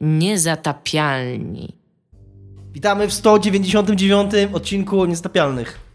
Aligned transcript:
Niezatapialni. 0.00 1.76
Witamy 2.72 3.08
w 3.08 3.12
199 3.12 4.32
odcinku 4.52 5.04
Niestapialnych. 5.04 5.90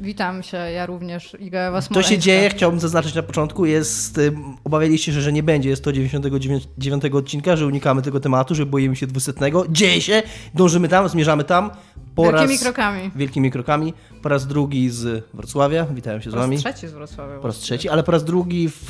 Witam 0.00 0.42
się, 0.42 0.56
ja 0.56 0.86
również, 0.86 1.36
Iga 1.40 1.70
Was 1.70 1.88
To 1.88 2.02
się 2.02 2.18
dzieje, 2.18 2.50
chciałbym 2.50 2.80
zaznaczyć 2.80 3.14
na 3.14 3.22
początku, 3.22 3.66
jest, 3.66 4.18
ym, 4.18 4.56
obawialiście 4.64 5.12
się, 5.12 5.20
że 5.20 5.32
nie 5.32 5.42
będzie 5.42 5.76
199 5.76 7.04
odcinka, 7.04 7.56
że 7.56 7.66
unikamy 7.66 8.02
tego 8.02 8.20
tematu, 8.20 8.54
że 8.54 8.66
boimy 8.66 8.96
się 8.96 9.06
200. 9.06 9.32
Dzieje 9.68 10.00
się, 10.00 10.22
dążymy 10.54 10.88
tam, 10.88 11.08
zmierzamy 11.08 11.44
tam. 11.44 11.70
Po 12.14 12.22
wielkimi 12.22 12.52
raz, 12.52 12.62
krokami. 12.62 13.10
Wielkimi 13.16 13.50
krokami. 13.50 13.94
Po 14.22 14.28
raz 14.28 14.46
drugi 14.46 14.90
z 14.90 15.24
Wrocławia, 15.34 15.86
witają 15.86 16.20
się 16.20 16.30
z 16.30 16.34
wami. 16.34 16.58
Po 16.58 16.64
raz 16.64 16.74
trzeci 16.74 16.88
z 16.88 16.92
Wrocławia. 16.92 17.38
Po 17.38 17.46
raz 17.46 17.56
trzeci, 17.56 17.88
ale 17.88 18.02
po 18.02 18.12
raz 18.12 18.24
drugi 18.24 18.68
w, 18.68 18.84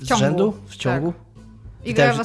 w 0.00 0.06
ciągu. 0.06 0.24
rzędu, 0.24 0.54
w 0.66 0.76
ciągu. 0.76 1.12
Tak. 1.12 1.86
Iga 1.86 2.04
Ewa 2.04 2.24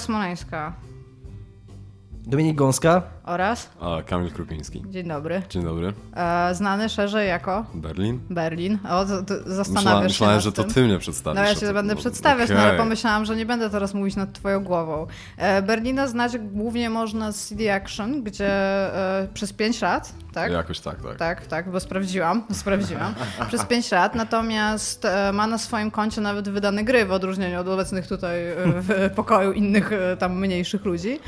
Dominique 2.30 2.57
Gonska. 2.57 3.18
Oraz? 3.30 3.69
A, 3.82 4.01
Kamil 4.06 4.32
Krupiński. 4.32 4.83
Dzień 4.89 5.07
dobry. 5.07 5.42
Dzień 5.50 5.64
dobry. 5.64 5.93
E, 6.15 6.56
znany 6.56 6.89
szerzej 6.89 7.28
jako? 7.28 7.65
Berlin. 7.74 8.20
Berlin. 8.29 8.79
O, 8.89 9.06
to, 9.06 9.24
to 9.24 9.33
zastanawiasz 9.46 9.74
myślałem, 9.74 10.01
się 10.01 10.07
Myślałem, 10.07 10.42
że 10.42 10.51
to 10.51 10.64
ty 10.64 10.83
mnie 10.83 11.00
przedstawisz. 11.00 11.42
No 11.42 11.47
ja 11.47 11.56
cię 11.56 11.73
będę 11.73 11.96
przedstawiać, 11.96 12.51
okay. 12.51 12.57
no 12.57 12.70
ale 12.70 12.78
pomyślałam, 12.78 13.25
że 13.25 13.36
nie 13.36 13.46
będę 13.46 13.70
teraz 13.70 13.93
mówić 13.93 14.15
nad 14.15 14.34
twoją 14.34 14.64
głową. 14.64 15.07
E, 15.37 15.61
Berlina 15.61 16.07
znać 16.07 16.37
głównie 16.37 16.89
można 16.89 17.32
z 17.32 17.47
CD 17.47 17.73
Action, 17.73 18.23
gdzie 18.23 18.47
e, 18.96 19.28
przez 19.34 19.54
5 19.54 19.82
lat, 19.82 20.14
tak? 20.34 20.51
Jakoś 20.51 20.79
tak, 20.79 21.01
tak. 21.04 21.18
Tak, 21.18 21.48
tak, 21.48 21.71
bo 21.71 21.79
sprawdziłam, 21.79 22.43
sprawdziłam. 22.54 23.14
przez 23.48 23.65
5 23.65 23.92
lat, 23.92 24.15
natomiast 24.15 25.06
e, 25.06 25.32
ma 25.34 25.48
na 25.48 25.57
swoim 25.57 25.92
koncie 25.92 26.21
nawet 26.21 26.50
wydane 26.50 26.84
gry, 26.84 27.06
w 27.06 27.11
odróżnieniu 27.11 27.59
od 27.59 27.68
obecnych 27.68 28.07
tutaj 28.07 28.48
e, 28.48 28.56
w 28.65 29.11
pokoju 29.15 29.51
innych 29.51 29.92
e, 29.93 30.18
tam 30.18 30.39
mniejszych 30.39 30.86
ludzi. 30.86 31.20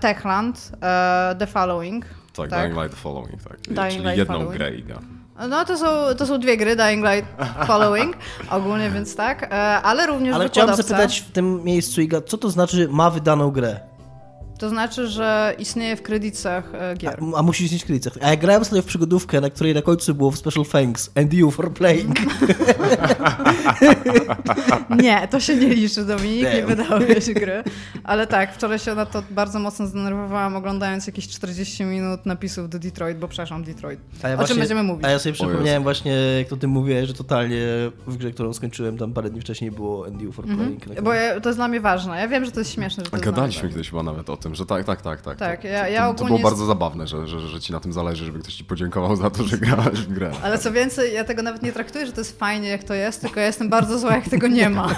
Techland, 0.00 0.72
The 1.38 1.46
Following. 1.46 2.04
Tak, 2.32 2.50
tak, 2.50 2.60
Dying 2.60 2.76
Light 2.76 2.90
The 2.90 2.96
Following, 2.96 3.42
tak. 3.42 3.60
Dying 3.60 3.90
Czyli 3.90 4.04
Light 4.04 4.18
jedną 4.18 4.34
following. 4.34 4.56
grę 4.56 4.74
Iga. 4.74 4.98
No 5.48 5.64
to 5.64 5.78
są, 5.78 5.86
to 6.18 6.26
są 6.26 6.38
dwie 6.38 6.56
gry, 6.56 6.76
Dying 6.76 7.04
Light 7.04 7.28
Following, 7.66 8.16
ogólnie 8.50 8.90
więc 8.90 9.16
tak, 9.16 9.42
e, 9.42 9.56
ale 9.82 10.06
również 10.06 10.34
Ale 10.34 10.48
chciałbym 10.48 10.76
zapytać 10.76 11.20
w 11.20 11.32
tym 11.32 11.64
miejscu, 11.64 12.00
Iga, 12.00 12.20
co 12.20 12.38
to 12.38 12.50
znaczy 12.50 12.88
ma 12.90 13.10
wydaną 13.10 13.50
grę? 13.50 13.80
To 14.62 14.68
znaczy, 14.68 15.06
że 15.06 15.54
istnieje 15.58 15.96
w 15.96 16.02
kredytach 16.02 16.74
e, 16.74 16.94
gier. 16.96 17.18
A, 17.34 17.38
a 17.38 17.42
musi 17.42 17.64
istnieć 17.64 17.82
w 17.82 17.86
kredytach. 17.86 18.12
A 18.20 18.30
ja 18.30 18.36
grałem 18.36 18.64
sobie 18.64 18.82
w 18.82 18.84
przygodówkę, 18.84 19.40
na 19.40 19.50
której 19.50 19.74
na 19.74 19.82
końcu 19.82 20.14
było 20.14 20.30
w 20.30 20.38
Special 20.38 20.64
Thanks 20.64 21.10
and 21.14 21.34
you 21.34 21.50
for 21.50 21.72
playing. 21.72 22.16
nie, 25.02 25.28
to 25.28 25.40
się 25.40 25.56
nie 25.56 25.68
liczy, 25.68 26.04
Dominik, 26.04 26.42
Damn. 26.42 26.56
nie 26.56 26.66
wydałeś 26.66 27.30
gry. 27.34 27.64
Ale 28.04 28.26
tak, 28.26 28.54
wczoraj 28.54 28.78
się 28.78 28.94
na 28.94 29.06
to 29.06 29.22
bardzo 29.30 29.58
mocno 29.58 29.86
zdenerwowałam, 29.86 30.56
oglądając 30.56 31.06
jakieś 31.06 31.28
40 31.28 31.84
minut 31.84 32.26
napisów 32.26 32.68
do 32.68 32.78
Detroit, 32.78 33.18
bo 33.18 33.28
przepraszam, 33.28 33.64
Detroit. 33.64 34.00
Ja 34.22 34.32
o 34.32 34.36
właśnie, 34.36 34.54
czym 34.54 34.58
będziemy 34.58 34.82
mówić? 34.82 35.04
A 35.04 35.10
ja 35.10 35.18
sobie 35.18 35.32
przypomniałem 35.32 35.82
właśnie, 35.82 36.12
jak 36.38 36.48
to 36.48 36.56
ty 36.56 36.68
mówiłeś, 36.68 37.08
że 37.08 37.14
totalnie 37.14 37.66
w 38.06 38.16
grze, 38.16 38.30
którą 38.30 38.52
skończyłem 38.52 38.98
tam 38.98 39.12
parę 39.12 39.30
dni 39.30 39.40
wcześniej 39.40 39.70
było 39.70 40.06
and 40.06 40.22
you 40.22 40.32
for 40.32 40.44
mm 40.44 40.56
-hmm. 40.56 40.80
playing. 40.80 41.02
Bo 41.02 41.12
ja, 41.12 41.40
to 41.40 41.48
jest 41.48 41.58
dla 41.58 41.68
mnie 41.68 41.80
ważne. 41.80 42.20
Ja 42.20 42.28
wiem, 42.28 42.44
że 42.44 42.52
to 42.52 42.60
jest 42.60 42.72
śmieszne, 42.72 43.04
że 43.04 43.10
to 43.10 43.16
Gadaliśmy 43.16 43.68
kiedyś 43.68 43.90
chyba 43.90 44.02
nawet 44.02 44.30
o 44.30 44.36
tym 44.36 44.51
tym, 44.52 44.56
że 44.56 44.66
tak, 44.66 44.84
tak, 44.84 45.02
tak. 45.02 45.22
Tak, 45.22 45.36
tak 45.38 45.64
ja, 45.64 45.88
ja 45.88 46.08
to, 46.08 46.14
to 46.14 46.24
było 46.24 46.38
bardzo 46.38 46.66
zabawne, 46.66 47.06
że, 47.06 47.26
że, 47.26 47.40
że 47.40 47.60
ci 47.60 47.72
na 47.72 47.80
tym 47.80 47.92
zależy, 47.92 48.24
żeby 48.24 48.38
ktoś 48.38 48.54
ci 48.54 48.64
podziękował 48.64 49.16
za 49.16 49.30
to, 49.30 49.44
że 49.44 49.58
grałaś 49.58 50.00
w 50.00 50.12
grę. 50.12 50.30
Ale 50.42 50.58
co 50.58 50.72
więcej, 50.72 51.14
ja 51.14 51.24
tego 51.24 51.42
nawet 51.42 51.62
nie 51.62 51.72
traktuję, 51.72 52.06
że 52.06 52.12
to 52.12 52.20
jest 52.20 52.38
fajnie, 52.38 52.68
jak 52.68 52.84
to 52.84 52.94
jest, 52.94 53.20
tylko 53.20 53.40
ja 53.40 53.46
jestem 53.46 53.68
bardzo 53.68 53.98
zła, 53.98 54.14
jak 54.14 54.28
tego 54.28 54.48
nie 54.48 54.70
ma. 54.70 54.88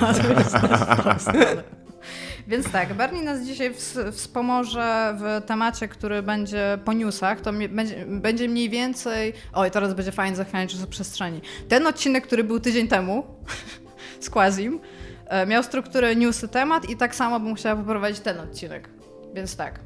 Więc 2.48 2.70
tak, 2.70 2.94
Bernie 2.94 3.22
nas 3.22 3.42
dzisiaj 3.42 3.75
wspomoże 4.12 5.16
w 5.19 5.47
temacie, 5.47 5.88
który 5.88 6.22
będzie 6.22 6.78
po 6.84 6.92
newsach. 6.92 7.41
To 7.41 7.52
będzie, 7.52 8.06
będzie 8.06 8.48
mniej 8.48 8.70
więcej. 8.70 9.32
Oj, 9.52 9.70
teraz 9.70 9.94
będzie 9.94 10.12
fajnie 10.12 10.36
zachwianie 10.36 10.69
czasu 10.69 10.86
przestrzeni. 10.86 11.41
Ten 11.69 11.86
odcinek, 11.86 12.27
który 12.27 12.44
był 12.44 12.60
tydzień 12.60 12.88
temu 12.88 13.25
z 14.20 14.31
Quazim, 14.31 14.81
e, 15.26 15.47
miał 15.47 15.62
strukturę 15.62 16.16
newsy 16.16 16.48
temat 16.48 16.91
i 16.91 16.97
tak 16.97 17.14
samo 17.14 17.41
bym 17.41 17.54
chciała 17.54 17.76
poprowadzić 17.76 18.20
ten 18.20 18.41
odcinek. 18.41 18.88
Więc 19.34 19.56
tak. 19.56 19.81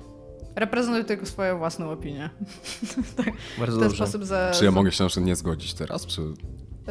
Reprezentuj 0.57 1.05
tylko 1.05 1.27
swoją 1.27 1.59
własną 1.59 1.91
opinię. 1.91 2.31
tak, 3.17 3.33
Bardzo 3.59 3.77
w 3.77 3.81
ten 3.81 3.89
dobrze. 3.89 3.97
sposób 4.07 4.25
za... 4.25 4.51
Czy 4.55 4.65
ja 4.65 4.71
mogę 4.71 4.93
się 4.93 5.05
na 5.05 5.09
przykład 5.09 5.27
nie 5.27 5.37
zgodzić 5.37 5.75
teraz, 5.75 6.07
czy... 6.07 6.23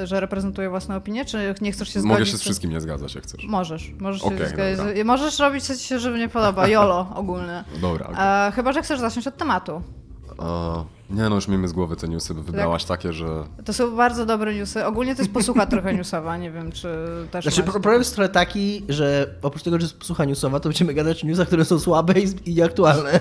Że 0.04 0.20
reprezentuję 0.20 0.70
własną 0.70 0.96
opinię, 0.96 1.26
czy 1.26 1.56
nie 1.62 1.72
chcesz 1.72 1.88
się 1.88 2.00
zgodzić? 2.00 2.20
Mogę 2.20 2.26
się 2.26 2.38
z 2.38 2.42
wszystkim 2.42 2.72
nie 2.72 2.82
zgadzać, 2.82 3.16
jak 3.16 3.24
chcesz. 3.24 3.44
Możesz, 3.44 3.92
możesz 4.00 4.22
okay, 4.22 4.38
się 4.38 4.48
zgodzić. 4.48 4.78
Dobra. 4.78 5.04
Możesz 5.04 5.40
robić, 5.40 5.64
co 5.64 5.76
ci 5.76 5.84
się 5.84 6.00
żeby 6.00 6.20
nie 6.20 6.30
podoba. 6.30 6.68
Jolo 6.68 7.08
ogólnie. 7.16 7.64
Dobra. 7.82 8.08
Okay. 8.08 8.48
E, 8.48 8.52
chyba, 8.52 8.74
że 8.74 8.82
chcesz 8.82 9.00
zacząć 9.00 9.28
od 9.28 9.38
tematu. 9.38 9.82
E, 10.40 10.86
nie 11.10 11.30
no, 11.30 11.36
już 11.36 11.48
miejmy 11.48 11.68
z 11.68 11.74
głowy 11.74 11.96
te 11.96 12.08
newsy, 12.08 12.34
bo 12.34 12.42
wybrałaś 12.42 12.86
tak. 12.86 12.98
takie, 12.98 13.14
że... 13.14 13.44
To 13.66 13.74
są 13.74 13.96
bardzo 13.96 14.26
dobre 14.26 14.56
newsy. 14.56 14.86
Ogólnie 14.86 15.16
to 15.16 15.22
jest 15.22 15.34
posłucha 15.34 15.66
trochę 15.66 15.94
newsowa, 15.94 16.38
nie 16.38 16.52
wiem, 16.52 16.72
czy 16.72 16.88
też 17.32 17.46
Znaczy 17.46 17.62
macie. 17.62 17.72
problem 17.72 18.02
jest 18.02 18.16
trochę 18.16 18.30
taki, 18.30 18.86
że 18.90 19.28
oprócz 19.42 19.64
tego, 19.64 19.78
że 19.80 19.84
jest 19.84 19.98
posłucha 19.98 20.26
newsowa, 20.26 20.60
to 20.60 20.70
będziemy 20.70 20.94
gadać 20.94 21.24
o 21.24 21.28
newsach, 21.28 21.48
które 21.48 21.66
są 21.66 21.80
słabe 21.80 22.14
i, 22.46 22.54
nieaktualne. 22.54 23.20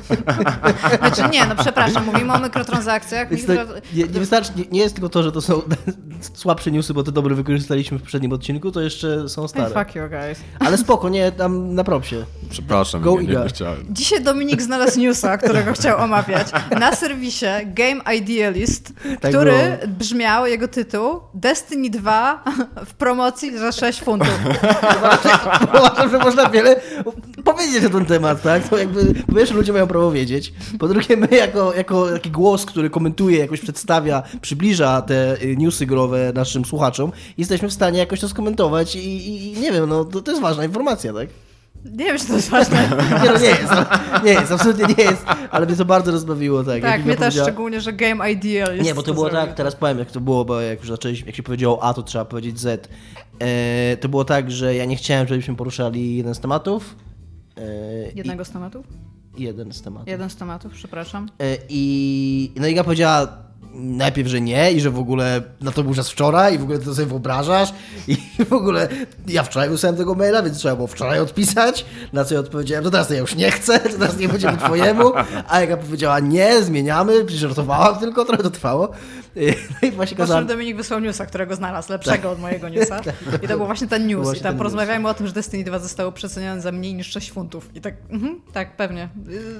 Znaczy 0.98 1.22
nie, 1.32 1.46
no 1.46 1.54
przepraszam, 1.56 2.04
mówimy 2.04 2.32
o 2.32 2.38
mikrotransakcjach. 2.38 3.30
Mikro... 3.30 3.54
Nie, 3.94 4.02
nie, 4.02 4.06
wystarczy, 4.06 4.52
nie, 4.56 4.64
nie, 4.70 4.80
jest 4.80 4.94
tylko 4.94 5.08
to, 5.08 5.22
że 5.22 5.32
to 5.32 5.40
są 5.40 5.62
słabsze 6.34 6.70
newsy, 6.70 6.94
bo 6.94 7.02
te 7.02 7.12
dobre 7.12 7.34
wykorzystaliśmy 7.34 7.98
w 7.98 8.00
poprzednim 8.00 8.32
odcinku, 8.32 8.72
to 8.72 8.80
jeszcze 8.80 9.28
są 9.28 9.48
stare. 9.48 9.74
Hey, 9.74 9.84
fuck 9.84 9.96
you 9.96 10.02
guys. 10.08 10.38
Ale 10.58 10.78
spoko, 10.78 11.08
nie, 11.08 11.32
tam 11.32 11.74
na 11.74 11.84
propsie. 11.84 12.16
Przepraszam, 12.50 13.02
Go 13.02 13.20
nie, 13.20 13.28
nie 13.28 13.48
chciałem. 13.48 13.86
Dzisiaj 13.90 14.22
Dominik 14.22 14.62
znalazł 14.62 15.00
newsa, 15.00 15.38
którego 15.38 15.72
chciał 15.72 15.98
omawiać. 15.98 16.48
Na 16.80 16.96
serwisie 16.96 17.15
Game 17.66 18.16
Idealist, 18.16 18.92
tak 19.20 19.30
który 19.30 19.50
było. 19.50 19.94
brzmiał, 19.98 20.46
jego 20.46 20.68
tytuł, 20.68 21.20
Destiny 21.34 21.90
2 21.90 22.44
w 22.86 22.94
promocji 22.94 23.58
za 23.58 23.72
6 23.72 24.00
funtów. 24.02 24.38
Uważam, 25.68 26.10
że 26.10 26.18
można 26.18 26.50
wiele 26.50 26.80
powiedzieć 27.44 27.82
na 27.82 27.88
ten 27.88 28.04
temat, 28.04 28.42
tak? 28.42 28.68
To 28.68 28.78
jakby, 28.78 29.14
po 29.26 29.34
pierwsze 29.34 29.54
ludzie 29.54 29.72
mają 29.72 29.86
prawo 29.86 30.10
wiedzieć, 30.10 30.52
po 30.78 30.88
drugie 30.88 31.16
my 31.16 31.28
jako, 31.30 31.74
jako 31.74 32.10
taki 32.12 32.30
głos, 32.30 32.66
który 32.66 32.90
komentuje, 32.90 33.38
jakoś 33.38 33.60
przedstawia, 33.60 34.22
przybliża 34.40 35.02
te 35.02 35.42
y, 35.42 35.56
newsy 35.56 35.86
growe 35.86 36.32
naszym 36.34 36.64
słuchaczom, 36.64 37.12
jesteśmy 37.38 37.68
w 37.68 37.72
stanie 37.72 37.98
jakoś 37.98 38.20
to 38.20 38.28
skomentować 38.28 38.96
i, 38.96 39.26
i 39.36 39.60
nie 39.60 39.72
wiem, 39.72 39.88
no 39.88 40.04
to, 40.04 40.22
to 40.22 40.30
jest 40.30 40.42
ważna 40.42 40.64
informacja, 40.64 41.12
tak? 41.12 41.28
Nie 41.92 42.04
wiem, 42.04 42.18
czy 42.18 42.26
to 42.26 42.34
jest 42.34 42.50
ważne. 42.50 42.88
Nie, 43.22 43.30
no 43.32 43.38
nie 43.38 43.46
jest. 43.46 43.72
Nie 44.24 44.30
jest, 44.32 44.52
absolutnie 44.52 44.94
nie 44.98 45.04
jest, 45.04 45.24
ale 45.50 45.66
mnie 45.66 45.76
to 45.76 45.84
bardzo 45.84 46.12
rozbawiło. 46.12 46.64
Tak, 46.64 46.82
tak 46.82 47.04
mnie 47.04 47.16
też 47.16 47.34
szczególnie, 47.34 47.80
że 47.80 47.92
Game 47.92 48.30
Ideal 48.30 48.74
jest. 48.76 48.84
Nie, 48.88 48.94
bo 48.94 49.02
to, 49.02 49.06
to 49.06 49.14
było 49.14 49.30
zrobić. 49.30 49.48
tak, 49.48 49.56
teraz 49.56 49.76
powiem 49.76 49.98
jak 49.98 50.10
to 50.10 50.20
było, 50.20 50.44
bo 50.44 50.60
jak 50.60 50.78
już 50.80 50.88
zaczęliśmy, 50.88 51.26
jak 51.26 51.36
się 51.36 51.42
powiedziało 51.42 51.82
A, 51.82 51.94
to 51.94 52.02
trzeba 52.02 52.24
powiedzieć 52.24 52.58
Z. 52.60 52.88
E, 53.38 53.96
to 53.96 54.08
było 54.08 54.24
tak, 54.24 54.50
że 54.50 54.74
ja 54.74 54.84
nie 54.84 54.96
chciałem, 54.96 55.28
żebyśmy 55.28 55.56
poruszali 55.56 56.16
jeden 56.16 56.34
z 56.34 56.40
tematów. 56.40 56.96
E, 57.56 57.62
Jednego 58.14 58.42
i, 58.42 58.46
z 58.46 58.50
tematów? 58.50 58.86
Jeden 59.38 59.72
z 59.72 59.82
tematów. 59.82 60.08
Jeden 60.08 60.30
z 60.30 60.36
tematów, 60.36 60.72
przepraszam. 60.72 61.28
E, 61.40 61.56
I 61.68 62.52
no 62.56 62.66
Iga 62.66 62.84
powiedziała, 62.84 63.45
najpierw, 63.76 64.28
że 64.28 64.40
nie 64.40 64.72
i 64.72 64.80
że 64.80 64.90
w 64.90 64.98
ogóle 64.98 65.42
na 65.60 65.72
to 65.72 65.82
był 65.82 65.94
czas 65.94 66.10
wczoraj 66.10 66.54
i 66.54 66.58
w 66.58 66.62
ogóle 66.62 66.78
to 66.78 66.94
sobie 66.94 67.06
wyobrażasz 67.06 67.72
i 68.08 68.16
w 68.48 68.52
ogóle 68.52 68.88
ja 69.26 69.42
wczoraj 69.42 69.68
wysłałem 69.68 69.96
tego 69.96 70.14
maila, 70.14 70.42
więc 70.42 70.58
trzeba 70.58 70.76
było 70.76 70.88
wczoraj 70.88 71.20
odpisać, 71.20 71.84
na 72.12 72.24
co 72.24 72.34
ja 72.34 72.40
odpowiedziałem, 72.40 72.84
to 72.84 72.90
teraz 72.90 73.10
ja 73.10 73.18
już 73.18 73.34
nie 73.34 73.50
chcę, 73.50 73.80
to 73.80 73.98
teraz 73.98 74.18
nie 74.18 74.28
będziemy 74.28 74.56
twojemu, 74.56 75.12
a 75.48 75.60
jaka 75.60 75.76
powiedziała 75.76 76.20
nie, 76.20 76.62
zmieniamy, 76.62 77.28
żartowałam 77.28 77.98
tylko, 77.98 78.24
trochę 78.24 78.42
to 78.42 78.50
trwało. 78.50 78.90
No 79.82 79.88
i 79.88 79.92
właśnie 79.92 80.16
kazałem... 80.16 80.46
Dominik 80.46 80.76
wysłał 80.76 81.00
newsa, 81.00 81.26
którego 81.26 81.56
znalazł, 81.56 81.92
lepszego 81.92 82.16
tak. 82.16 82.32
od 82.32 82.40
mojego 82.40 82.68
newsa 82.68 83.00
i 83.42 83.48
to 83.48 83.56
był 83.56 83.66
właśnie 83.66 83.86
ten 83.86 84.06
news 84.06 84.24
właśnie 84.24 84.40
i 84.40 84.42
tam 84.42 84.56
porozmawiajmy 84.56 85.08
o 85.08 85.14
tym, 85.14 85.26
że 85.26 85.32
Destiny 85.32 85.64
2 85.64 85.78
zostało 85.78 86.12
przecenione 86.12 86.60
za 86.60 86.72
mniej 86.72 86.94
niż 86.94 87.10
6 87.10 87.32
funtów 87.32 87.70
i 87.74 87.80
tak, 87.80 87.94
mhm, 88.10 88.40
tak, 88.52 88.76
pewnie. 88.76 89.08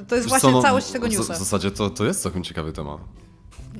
To 0.08 0.14
jest 0.14 0.26
Wiesz 0.26 0.28
właśnie 0.28 0.48
co, 0.48 0.56
no, 0.56 0.62
całość 0.62 0.90
tego 0.90 1.06
newsa. 1.06 1.34
W 1.34 1.38
zasadzie 1.38 1.70
to, 1.70 1.90
to 1.90 2.04
jest 2.04 2.22
całkiem 2.22 2.44
ciekawy 2.44 2.72
temat. 2.72 3.25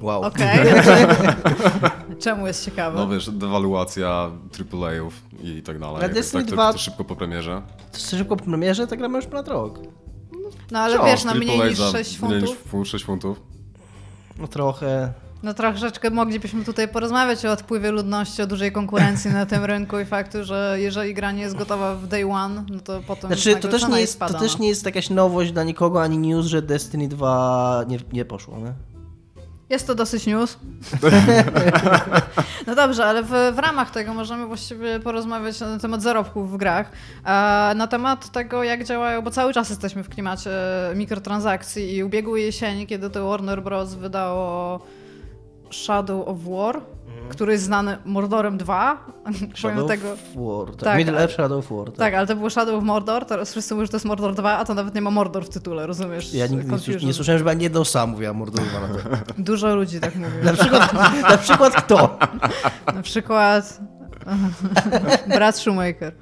Wow. 0.00 0.22
Okej. 0.22 0.60
Okay. 0.60 2.16
Czemu 2.24 2.46
jest 2.46 2.64
ciekawe? 2.64 2.98
No 2.98 3.08
wiesz, 3.08 3.30
dewaluacja 3.30 4.30
AAA-ów 4.72 5.22
i 5.42 5.62
tak 5.62 5.78
dalej. 5.78 6.04
A 6.04 6.08
Destiny 6.08 6.44
tak, 6.44 6.52
2... 6.52 6.66
to, 6.66 6.72
to 6.72 6.78
szybko 6.78 7.04
po 7.04 7.16
premierze. 7.16 7.62
To 7.92 8.16
szybko 8.16 8.36
po 8.36 8.44
premierze? 8.44 8.86
Tak 8.86 8.98
gramy 8.98 9.16
już 9.16 9.26
ponad 9.26 9.48
rok. 9.48 9.80
No 10.70 10.78
ale 10.78 11.04
wiesz, 11.04 11.24
na 11.24 11.34
mniej 11.34 11.58
niż 11.58 11.78
6 11.78 12.18
funtów. 12.18 12.38
Mniej 12.72 12.80
niż 12.80 12.90
6 12.90 13.04
funtów. 13.04 13.40
No 14.38 14.48
trochę. 14.48 15.12
No 15.42 15.54
troszeczkę 15.54 16.10
moglibyśmy 16.10 16.64
tutaj 16.64 16.88
porozmawiać 16.88 17.44
o 17.44 17.52
odpływie 17.52 17.90
ludności, 17.90 18.42
o 18.42 18.46
dużej 18.46 18.72
konkurencji 18.72 19.30
na 19.30 19.46
tym 19.46 19.64
rynku 19.64 19.98
i 19.98 20.04
faktu, 20.04 20.44
że 20.44 20.76
jeżeli 20.80 21.14
gra 21.14 21.32
nie 21.32 21.42
jest 21.42 21.56
gotowa 21.56 21.94
w 21.94 22.06
day 22.06 22.30
one, 22.30 22.64
no 22.70 22.80
to 22.80 23.00
potem 23.06 23.30
znaczy, 23.30 23.56
to 23.56 23.68
też 23.68 23.88
nie 23.88 24.00
jest, 24.00 24.18
To 24.18 24.34
też 24.34 24.58
nie 24.58 24.68
jest 24.68 24.86
jakaś 24.86 25.10
nowość 25.10 25.52
dla 25.52 25.64
nikogo, 25.64 26.02
ani 26.02 26.18
news, 26.18 26.46
że 26.46 26.62
Destiny 26.62 27.08
2 27.08 27.84
nie, 27.88 27.98
nie 28.12 28.24
poszło, 28.24 28.58
nie? 28.58 28.95
Jest 29.70 29.86
to 29.86 29.94
dosyć 29.94 30.26
news. 30.26 30.58
no 32.66 32.74
dobrze, 32.74 33.06
ale 33.06 33.22
w, 33.22 33.30
w, 33.54 33.58
ramach 33.58 33.90
tego 33.90 34.14
możemy 34.14 34.46
właściwie 34.46 35.00
porozmawiać 35.00 35.60
na 35.60 35.78
temat 35.78 36.02
zarobków 36.02 36.52
w 36.52 36.56
grach, 36.56 36.90
na 37.76 37.86
temat 37.86 38.32
tego, 38.32 38.64
jak 38.64 38.84
działają, 38.84 39.22
bo 39.22 39.30
cały 39.30 39.52
czas 39.52 39.70
jesteśmy 39.70 40.02
w 40.02 40.08
klimacie 40.08 40.50
mikrotransakcji 40.94 41.96
i 41.96 42.04
ubiegłej 42.04 42.44
jesieni, 42.44 42.86
kiedy 42.86 43.10
to 43.10 43.28
Warner 43.28 43.62
Bros. 43.62 43.94
wydało 43.94 44.80
Shadow 45.70 46.28
of 46.28 46.38
War, 46.40 46.80
który 47.28 47.52
jest 47.52 47.64
znany 47.64 47.98
Mordorem 48.04 48.58
2. 48.58 49.06
Shadow 49.54 49.88
tego... 49.88 50.12
of 50.12 50.18
War, 50.34 50.66
tak. 50.66 50.84
tak 50.84 50.98
Middle 50.98 51.20
Earth 51.20 51.34
Shadow 51.34 51.58
of 51.58 51.78
War. 51.78 51.86
Tak. 51.86 51.96
tak. 51.96 52.14
ale 52.14 52.26
to 52.26 52.36
było 52.36 52.50
Shadow 52.50 52.74
of 52.74 52.84
Mordor, 52.84 53.24
teraz 53.24 53.50
wszyscy 53.50 53.74
mówią, 53.74 53.86
że 53.86 53.90
to 53.90 53.96
jest 53.96 54.06
Mordor 54.06 54.34
2, 54.34 54.58
a 54.58 54.64
to 54.64 54.74
nawet 54.74 54.94
nie 54.94 55.00
ma 55.00 55.10
Mordor 55.10 55.44
w 55.44 55.48
tytule, 55.48 55.86
rozumiesz? 55.86 56.34
Ja 56.34 56.46
nigdy 56.46 56.72
nie, 56.88 57.06
nie 57.06 57.14
słyszałem, 57.14 57.38
żeby 57.38 57.50
ani 57.50 57.62
jedną 57.62 57.84
sam 57.84 58.10
mówiła 58.10 58.32
Mordor 58.32 58.64
2 58.64 58.80
na 58.80 58.88
to. 58.88 59.34
Dużo 59.38 59.74
ludzi 59.74 60.00
tak 60.00 60.16
mówi. 60.16 60.44
Na 60.44 60.52
przykład, 60.52 60.92
na 61.30 61.36
przykład 61.36 61.74
kto? 61.74 62.18
na 62.96 63.02
przykład 63.02 63.80
brat 65.28 65.58
Shoemaker. 65.58 66.12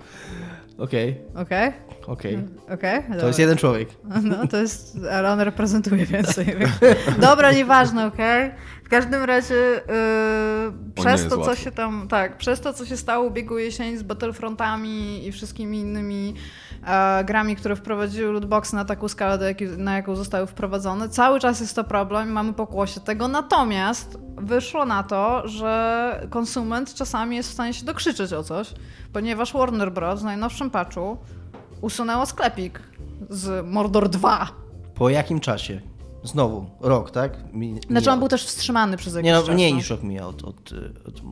Okej. 0.78 1.20
Okay. 1.34 1.42
Okej? 1.42 1.68
Okay. 2.06 2.74
Okej. 2.74 2.98
Okay, 2.98 3.20
to 3.20 3.26
jest 3.26 3.38
jeden 3.38 3.56
człowiek. 3.56 3.88
No, 4.22 4.46
to 4.46 4.56
jest, 4.56 4.98
ale 5.12 5.32
on 5.32 5.40
reprezentuje 5.40 6.06
więcej. 6.06 6.46
Dobra, 7.20 7.52
nieważne, 7.52 8.06
okej? 8.06 8.46
Okay? 8.46 8.58
W 8.84 8.88
każdym 8.88 9.22
razie 9.22 9.54
yy, 9.54 11.02
przez 11.04 11.28
to, 11.28 11.44
co 11.44 11.56
się 11.56 11.72
tam, 11.72 12.08
tak, 12.08 12.36
przez 12.36 12.60
to, 12.60 12.72
co 12.72 12.86
się 12.86 12.96
stało 12.96 13.26
ubiegłą 13.26 13.56
jesień 13.56 13.96
z 13.96 14.02
Battlefrontami 14.02 15.26
i 15.26 15.32
wszystkimi 15.32 15.78
innymi 15.78 16.34
grami, 17.24 17.56
które 17.56 17.76
wprowadziły 17.76 18.32
lootbox 18.32 18.72
na 18.72 18.84
taką 18.84 19.08
skalę, 19.08 19.54
na 19.78 19.96
jaką 19.96 20.16
zostały 20.16 20.46
wprowadzone, 20.46 21.08
cały 21.08 21.40
czas 21.40 21.60
jest 21.60 21.76
to 21.76 21.84
problem, 21.84 22.32
mamy 22.32 22.52
pokłosie 22.52 23.00
tego, 23.00 23.28
natomiast 23.28 24.18
wyszło 24.36 24.84
na 24.84 25.02
to, 25.02 25.48
że 25.48 26.26
konsument 26.30 26.94
czasami 26.94 27.36
jest 27.36 27.50
w 27.50 27.52
stanie 27.52 27.74
się 27.74 27.84
dokrzyczeć 27.84 28.32
o 28.32 28.42
coś, 28.42 28.74
ponieważ 29.12 29.52
Warner 29.52 29.92
Bros. 29.92 30.20
w 30.20 30.24
najnowszym 30.24 30.70
patchu 30.70 31.16
usunęło 31.80 32.26
sklepik 32.26 32.80
z 33.30 33.66
Mordor 33.66 34.08
2. 34.08 34.48
Po 34.94 35.10
jakim 35.10 35.40
czasie? 35.40 35.80
Znowu, 36.24 36.66
rok, 36.80 37.10
tak? 37.10 37.52
Mi, 37.52 37.80
znaczy 37.90 38.10
on 38.10 38.18
był 38.18 38.28
też 38.28 38.44
wstrzymany 38.44 38.96
przez 38.96 39.14
jakiś 39.14 39.26
nie, 39.26 39.32
no, 39.32 39.42
czas. 39.42 39.54
Mniej 39.54 39.72
no. 39.72 39.76
niż 39.76 39.90
rok 39.90 40.00
od, 40.22 40.44
od, 40.44 40.72
od 41.08 41.22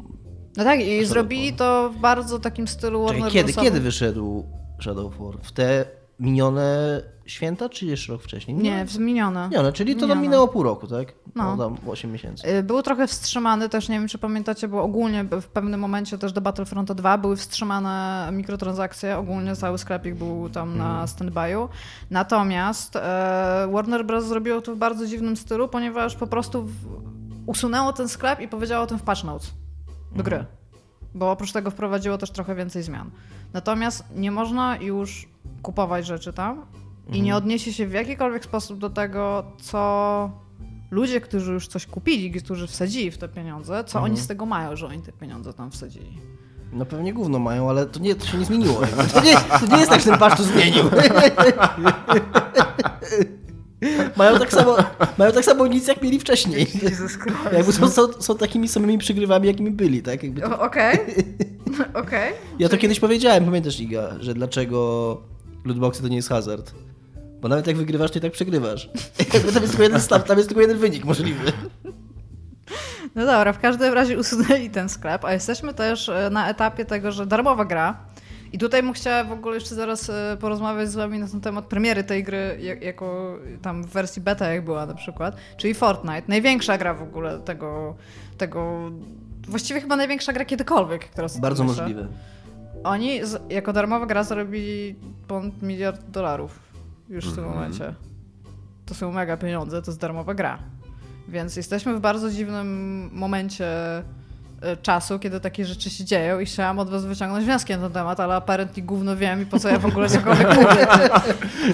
no 0.57 0.65
tak, 0.65 0.81
i 0.81 1.05
zrobili 1.05 1.53
to 1.53 1.91
w 1.91 1.97
bardzo 1.97 2.39
takim 2.39 2.69
stylu 2.69 3.05
Warner 3.05 3.33
kiedy, 3.33 3.53
kiedy 3.53 3.81
wyszedł 3.81 4.45
Shadow 4.83 5.07
of 5.07 5.19
War? 5.19 5.43
W 5.43 5.53
te 5.53 5.85
minione 6.21 7.01
święta, 7.27 7.69
czy 7.69 7.87
jeszcze 7.87 8.13
rok 8.13 8.23
wcześniej? 8.23 8.57
Nie, 8.57 8.87
nie 8.99 9.05
minione. 9.05 9.49
Minione, 9.49 9.73
czyli 9.73 9.97
to 9.97 10.09
tam 10.09 10.23
minęło 10.23 10.49
pół 10.49 10.63
roku, 10.63 10.87
tak? 10.87 11.13
No. 11.35 11.57
no 11.57 11.65
tam 11.65 11.91
8 11.91 12.13
miesięcy. 12.13 12.49
Y, 12.49 12.63
był 12.63 12.83
trochę 12.83 13.07
wstrzymany 13.07 13.69
też, 13.69 13.89
nie 13.89 13.99
wiem 13.99 14.09
czy 14.09 14.19
pamiętacie, 14.19 14.69
bo 14.69 14.83
ogólnie 14.83 15.25
w 15.25 15.47
pewnym 15.47 15.81
momencie 15.81 16.19
też 16.19 16.33
do 16.33 16.41
Battlefront 16.41 16.93
2 16.93 17.19
były 17.19 17.37
wstrzymane 17.37 18.29
mikrotransakcje, 18.33 19.19
ogólnie 19.19 19.57
cały 19.57 19.79
sklepik 19.79 20.15
był 20.15 20.49
tam 20.49 20.69
mm. 20.69 20.79
na 20.79 20.91
mhm. 20.91 21.07
standby'u. 21.07 21.69
Natomiast 22.11 22.97
e, 22.97 23.69
Warner 23.73 24.05
Bros. 24.05 24.25
zrobiło 24.25 24.61
to 24.61 24.75
w 24.75 24.79
bardzo 24.79 25.07
dziwnym 25.07 25.37
stylu, 25.37 25.69
ponieważ 25.69 26.17
po 26.17 26.27
prostu 26.27 26.69
usunęło 27.47 27.93
ten 27.93 28.09
sklep 28.09 28.41
i 28.41 28.49
powiedziało 28.49 28.85
o 28.85 28.87
tym 28.87 28.99
w 28.99 29.03
patch 29.03 29.25
notes 29.25 29.51
do 30.17 30.23
gry. 30.23 30.37
Mm. 30.37 30.47
Bo 31.15 31.31
oprócz 31.31 31.53
tego 31.53 31.71
wprowadziło 31.71 32.19
też 32.19 32.31
trochę 32.31 32.55
więcej 32.55 32.83
zmian. 32.83 33.11
Natomiast 33.53 34.05
nie 34.17 34.31
można 34.31 34.77
już 34.77 35.29
kupować 35.63 36.07
rzeczy 36.07 36.33
tam 36.33 36.67
i 37.09 37.23
nie 37.23 37.33
mhm. 37.33 37.37
odniesie 37.37 37.73
się 37.73 37.87
w 37.87 37.93
jakikolwiek 37.93 38.45
sposób 38.45 38.79
do 38.79 38.91
tego, 38.91 39.45
co 39.61 40.31
ludzie, 40.91 41.21
którzy 41.21 41.53
już 41.53 41.67
coś 41.69 41.87
kupili, 41.87 42.33
którzy 42.33 42.67
wsadzili 42.67 43.11
w 43.11 43.19
te 43.19 43.29
pieniądze, 43.29 43.85
co 43.85 43.99
mhm. 43.99 44.05
oni 44.05 44.21
z 44.21 44.27
tego 44.27 44.47
mają, 44.47 44.77
że 44.77 44.87
oni 44.87 45.03
te 45.03 45.13
pieniądze 45.13 45.53
tam 45.53 45.71
wsadzili. 45.71 46.19
No 46.73 46.87
pewnie 46.87 47.13
gówno 47.13 47.39
mają, 47.39 47.71
ale 47.71 47.87
to, 47.87 48.01
nie, 48.01 48.15
to 48.15 48.27
się 48.27 48.39
nie 48.39 48.45
zmieniło. 48.45 48.81
To 49.15 49.21
nie, 49.21 49.35
to 49.61 49.67
nie 49.67 49.77
jest 49.77 49.91
tak, 49.91 50.01
że 50.01 50.11
ten 50.11 50.19
pasz 50.19 50.37
to 50.37 50.43
zmienił. 50.43 50.85
mają, 54.17 54.39
tak 54.39 54.53
samo, 54.53 54.77
mają 55.19 55.33
tak 55.33 55.45
samo 55.45 55.67
nic, 55.67 55.89
jak 55.89 56.03
mieli 56.03 56.21
wcześniej. 56.21 56.67
Jakby 57.53 57.73
są, 57.73 57.91
są, 57.91 58.13
są 58.13 58.39
takimi 58.39 58.69
samymi 58.69 58.99
przygrywami, 58.99 59.47
jakimi 59.47 59.71
byli, 59.71 60.03
tak? 60.03 60.21
Okej. 60.21 60.35
Okej. 60.61 60.99
Okay. 61.73 62.03
okay. 62.03 62.33
Ja 62.59 62.69
to 62.69 62.71
Czyli... 62.71 62.83
kiedyś 62.83 63.01
powiedziałem, 63.01 63.45
pamiętasz 63.45 63.81
Iga, 63.81 64.15
że 64.21 64.35
dlaczego 64.35 65.21
lootboxy 65.65 66.03
to 66.03 66.09
nie 66.09 66.17
jest 66.17 66.29
hazard. 66.29 66.75
Bo 67.41 67.49
nawet 67.49 67.67
jak 67.67 67.77
wygrywasz, 67.77 68.11
to 68.11 68.19
i 68.19 68.23
tak 68.23 68.33
przegrywasz. 68.33 68.91
tam 69.55 69.63
jest 69.63 69.69
tylko 69.69 69.83
jeden 69.83 70.01
staw, 70.01 70.25
tam 70.25 70.37
jest 70.37 70.49
tylko 70.49 70.61
jeden 70.61 70.79
wynik 70.79 71.05
możliwy. 71.05 71.53
No 73.15 73.27
dobra, 73.27 73.53
w 73.53 73.59
każdym 73.59 73.95
razie 73.95 74.19
usunęli 74.19 74.71
ten 74.71 74.89
sklep, 74.89 75.25
a 75.25 75.33
jesteśmy 75.33 75.75
też 75.75 76.09
e, 76.09 76.31
na 76.31 76.49
etapie 76.51 76.85
tego, 76.85 77.13
że 77.13 77.27
darmowa 77.27 77.65
gra. 77.65 77.97
I 78.53 78.59
tutaj 78.59 78.83
bym 78.83 78.93
chciała 78.93 79.25
w 79.25 79.33
ogóle 79.33 79.55
jeszcze 79.55 79.75
zaraz 79.75 80.11
e, 80.11 80.37
porozmawiać 80.41 80.91
z 80.91 80.95
wami 80.95 81.19
na 81.19 81.29
ten 81.29 81.41
temat 81.41 81.65
premiery 81.65 82.05
tej 82.05 82.25
gry, 82.25 82.59
jako 82.81 83.39
tam 83.63 83.85
w 83.85 83.87
wersji 83.87 84.23
beta 84.23 84.53
jak 84.53 84.65
była 84.65 84.87
na 84.87 84.95
przykład, 84.95 85.37
czyli 85.57 85.75
Fortnite. 85.75 86.23
Największa 86.29 86.79
gra 86.79 86.95
w 86.95 87.03
ogóle 87.03 87.39
tego, 87.39 87.95
tego 88.39 88.91
właściwie 89.49 89.81
chyba 89.81 89.97
największa 89.97 90.33
gra 90.33 90.45
kiedykolwiek, 90.45 91.05
która 91.05 91.29
Bardzo 91.41 91.65
możliwe. 91.65 92.09
Oni 92.85 93.21
jako 93.49 93.73
darmowa 93.73 94.07
gra 94.07 94.25
zarobili 94.25 94.95
ponad 95.29 95.63
miliard 95.63 96.11
dolarów 96.11 96.59
już 97.09 97.29
w 97.31 97.35
tym 97.35 97.45
mm 97.45 97.51
-hmm. 97.51 97.55
momencie. 97.55 97.95
To 98.87 98.95
są 98.95 99.13
mega 99.13 99.37
pieniądze, 99.37 99.83
to 99.83 99.91
jest 99.91 100.01
darmowa 100.01 100.35
gra. 100.35 100.59
Więc 101.29 101.57
jesteśmy 101.57 101.95
w 101.95 102.01
bardzo 102.01 102.31
dziwnym 102.31 103.11
momencie 103.13 103.67
czasu, 104.83 105.19
kiedy 105.19 105.41
takie 105.41 105.67
rzeczy 105.67 105.91
się 105.91 106.05
dzieją 106.05 106.41
i 106.41 106.47
chciałam 106.47 106.79
od 106.79 106.91
was 106.91 107.05
wyciągnąć 107.05 107.45
wnioski 107.45 107.73
na 107.73 107.79
ten 107.79 107.93
temat, 107.93 108.21
ale 108.21 108.35
apparently 108.35 108.83
gówno 108.83 109.17
wiem 109.17 109.43
i 109.43 109.47
po 109.47 109.59
co 109.59 109.69
ja 109.69 109.79
w 109.79 109.87
ogóle 109.87 110.09
cokolwiek 110.09 110.49
mówię. 110.57 110.87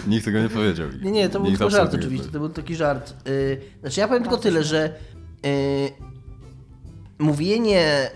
Nikt 0.07 0.25
tego 0.25 0.43
nie 0.43 0.49
powiedział. 0.49 0.89
Nie, 1.03 1.11
nie, 1.11 1.29
to 1.29 1.41
był 1.41 1.51
tylko 1.51 1.71
żart 1.71 1.95
oczywiście, 1.95 2.29
to 2.29 2.39
był 2.39 2.49
taki 2.49 2.77
żart. 2.77 3.15
Yy, 3.27 3.61
znaczy 3.81 4.01
ja 4.01 4.09
powiem 4.09 4.23
tylko 4.23 4.37
tyle, 4.37 4.65
że 4.65 4.95
yy, 5.43 5.51
mówienie 7.19 8.11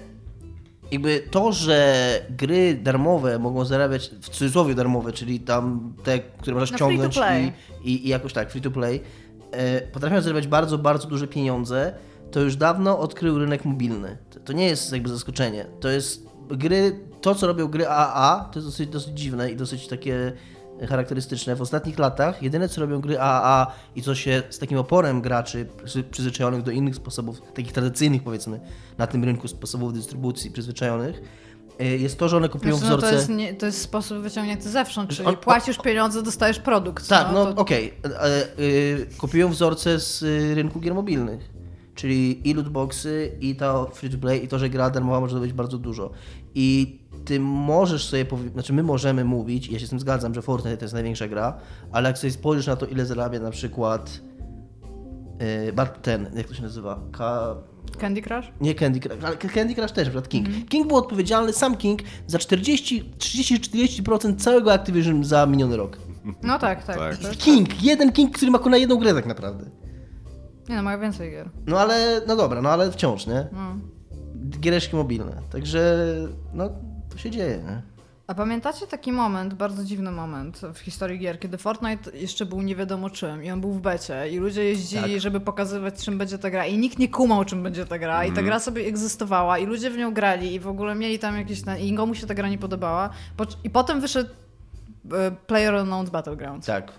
jakby 0.93 1.21
to, 1.31 1.53
że 1.53 2.21
gry 2.31 2.75
darmowe 2.75 3.39
mogą 3.39 3.65
zarabiać, 3.65 4.11
w 4.21 4.29
cudzysłowie 4.29 4.75
darmowe, 4.75 5.13
czyli 5.13 5.41
tam 5.41 5.95
te, 6.05 6.19
które 6.19 6.55
możesz 6.55 6.71
ściągnąć 6.71 7.17
i, 7.17 7.91
i, 7.91 8.07
i, 8.07 8.09
jakoś 8.09 8.33
tak, 8.33 8.51
free 8.51 8.63
to 8.63 8.71
play, 8.71 9.01
e, 9.53 9.81
potrafią 9.81 10.21
zarabiać 10.21 10.47
bardzo, 10.47 10.79
bardzo 10.79 11.09
duże 11.09 11.27
pieniądze, 11.27 11.95
to 12.33 12.41
już 12.41 12.57
dawno 12.57 12.99
odkrył 12.99 13.39
rynek 13.39 13.65
mobilny. 13.65 14.19
To, 14.45 14.53
nie 14.53 14.67
jest 14.67 14.93
jakby 14.93 15.09
zaskoczenie. 15.09 15.67
To 15.81 15.89
jest 15.89 16.27
gry, 16.49 17.01
to 17.21 17.35
co 17.35 17.47
robią 17.47 17.69
gry 17.69 17.89
AAA, 17.89 18.49
to 18.53 18.59
jest 18.59 18.69
dosyć, 18.69 18.89
dosyć 18.91 19.19
dziwne 19.19 19.51
i 19.51 19.57
dosyć 19.57 19.89
takie 19.89 20.33
charakterystyczne. 20.89 21.57
W 21.57 21.63
ostatnich 21.63 21.99
latach 21.99 22.43
jedyne 22.43 22.69
co 22.69 22.81
robią 22.81 23.01
gry 23.01 23.21
AAA 23.21 23.73
i 23.97 24.03
co 24.03 24.15
się 24.15 24.43
z 24.51 24.59
takim 24.59 24.79
oporem 24.79 25.21
graczy 25.21 25.67
przyzwyczajonych 26.11 26.63
do 26.63 26.71
innych 26.71 26.97
sposobów, 26.97 27.43
takich 27.55 27.73
tradycyjnych 27.73 28.23
powiedzmy 28.23 28.61
na 28.99 29.07
tym 29.07 29.25
rynku 29.25 29.49
sposobów 29.49 29.93
dystrybucji 29.93 30.51
przyzwyczajonych, 30.51 31.23
y, 31.81 31.85
jest 31.85 32.19
to, 32.19 32.29
że 32.29 32.37
one 32.37 32.49
kupują 32.49 32.77
znaczy, 32.77 32.87
wzorce... 32.87 33.07
No 33.07 33.13
to, 33.13 33.17
jest 33.19 33.29
nie, 33.29 33.55
to 33.55 33.67
jest 33.67 33.81
sposób 33.81 34.19
wyciągnięty 34.19 34.71
zewsząd, 34.71 35.11
czyli 35.11 35.29
on, 35.29 35.37
płacisz 35.37 35.79
pieniądze, 35.79 36.23
dostajesz 36.23 36.59
produkt. 36.59 37.09
Tak, 37.09 37.27
no, 37.33 37.45
no 37.45 37.53
to... 37.53 37.61
okej. 37.61 37.93
Okay. 38.01 38.13
Yy, 38.59 39.07
kupują 39.19 39.49
wzorce 39.49 40.01
z 40.01 40.23
y, 40.23 40.55
rynku 40.55 40.81
gier 40.81 40.95
mobilnych. 40.95 41.62
Czyli 41.95 42.49
i 42.49 42.55
lootboxy, 42.55 43.33
i 43.41 43.57
to 43.57 43.91
free 43.95 44.11
to 44.11 44.19
play, 44.19 44.45
i 44.45 44.49
to, 44.49 44.59
że 44.59 44.71
gra 44.71 44.91
darmowa 44.91 45.21
może 45.21 45.41
być 45.41 45.53
bardzo 45.53 45.79
dużo. 45.79 46.11
I 46.55 46.99
ty 47.25 47.41
możesz 47.41 48.09
sobie 48.09 48.25
powiedzieć, 48.25 48.53
znaczy 48.53 48.73
my 48.73 48.83
możemy 48.83 49.25
mówić, 49.25 49.69
ja 49.69 49.79
się 49.79 49.87
z 49.87 49.91
tym 49.91 50.01
zgadzam, 50.01 50.35
że 50.35 50.43
Fortnite 50.43 50.77
to 50.77 50.85
jest 50.85 50.95
największa 50.95 51.29
gra, 51.29 51.59
ale 51.93 52.09
jak 52.09 52.19
sobie 52.19 52.31
spojrzysz 52.31 52.67
na 52.67 52.77
to, 52.77 52.87
ile 52.87 53.07
zarabia 53.07 53.41
na 53.41 53.51
przykład 53.51 54.21
yy, 55.41 55.87
ten, 56.03 56.31
jak 56.35 56.47
to 56.49 56.55
się 56.55 56.63
nazywa? 56.63 57.01
Ka... 57.13 57.57
Candy 57.99 58.23
Crush? 58.23 58.53
Nie 58.61 58.75
Candy 58.75 59.01
Crush, 59.01 59.25
ale 59.25 59.37
Candy 59.37 59.75
Crush 59.75 59.93
też, 59.93 60.05
na 60.07 60.11
przykład 60.11 60.29
King. 60.29 60.49
Mm 60.49 60.61
-hmm. 60.61 60.69
King 60.69 60.89
był 60.89 60.97
odpowiedzialny, 60.97 61.53
sam 61.53 61.77
King, 61.77 62.01
za 62.27 62.39
30-40% 62.39 64.37
całego 64.37 64.73
Activision 64.73 65.25
za 65.25 65.47
miniony 65.47 65.77
rok. 65.77 65.99
No 66.43 66.59
tak, 66.59 66.85
tak. 66.85 66.97
tak. 67.19 67.37
King, 67.37 67.83
jeden 67.83 68.13
King, 68.13 68.37
który 68.37 68.51
ma 68.51 68.59
na 68.59 68.77
jedną 68.77 68.97
grę 68.97 69.15
tak 69.15 69.27
naprawdę. 69.27 69.82
Nie 70.69 70.77
no, 70.77 70.83
mają 70.83 71.01
więcej 71.01 71.31
gier. 71.31 71.51
No 71.67 71.81
ale, 71.81 72.21
no 72.27 72.37
dobra, 72.37 72.63
no 72.63 72.71
ale 72.71 72.93
wciąż, 72.93 73.27
nie? 73.27 73.47
No. 73.53 73.77
Giereczki 74.61 74.97
mobilne. 74.97 75.43
Także, 75.51 76.07
no, 76.55 76.71
to 77.11 77.19
się 77.19 77.31
dzieje, 77.31 77.59
nie? 77.59 77.83
A 78.27 78.35
pamiętacie 78.35 78.87
taki 78.87 79.13
moment, 79.13 79.55
bardzo 79.55 79.85
dziwny 79.85 80.11
moment 80.11 80.61
w 80.75 80.79
historii 80.79 81.19
gier, 81.19 81.41
kiedy 81.41 81.59
Fortnite 81.59 82.17
jeszcze 82.17 82.47
był 82.47 82.63
nie 82.63 82.77
wiadomo 82.77 83.11
czym 83.11 83.45
i 83.45 83.51
on 83.51 83.61
był 83.61 83.73
w 83.73 83.81
becie 83.81 84.29
i 84.31 84.39
ludzie 84.39 84.65
jeździli, 84.65 85.13
tak. 85.13 85.21
żeby 85.21 85.41
pokazywać 85.41 86.05
czym 86.05 86.19
będzie 86.19 86.39
ta 86.39 86.51
gra 86.51 86.67
i 86.67 86.79
nikt 86.79 86.99
nie 86.99 87.09
kumał 87.09 87.45
czym 87.45 87.63
będzie 87.63 87.87
ta 87.87 87.99
gra 87.99 88.15
mm. 88.15 88.27
i 88.27 88.29
ta 88.29 88.41
mhm. 88.41 88.47
gra 88.47 88.59
sobie 88.59 88.87
egzystowała 88.87 89.59
i 89.59 89.67
ludzie 89.67 89.91
w 89.91 89.97
nią 89.97 90.15
grali 90.15 90.55
i 90.55 90.61
w 90.61 90.69
ogóle 90.69 90.95
mieli 90.95 91.19
tam 91.19 91.39
jakieś... 91.39 91.63
i 91.81 91.91
nikomu 91.91 92.15
się 92.15 92.27
ta 92.27 92.35
gra 92.35 92.49
nie 92.49 92.59
podobała. 92.59 93.11
I 93.65 93.71
potem 93.71 94.01
wyszedł 94.01 94.31
e, 95.13 95.31
Player 95.47 95.75
Unknown's 95.75 96.11
Battlegrounds. 96.11 96.67
Tak. 96.67 96.93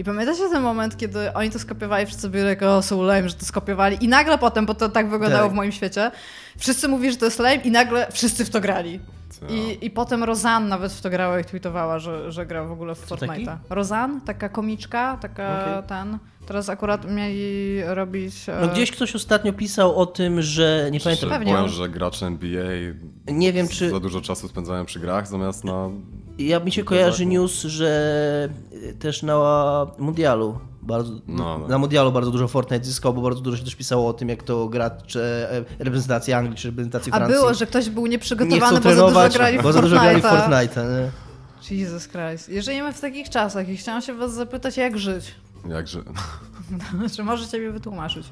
I 0.00 0.04
pamiętacie 0.04 0.48
ten 0.48 0.62
moment, 0.62 0.96
kiedy 0.96 1.32
oni 1.32 1.50
to 1.50 1.58
skopiowali, 1.58 2.06
wszyscy 2.06 2.28
byli 2.28 2.44
jak, 2.44 2.62
o, 2.62 2.82
są 2.82 3.02
lame, 3.02 3.28
że 3.28 3.34
to 3.34 3.44
skopiowali 3.44 4.04
i 4.04 4.08
nagle 4.08 4.38
potem, 4.38 4.66
bo 4.66 4.74
to 4.74 4.88
tak 4.88 5.10
wyglądało 5.10 5.42
tak. 5.42 5.52
w 5.52 5.54
moim 5.54 5.72
świecie, 5.72 6.10
wszyscy 6.58 6.88
mówili, 6.88 7.12
że 7.12 7.18
to 7.18 7.24
jest 7.24 7.38
lame 7.38 7.54
i 7.54 7.70
nagle 7.70 8.06
wszyscy 8.12 8.44
w 8.44 8.50
to 8.50 8.60
grali. 8.60 9.00
I, 9.48 9.86
I 9.86 9.90
potem 9.90 10.24
Rozan 10.24 10.68
nawet 10.68 10.92
w 10.92 11.00
to 11.00 11.10
grała 11.10 11.40
i 11.40 11.44
tweetowała, 11.44 11.98
że, 11.98 12.32
że 12.32 12.46
gra 12.46 12.64
w 12.64 12.72
ogóle 12.72 12.94
w 12.94 13.08
Fortnite'a. 13.08 13.56
Rozan, 13.70 14.20
taka 14.20 14.48
komiczka, 14.48 15.18
taka 15.20 15.60
okay. 15.60 15.82
ten... 15.88 16.18
Teraz 16.46 16.68
akurat 16.68 17.10
mieli 17.10 17.82
robić... 17.84 18.34
No 18.46 18.54
e, 18.54 18.68
gdzieś 18.68 18.90
ktoś 18.90 19.14
ostatnio 19.14 19.52
pisał 19.52 19.96
o 19.96 20.06
tym, 20.06 20.42
że... 20.42 20.88
Nie 20.92 21.00
pamiętam. 21.00 21.30
Pewnie. 21.30 21.52
Powiem, 21.52 21.68
że 21.68 21.88
gracze 21.88 22.26
NBA 22.26 22.64
nie 23.28 23.52
wiem, 23.52 23.68
czy... 23.68 23.90
za 23.90 24.00
dużo 24.00 24.20
czasu 24.20 24.48
spędzają 24.48 24.84
przy 24.84 25.00
grach 25.00 25.28
zamiast 25.28 25.64
na... 25.64 25.90
Ja 26.46 26.60
mi 26.60 26.72
się 26.72 26.84
kojarzy 26.84 27.26
news, 27.26 27.62
że 27.62 28.48
też 28.98 29.22
na 29.22 29.86
Mundialu 29.98 30.58
bardzo, 30.82 31.12
no, 31.26 31.58
no. 31.58 31.68
na 31.68 31.78
Mundialu 31.78 32.12
bardzo 32.12 32.30
dużo 32.30 32.48
Fortnite 32.48 32.84
zyskał, 32.84 33.14
bo 33.14 33.22
bardzo 33.22 33.40
dużo 33.40 33.56
się 33.56 33.64
też 33.64 33.76
pisało 33.76 34.08
o 34.08 34.12
tym, 34.12 34.28
jak 34.28 34.42
to 34.42 34.68
gracze, 34.68 35.52
e, 35.52 35.64
reprezentacja 35.78 36.38
Anglii 36.38 36.56
czy 36.56 36.68
reprezentacji 36.68 37.12
Francji. 37.12 37.34
A 37.34 37.38
było, 37.38 37.54
że 37.54 37.66
ktoś 37.66 37.88
był 37.88 38.06
nieprzygotowany, 38.06 38.72
nie 38.72 38.80
bo 38.80 38.94
za 38.94 39.08
dużo 39.08 39.28
grali 39.28 39.58
w 39.58 39.62
bo 39.62 39.72
za 39.72 39.82
dużo 39.82 40.00
grali 40.00 40.20
w 40.20 40.24
Fortnite. 40.24 40.84
Nie? 40.84 41.10
Jesus 41.76 42.08
Christ. 42.08 42.48
Jeżeli 42.48 42.82
my 42.82 42.92
w 42.92 43.00
takich 43.00 43.30
czasach 43.30 43.68
i 43.68 43.76
chciałam 43.76 44.02
się 44.02 44.14
was 44.14 44.34
zapytać, 44.34 44.76
jak 44.76 44.98
żyć? 44.98 45.34
Jak 45.68 45.88
żyć? 45.88 46.04
Czy 47.16 47.22
możecie 47.22 47.58
mi 47.58 47.70
wytłumaczyć? 47.70 48.26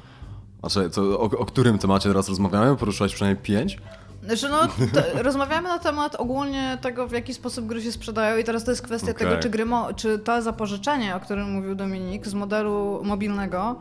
Znaczy, 0.60 0.90
to 0.90 1.02
o, 1.02 1.22
o 1.22 1.44
którym 1.44 1.78
temacie 1.78 2.08
teraz 2.08 2.28
rozmawiamy? 2.28 2.76
Poruszyłeś 2.76 3.14
przynajmniej 3.14 3.44
pięć? 3.44 3.78
Znaczy 4.28 4.48
no, 4.48 4.68
rozmawiamy 5.22 5.68
na 5.68 5.78
temat 5.78 6.14
ogólnie 6.14 6.78
tego, 6.80 7.08
w 7.08 7.12
jaki 7.12 7.34
sposób 7.34 7.66
gry 7.66 7.82
się 7.82 7.92
sprzedają 7.92 8.38
i 8.38 8.44
teraz 8.44 8.64
to 8.64 8.70
jest 8.70 8.82
kwestia 8.82 9.10
okay. 9.10 9.26
tego, 9.26 9.42
czy, 9.42 9.50
gry 9.50 9.64
czy 9.96 10.18
to 10.18 10.42
zapożyczenie, 10.42 11.16
o 11.16 11.20
którym 11.20 11.52
mówił 11.52 11.74
Dominik, 11.74 12.26
z 12.26 12.34
modelu 12.34 13.00
mobilnego, 13.04 13.80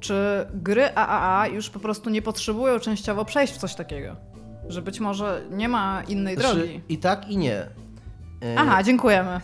czy 0.00 0.46
gry 0.54 0.94
AAA 0.94 1.46
już 1.46 1.70
po 1.70 1.80
prostu 1.80 2.10
nie 2.10 2.22
potrzebują 2.22 2.78
częściowo 2.78 3.24
przejść 3.24 3.54
w 3.54 3.58
coś 3.58 3.74
takiego. 3.74 4.16
Że 4.68 4.82
być 4.82 5.00
może 5.00 5.42
nie 5.50 5.68
ma 5.68 6.02
innej 6.08 6.36
znaczy, 6.36 6.56
drogi. 6.56 6.80
I 6.88 6.98
tak, 6.98 7.28
i 7.28 7.36
nie. 7.36 7.66
E, 8.42 8.58
Aha, 8.58 8.82
dziękujemy. 8.82 9.40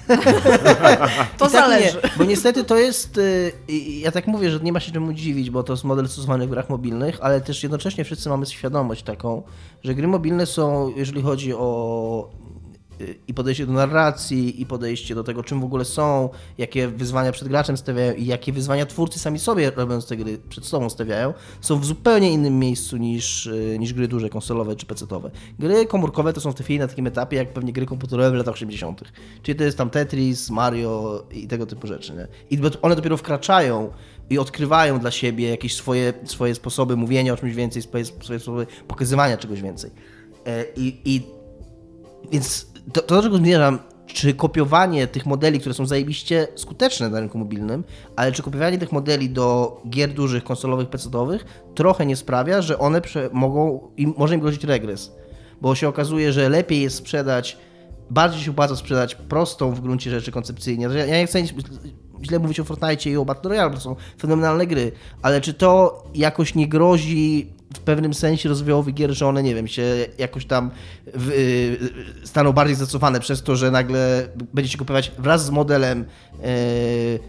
to 1.39 1.45
tak 1.45 1.51
zależy. 1.51 2.01
Nie, 2.05 2.11
bo 2.19 2.25
niestety 2.25 2.65
to 2.65 2.77
jest, 2.77 3.19
y, 3.19 3.53
ja 4.01 4.13
tak 4.13 4.27
mówię, 4.27 4.51
że 4.51 4.61
nie 4.61 4.73
ma 4.73 4.81
się 4.81 4.93
czemu 4.93 5.13
dziwić, 5.13 5.51
bo 5.51 5.63
to 5.63 5.73
jest 5.73 5.85
model 5.85 6.09
stosowany 6.09 6.47
w 6.47 6.51
grach 6.51 6.71
mobilnych, 6.71 7.19
ale 7.21 7.41
też 7.41 7.63
jednocześnie 7.63 8.05
wszyscy 8.05 8.29
mamy 8.29 8.47
świadomość 8.47 9.03
taką, 9.03 9.43
że 9.85 9.95
gry 9.95 10.09
mobilne 10.09 10.47
są, 10.47 10.93
jeżeli 10.97 11.23
chodzi 11.23 11.55
o 11.55 12.31
i 13.29 13.35
podejście 13.35 13.67
do 13.67 13.73
narracji, 13.73 14.61
i 14.61 14.67
podejście 14.67 15.15
do 15.15 15.25
tego, 15.25 15.43
czym 15.43 15.61
w 15.61 15.65
ogóle 15.65 15.85
są, 15.85 16.29
jakie 16.59 16.89
wyzwania 16.89 17.33
przed 17.33 17.49
graczem 17.49 17.77
stawiają 17.77 18.15
i 18.15 18.27
jakie 18.27 18.53
wyzwania 18.53 18.87
twórcy 18.87 19.19
sami 19.19 19.39
sobie 19.39 19.71
robiąc 19.77 20.07
te 20.07 20.17
gry 20.17 20.39
przed 20.49 20.65
sobą 20.65 20.91
stawiają, 20.91 21.35
są 21.61 21.79
w 21.79 21.85
zupełnie 21.85 22.31
innym 22.31 22.59
miejscu 22.59 22.97
niż, 22.97 23.47
y, 23.47 23.77
niż 23.79 23.93
gry 23.93 24.09
duże, 24.09 24.29
konsolowe 24.29 24.77
czy 24.77 24.87
pecetowe. 24.87 25.31
Gry 25.59 25.87
komórkowe 25.87 26.33
to 26.33 26.41
są 26.41 26.53
w 26.53 26.55
tej 26.55 26.65
chwili 26.65 26.79
na 26.79 26.89
takim 26.89 27.07
etapie, 27.07 27.37
jak 27.37 27.53
pewnie 27.53 27.73
gry 27.73 27.87
komputerowe 27.87 28.31
w 28.31 28.35
latach 28.35 28.55
80. 28.55 29.03
Czyli 29.43 29.59
to 29.59 29.65
jest 29.65 29.79
tam 29.79 29.91
Tetris, 29.91 30.51
Mario 30.51 31.25
i 31.31 31.47
tego 31.47 31.67
typu 31.67 31.87
rzeczy. 31.87 32.13
Nie? 32.13 32.29
I 32.51 32.61
one 32.83 32.97
dopiero 32.97 33.17
wkraczają 33.17 33.91
i 34.31 34.39
odkrywają 34.39 34.99
dla 34.99 35.11
siebie 35.11 35.49
jakieś 35.49 35.75
swoje, 35.75 36.13
swoje 36.25 36.55
sposoby 36.55 36.97
mówienia 36.97 37.33
o 37.33 37.37
czymś 37.37 37.55
więcej, 37.55 37.83
swoje, 37.83 38.05
swoje 38.05 38.39
sposoby 38.39 38.67
pokazywania 38.89 39.37
czegoś 39.37 39.63
więcej. 39.63 39.91
E, 40.47 40.65
I, 40.77 41.01
i 41.05 41.23
więc 42.33 42.72
to, 42.93 43.03
to 43.03 43.15
do 43.17 43.23
czego 43.23 43.37
zmierzam, 43.37 43.79
czy 44.07 44.35
kopiowanie 44.35 45.07
tych 45.07 45.27
modeli, 45.27 45.61
które 45.61 45.75
są 45.75 45.87
zajebiście 45.87 46.49
skuteczne 46.55 47.09
na 47.09 47.21
rynku 47.21 47.39
mobilnym, 47.39 47.85
ale 48.17 48.33
czy 48.33 48.43
kopiowanie 48.43 48.79
tych 48.79 48.93
modeli 48.93 49.31
do 49.31 49.81
gier 49.91 50.12
dużych, 50.12 50.45
konsolowych, 50.45 50.89
pecetowych 50.89 51.45
trochę 51.75 52.07
nie 52.07 52.17
sprawia, 52.17 52.62
że 52.62 52.79
one 52.79 53.01
mogą, 53.33 53.89
im, 53.97 54.15
może 54.17 54.35
im 54.35 54.41
grozić 54.41 54.65
regres. 54.65 55.12
Bo 55.61 55.75
się 55.75 55.89
okazuje, 55.89 56.33
że 56.33 56.49
lepiej 56.49 56.81
jest 56.81 56.97
sprzedać, 56.97 57.59
bardziej 58.11 58.41
się 58.43 58.51
opłaca 58.51 58.77
sprzedać 58.77 59.15
prostą 59.15 59.73
w 59.75 59.81
gruncie 59.81 60.11
rzeczy 60.11 60.33
koncepcyjnie. 60.33 60.89
Ja 60.95 61.19
nie 61.19 61.27
chcę 61.27 61.43
źle 62.23 62.38
mówić 62.38 62.61
o 62.61 62.64
Fortnite 62.64 63.11
i 63.11 63.17
o 63.17 63.25
Battle 63.25 63.49
Royale, 63.49 63.71
bo 63.71 63.76
to 63.76 63.83
są 63.83 63.97
fenomenalne 64.19 64.67
gry, 64.67 64.93
ale 65.23 65.41
czy 65.41 65.55
to 65.55 66.02
jakoś 66.14 66.55
nie 66.55 66.69
grozi 66.69 67.52
w 67.76 67.81
pewnym 67.81 68.14
sensie 68.14 68.49
rozwojowy 68.49 68.93
gier, 68.93 69.14
że 69.14 69.26
one, 69.26 69.43
nie 69.43 69.55
wiem, 69.55 69.69
się 69.69 69.83
jakoś 70.19 70.47
tam 70.47 70.71
w, 71.14 71.31
y, 71.31 72.26
staną 72.26 72.52
bardziej 72.52 72.76
zacofane 72.76 73.21
przez 73.21 73.43
to, 73.43 73.57
że 73.57 73.71
nagle 73.71 74.29
będziecie 74.55 74.79
kupować 74.79 75.12
wraz 75.19 75.45
z 75.45 75.50
modelem 75.50 76.05
yy, 76.43 77.21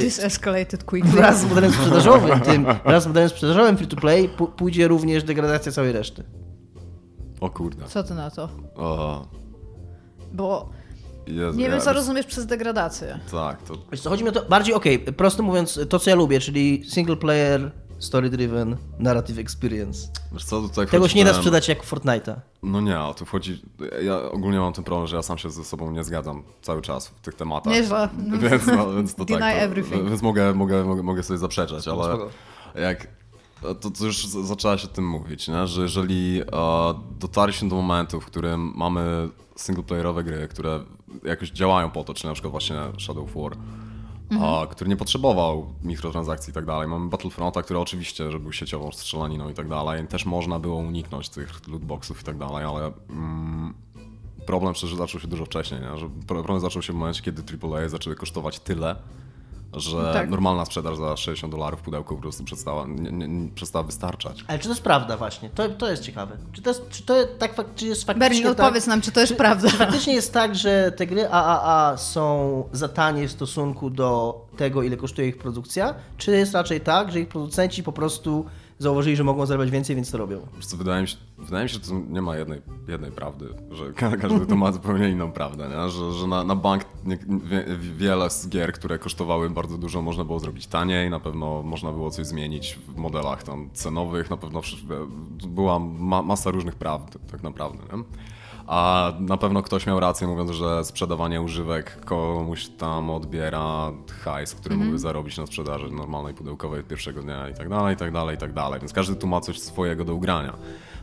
This 0.00 0.18
escalated 0.18 0.84
quickly. 0.84 1.12
Wraz 1.12 1.40
z 1.40 1.44
modelem 1.44 1.72
sprzedażowym, 1.78 2.40
tym, 2.40 2.66
wraz 2.84 3.04
z 3.04 3.06
modelem 3.06 3.28
sprzedażowym 3.28 3.76
free 3.76 3.86
to 3.86 3.96
play 3.96 4.28
pójdzie 4.56 4.88
również 4.88 5.24
degradacja 5.24 5.72
całej 5.72 5.92
reszty. 5.92 6.24
O 7.40 7.50
kurde. 7.50 7.86
Co 7.86 8.02
ty 8.02 8.14
na 8.14 8.30
to? 8.30 8.48
O. 8.76 9.26
Bo 10.32 10.70
Jezu, 11.34 11.58
nie 11.58 11.70
wiem, 11.70 11.80
co 11.80 11.92
rozumiesz 11.92 12.26
przez 12.26 12.46
degradację. 12.46 13.18
Tak, 13.30 13.62
to... 13.62 13.74
Wiesz 13.92 14.00
co, 14.00 14.10
chodzi 14.10 14.24
mi 14.24 14.30
o 14.30 14.32
to 14.32 14.44
bardziej, 14.48 14.74
okej, 14.74 15.02
okay, 15.02 15.12
prosto 15.12 15.42
mówiąc, 15.42 15.80
to 15.88 15.98
co 15.98 16.10
ja 16.10 16.16
lubię, 16.16 16.40
czyli 16.40 16.84
single 16.88 17.16
player, 17.16 17.70
story-driven, 17.98 18.76
narrative 18.98 19.38
experience. 19.38 20.08
Wiesz 20.32 20.44
co, 20.44 20.62
tutaj 20.62 20.86
Tego 20.86 21.08
się 21.08 21.18
nie 21.18 21.24
da 21.24 21.34
sprzedać 21.34 21.68
jak 21.68 21.84
Fortnite'a. 21.84 22.34
No 22.62 22.80
nie, 22.80 23.00
o 23.00 23.14
tu 23.14 23.24
wchodzi... 23.24 23.62
Ja 24.02 24.22
ogólnie 24.22 24.58
mam 24.58 24.72
ten 24.72 24.84
problem, 24.84 25.06
że 25.06 25.16
ja 25.16 25.22
sam 25.22 25.38
się 25.38 25.50
ze 25.50 25.64
sobą 25.64 25.90
nie 25.90 26.04
zgadzam 26.04 26.42
cały 26.62 26.82
czas 26.82 27.08
w 27.08 27.20
tych 27.20 27.34
tematach. 27.34 27.72
Nieźle. 27.72 28.08
Więc, 28.50 28.66
no, 28.66 28.94
więc 28.94 29.14
to 29.14 29.24
Deny 29.28 29.40
tak, 29.40 29.54
to, 29.54 29.60
everything. 29.60 30.08
Więc 30.08 30.22
mogę, 30.22 30.54
mogę, 30.54 30.84
mogę, 30.84 31.02
mogę 31.02 31.22
sobie 31.22 31.38
zaprzeczać, 31.38 31.88
ale 31.88 32.18
jak 32.74 33.17
to, 33.60 33.90
to 33.90 34.04
już 34.04 34.26
zaczęłaś 34.26 34.84
o 34.84 34.88
tym 34.88 35.08
mówić, 35.08 35.48
nie? 35.48 35.66
że 35.66 35.82
jeżeli 35.82 36.42
się 37.50 37.68
do 37.68 37.76
momentu, 37.76 38.20
w 38.20 38.26
którym 38.26 38.72
mamy 38.76 39.28
singleplayerowe 39.56 40.24
gry, 40.24 40.48
które 40.48 40.80
jakoś 41.24 41.50
działają 41.50 41.90
po 41.90 42.04
to, 42.04 42.14
czy 42.14 42.26
na 42.26 42.32
przykład 42.32 42.50
właśnie 42.50 42.76
Shadow 42.98 43.24
of 43.24 43.42
War, 43.42 43.52
mhm. 44.30 44.54
a, 44.54 44.66
który 44.66 44.90
nie 44.90 44.96
potrzebował 44.96 45.66
mikrotransakcji 45.82 46.50
i 46.50 46.54
tak 46.54 46.64
dalej. 46.64 46.88
Mamy 46.88 47.08
Battlefronta, 47.08 47.62
który 47.62 47.78
oczywiście, 47.78 48.30
że 48.30 48.38
był 48.38 48.52
sieciową 48.52 48.92
strzelaniną 48.92 49.48
i 49.48 49.54
tak 49.54 49.68
dalej, 49.68 50.06
też 50.06 50.26
można 50.26 50.58
było 50.58 50.76
uniknąć 50.76 51.28
tych 51.28 51.68
lootboxów 51.68 52.20
i 52.20 52.24
tak 52.24 52.38
dalej, 52.38 52.64
ale 52.64 52.92
mm, 53.10 53.74
problem 54.46 54.72
przecież 54.72 54.96
zaczął 54.96 55.20
się 55.20 55.28
dużo 55.28 55.44
wcześniej, 55.44 55.80
nie? 55.80 55.98
że 55.98 56.08
problem 56.26 56.60
zaczął 56.60 56.82
się 56.82 56.92
w 56.92 56.96
momencie, 56.96 57.22
kiedy 57.22 57.42
AAA 57.62 57.88
zaczęły 57.88 58.16
kosztować 58.16 58.60
tyle, 58.60 58.96
że 59.72 60.12
tak. 60.12 60.30
normalna 60.30 60.64
sprzedaż 60.64 60.96
za 60.96 61.16
60 61.16 61.52
dolarów 61.52 61.82
pudełko 61.82 62.14
po 62.14 62.20
prostu 62.20 62.44
przestała, 62.44 62.86
nie, 62.86 63.12
nie, 63.12 63.28
nie, 63.28 63.48
przestała 63.50 63.84
wystarczać. 63.84 64.44
Ale 64.48 64.58
czy 64.58 64.64
to 64.64 64.70
jest 64.70 64.82
prawda 64.82 65.16
właśnie? 65.16 65.50
To, 65.50 65.68
to 65.68 65.90
jest 65.90 66.02
ciekawe. 66.02 66.36
Czy 66.52 66.62
to 66.62 66.70
jest, 66.70 66.88
czy 66.88 67.02
to 67.02 67.14
tak, 67.38 67.54
czy 67.76 67.86
jest 67.86 68.04
faktycznie 68.04 68.28
Berlin, 68.28 68.42
tak, 68.42 68.52
odpowiedz 68.52 68.86
nam, 68.86 69.00
czy 69.00 69.12
to 69.12 69.20
jest 69.20 69.32
czy, 69.32 69.36
prawda. 69.36 69.70
Czy 69.70 69.76
faktycznie 69.76 70.14
jest 70.14 70.32
tak, 70.32 70.54
że 70.54 70.92
te 70.96 71.06
gry 71.06 71.28
AAA 71.28 71.96
są 71.96 72.64
za 72.72 72.88
tanie 72.88 73.28
w 73.28 73.32
stosunku 73.32 73.90
do 73.90 74.40
tego, 74.56 74.82
ile 74.82 74.96
kosztuje 74.96 75.28
ich 75.28 75.38
produkcja? 75.38 75.94
Czy 76.16 76.30
jest 76.30 76.54
raczej 76.54 76.80
tak, 76.80 77.12
że 77.12 77.20
ich 77.20 77.28
producenci 77.28 77.82
po 77.82 77.92
prostu 77.92 78.46
zauważyli, 78.78 79.16
że 79.16 79.24
mogą 79.24 79.46
zarabiać 79.46 79.70
więcej, 79.70 79.96
więc 79.96 80.10
to 80.10 80.18
robią. 80.18 80.46
Co, 80.60 80.76
wydaje, 80.76 81.02
mi 81.02 81.08
się, 81.08 81.16
wydaje 81.38 81.64
mi 81.64 81.68
się, 81.68 81.74
że 81.74 81.80
to 81.80 81.94
nie 82.10 82.22
ma 82.22 82.36
jednej, 82.36 82.62
jednej 82.88 83.12
prawdy, 83.12 83.46
że 83.70 83.92
każdy 84.22 84.46
to 84.46 84.56
ma 84.56 84.72
zupełnie 84.72 85.08
inną 85.08 85.32
prawdę, 85.32 85.68
nie? 85.68 85.90
że, 85.90 86.12
że 86.12 86.26
na, 86.26 86.44
na 86.44 86.54
bank 86.54 86.84
nie, 87.04 87.18
wiele 87.96 88.30
z 88.30 88.48
gier, 88.48 88.72
które 88.72 88.98
kosztowały 88.98 89.50
bardzo 89.50 89.78
dużo, 89.78 90.02
można 90.02 90.24
było 90.24 90.38
zrobić 90.38 90.66
taniej, 90.66 91.10
na 91.10 91.20
pewno 91.20 91.62
można 91.62 91.92
było 91.92 92.10
coś 92.10 92.26
zmienić 92.26 92.78
w 92.88 92.96
modelach 92.96 93.42
tam 93.42 93.70
cenowych, 93.72 94.30
na 94.30 94.36
pewno 94.36 94.60
była 95.48 95.78
ma, 95.78 96.22
masa 96.22 96.50
różnych 96.50 96.74
prawd 96.74 97.18
tak 97.30 97.42
naprawdę. 97.42 97.96
Nie? 97.96 98.04
A 98.68 99.12
na 99.20 99.36
pewno 99.36 99.62
ktoś 99.62 99.86
miał 99.86 100.00
rację 100.00 100.26
mówiąc, 100.26 100.50
że 100.50 100.84
sprzedawanie 100.84 101.40
używek 101.40 102.04
komuś 102.04 102.68
tam 102.68 103.10
odbiera 103.10 103.92
hajs, 104.24 104.54
który 104.54 104.74
mm 104.74 104.82
-hmm. 104.82 104.84
mógłby 104.84 104.98
zarobić 104.98 105.38
na 105.38 105.46
sprzedaży 105.46 105.90
normalnej 105.90 106.34
pudełkowej 106.34 106.84
pierwszego 106.84 107.22
dnia 107.22 107.48
i 107.48 107.54
tak 107.54 107.68
dalej, 107.68 107.94
i 107.94 107.96
tak 107.96 108.12
dalej, 108.12 108.36
i 108.36 108.38
tak 108.38 108.52
dalej. 108.52 108.80
Więc 108.80 108.92
każdy 108.92 109.16
tu 109.16 109.26
ma 109.26 109.40
coś 109.40 109.60
swojego 109.60 110.04
do 110.04 110.14
ugrania. 110.14 110.56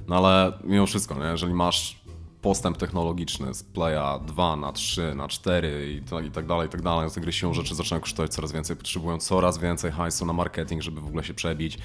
No 0.07 0.15
ale 0.17 0.53
mimo 0.63 0.86
wszystko, 0.86 1.15
nie? 1.15 1.25
jeżeli 1.25 1.53
masz 1.53 2.00
postęp 2.41 2.77
technologiczny 2.77 3.53
z 3.53 3.63
Playa 3.63 4.19
2 4.25 4.55
na 4.55 4.72
3, 4.72 5.15
na 5.15 5.27
4 5.27 5.91
i, 5.91 6.01
to, 6.01 6.19
i 6.19 6.31
tak 6.31 6.45
dalej, 6.45 6.67
i 6.67 6.72
tak 6.72 6.81
dalej, 6.81 7.12
te 7.12 7.22
gry 7.22 7.34
siłą 7.34 7.53
rzeczy 7.53 7.75
zaczynają 7.75 8.01
kosztować 8.01 8.31
coraz 8.31 8.51
więcej, 8.51 8.75
potrzebują 8.75 9.17
coraz 9.17 9.57
więcej 9.57 9.91
hajsu 9.91 10.25
na 10.25 10.34
marketing, 10.34 10.81
żeby 10.81 11.01
w 11.01 11.07
ogóle 11.07 11.24
się 11.24 11.34
przebić, 11.34 11.77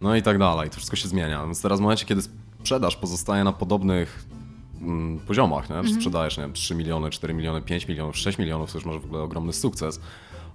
no 0.00 0.16
i 0.16 0.22
tak 0.22 0.38
dalej. 0.38 0.70
To 0.70 0.76
wszystko 0.76 0.96
się 0.96 1.08
zmienia. 1.08 1.44
Więc 1.44 1.62
teraz 1.62 1.78
w 1.78 1.82
momencie, 1.82 2.06
kiedy 2.06 2.22
sprzedaż 2.60 2.96
pozostaje 2.96 3.44
na 3.44 3.52
podobnych 3.52 4.24
poziomach, 5.26 5.70
nie? 5.70 5.76
Mhm. 5.76 5.94
sprzedajesz 5.94 6.36
nie 6.36 6.42
wiem, 6.42 6.52
3 6.52 6.74
miliony, 6.74 7.10
4 7.10 7.34
miliony, 7.34 7.62
5 7.62 7.88
milionów, 7.88 8.16
6 8.16 8.38
milionów, 8.38 8.72
to 8.72 8.78
już 8.78 8.84
masz 8.84 8.98
w 8.98 9.04
ogóle 9.04 9.22
ogromny 9.22 9.52
sukces. 9.52 10.00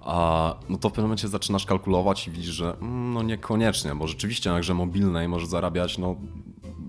A, 0.00 0.54
no 0.68 0.78
to 0.78 0.88
w 0.88 0.92
pewnym 0.92 1.04
momencie 1.06 1.28
zaczynasz 1.28 1.66
kalkulować 1.66 2.28
i 2.28 2.30
widzisz, 2.30 2.54
że 2.54 2.76
mm, 2.76 3.14
no 3.14 3.22
niekoniecznie, 3.22 3.94
bo 3.94 4.06
rzeczywiście 4.06 4.50
na 4.50 4.60
grze 4.60 4.74
mobilnej 4.74 5.28
możesz 5.28 5.48
zarabiać 5.48 5.98
no, 5.98 6.16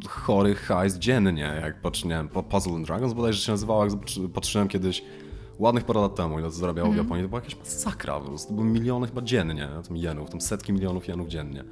chory 0.07 0.55
hajs 0.55 0.97
dziennie, 0.97 1.61
jak 1.61 2.03
nie 2.05 2.09
wiem, 2.09 2.29
Puzzle 2.29 2.73
and 2.73 2.85
Dragons 2.87 3.13
bodajże 3.13 3.41
się 3.41 3.51
nazywało, 3.51 3.85
jak 3.85 3.93
patrzyłem 4.33 4.67
kiedyś 4.67 5.03
ładnych 5.59 5.83
parę 5.83 6.01
lat 6.01 6.15
temu, 6.15 6.39
ile 6.39 6.47
to 6.47 6.55
zarabiało 6.55 6.87
Mhm. 6.87 7.05
w 7.05 7.07
Japonii, 7.07 7.23
to 7.23 7.29
była 7.29 7.41
jakaś 7.41 7.59
masakra, 7.59 8.19
po 8.19 8.25
prostu 8.25 8.49
to 8.49 8.53
były 8.55 8.67
miliony 8.67 9.07
chyba 9.07 9.21
dziennie, 9.21 9.69
tam 9.87 9.97
jenów, 9.97 10.29
tam 10.29 10.41
setki 10.41 10.73
milionów 10.73 11.07
jenów 11.07 11.27
dziennie. 11.27 11.63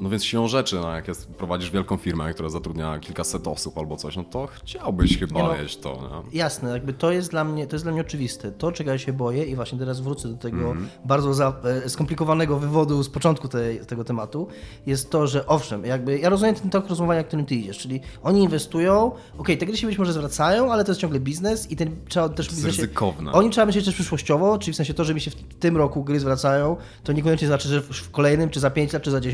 No 0.00 0.08
więc 0.10 0.24
siłą 0.24 0.48
rzeczy, 0.48 0.76
no 0.76 0.90
jak 0.94 1.08
jest, 1.08 1.26
prowadzisz 1.28 1.70
wielką 1.70 1.96
firmę, 1.96 2.34
która 2.34 2.48
zatrudnia 2.48 2.98
kilkaset 2.98 3.46
osób 3.48 3.78
albo 3.78 3.96
coś, 3.96 4.16
no 4.16 4.24
to 4.24 4.46
chciałbyś 4.46 5.18
chyba 5.18 5.40
Nie 5.42 5.48
no. 5.48 5.54
jeść 5.56 5.76
to, 5.76 6.22
nie? 6.32 6.38
Jasne, 6.38 6.70
jakby 6.70 6.92
to 6.92 7.12
jest 7.12 7.30
dla 7.30 7.44
mnie, 7.44 7.66
to 7.66 7.76
jest 7.76 7.84
dla 7.84 7.92
mnie 7.92 8.00
oczywiste. 8.00 8.52
To, 8.52 8.72
czego 8.72 8.90
ja 8.90 8.98
się 8.98 9.12
boję 9.12 9.44
i 9.44 9.56
właśnie 9.56 9.78
teraz 9.78 10.00
wrócę 10.00 10.28
do 10.28 10.36
tego 10.36 10.56
Mhm. 10.56 10.88
bardzo 11.04 11.34
za, 11.34 11.52
e, 11.84 11.88
skomplikowanego 11.88 12.58
wywodu 12.58 13.02
z 13.02 13.08
początku 13.08 13.48
tej, 13.48 13.80
tego 13.86 14.04
tematu, 14.04 14.48
jest 14.86 15.10
to, 15.10 15.26
że 15.26 15.46
owszem, 15.46 15.84
jakby 15.84 16.18
ja 16.18 16.28
rozumiem 16.28 16.54
ten 16.54 16.70
tok 16.70 16.88
rozumowania, 16.88 17.24
którym 17.24 17.46
ty 17.46 17.54
idziesz, 17.54 17.78
czyli 17.78 18.00
oni 18.22 18.42
inwestują, 18.42 19.12
okej, 19.38 19.58
te 19.58 19.66
gry 19.66 19.76
się 19.76 19.86
być 19.86 19.98
może 19.98 20.12
zwracają, 20.12 20.72
ale 20.72 20.84
to 20.84 20.90
jest 20.90 21.00
ciągle 21.00 21.20
biznes 21.20 21.70
i 21.70 21.76
ten 21.76 21.96
trzeba 22.08 22.28
też... 22.28 22.46
jest 22.46 22.58
w 22.60 22.62
sensie- 22.64 22.82
ryzykowne. 22.82 23.32
Oni 23.32 23.50
trzeba 23.50 23.66
myśleć 23.66 23.84
też 23.84 23.94
przyszłościowo, 23.94 24.58
czyli 24.58 24.72
w 24.72 24.76
sensie 24.76 24.94
to, 24.94 25.04
że 25.04 25.14
mi 25.14 25.20
się 25.20 25.30
w 25.30 25.34
tym 25.34 25.76
roku 25.76 26.04
gry 26.04 26.20
zwracają, 26.20 26.76
to 27.04 27.12
niekoniecznie 27.12 27.46
znaczy, 27.48 27.68
że 27.68 27.80
w 27.80 28.02
w 28.02 28.10
kolejnym, 28.10 28.50
czy 28.50 28.60
za 28.60 28.70
5 28.70 28.92
lat, 28.92 29.02
czy 29.02 29.10
za 29.10 29.20
10, 29.20 29.31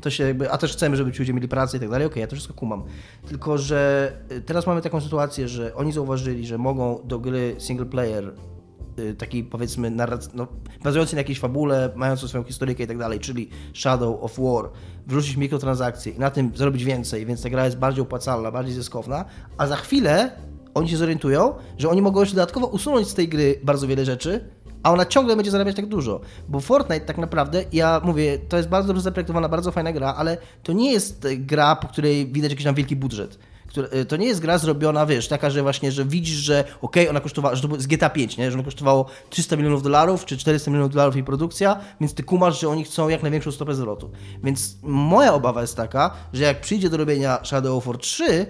to 0.00 0.10
się 0.10 0.24
jakby, 0.24 0.50
a 0.50 0.58
też 0.58 0.72
chcemy, 0.72 0.96
żeby 0.96 1.12
ci 1.12 1.18
ludzie 1.18 1.34
mieli 1.34 1.48
pracę 1.48 1.76
i 1.76 1.80
tak 1.80 1.90
dalej, 1.90 2.06
okej, 2.06 2.20
ja 2.20 2.26
to 2.26 2.36
wszystko 2.36 2.54
kumam. 2.54 2.82
Tylko, 3.28 3.58
że 3.58 4.12
y, 4.32 4.40
teraz 4.40 4.66
mamy 4.66 4.82
taką 4.82 5.00
sytuację, 5.00 5.48
że 5.48 5.74
oni 5.74 5.92
zauważyli, 5.92 6.46
że 6.46 6.58
mogą 6.58 7.00
do 7.04 7.18
gry 7.18 7.56
single 7.58 7.86
player 7.86 8.32
y, 8.98 9.14
takiej 9.14 9.44
powiedzmy 9.44 9.90
narrac- 9.90 10.30
no, 10.34 10.46
bazującej 10.84 11.16
na 11.16 11.20
jakiejś 11.20 11.40
fabule, 11.40 11.92
mającą 11.96 12.28
swoją 12.28 12.44
historykę 12.44 12.84
i 12.84 12.86
tak 12.86 12.98
dalej, 12.98 13.20
czyli 13.20 13.50
Shadow 13.74 14.24
of 14.24 14.38
War, 14.38 14.70
wrzucić 15.06 15.36
mikrotransakcje 15.36 16.12
i 16.12 16.18
na 16.18 16.30
tym 16.30 16.52
zrobić 16.54 16.84
więcej, 16.84 17.26
więc 17.26 17.42
ta 17.42 17.50
gra 17.50 17.64
jest 17.64 17.78
bardziej 17.78 18.02
opłacalna, 18.02 18.50
bardziej 18.50 18.74
zyskowna, 18.74 19.24
a 19.58 19.66
za 19.66 19.76
chwilę 19.76 20.30
oni 20.74 20.88
się 20.88 20.96
zorientują, 20.96 21.54
że 21.78 21.88
oni 21.88 22.02
mogą 22.02 22.20
jeszcze 22.20 22.36
dodatkowo 22.36 22.66
usunąć 22.66 23.08
z 23.08 23.14
tej 23.14 23.28
gry 23.28 23.60
bardzo 23.62 23.86
wiele 23.86 24.04
rzeczy, 24.04 24.44
a 24.82 24.92
ona 24.92 25.06
ciągle 25.06 25.36
będzie 25.36 25.50
zarabiać 25.50 25.76
tak 25.76 25.86
dużo. 25.86 26.20
Bo 26.48 26.60
Fortnite 26.60 27.06
tak 27.06 27.18
naprawdę, 27.18 27.64
ja 27.72 28.00
mówię, 28.04 28.38
to 28.48 28.56
jest 28.56 28.68
bardzo 28.68 28.86
dobrze 28.86 29.02
zaprojektowana, 29.02 29.48
bardzo 29.48 29.72
fajna 29.72 29.92
gra, 29.92 30.14
ale 30.14 30.36
to 30.62 30.72
nie 30.72 30.92
jest 30.92 31.24
e, 31.24 31.36
gra, 31.36 31.76
po 31.76 31.88
której 31.88 32.26
widać 32.32 32.50
jakiś 32.50 32.64
tam 32.64 32.74
wielki 32.74 32.96
budżet. 32.96 33.38
E, 33.90 34.04
To 34.04 34.16
nie 34.16 34.26
jest 34.26 34.40
gra 34.40 34.58
zrobiona, 34.58 35.06
wiesz, 35.06 35.28
taka, 35.28 35.50
że 35.50 35.62
właśnie, 35.62 35.92
że 35.92 36.04
widzisz, 36.04 36.36
że 36.36 36.64
okej, 36.82 37.08
ona 37.08 37.20
kosztowała, 37.20 37.54
że 37.54 37.68
to 37.68 37.80
z 37.80 37.86
GTA 37.86 38.10
5, 38.10 38.36
nie? 38.36 38.50
że 38.50 38.54
ona 38.56 38.64
kosztowało 38.64 39.06
300 39.30 39.56
milionów 39.56 39.82
dolarów, 39.82 40.24
czy 40.24 40.36
400 40.36 40.70
milionów 40.70 40.92
dolarów 40.92 41.14
jej 41.14 41.24
produkcja, 41.24 41.80
więc 42.00 42.14
ty 42.14 42.22
kumasz, 42.22 42.60
że 42.60 42.68
oni 42.68 42.84
chcą 42.84 43.08
jak 43.08 43.22
największą 43.22 43.52
stopę 43.52 43.74
zwrotu. 43.74 44.10
Więc 44.44 44.76
moja 44.82 45.34
obawa 45.34 45.60
jest 45.60 45.76
taka, 45.76 46.10
że 46.32 46.44
jak 46.44 46.60
przyjdzie 46.60 46.90
do 46.90 46.96
robienia 46.96 47.38
Shadow 47.44 47.78
of 47.78 47.86
War 47.86 47.98
3, 47.98 48.46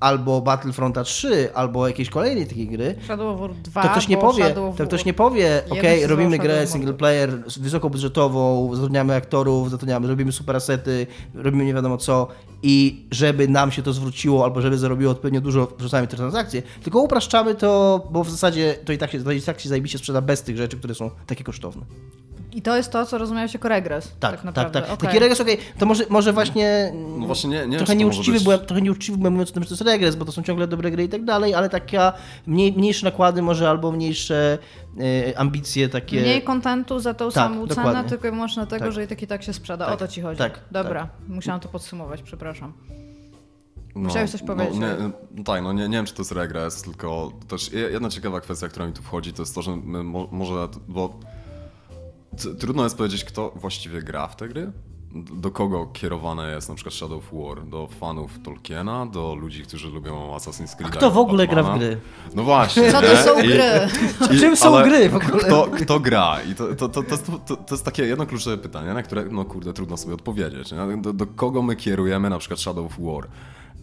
albo 0.00 0.40
Battlefronta 0.40 1.04
3, 1.04 1.48
albo 1.54 1.88
jakiejś 1.88 2.10
kolejnej 2.10 2.46
takiej 2.46 2.68
gry, 2.68 2.94
Shadow 3.06 3.34
of 3.34 3.40
War 3.40 3.54
2, 3.54 3.82
to 3.82 3.88
ktoś 3.88 4.08
nie 4.08 4.16
powie, 4.16 4.56
of 4.56 4.76
to 4.76 4.86
ktoś 4.86 5.04
nie 5.04 5.14
powie, 5.14 5.62
się 6.00 6.06
robimy 6.06 6.38
grę 6.38 6.66
single 6.66 6.94
player 6.94 7.30
wysokobudżetową, 7.56 8.70
zatrudniamy 8.74 9.14
aktorów, 9.14 9.70
zatrudniamy, 9.70 10.08
robimy 10.08 10.32
super 10.32 10.56
asety, 10.56 11.06
robimy 11.34 11.64
nie 11.64 11.74
wiadomo 11.74 11.96
co 11.96 12.28
i 12.62 13.06
żeby 13.10 13.48
nam 13.48 13.72
się 13.72 13.82
to 13.82 13.92
zwróciło 13.92 14.44
albo 14.44 14.60
żeby 14.60 14.78
zarobiło 14.78 15.12
odpowiednio 15.12 15.40
dużo, 15.40 15.68
wrzucamy 15.78 16.06
te 16.06 16.16
transakcje, 16.16 16.62
tylko 16.82 17.00
upraszczamy 17.00 17.54
to, 17.54 18.00
bo 18.10 18.24
w 18.24 18.30
zasadzie 18.30 18.74
to 18.84 18.92
i 18.92 18.98
tak 18.98 19.10
się, 19.10 19.24
to 19.24 19.32
i 19.32 19.40
tak 19.42 19.60
się 19.60 19.68
zajebiście 19.68 19.98
sprzeda 19.98 20.20
bez 20.20 20.42
tych 20.42 20.56
rzeczy, 20.56 20.76
które 20.76 20.94
są 20.94 21.10
takie 21.26 21.44
kosztowne. 21.44 21.82
I 22.52 22.62
to 22.62 22.76
jest 22.76 22.92
to, 22.92 23.06
co 23.06 23.18
rozumiałeś 23.18 23.54
jako 23.54 23.68
regres. 23.68 24.04
Tak, 24.04 24.14
Tak, 24.20 24.30
tak, 24.32 24.44
naprawdę. 24.44 24.80
tak. 24.80 24.90
Okej. 24.90 25.08
Taki 25.08 25.18
regres, 25.18 25.40
okej, 25.40 25.58
to 25.78 25.86
może, 25.86 26.04
może 26.08 26.32
właśnie... 26.32 26.92
No 27.18 27.26
właśnie 27.26 27.50
nie, 27.50 27.56
nie 27.56 27.60
wiem, 27.62 27.70
trochę 27.70 27.78
czy 27.78 27.86
to 27.86 28.04
może 28.06 28.14
nieuczciwy, 28.16 28.36
być- 28.36 28.44
byłem, 28.44 28.60
trochę 28.60 28.82
nieuczciwy 28.82 29.18
byłem 29.18 29.32
mówiąc 29.32 29.50
o 29.50 29.52
tym, 29.52 29.62
że 29.62 29.68
to 29.68 29.74
jest 29.74 29.82
regres, 29.90 30.16
bo 30.16 30.24
to 30.24 30.32
są 30.32 30.42
ciągle 30.42 30.66
dobre 30.66 30.90
gry 30.90 31.04
i 31.04 31.08
tak 31.08 31.24
dalej, 31.24 31.54
ale 31.54 31.68
taka 31.68 32.12
mniej, 32.46 32.72
mniejsze 32.72 33.06
nakłady 33.06 33.42
może 33.42 33.70
albo 33.70 33.92
mniejsze 33.92 34.58
e, 35.30 35.38
ambicje 35.38 35.88
takie... 35.88 36.20
Mniej 36.20 36.42
kontentu 36.42 36.98
za 37.00 37.14
tą 37.14 37.24
Tak, 37.24 37.34
samą 37.34 37.66
cenę, 37.68 37.82
dokładnie. 37.84 38.08
tylko 38.10 38.28
i 38.28 38.30
wyłącznie 38.30 38.56
dlatego, 38.62 38.84
Tak. 38.84 38.92
że 38.92 39.04
i 39.04 39.06
tak 39.06 39.22
i 39.22 39.26
tak 39.26 39.42
się 39.42 39.52
sprzeda. 39.52 39.84
Tak, 39.84 39.94
O 39.94 39.96
to 39.96 40.08
ci 40.08 40.20
chodzi. 40.20 40.38
tak, 40.38 40.60
Dobra, 40.70 41.08
musiałam 41.28 41.60
to 41.60 41.68
podsumować, 41.68 42.22
przepraszam. 42.22 42.72
No, 43.96 44.10
Chciałeś 44.10 44.30
coś 44.30 44.42
powiedzieć, 44.42 44.74
No, 44.78 44.86
nie, 44.86 44.94
no 45.36 45.44
tak, 45.44 45.62
no 45.62 45.72
nie, 45.72 45.88
nie 45.88 45.96
wiem, 45.96 46.06
czy 46.06 46.14
to 46.14 46.20
jest 46.22 46.32
regres, 46.32 46.82
tylko 46.82 47.32
też 47.48 47.72
je- 47.72 47.80
jedna 47.90 48.08
ciekawa 48.10 48.40
kwestia, 48.40 48.68
która 48.68 48.86
mi 48.86 48.92
tu 48.92 49.02
wchodzi, 49.02 49.32
to 49.32 49.42
jest 49.42 49.54
to, 49.54 49.62
że 49.62 49.76
my 49.76 50.02
mo, 50.02 50.28
może, 50.30 50.68
bo 50.88 51.20
trudno 52.60 52.84
jest 52.84 52.96
powiedzieć, 52.96 53.24
kto 53.24 53.52
właściwie 53.56 54.02
gra 54.02 54.26
w 54.26 54.36
te 54.36 54.48
gry. 54.48 54.72
Do 55.14 55.50
kogo 55.50 55.86
kierowane 55.92 56.52
jest 56.54 56.68
na 56.68 56.74
przykład 56.74 56.94
Shadow 56.94 57.18
of 57.18 57.24
War? 57.48 57.66
Do 57.66 57.88
fanów 58.00 58.30
Tolkiena? 58.44 59.06
Do 59.06 59.34
ludzi, 59.34 59.62
którzy 59.62 59.88
lubią 59.90 60.36
Assassin's 60.36 60.76
Creed? 60.76 60.92
kto 60.92 61.10
w 61.10 61.18
ogóle 61.18 61.46
gra 61.46 61.62
w 61.62 61.78
gry? 61.78 62.00
No 62.34 62.42
właśnie. 62.42 62.92
Co 62.92 63.00
to 63.00 63.16
są 63.16 63.40
I- 63.42 63.48
gry? 63.48 63.62
i- 64.34 64.38
Czym 64.40 64.56
są 64.56 64.82
gry 64.82 65.08
w 65.08 65.14
ogóle? 65.16 65.38
Kto, 65.44 65.66
kto 65.80 66.00
gra? 66.00 66.36
I 66.50 66.54
to, 66.54 66.74
to, 66.74 66.88
to, 66.88 67.02
to, 67.02 67.10
jest- 67.10 67.30
to, 67.46 67.56
to 67.56 67.74
jest 67.74 67.84
takie 67.84 68.02
jedno 68.02 68.26
kluczowe 68.26 68.58
pytanie, 68.58 68.94
na 68.94 69.02
które, 69.02 69.24
no 69.30 69.44
kurde, 69.44 69.72
trudno 69.72 69.96
sobie 69.96 70.14
odpowiedzieć. 70.14 70.70
Do, 71.02 71.12
do 71.12 71.26
kogo 71.26 71.62
my 71.62 71.76
kierujemy 71.76 72.30
na 72.30 72.38
przykład 72.38 72.60
Shadow 72.60 72.86
of 72.86 72.92
War? 72.98 73.28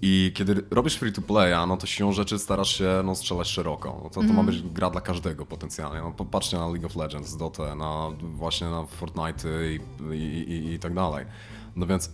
I 0.01 0.31
kiedy 0.35 0.63
robisz 0.71 0.95
free 0.95 1.13
to 1.13 1.21
playa, 1.21 1.67
no 1.67 1.77
to 1.77 1.87
siłą 1.87 2.11
rzeczy 2.11 2.39
starasz 2.39 2.77
się 2.77 3.01
no, 3.03 3.15
strzelać 3.15 3.47
szeroko. 3.47 3.99
No 4.03 4.09
to, 4.09 4.21
to 4.27 4.33
ma 4.33 4.43
być 4.43 4.61
gra 4.61 4.89
dla 4.89 5.01
każdego 5.01 5.45
potencjalnie. 5.45 6.01
No, 6.01 6.11
popatrzcie 6.11 6.57
na 6.57 6.67
League 6.67 6.85
of 6.85 6.95
Legends, 6.95 7.37
Dota, 7.37 7.75
na 7.75 8.07
właśnie 8.21 8.67
na 8.67 8.85
Fortnite 8.85 9.49
i, 9.73 9.79
i, 10.13 10.51
i, 10.51 10.73
i 10.73 10.79
tak 10.79 10.93
dalej. 10.93 11.25
No 11.75 11.85
więc 11.85 12.11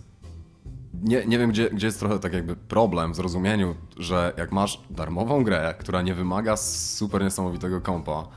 nie, 1.02 1.26
nie 1.26 1.38
wiem, 1.38 1.50
gdzie, 1.50 1.70
gdzie 1.70 1.86
jest 1.86 1.98
trochę 1.98 2.18
tak 2.18 2.32
jakby 2.32 2.56
problem 2.56 3.12
w 3.12 3.16
zrozumieniu, 3.16 3.74
że 3.96 4.32
jak 4.36 4.52
masz 4.52 4.80
darmową 4.90 5.44
grę, 5.44 5.74
która 5.78 6.02
nie 6.02 6.14
wymaga 6.14 6.56
super 6.56 7.22
niesamowitego 7.24 7.80
kompa 7.80 8.28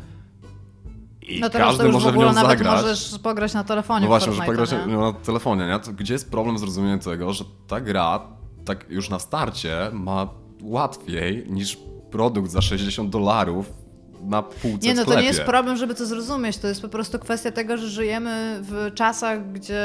i 1.21 1.39
No 1.39 1.49
teraz 1.49 1.67
każdy 1.67 1.83
to 1.83 1.87
już 1.87 1.93
w 1.93 1.93
może 1.93 2.05
w, 2.07 2.09
ogóle 2.09 2.27
nią 2.27 2.33
nawet 2.33 2.57
zagrać. 2.57 2.81
możesz 2.81 3.19
pograć 3.19 3.53
na 3.53 3.63
telefonie 3.63 3.99
No 4.01 4.05
w 4.05 4.09
właśnie, 4.09 4.33
że 4.33 4.41
Fortnite'a, 4.41 4.45
pograć 4.45 4.71
nie? 4.71 4.97
na 4.97 5.13
telefonie, 5.13 5.67
nie? 5.67 5.79
To 5.79 5.93
gdzie 5.93 6.13
jest 6.13 6.31
problem 6.31 6.57
z 6.57 6.63
rozumieniem 6.63 6.99
tego, 6.99 7.33
że 7.33 7.43
ta 7.67 7.81
gra 7.81 8.19
tak 8.67 8.85
już 8.89 9.09
na 9.09 9.19
starcie 9.19 9.89
ma 9.93 10.29
łatwiej 10.63 11.45
niż 11.49 11.77
produkt 12.11 12.51
za 12.51 12.61
60 12.61 13.09
dolarów 13.09 13.73
na 14.21 14.43
półce 14.43 14.87
Nie, 14.87 14.93
no 14.93 15.05
to 15.05 15.19
nie 15.19 15.25
jest 15.25 15.41
problem, 15.41 15.77
żeby 15.77 15.95
to 15.95 16.05
zrozumieć. 16.05 16.57
To 16.57 16.67
jest 16.67 16.81
po 16.81 16.89
prostu 16.89 17.19
kwestia 17.19 17.51
tego, 17.51 17.77
że 17.77 17.87
żyjemy 17.87 18.59
w 18.61 18.91
czasach, 18.93 19.51
gdzie. 19.51 19.83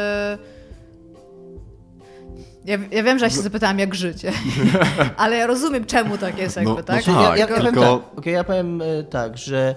Ja, 2.64 2.79
ja 2.90 3.03
wiem, 3.03 3.18
że 3.18 3.25
ja 3.25 3.31
się 3.31 3.40
zapytałam, 3.40 3.79
jak 3.79 3.95
życie, 3.95 4.33
ale 5.16 5.37
ja 5.37 5.47
rozumiem, 5.47 5.85
czemu 5.85 6.18
tak 6.18 6.38
jest, 6.38 6.57
jakby, 6.57 6.71
No- 6.71 6.77
no 6.77 6.83
tak? 6.83 7.05
tak. 7.05 7.14
ja, 7.14 7.37
ja, 7.37 7.47
powiem 7.47 7.62
tylko- 7.62 7.99
tak, 7.99 8.18
okej, 8.18 8.35
ja 8.35 8.45
powiem 8.45 8.83
e, 8.83 9.03
tak, 9.03 9.38
że 9.38 9.75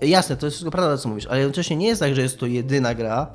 jasne, 0.00 0.36
to 0.36 0.46
jest 0.46 0.56
wszystko 0.56 0.70
prawda, 0.70 0.96
co 0.96 1.08
mówisz, 1.08 1.26
ale 1.26 1.38
jednocześnie 1.38 1.76
nie 1.76 1.86
jest 1.86 2.00
tak, 2.00 2.14
że 2.14 2.22
jest 2.22 2.38
to 2.38 2.46
jedyna 2.46 2.94
gra, 2.94 3.26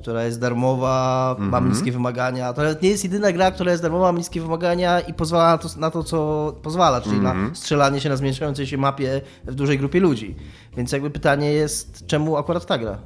która 0.00 0.24
jest 0.24 0.40
darmowa, 0.40 1.36
ma 1.38 1.44
Mhm. 1.58 1.68
niskie 1.72 1.92
wymagania. 1.92 2.52
To 2.52 2.62
nie 2.82 2.88
jest 2.88 3.04
jedyna 3.04 3.32
gra, 3.32 3.50
która 3.50 3.70
jest 3.70 3.82
darmowa, 3.82 4.12
ma 4.12 4.18
niskie 4.18 4.40
wymagania 4.40 5.00
i 5.00 5.14
pozwala 5.14 5.50
na 5.52 5.58
to, 5.58 5.68
na 5.76 5.90
to 5.90 6.04
co 6.04 6.52
pozwala, 6.62 7.00
czyli 7.00 7.16
Mhm. 7.16 7.48
na 7.48 7.54
strzelanie 7.54 8.00
się 8.00 8.08
na 8.08 8.16
zmniejszającej 8.16 8.66
się 8.66 8.78
mapie 8.78 9.20
w 9.44 9.54
dużej 9.54 9.78
grupie 9.78 10.00
ludzi. 10.00 10.36
Więc 10.76 10.92
jakby 10.92 11.10
pytanie 11.10 11.52
jest, 11.52 12.06
czemu 12.06 12.36
akurat 12.36 12.66
ta 12.66 12.78
gra? 12.78 12.98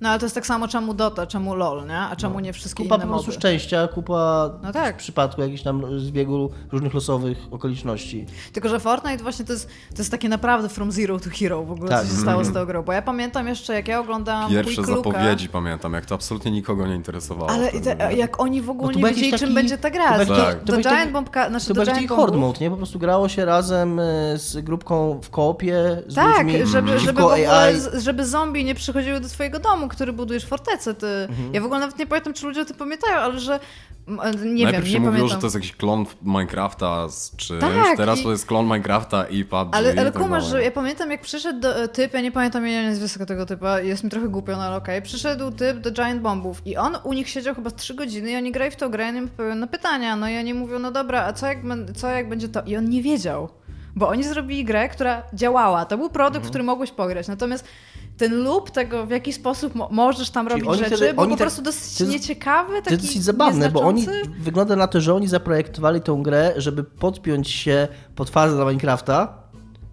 No 0.00 0.08
ale 0.08 0.18
to 0.18 0.24
jest 0.26 0.34
tak 0.34 0.46
samo, 0.46 0.68
czemu 0.68 0.94
Dota, 0.94 1.26
czemu 1.26 1.54
LOL, 1.54 1.86
nie? 1.86 1.98
A 1.98 2.16
czemu 2.16 2.40
nie 2.40 2.52
wszystkie 2.52 2.82
Kupa 2.82 2.94
inne 2.96 3.06
po 3.06 3.12
prostu 3.12 3.32
szczęścia, 3.32 3.88
kupa 3.88 4.50
No 4.62 4.72
tak. 4.72 4.94
w 4.94 4.98
przypadku 4.98 5.42
jakichś 5.42 5.62
tam 5.62 6.00
zbiegu 6.00 6.50
różnych 6.72 6.94
losowych 6.94 7.38
okoliczności. 7.50 8.26
Tylko, 8.52 8.68
że 8.68 8.80
Fortnite 8.80 9.22
właśnie 9.22 9.44
to 9.44 9.52
jest, 9.52 9.66
to 9.66 9.98
jest 9.98 10.10
takie 10.10 10.28
naprawdę 10.28 10.68
from 10.68 10.92
zero 10.92 11.20
to 11.20 11.30
hero 11.30 11.62
w 11.62 11.72
ogóle, 11.72 11.88
Tak. 11.90 12.04
co 12.06 12.06
się 12.14 12.20
stało 12.20 12.44
z 12.44 12.52
tą 12.52 12.66
grą. 12.66 12.82
Bo 12.82 12.92
ja 12.92 13.02
pamiętam 13.02 13.48
jeszcze, 13.48 13.74
jak 13.74 13.88
ja 13.88 14.00
oglądałam 14.00 14.50
Pierwsze 14.50 14.74
Quick 14.82 14.88
zapowiedzi 14.96 15.48
pamiętam, 15.48 15.92
jak 15.94 16.06
to 16.06 16.14
absolutnie 16.14 16.50
nikogo 16.50 16.86
nie 16.86 16.94
interesowało. 16.94 17.50
Ale 17.50 17.72
te, 17.72 18.14
jak 18.16 18.40
oni 18.40 18.62
w 18.62 18.70
ogóle 18.70 18.86
No 18.88 18.92
to 18.92 18.98
nie 19.08 19.14
wiedzieli, 19.14 19.30
czym 19.30 19.40
taki- 19.40 19.54
będzie 19.54 19.78
ta 19.78 19.90
gra. 19.90 20.12
to 20.12 20.34
jakiś- 20.34 20.60
to 20.66 20.72
był 20.72 20.82
taki- 20.82 20.96
Giant 20.96 21.12
Bomb, 21.12 21.30
znaczy 21.48 21.74
To 21.74 21.84
Giant 21.84 22.10
horde 22.10 22.38
mode, 22.38 22.58
nie? 22.60 22.70
Po 22.70 22.76
prostu 22.76 22.98
grało 22.98 23.28
się 23.28 23.44
razem 23.44 24.00
e, 24.00 24.02
z 24.38 24.56
grupką 24.64 25.20
w 25.22 25.30
koopie, 25.30 26.02
z 26.06 26.14
Tak, 26.14 26.36
ludźmi, 26.46 26.52
żeby, 26.52 26.68
żeby, 26.68 26.88
przeciwko 26.96 27.26
ogóle, 27.26 27.50
AI. 27.52 27.74
żeby 27.98 28.26
zombie 28.26 28.64
nie 28.64 28.74
przychodziły 28.74 29.20
do 29.20 29.28
twojego 29.28 29.58
domu, 29.58 29.88
który 29.90 30.12
budujesz 30.12 30.46
fortecę. 30.46 30.94
Ty. 30.94 31.06
Mhm. 31.06 31.54
Ja 31.54 31.60
w 31.60 31.64
ogóle 31.64 31.80
nawet 31.80 31.98
nie 31.98 32.06
pamiętam, 32.06 32.32
czy 32.34 32.46
ludzie 32.46 32.60
o 32.60 32.64
tym 32.64 32.76
pamiętają, 32.76 33.16
ale 33.16 33.40
że... 33.40 33.54
e, 34.08 34.34
Nie 34.34 34.64
Najpierw 34.64 34.84
wiem, 34.84 34.86
się 34.86 34.92
nie 34.92 35.00
mówiło, 35.00 35.12
pamiętam. 35.12 35.28
że 35.28 35.36
to 35.40 35.46
jest 35.46 35.54
jakiś 35.54 35.72
klon 35.76 36.06
Minecrafta 36.22 37.08
z 37.08 37.36
czymś, 37.36 37.60
Tak, 37.60 37.96
teraz 37.96 38.18
i- 38.20 38.22
to 38.22 38.30
jest 38.30 38.46
klon 38.46 38.64
Minecrafta 38.66 39.24
i 39.24 39.44
PUBG 39.44 39.68
Ale, 39.76 39.94
ale 39.98 40.12
tak 40.12 40.22
kumasz, 40.22 40.44
że 40.44 40.62
ja 40.64 40.70
pamiętam, 40.70 41.10
jak 41.10 41.20
przyszedł 41.20 41.60
do, 41.60 41.76
e, 41.82 41.88
typ, 41.88 42.14
ja 42.14 42.20
nie 42.20 42.32
pamiętam 42.32 42.62
imienia 42.62 42.88
nazwiska 42.90 43.26
tego 43.26 43.46
typa, 43.46 43.80
jest 43.80 44.04
mi 44.04 44.10
trochę 44.10 44.28
głupio, 44.28 44.52
no 44.56 44.62
ale 44.62 44.76
okej, 44.76 45.02
przyszedł 45.02 45.50
typ 45.50 45.78
do 45.78 45.90
Giant 45.90 46.22
Bombów 46.22 46.62
i 46.66 46.76
on 46.76 46.96
u 47.04 47.12
nich 47.12 47.28
siedział 47.28 47.54
chyba 47.54 47.70
3 47.70 47.94
godziny 47.94 48.30
i 48.30 48.36
oni 48.36 48.52
grali 48.52 48.70
w 48.70 48.76
tą 48.76 48.88
grę 48.88 49.04
i 49.06 49.08
oni 49.08 49.20
odpowiadają 49.24 49.60
na 49.60 49.66
pytania, 49.66 50.16
no 50.16 50.28
i 50.28 50.38
oni 50.38 50.54
mówią, 50.54 50.78
no 50.78 50.90
dobra, 50.90 51.24
a 51.24 51.32
co 51.32 51.46
jak, 51.46 51.58
co 51.96 52.08
jak 52.08 52.28
będzie 52.28 52.48
to? 52.48 52.62
I 52.62 52.76
on 52.76 52.88
nie 52.88 53.02
wiedział, 53.02 53.48
bo 53.96 54.08
oni 54.08 54.24
zrobili 54.24 54.64
grę, 54.64 54.88
która 54.88 55.22
działała, 55.34 55.84
to 55.84 55.98
był 55.98 56.08
produkt, 56.10 56.36
Mhm. 56.36 56.44
w 56.46 56.50
który 56.50 56.64
mogłeś 56.64 56.90
pograć, 56.90 57.28
natomiast 57.28 57.64
ten 58.16 58.42
loop 58.42 58.70
tego, 58.70 59.06
w 59.06 59.10
jaki 59.10 59.32
sposób 59.32 59.74
mo- 59.74 59.88
możesz 59.92 60.30
tam 60.30 60.48
Czyli 60.48 60.62
robić 60.62 60.78
rzeczy, 60.78 60.96
wtedy- 60.96 61.14
był 61.14 61.24
po 61.24 61.30
tak- 61.30 61.38
prostu 61.38 61.62
dosyć 61.62 61.98
to 61.98 62.04
jest- 62.04 62.12
nieciekawy, 62.16 62.72
taki 62.74 62.84
To 62.84 62.90
jest 62.90 63.04
dosyć 63.06 63.22
zabawne, 63.22 63.70
bo 63.70 63.80
oni 63.80 64.06
wygląda 64.38 64.76
na 64.76 64.86
to, 64.86 65.00
że 65.00 65.14
oni 65.14 65.28
zaprojektowali 65.28 66.00
tą 66.00 66.22
grę, 66.22 66.52
żeby 66.56 66.84
podpiąć 66.84 67.48
się 67.50 67.88
pod 68.14 68.30
fazę 68.30 68.56
dla 68.56 68.64
Minecrafta 68.64 69.40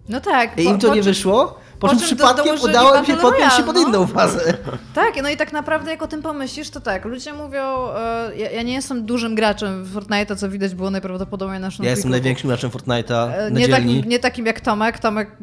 No 0.08 0.20
tak. 0.20 0.58
I 0.58 0.64
im 0.64 0.78
to 0.78 0.94
nie 0.94 1.02
wyszło, 1.02 1.58
po 1.80 1.88
czym 1.88 1.98
przypadkiem 1.98 2.60
udało 2.60 2.96
im 2.96 3.04
się 3.04 3.16
podpiąć 3.16 3.52
się 3.52 3.62
pod 3.62 3.76
no. 3.76 3.88
inną 3.88 4.06
fazę. 4.06 4.54
Tak, 4.94 5.22
no 5.22 5.28
i 5.28 5.36
tak 5.36 5.52
naprawdę 5.52 5.90
jak 5.90 6.02
o 6.02 6.06
tym 6.06 6.22
pomyślisz, 6.22 6.70
to 6.70 6.80
tak, 6.80 7.04
ludzie 7.04 7.32
mówią, 7.32 7.88
e, 7.88 8.36
ja, 8.36 8.50
ja 8.50 8.62
nie 8.62 8.72
jestem 8.72 9.06
dużym 9.06 9.34
graczem 9.34 9.84
w 9.84 9.92
Fortnite, 9.92 10.36
co 10.36 10.48
widać 10.48 10.74
było 10.74 10.90
najprawdopodobniej 10.90 11.60
na 11.60 11.66
naszym 11.66 11.84
Ja 11.84 11.90
jestem 11.90 12.10
największym 12.10 12.48
graczem 12.48 12.70
Fortnite'a 12.70 13.28
E, 13.32 13.50
nie, 13.50 13.68
takim, 13.68 14.04
nie 14.04 14.18
takim 14.18 14.46
jak 14.46 14.60
Tomek. 14.60 14.98
Tomek 14.98 15.36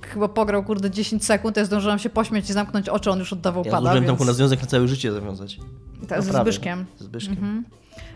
chyba 0.00 0.28
pograł, 0.28 0.64
kurde, 0.64 0.90
10 0.90 1.24
sekund, 1.24 1.56
ja 1.56 1.64
zdążyłam 1.64 1.98
się 1.98 2.10
pośmiać 2.10 2.50
i 2.50 2.52
zamknąć 2.52 2.88
oczy, 2.88 3.10
on 3.10 3.18
już 3.18 3.32
oddawał 3.32 3.64
Ja 3.64 3.70
pada, 3.70 3.80
zdążyłem 3.80 4.04
więc... 4.04 4.10
Tomku 4.10 4.24
na 4.24 4.32
związek 4.32 4.60
na 4.60 4.66
całe 4.66 4.88
życie 4.88 5.12
zawiązać. 5.12 5.56
Tak, 6.08 6.22
z 6.22 6.26
Naprawdę. 6.26 6.52
Zbyszkiem. 6.52 6.86
Z 6.98 7.02
Zbyszkiem. 7.02 7.64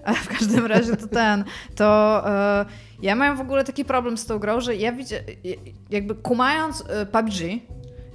Ale 0.05 0.17
w 0.27 0.29
każdym 0.29 0.67
razie 0.67 0.97
to 0.97 1.07
ten, 1.07 1.45
to 1.75 2.23
e, 2.27 2.65
ja 3.03 3.15
miałem 3.15 3.37
w 3.37 3.41
ogóle 3.41 3.65
taki 3.65 3.85
problem 3.85 4.19
z 4.19 4.27
tą 4.27 4.39
grą, 4.39 4.61
że 4.61 4.77
ja 4.77 4.93
widzę, 4.93 5.21
jakby 5.91 6.15
kumając 6.15 6.85
e, 6.89 7.07
PUBG, 7.07 7.33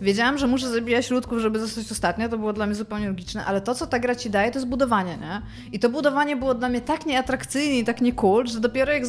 wiedziałam, 0.02 0.38
że 0.38 0.48
muszę 0.48 0.70
zabijać 0.70 1.12
ludków, 1.12 1.40
żeby 1.40 1.60
zostać 1.60 1.92
ostatnia, 1.92 2.30
to 2.30 2.38
było 2.38 2.54
dla 2.54 2.66
mnie 2.66 2.76
zupełnie 2.76 3.08
logiczne, 3.08 3.46
ale 3.46 3.62
to, 3.62 3.76
co 3.76 3.88
ta 3.88 4.00
gra 4.00 4.16
ci 4.16 4.30
daje, 4.30 4.52
to 4.52 4.60
jest 4.60 4.68
budowanie, 4.68 5.18
nie? 5.18 5.42
I 5.72 5.80
to 5.80 5.90
budowanie 5.90 6.36
było 6.36 6.54
dla 6.54 6.70
mnie 6.70 6.82
tak 6.82 7.06
nieatrakcyjne 7.06 7.76
i 7.76 7.84
tak 7.84 8.02
nie 8.02 8.14
cool, 8.14 8.48
że 8.48 8.60
dopiero 8.60 8.92
jak, 8.94 9.04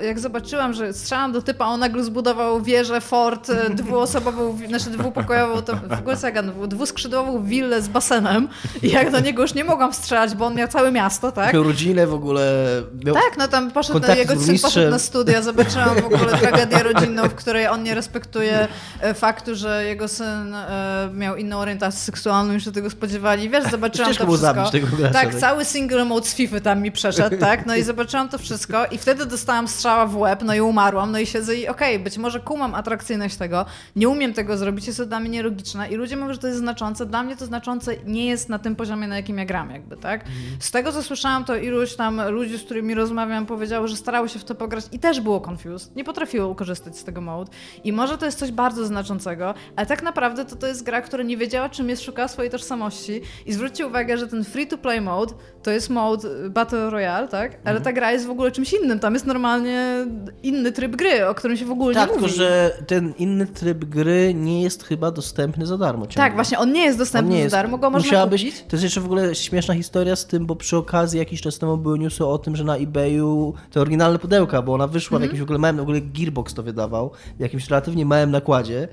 jak 0.00 0.20
zobaczyłam, 0.20 0.72
że 0.72 0.92
strzelam 0.92 1.32
do 1.32 1.42
typa, 1.42 1.66
on 1.66 1.80
nagle 1.80 2.04
zbudował 2.04 2.62
wieżę, 2.62 3.00
fort, 3.00 3.50
e, 3.50 3.70
dwuosobową, 3.70 4.58
znaczy 4.68 4.90
dwupokojową, 4.90 5.62
to 5.62 5.76
w 5.76 5.98
ogóle 5.98 6.16
gadam, 6.32 6.68
dwuskrzydłową 6.68 7.44
willę 7.44 7.82
z 7.82 7.88
basenem 7.88 8.48
i 8.82 8.90
jak 8.90 9.10
do 9.10 9.20
niego 9.20 9.42
już 9.42 9.54
nie 9.54 9.64
mogłam 9.64 9.92
strzelać, 9.92 10.34
bo 10.34 10.46
on 10.46 10.54
miał 10.54 10.68
całe 10.68 10.92
miasto, 10.92 11.32
tak? 11.32 11.54
Miał 11.54 11.62
rodzinę 11.62 12.06
w 12.06 12.14
ogóle. 12.14 12.64
Miał... 13.04 13.14
Tak, 13.14 13.36
no 13.38 13.48
tam 13.48 13.70
poszedł, 13.70 13.98
na, 13.98 14.14
jego 14.14 14.40
syn 14.40 14.58
poszedł 14.58 14.90
na 14.90 14.98
studia, 14.98 15.42
zobaczyłam 15.42 15.94
w 15.96 16.04
ogóle 16.04 16.38
tragedię 16.40 16.82
rodzinną, 16.82 17.22
w 17.28 17.34
której 17.34 17.66
on 17.66 17.82
nie 17.82 17.94
respektuje 17.94 18.68
e, 19.00 19.14
faktu, 19.14 19.54
że 19.54 19.84
jego 19.84 20.08
e, 20.20 21.10
miał 21.14 21.36
inną 21.36 21.58
orientację 21.58 22.00
seksualną 22.00 22.52
niż 22.52 22.64
się 22.64 22.72
tego 22.72 22.90
spodziewali. 22.90 23.50
Wiesz, 23.50 23.64
zobaczyłam 23.70 24.08
Ciężko 24.08 24.24
to 24.24 24.32
wszystko. 24.32 24.70
tego 24.70 24.86
gracza, 24.86 25.12
tak, 25.12 25.30
tak. 25.30 25.34
cały 25.34 25.64
single 25.64 26.04
mode 26.04 26.26
z 26.26 26.34
FIFA 26.34 26.60
tam 26.60 26.82
mi 26.82 26.92
przeszedł, 26.92 27.36
tak? 27.36 27.66
No 27.66 27.76
i 27.76 27.82
zobaczyłam 27.92 28.28
to 28.28 28.38
wszystko 28.38 28.86
i 28.86 28.98
wtedy 28.98 29.26
dostałam 29.26 29.68
strzała 29.68 30.06
w 30.06 30.16
łeb, 30.16 30.42
no 30.44 30.54
i 30.54 30.60
umarłam, 30.60 31.12
no 31.12 31.18
i 31.18 31.26
siedzę 31.26 31.56
i 31.56 31.68
okej, 31.68 31.98
być 31.98 32.18
może 32.18 32.40
kumam 32.40 32.74
atrakcyjność 32.74 33.36
tego, 33.36 33.66
nie 33.96 34.08
umiem 34.08 34.34
tego 34.34 34.56
zrobić, 34.56 34.86
jest 34.86 34.98
to 34.98 35.06
dla 35.06 35.20
mnie 35.20 35.30
nielogiczne 35.30 35.88
i 35.88 35.94
ludzie 35.94 36.16
mówią, 36.16 36.32
że 36.32 36.38
to 36.38 36.46
jest 36.46 36.58
znaczące. 36.58 37.06
Dla 37.06 37.22
mnie 37.22 37.36
to 37.36 37.46
znaczące 37.46 37.96
nie 38.06 38.26
jest 38.26 38.48
na 38.48 38.58
tym 38.58 38.76
poziomie, 38.76 39.08
na 39.08 39.16
jakim 39.16 39.38
ja 39.38 39.44
gram, 39.44 39.70
jakby, 39.70 39.96
tak? 39.96 40.24
Z 40.58 40.70
tego, 40.70 40.92
co 40.92 41.02
słyszałam, 41.02 41.44
to 41.44 41.56
iluś 41.56 41.94
tam 41.94 42.30
ludzi, 42.30 42.58
z 42.58 42.62
którymi 42.62 42.94
rozmawiam, 42.94 43.46
powiedziało, 43.46 43.88
że 43.88 43.96
starały 43.96 44.28
się 44.28 44.38
w 44.38 44.44
to 44.44 44.54
pograć 44.54 44.84
i 44.92 44.98
też 44.98 45.20
było 45.20 45.40
confused. 45.50 45.96
Nie 45.96 46.04
potrafiło 46.04 46.54
korzystać 46.54 46.98
z 46.98 47.04
tego 47.04 47.20
mode. 47.20 47.50
I 47.84 47.92
może 47.92 48.18
to 48.18 48.26
jest 48.26 48.38
coś 48.38 48.52
bardzo 48.52 48.86
znaczącego, 48.86 49.54
ale 49.76 49.86
tak 49.86 50.02
naprawdę 50.04 50.44
to 50.44 50.56
to 50.56 50.66
jest 50.66 50.82
gra, 50.82 51.02
która 51.02 51.22
nie 51.22 51.36
wiedziała, 51.36 51.68
czym 51.68 51.88
jest, 51.88 52.02
szukała 52.02 52.28
swojej 52.28 52.50
tożsamości. 52.50 53.20
I 53.46 53.52
zwróćcie 53.52 53.86
uwagę, 53.86 54.18
że 54.18 54.26
ten 54.28 54.44
free-to-play 54.44 55.00
mode 55.00 55.34
to 55.62 55.70
jest 55.70 55.90
mode 55.90 56.28
Battle 56.50 56.90
Royale, 56.90 57.28
tak? 57.28 57.58
Ale 57.64 57.80
ta 57.80 57.92
gra 57.92 58.12
jest 58.12 58.26
w 58.26 58.30
ogóle 58.30 58.50
czymś 58.50 58.72
innym. 58.72 58.98
Tam 58.98 59.14
jest 59.14 59.26
normalnie 59.26 60.06
inny 60.42 60.72
tryb 60.72 60.96
gry, 60.96 61.26
o 61.26 61.34
którym 61.34 61.56
się 61.56 61.64
w 61.64 61.70
ogóle 61.70 61.94
Tak, 61.94 62.10
nie 62.14 62.18
mówi. 62.20 62.32
że 62.32 62.76
ten 62.86 63.14
inny 63.18 63.46
tryb 63.46 63.84
gry 63.84 64.34
nie 64.34 64.62
jest 64.62 64.84
chyba 64.84 65.10
dostępny 65.10 65.66
za 65.66 65.78
darmo. 65.78 66.06
ciągle. 66.06 66.22
Tak, 66.24 66.34
właśnie, 66.34 66.58
on 66.58 66.72
nie 66.72 66.84
jest 66.84 66.98
dostępny 66.98 67.30
nie 67.32 67.36
za 67.38 67.42
jest. 67.42 67.54
darmo, 67.54 67.78
go 67.78 67.90
można 67.90 68.06
Musiałabyś, 68.06 68.44
kupić. 68.44 68.60
To 68.60 68.76
jest 68.76 68.84
jeszcze 68.84 69.00
w 69.00 69.04
ogóle 69.04 69.34
śmieszna 69.34 69.74
historia 69.74 70.16
z 70.16 70.26
tym, 70.26 70.46
bo 70.46 70.56
przy 70.56 70.76
okazji 70.76 71.18
jakiś 71.18 71.40
czas 71.40 71.58
temu 71.58 71.76
były 71.76 71.98
newsy 71.98 72.26
o 72.26 72.38
tym, 72.38 72.56
że 72.56 72.64
na 72.64 72.76
eBayu 72.76 73.54
te 73.70 73.80
oryginalne 73.80 74.18
pudełka, 74.18 74.62
bo 74.62 74.74
ona 74.74 74.86
wyszła 74.86 75.10
w 75.18 75.22
Mhm. 75.22 75.28
jakimś 75.28 75.40
w 75.40 75.42
ogóle 75.42 75.58
małym, 75.58 75.76
w 75.76 75.80
ogóle 75.80 76.00
Gearbox 76.00 76.54
to 76.54 76.62
wydawał, 76.62 77.10
w 77.38 77.40
jakimś 77.40 77.68
relatywnie 77.68 78.04
małym 78.06 78.30
nakładzie. 78.30 78.88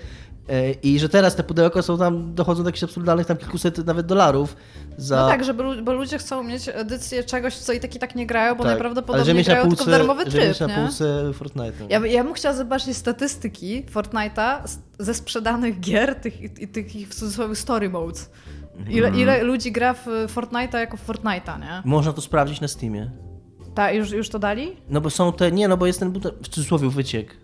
E, 0.50 0.72
I 0.72 1.00
że 1.00 1.10
teraz 1.10 1.36
te 1.36 1.44
pudełka 1.44 1.82
są 1.82 1.98
tam, 1.98 2.36
dochodzą 2.36 2.64
do 2.64 2.70
jakichś 2.70 2.84
absurdalnych 2.84 3.28
tam 3.28 3.38
kilkuset 3.38 3.86
nawet 3.86 4.06
dolarów 4.06 4.56
za... 4.98 5.16
No 5.22 5.28
tak, 5.28 5.44
żeby, 5.44 5.64
lu- 5.64 5.84
bo 5.84 5.94
ludzie 5.94 6.18
chcą 6.18 6.44
mieć 6.44 6.70
edycję 6.74 7.24
czegoś, 7.24 7.56
co 7.58 7.74
i 7.74 7.80
tak 7.80 7.96
i 7.96 8.00
tak 8.00 8.16
nie 8.16 8.26
grają, 8.26 8.52
bo 8.56 8.58
Tak, 8.58 8.66
ale 8.66 8.72
najprawdopodobniej 8.74 9.26
żeby 9.26 9.38
mieć 9.38 9.48
na 9.48 9.54
grają 9.54 9.68
półce, 9.68 9.84
tylko 9.86 9.96
w 9.96 9.98
darmowy 10.00 10.26
tryb, 10.26 10.48
mieć 10.48 10.60
na 10.60 10.68
nie? 10.68 10.76
półce 10.76 11.32
Fortnite. 11.34 11.74
Ja, 11.90 12.06
ja 12.08 12.24
bym 12.24 12.34
chciała 12.34 12.56
zobaczyć 12.56 12.98
statystyki 12.98 13.86
Fortnite'a 13.94 14.58
ze 15.00 15.14
sprzedanych 15.14 15.80
gier, 15.80 16.16
tych, 16.16 16.42
i- 16.62 16.68
tych 16.68 16.88
w 17.10 17.16
cudzysłowie 17.16 17.56
story 17.56 17.90
modes. 17.90 18.30
Ile, 18.90 19.08
Mhm. 19.08 19.24
ile 19.24 19.44
ludzi 19.44 19.72
gra 19.72 19.94
w 19.94 20.06
Fortnite'a 20.36 20.78
jako 20.78 20.98
w 20.98 21.08
Fortnite'a, 21.08 21.60
nie? 21.60 21.82
Można 21.86 22.14
to 22.14 22.22
sprawdzić 22.22 22.62
na 22.62 22.68
Steamie. 22.68 23.12
Ta, 23.76 23.92
już, 23.92 24.12
już 24.12 24.30
to 24.30 24.40
dali? 24.40 24.78
No 24.90 25.02
bo 25.02 25.10
są 25.10 25.34
te, 25.34 25.52
nie 25.52 25.68
no 25.68 25.78
bo 25.78 25.86
jest 25.88 26.00
ten, 26.00 26.14
w 26.44 26.48
cudzysłowie 26.50 26.90
wyciek. 26.90 27.38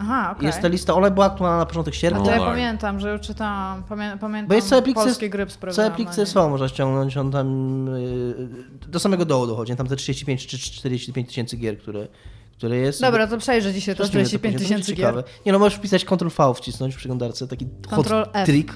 Aha, 0.00 0.34
okej. 0.36 0.46
Jest 0.46 0.60
ta 0.60 0.68
lista, 0.68 0.94
ona 0.94 1.10
była 1.10 1.26
aktualna 1.26 1.58
na 1.58 1.66
początek 1.66 1.94
sierpnia. 1.94 2.22
A 2.22 2.24
to 2.24 2.30
ja 2.30 2.36
No 2.36 2.42
tak. 2.44 2.52
pamiętam, 2.52 3.00
że 3.00 3.12
już 3.12 3.20
czytałam, 3.20 3.82
pamię, 3.82 4.16
pamiętam 4.20 4.48
Bo 4.48 4.54
jest 4.54 4.68
cały 4.68 4.82
plik, 4.82 4.94
polskie 4.96 5.30
gry 5.30 5.46
Całe 5.72 5.90
plikce 5.90 6.26
są, 6.26 6.50
można 6.50 6.68
ściągnąć, 6.68 7.16
on 7.16 7.30
tam 7.30 7.86
yy, 7.86 8.48
do 8.88 8.98
samego 8.98 9.24
dołu 9.24 9.46
dochodzi, 9.46 9.76
tam 9.76 9.86
te 9.86 9.96
35 9.96 10.46
czy 10.46 10.58
45 10.58 11.28
tysięcy 11.28 11.56
gier, 11.56 11.78
które, 11.78 12.08
które 12.56 12.76
jest. 12.76 13.00
Dobra, 13.00 13.26
to 13.26 13.38
przejrzę 13.38 13.72
dzisiaj 13.72 13.94
to 13.96 14.02
Prześlijmy 14.02 14.28
45 14.28 14.54
później, 14.54 14.68
to 14.68 14.74
będzie 14.74 14.84
tysięcy 14.84 14.94
gier. 14.94 15.06
ciekawe. 15.06 15.24
Nie 15.46 15.52
no, 15.52 15.58
możesz 15.58 15.78
wpisać 15.78 16.04
Ctrl-V 16.04 16.54
wcisnąć 16.54 16.94
w 16.94 16.98
przeglądarce, 16.98 17.48
taki 17.48 17.66
Ctrl 17.82 18.14
hot 18.14 18.28
F. 18.32 18.46
trick. 18.46 18.74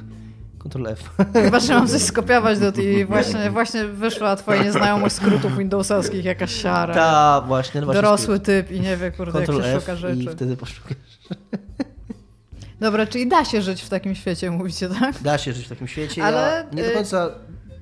Ctrl-F. 0.64 1.10
Chyba, 1.32 1.60
że 1.60 1.74
mam 1.74 1.88
coś 1.88 2.02
skopiować 2.12 2.58
do 2.58 2.72
tej 2.72 2.86
i 2.86 3.04
właśnie, 3.04 3.50
właśnie 3.50 3.84
wyszła 3.84 4.36
twoja 4.36 4.62
nieznajomość 4.62 5.14
skrótów 5.14 5.58
windowsowskich, 5.58 6.24
jakaś 6.24 6.62
siara. 6.62 6.94
Ta, 6.94 7.42
właśnie, 7.46 7.80
no 7.80 7.84
właśnie. 7.86 8.02
Dorosły 8.02 8.40
typ 8.40 8.70
i 8.70 8.80
nie 8.80 8.96
wie, 8.96 9.10
kurde, 9.10 9.38
jak 9.40 9.46
się 9.48 9.52
Ctrl-F 9.52 9.80
szuka 9.80 9.92
i 9.92 9.96
rzeczy. 9.96 10.36
wtedy 10.36 10.56
poszukasz. 10.56 10.96
Dobra, 12.80 13.06
czyli 13.06 13.28
da 13.28 13.44
się 13.44 13.62
żyć 13.62 13.82
w 13.82 13.88
takim 13.88 14.14
świecie, 14.14 14.50
mówicie, 14.50 14.88
tak? 14.88 15.22
Da 15.22 15.38
się 15.38 15.52
żyć 15.52 15.66
w 15.66 15.68
takim 15.68 15.88
świecie, 15.88 16.24
Ale, 16.24 16.66
ja 16.70 16.76
nie 16.76 16.82
do 16.82 16.90
y, 16.90 16.94
końca 16.94 17.28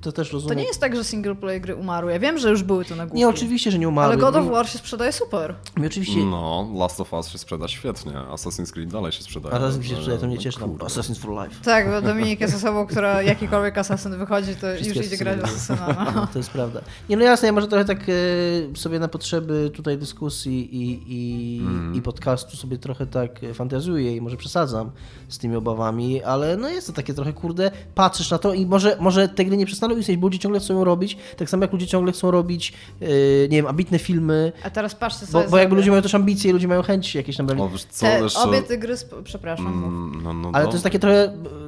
to 0.01 0.11
też 0.11 0.29
To 0.29 0.33
rozumiem. 0.33 0.57
nie 0.57 0.63
jest 0.63 0.79
tak, 0.79 0.95
że 0.95 1.03
single 1.03 1.35
play 1.35 1.61
gry 1.61 1.75
umarły. 1.75 2.11
Ja 2.11 2.19
wiem, 2.19 2.37
że 2.37 2.49
już 2.49 2.63
były 2.63 2.85
tu 2.85 2.95
na 2.95 3.05
Nie, 3.05 3.27
oczywiście, 3.27 3.71
że 3.71 3.79
nie 3.79 3.87
umarły. 3.87 4.13
Ale 4.13 4.21
God 4.21 4.35
of 4.35 4.45
War 4.51 4.69
się 4.69 4.77
sprzedaje 4.77 5.11
super. 5.11 5.55
Mi 5.77 5.87
oczywiście... 5.87 6.19
No, 6.25 6.67
Last 6.75 7.01
of 7.01 7.13
Us 7.13 7.27
się 7.27 7.37
sprzeda 7.37 7.67
świetnie, 7.67 8.11
Assassin's 8.11 8.71
Creed 8.71 8.89
dalej 8.89 9.11
się 9.11 9.23
sprzedaje. 9.23 9.55
A 9.55 9.59
teraz 9.59 9.77
mi 9.77 9.85
się 9.85 9.95
sprzedaje, 9.95 10.19
to 10.19 10.27
mnie 10.27 10.35
no 10.35 10.41
cieszy. 10.41 10.59
kurde. 10.59 10.85
Assassin's 10.85 11.19
for 11.19 11.43
Life. 11.43 11.55
Tak, 11.65 11.89
bo 11.91 12.01
Dominik 12.01 12.41
jest 12.41 12.55
osobą, 12.63 12.85
która 12.87 13.21
jakikolwiek 13.21 13.77
asasyn 13.77 14.17
wychodzi, 14.17 14.55
to 14.55 14.67
Wszystkie 14.75 14.97
już 14.99 15.07
idzie 15.07 15.17
grać 15.17 15.39
w 15.39 15.43
asesyny. 15.43 15.79
asasyna. 15.81 16.11
No. 16.15 16.27
To 16.27 16.39
jest 16.39 16.49
prawda. 16.49 16.81
Nie, 17.09 17.17
no 17.17 17.23
jasne, 17.23 17.45
ja 17.45 17.51
może 17.53 17.67
trochę 17.67 17.85
tak 17.85 17.99
e, 18.09 18.77
sobie 18.77 18.99
na 18.99 19.07
potrzeby 19.07 19.71
tutaj 19.73 19.97
dyskusji 19.97 20.75
i, 20.75 21.03
i, 21.07 21.59
Mhm. 21.61 21.95
i 21.95 22.01
podcastu 22.01 22.57
sobie 22.57 22.77
trochę 22.77 23.05
tak 23.05 23.43
e, 23.43 23.53
fantazjuję 23.53 24.15
i 24.15 24.21
może 24.21 24.37
przesadzam 24.37 24.91
z 25.29 25.37
tymi 25.37 25.55
obawami, 25.55 26.23
ale 26.23 26.57
no 26.57 26.69
jest 26.69 26.87
to 26.87 26.93
takie 26.93 27.13
trochę, 27.13 27.33
kurde, 27.33 27.71
patrzysz 27.95 28.31
na 28.31 28.37
to 28.37 28.53
i 28.53 28.65
może, 28.65 28.97
może 28.99 29.29
te 29.29 29.45
gry 29.45 29.57
nie 29.57 29.65
przestaną 29.65 29.90
istnieć, 29.97 30.17
bo 30.17 30.27
ludzie 30.27 30.39
ciągle 30.39 30.59
chcą 30.59 30.73
ją 30.73 30.83
robić, 30.83 31.17
tak 31.37 31.49
samo 31.49 31.63
jak 31.63 31.71
ludzie 31.73 31.87
ciągle 31.87 32.11
chcą 32.11 32.31
robić, 32.31 32.73
e, 33.01 33.05
nie 33.41 33.57
wiem, 33.57 33.67
ambitne 33.67 33.99
filmy, 33.99 34.51
A 34.63 34.69
teraz 34.69 34.95
patrzcie, 34.95 35.27
co 35.27 35.43
bo, 35.43 35.49
bo 35.49 35.57
jakby 35.57 35.75
ludzie 35.75 35.89
mają 35.91 36.01
też 36.01 36.15
ambicje, 36.15 36.53
ludzie 36.53 36.67
mają 36.67 36.81
chęci 36.81 37.17
jakieś 37.17 37.37
tam 37.37 37.61
O, 37.61 37.69
wiesz 37.69 37.83
co, 37.83 38.05
Te, 38.05 38.19
jeszcze... 38.23 38.39
obie 38.39 38.61
te 38.61 38.77
gry, 38.77 38.93
sp- 39.01 39.23
przepraszam. 39.23 39.67
Mm, 39.67 40.23
No, 40.23 40.33
no, 40.33 40.49
Ale 40.53 40.63
no. 40.63 40.69
to 40.69 40.75
jest 40.75 40.83
takie 40.83 40.99
trochę, 40.99 41.23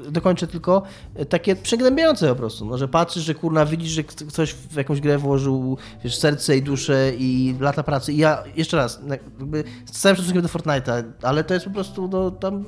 e, 0.07 0.11
dokończę 0.11 0.47
tylko, 0.47 0.81
e, 1.15 1.25
takie 1.25 1.55
przygnębiające 1.55 2.29
po 2.29 2.35
prostu, 2.35 2.65
no, 2.65 2.77
że 2.77 2.87
patrzysz, 2.87 3.23
że 3.23 3.35
kurna 3.35 3.65
widzisz, 3.65 3.91
że 3.91 4.03
ktoś 4.03 4.53
w 4.53 4.75
jakąś 4.75 5.01
grę 5.01 5.17
włożył 5.17 5.77
wiesz, 6.03 6.17
serce 6.17 6.57
i 6.57 6.61
duszę 6.61 7.11
i 7.17 7.55
lata 7.59 7.83
pracy 7.83 8.13
i 8.13 8.17
ja, 8.17 8.43
jeszcze 8.55 8.77
raz, 8.77 8.99
jakby 9.09 9.63
z 9.85 9.99
całym 9.99 10.15
szacunkiem 10.17 10.41
do 10.41 10.47
Fortnite'a, 10.47 11.03
ale 11.21 11.43
to 11.43 11.53
jest 11.53 11.65
po 11.65 11.71
prostu, 11.71 12.07
no 12.07 12.31
tam 12.31 12.63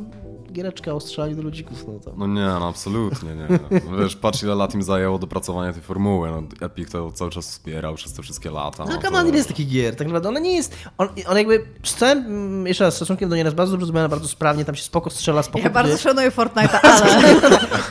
giereczka 0.55 0.93
o 0.93 0.99
strzelaniu 0.99 1.35
do 1.35 1.41
ludzików, 1.41 1.85
no 1.87 1.99
tam. 1.99 2.13
No 2.17 2.27
nie, 2.27 2.45
no 2.45 2.67
absolutnie 2.67 3.29
nie. 3.35 3.59
No 3.91 3.97
Wiesz, 3.97 4.15
patrz 4.15 4.43
ile 4.43 4.55
lat 4.55 4.75
im 4.75 4.83
zajęło 4.83 5.19
dopracowanie 5.19 5.73
tej 5.73 5.81
formuły. 5.81 6.29
No, 6.31 6.43
Epic 6.65 6.91
to 6.91 7.11
cały 7.11 7.31
czas 7.31 7.49
wspierał 7.49 7.95
przez 7.95 8.13
te 8.13 8.21
wszystkie 8.23 8.51
lata. 8.51 8.85
No, 8.85 8.95
No, 8.95 9.01
Command 9.01 9.29
nie 9.31 9.37
jest 9.37 9.47
taki 9.47 9.67
gier, 9.67 9.95
tak 9.95 10.07
naprawdę 10.07 10.29
ona 10.29 10.39
nie 10.39 10.55
jest, 10.55 10.75
on, 10.97 11.07
on 11.27 11.37
jakby, 11.37 11.65
z 11.83 11.95
całym, 11.95 12.17
mm, 12.17 12.67
jeszcze 12.67 12.83
raz, 12.83 12.95
z 12.95 12.99
szacunkiem 12.99 13.29
do 13.29 13.35
niej 13.35 13.43
jest 13.45 13.55
bardzo 13.57 13.71
dobrze 13.71 13.85
zrobiona, 13.85 14.09
bardzo 14.09 14.27
sprawnie, 14.27 14.65
tam 14.65 14.75
się 14.75 14.83
spoko 14.83 15.09
strzela, 15.09 15.43
spoko 15.43 15.59
Ja 15.59 15.69
bardzo 15.69 15.97
szanuję 15.97 16.31
Fortnite'a, 16.31 16.79
ale... 16.83 17.35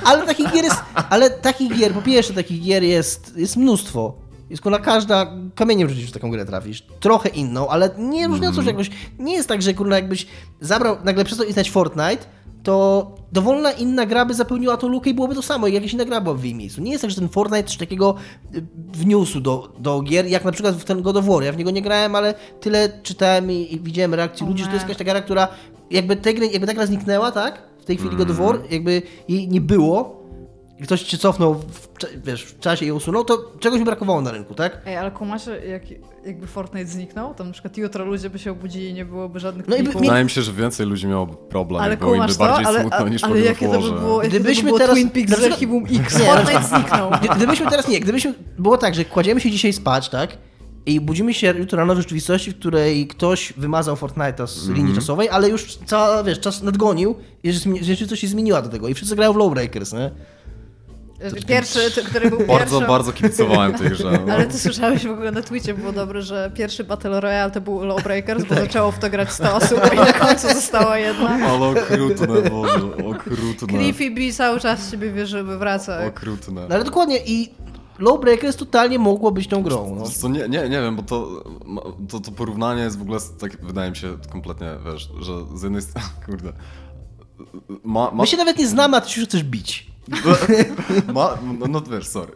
Ale 0.05 0.27
takich 0.27 0.53
gier 0.53 0.65
jest, 0.65 0.77
ale 1.11 1.31
takich 1.31 1.79
gier, 1.79 1.93
po 1.93 2.03
pierwsze 2.03 2.35
takich 2.35 2.63
gier 2.63 2.83
jest, 2.83 3.33
jest 3.37 3.57
mnóstwo. 3.57 4.15
Jest 4.51 4.63
kurwa 4.63 4.79
każda, 4.79 5.27
kamieniem 5.55 5.89
rzucisz 5.89 6.11
w 6.11 6.13
taką 6.13 6.31
grę 6.31 6.45
trafisz. 6.45 6.83
Trochę 7.01 7.29
inną, 7.29 7.69
ale 7.69 7.91
nie 7.99 8.29
różniącą 8.29 8.63
się 8.63 8.69
jakoś, 8.69 8.91
nie 9.19 9.35
jest 9.35 9.49
tak, 9.49 9.63
że 9.63 9.75
kurwa 9.75 9.95
jakbyś 9.95 10.27
zabrał, 10.61 10.97
nagle 11.05 11.25
przestał 11.25 11.47
istnieć 11.47 11.71
Fortnite, 11.71 12.27
to 12.65 13.07
dowolna 13.33 13.73
inna 13.73 14.07
gra 14.07 14.25
by 14.25 14.35
zapełniła 14.35 14.77
tą 14.77 14.89
lukę 14.89 15.11
i 15.11 15.15
byłoby 15.15 15.35
to 15.35 15.43
samo, 15.43 15.67
jak 15.67 15.75
jakaś 15.75 15.93
inna 15.93 16.05
gra 16.05 16.21
była 16.21 16.35
w 16.35 16.45
jej 16.45 16.55
miejscu. 16.55 16.81
Nie 16.81 16.91
jest 16.91 17.03
tak, 17.03 17.11
że 17.11 17.17
ten 17.17 17.29
Fortnite 17.29 17.65
coś 17.65 17.77
takiego 17.77 18.15
y, 18.55 18.67
wniósł 18.93 19.41
do, 19.41 19.73
do 19.79 20.03
gier, 20.03 20.27
jak 20.27 20.45
na 20.45 20.53
przykład 20.53 20.75
w 20.75 20.85
ten 20.85 21.03
God 21.03 21.17
of 21.17 21.25
War. 21.25 21.43
Ja 21.43 21.53
w 21.53 21.57
niego 21.57 21.71
nie 21.71 21.83
grałem, 21.83 22.15
ale 22.15 22.35
tyle 22.61 22.89
czytałem 23.03 23.51
i, 23.51 23.75
i 23.75 23.81
widziałem 23.81 24.15
reakcji 24.15 24.47
ludzi, 24.47 24.63
że 24.63 24.69
to 24.69 24.75
jest 24.75 24.85
jakaś 24.85 24.99
ta 24.99 25.05
gra, 25.05 25.21
która 25.21 25.49
jakby, 25.91 26.17
tej 26.17 26.35
gry, 26.35 26.47
jakby 26.47 26.67
ta 26.67 26.75
gra 26.75 26.87
zniknęła, 26.87 27.33
tak? 27.33 27.63
W 27.81 27.85
tej 27.85 27.97
chwili 27.97 28.17
God 28.17 28.31
of 28.31 28.37
War, 28.37 28.59
jakby 28.71 29.03
jej 29.29 29.49
nie 29.49 29.61
było, 29.61 30.24
ktoś 30.83 31.03
cię 31.03 31.19
cofnął 31.19 31.55
w, 31.55 31.89
wiesz, 32.25 32.43
w 32.45 32.59
czasie 32.61 32.87
i 32.87 32.93
usunął, 32.93 33.25
to 33.25 33.53
czegoś 33.61 33.79
mi 33.79 33.85
brakowało 33.85 34.21
na 34.21 34.31
rynku, 34.33 34.55
tak? 34.55 34.81
Ej, 34.87 34.97
ale 34.97 35.11
kumacie, 35.11 35.51
jak, 35.67 35.83
jakby 36.27 36.47
Fortnite 36.47 36.87
zniknął, 36.87 37.35
to 37.35 37.45
na 37.45 37.53
przykład 37.53 37.77
jutro 37.77 38.05
ludzie 38.05 38.31
by 38.31 38.39
się 38.39 38.51
obudzili 38.53 38.89
i 38.89 38.95
nie 38.95 39.05
byłoby 39.05 39.41
żadnych 39.41 39.69
No 39.69 39.77
i 39.77 39.83
mi- 39.83 39.89
Wydaje 39.89 40.25
mi 40.25 40.31
się, 40.31 40.43
że 40.43 40.53
więcej 40.53 40.87
ludzi 40.87 41.07
miałoby 41.07 41.35
problem, 41.49 41.81
Ale 41.83 41.87
ale 41.91 41.97
było 41.97 42.15
im 42.15 42.21
by 42.21 42.27
kumasz 42.27 42.37
to? 42.39 42.45
bardziej 42.45 42.67
Ale, 42.67 42.81
smutno 42.81 42.99
a, 42.99 43.09
niż 43.09 43.25
ale 43.25 43.41
jakie 43.41 43.69
to 43.69 43.81
by 43.81 43.91
było, 43.93 44.23
jakie 44.23 44.29
Gdybyśmy 44.41 44.63
to 44.63 44.63
by 44.63 44.67
było 44.67 44.79
teraz- 44.79 44.95
Twin 44.95 45.11
Peaks 45.11 45.31
przykład- 45.33 45.53
Archiwum 45.53 45.85
X, 45.85 46.19
Nie, 46.19 46.27
Fortnite 46.27 46.63
zniknął. 46.63 47.11
Gdy- 47.11 47.29
Gdybyśmy 47.37 47.71
teraz 47.71 47.89
nie, 47.89 48.01
gdybyśmy 48.01 48.35
było 48.59 48.79
tak, 48.79 48.95
że 48.95 49.05
kładziemy 49.05 49.41
się 49.41 49.51
dzisiaj 49.51 49.73
spać, 49.73 50.09
tak? 50.09 50.39
I 50.87 51.01
budzimy 51.01 51.35
się 51.35 51.55
jutro 51.59 51.79
rano 51.79 51.95
w 51.95 51.99
rzeczywistości, 51.99 52.51
w 52.51 52.59
której 52.59 53.07
ktoś 53.07 53.53
wymazał 53.57 53.95
Fortnite'a 53.97 54.47
z 54.47 54.69
linii 54.69 54.95
czasowej, 54.95 55.29
ale 55.29 55.49
już 55.49 55.77
cała, 55.77 56.23
wiesz, 56.23 56.41
czas 56.41 56.63
nadgonił 56.63 57.15
i 57.43 57.53
rzeczywistość 57.53 58.21
się 58.23 58.29
zmieniła 58.29 58.63
do 58.63 58.69
tego. 58.69 58.89
I 58.89 58.95
wszyscy 58.95 59.17
grają 59.17 59.33
w 59.33 59.37
Lowbreakers, 59.37 59.93
nie? 59.93 60.11
Pierwszy, 61.47 61.79
który 62.05 62.31
był 62.31 62.39
Bardzo, 62.39 62.57
pierwszym... 62.59 62.87
bardzo 62.87 63.13
kibicowałem 63.13 63.75
tej 63.75 63.91
grze. 63.91 64.21
no. 64.27 64.33
Ale 64.33 64.47
ty 64.47 64.59
słyszałeś 64.59 65.07
w 65.07 65.11
ogóle 65.11 65.31
na 65.33 65.43
Twitcie, 65.43 65.75
było 65.75 65.93
dobre, 65.93 66.23
że 66.23 66.51
pierwszy 66.55 66.85
Battle 66.85 67.21
Royale 67.21 67.51
to 67.51 67.61
był 67.61 67.85
Lawbreakers, 67.85 68.45
bo 68.45 68.55
zaczęło 68.55 68.93
w 68.93 68.99
to 68.99 69.11
grać 69.11 69.33
100 69.33 69.55
osób 69.57 69.81
i 69.93 69.97
na 69.97 70.13
końcu 70.13 70.49
została 70.49 70.99
jedna. 70.99 71.29
Ale 71.31 71.67
okrutne, 71.67 72.51
Boże, 72.51 72.81
okrutne. 73.07 73.69
Cliffy 73.69 74.11
B 74.11 74.33
cały 74.33 74.61
czas 74.61 74.87
w 74.87 74.91
siebie 74.91 75.13
wierzy, 75.13 75.45
by 75.45 75.59
wracać. 75.59 76.09
Okrutne. 76.09 76.67
No 76.69 76.75
ale 76.75 76.85
dokładnie 76.85 77.19
i 77.27 77.55
Lowbreakers 77.99 78.57
totalnie 78.57 78.99
mogło 78.99 79.33
być 79.33 79.49
tą 79.49 79.63
grą, 79.63 79.97
no. 79.99 80.09
Co, 80.09 80.29
nie, 80.29 80.49
nie, 80.49 80.69
nie 80.69 80.81
wiem, 80.81 80.97
bo 80.97 81.03
to, 81.03 81.45
to, 82.09 82.21
to 82.21 82.33
porównanie 82.33 82.83
jest 82.83 82.99
w 82.99 83.03
ogóle, 83.03 83.19
tak, 83.41 83.65
wydaje 83.65 83.91
mi 83.91 83.97
się 83.97 84.17
kompletnie, 84.31 84.69
wiesz, 84.93 85.11
że 85.21 85.33
z 85.55 85.63
jednej 85.63 85.83
strony, 85.83 86.07
kurde, 86.27 86.53
ma, 87.85 88.11
ma, 88.11 88.23
My 88.23 88.27
się 88.27 88.37
nawet 88.37 88.59
nie 88.59 88.69
znamy, 88.69 88.97
a 88.97 89.01
ty 89.01 89.21
już 89.21 89.29
chcesz 89.29 89.45
bić. 89.45 89.94
ma, 91.15 91.39
no, 91.59 91.67
no 91.67 91.81
wiesz, 91.81 92.07
sorry, 92.07 92.33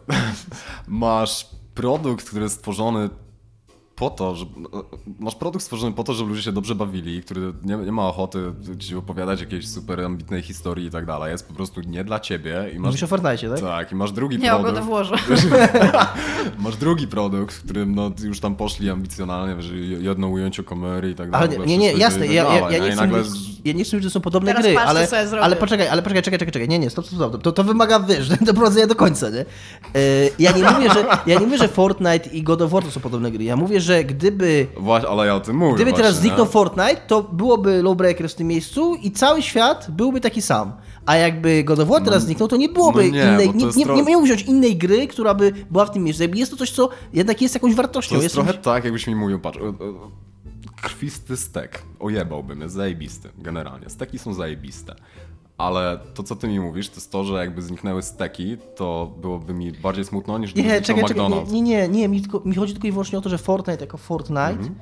masz 0.87 1.47
produkt, 1.73 2.27
który 2.27 2.43
jest 2.43 2.55
stworzony 2.55 3.09
po 3.99 4.09
to, 4.09 4.35
że 4.35 4.45
masz 5.19 5.35
produkt 5.35 5.65
stworzony 5.65 5.93
po 5.93 6.03
to, 6.03 6.13
żeby 6.13 6.29
ludzie 6.29 6.41
się 6.41 6.51
dobrze 6.51 6.75
bawili, 6.75 7.23
który 7.23 7.53
nie, 7.63 7.77
nie 7.77 7.91
ma 7.91 8.07
ochoty 8.07 8.51
ci 8.79 8.95
opowiadać 8.95 9.39
jakiejś 9.39 9.69
super 9.69 10.01
ambitnej 10.01 10.41
historii 10.41 10.87
i 10.87 10.91
tak 10.91 11.05
dalej, 11.05 11.31
jest 11.31 11.47
po 11.47 11.53
prostu 11.53 11.81
nie 11.81 12.03
dla 12.03 12.19
ciebie 12.19 12.71
i 12.73 12.79
masz... 12.79 12.87
Mówisz 12.87 13.03
o 13.03 13.07
Fortnite, 13.07 13.49
tak? 13.49 13.59
Tak, 13.59 13.91
i 13.91 13.95
masz 13.95 14.11
drugi 14.11 14.37
Nie, 14.37 14.55
o 14.55 14.59
produkt. 14.59 14.79
go 14.79 14.85
włożę. 14.85 15.15
Masz 16.59 16.77
drugi 16.77 17.07
produkt, 17.07 17.55
w 17.55 17.63
którym 17.63 17.95
no, 17.95 18.11
już 18.23 18.39
tam 18.39 18.55
poszli 18.55 18.89
ambicjonalnie, 18.89 19.61
że 19.61 19.75
jedno 19.77 20.27
ujęcie 20.27 20.63
kamery 20.63 21.11
i 21.11 21.15
tak 21.15 21.29
Ale 21.31 21.47
dalej. 21.47 21.67
nie, 21.67 21.77
nie, 21.77 21.87
wszystko 21.87 22.03
jasne, 22.03 22.27
i 22.27 22.33
ja, 22.33 22.45
tak 22.45 22.53
ja, 22.53 22.61
dalej, 22.61 22.79
ja, 22.79 22.89
nie 22.89 22.95
nagle 22.95 23.17
mówić, 23.17 23.33
ja 23.65 23.73
nie 23.73 23.83
chcę 23.83 23.97
mówić, 23.97 24.03
że 24.03 24.09
są 24.09 24.21
podobne 24.21 24.51
Teraz 24.51 24.65
gry, 24.65 24.75
patrz, 24.75 24.89
ale, 24.89 25.07
co 25.07 25.15
ja 25.15 25.27
zrobię. 25.27 25.43
ale 25.43 25.55
poczekaj, 25.55 25.87
ale 25.87 26.01
poczekaj, 26.01 26.23
czekaj, 26.23 26.39
czekaj, 26.39 26.51
czekaj, 26.51 26.67
nie, 26.69 26.79
nie, 26.79 26.89
stop, 26.89 27.05
stop, 27.05 27.17
stop, 27.17 27.41
to, 27.41 27.51
to 27.51 27.63
wymaga, 27.63 27.99
wiesz, 27.99 28.29
doprowadzenia 28.41 28.87
do 28.87 28.95
końca, 28.95 29.29
nie? 29.29 29.39
E, 29.39 29.45
ja 30.39 30.51
nie 30.51 30.63
mówię, 30.63 30.89
że, 30.93 31.05
ja 31.25 31.39
nie 31.39 31.45
mówię, 31.45 31.57
że 31.57 31.67
Fortnite 31.67 32.29
i 32.29 32.43
God 32.43 32.61
of 32.61 32.71
War 32.71 32.83
to 32.83 32.91
są 32.91 32.99
podobne 32.99 33.31
gry, 33.31 33.43
ja 33.43 33.55
mówię, 33.55 33.81
że 33.81 33.88
gdyby, 34.03 34.67
Właśnie, 34.77 35.09
ale 35.09 35.27
ja 35.27 35.35
o 35.35 35.39
tym 35.39 35.55
mówię 35.57 35.75
gdyby 35.75 35.93
teraz 35.93 36.11
właśnie, 36.11 36.21
zniknął 36.21 36.45
nie? 36.45 36.51
Fortnite, 36.51 37.01
to 37.07 37.23
byłoby 37.23 37.83
Lowbreakers 37.83 38.33
w 38.33 38.35
tym 38.35 38.47
miejscu 38.47 38.95
i 38.95 39.11
cały 39.11 39.41
świat 39.41 39.87
byłby 39.91 40.21
taki 40.21 40.41
sam. 40.41 40.71
A 41.05 41.15
jakby 41.15 41.63
God 41.63 41.79
of 41.79 41.87
War 41.87 42.03
teraz 42.03 42.23
zniknął, 42.23 42.47
to 42.47 42.57
nie 42.57 42.69
byłoby 42.69 43.03
no 43.03 43.09
nie, 43.13 43.23
innej, 43.23 43.49
nie, 43.55 43.65
nie, 43.75 43.95
nie 43.95 44.03
miał 44.03 44.21
wziąć 44.21 44.41
innej 44.41 44.77
gry, 44.77 45.07
która 45.07 45.33
by 45.33 45.53
była 45.71 45.85
w 45.85 45.91
tym 45.91 46.03
miejscu. 46.03 46.23
Jakby 46.23 46.37
jest 46.37 46.51
to 46.51 46.57
coś, 46.57 46.71
co 46.71 46.89
jednak 47.13 47.41
jest 47.41 47.53
jakąś 47.53 47.75
wartością. 47.75 48.09
To 48.09 48.15
jest 48.15 48.23
jest 48.23 48.35
trochę 48.35 48.53
tak, 48.53 48.83
jakbyś 48.83 49.07
mi 49.07 49.15
mówił, 49.15 49.39
patrz, 49.39 49.59
krwisty 50.81 51.37
stek, 51.37 51.81
ojebałbym, 51.99 52.61
jest 52.61 52.75
zajebisty, 52.75 53.29
generalnie. 53.37 53.89
Steki 53.89 54.19
są 54.19 54.33
zajebiste. 54.33 54.95
Ale 55.59 55.99
to, 56.13 56.23
co 56.23 56.35
ty 56.35 56.47
mi 56.47 56.59
mówisz, 56.59 56.89
to 56.89 56.95
jest 56.95 57.11
to, 57.11 57.23
że 57.23 57.33
jakby 57.33 57.61
zniknęły 57.61 58.01
steki, 58.01 58.57
to 58.75 59.11
byłoby 59.21 59.53
mi 59.53 59.71
bardziej 59.71 60.05
smutno 60.05 60.37
niż 60.37 60.53
gdyby 60.53 60.67
Nie, 60.67 60.81
czekaj, 60.81 61.03
czekaj, 61.03 61.15
McDonald's. 61.25 61.51
nie, 61.51 61.61
nie, 61.61 61.77
nie, 61.77 61.87
nie 61.89 62.07
mi, 62.07 62.21
tylko, 62.21 62.41
mi 62.45 62.55
chodzi 62.55 62.73
tylko 62.73 62.87
i 62.87 62.91
wyłącznie 62.91 63.17
o 63.17 63.21
to, 63.21 63.29
że 63.29 63.37
Fortnite 63.37 63.81
jako 63.81 63.97
Fortnite, 63.97 64.49
Mhm. 64.49 64.75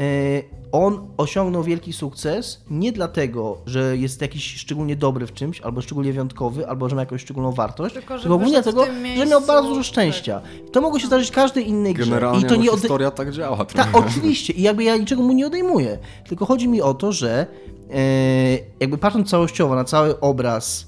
y, 0.00 0.42
on 0.72 1.06
osiągnął 1.16 1.62
wielki 1.62 1.92
sukces 1.92 2.60
nie 2.70 2.92
dlatego, 2.92 3.58
że 3.66 3.96
jest 3.96 4.20
jakiś 4.20 4.54
szczególnie 4.56 4.96
dobry 4.96 5.26
w 5.26 5.32
czymś, 5.32 5.60
albo 5.60 5.80
szczególnie 5.80 6.12
wyjątkowy, 6.12 6.68
albo 6.68 6.88
że 6.88 6.96
ma 6.96 7.02
jakąś 7.02 7.20
szczególną 7.22 7.52
wartość, 7.52 7.94
Tylko, 7.94 8.16
że 8.16 8.22
tylko 8.22 8.34
ogólnie 8.34 8.52
dlatego, 8.52 8.84
że 9.16 9.26
miał 9.26 9.40
bardzo 9.40 9.68
dużo 9.68 9.80
tak. 9.80 9.86
szczęścia. 9.86 10.40
To 10.72 10.80
mogło 10.80 10.98
się 10.98 11.06
zdarzyć 11.06 11.30
każdej 11.30 11.68
innej 11.68 11.94
grze. 11.94 12.04
Generalnie 12.04 12.40
I 12.40 12.44
to 12.48 12.54
no, 12.56 12.62
nie 12.62 12.68
historia 12.70 13.10
tak 13.10 13.30
działa. 13.30 13.56
Tak, 13.56 13.68
trochę. 13.90 14.08
oczywiście. 14.08 14.52
I 14.52 14.62
jakby 14.62 14.84
ja 14.84 14.96
niczego 14.96 15.22
mu 15.22 15.32
nie 15.32 15.46
odejmuję. 15.46 15.98
Tylko 16.28 16.46
chodzi 16.46 16.68
mi 16.68 16.82
o 16.82 16.94
to, 16.94 17.12
że 17.12 17.46
jakby 18.80 18.98
patrząc 18.98 19.30
całościowo 19.30 19.74
na 19.74 19.84
cały 19.84 20.20
obraz 20.20 20.86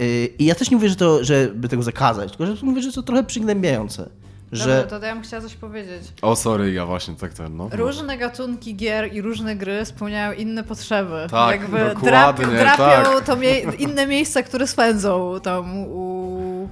e, 0.00 0.04
i 0.38 0.44
ja 0.44 0.54
też 0.54 0.70
nie 0.70 0.76
mówię, 0.76 0.88
że 0.88 0.96
to, 0.96 1.24
żeby 1.24 1.68
tego 1.68 1.82
zakazać, 1.82 2.36
tylko 2.36 2.56
że 2.56 2.66
mówię, 2.66 2.82
że 2.82 2.92
to 2.92 3.02
trochę 3.02 3.24
przygnębiające. 3.24 4.10
Że... 4.52 4.82
Dobra, 4.82 4.98
to 4.98 5.06
ja 5.06 5.14
bym 5.14 5.22
chciała 5.22 5.42
coś 5.42 5.54
powiedzieć. 5.54 6.02
O, 6.22 6.36
sorry, 6.36 6.72
ja 6.72 6.86
właśnie 6.86 7.14
tak 7.14 7.32
ten, 7.32 7.56
no. 7.56 7.68
Różne 7.72 8.18
gatunki 8.18 8.76
gier 8.76 9.12
i 9.12 9.22
różne 9.22 9.56
gry 9.56 9.84
spełniają 9.84 10.32
inne 10.32 10.64
potrzeby. 10.64 11.26
Tak, 11.30 11.60
Jakby 11.60 11.78
dokładnie, 11.78 12.04
drap, 12.06 12.36
drapią 12.36 13.12
tak. 13.14 13.26
to 13.26 13.36
mie 13.36 13.60
inne 13.60 14.06
miejsca, 14.06 14.42
które 14.42 14.66
spędzą 14.66 15.40
tam 15.42 15.78
u... 15.78 16.68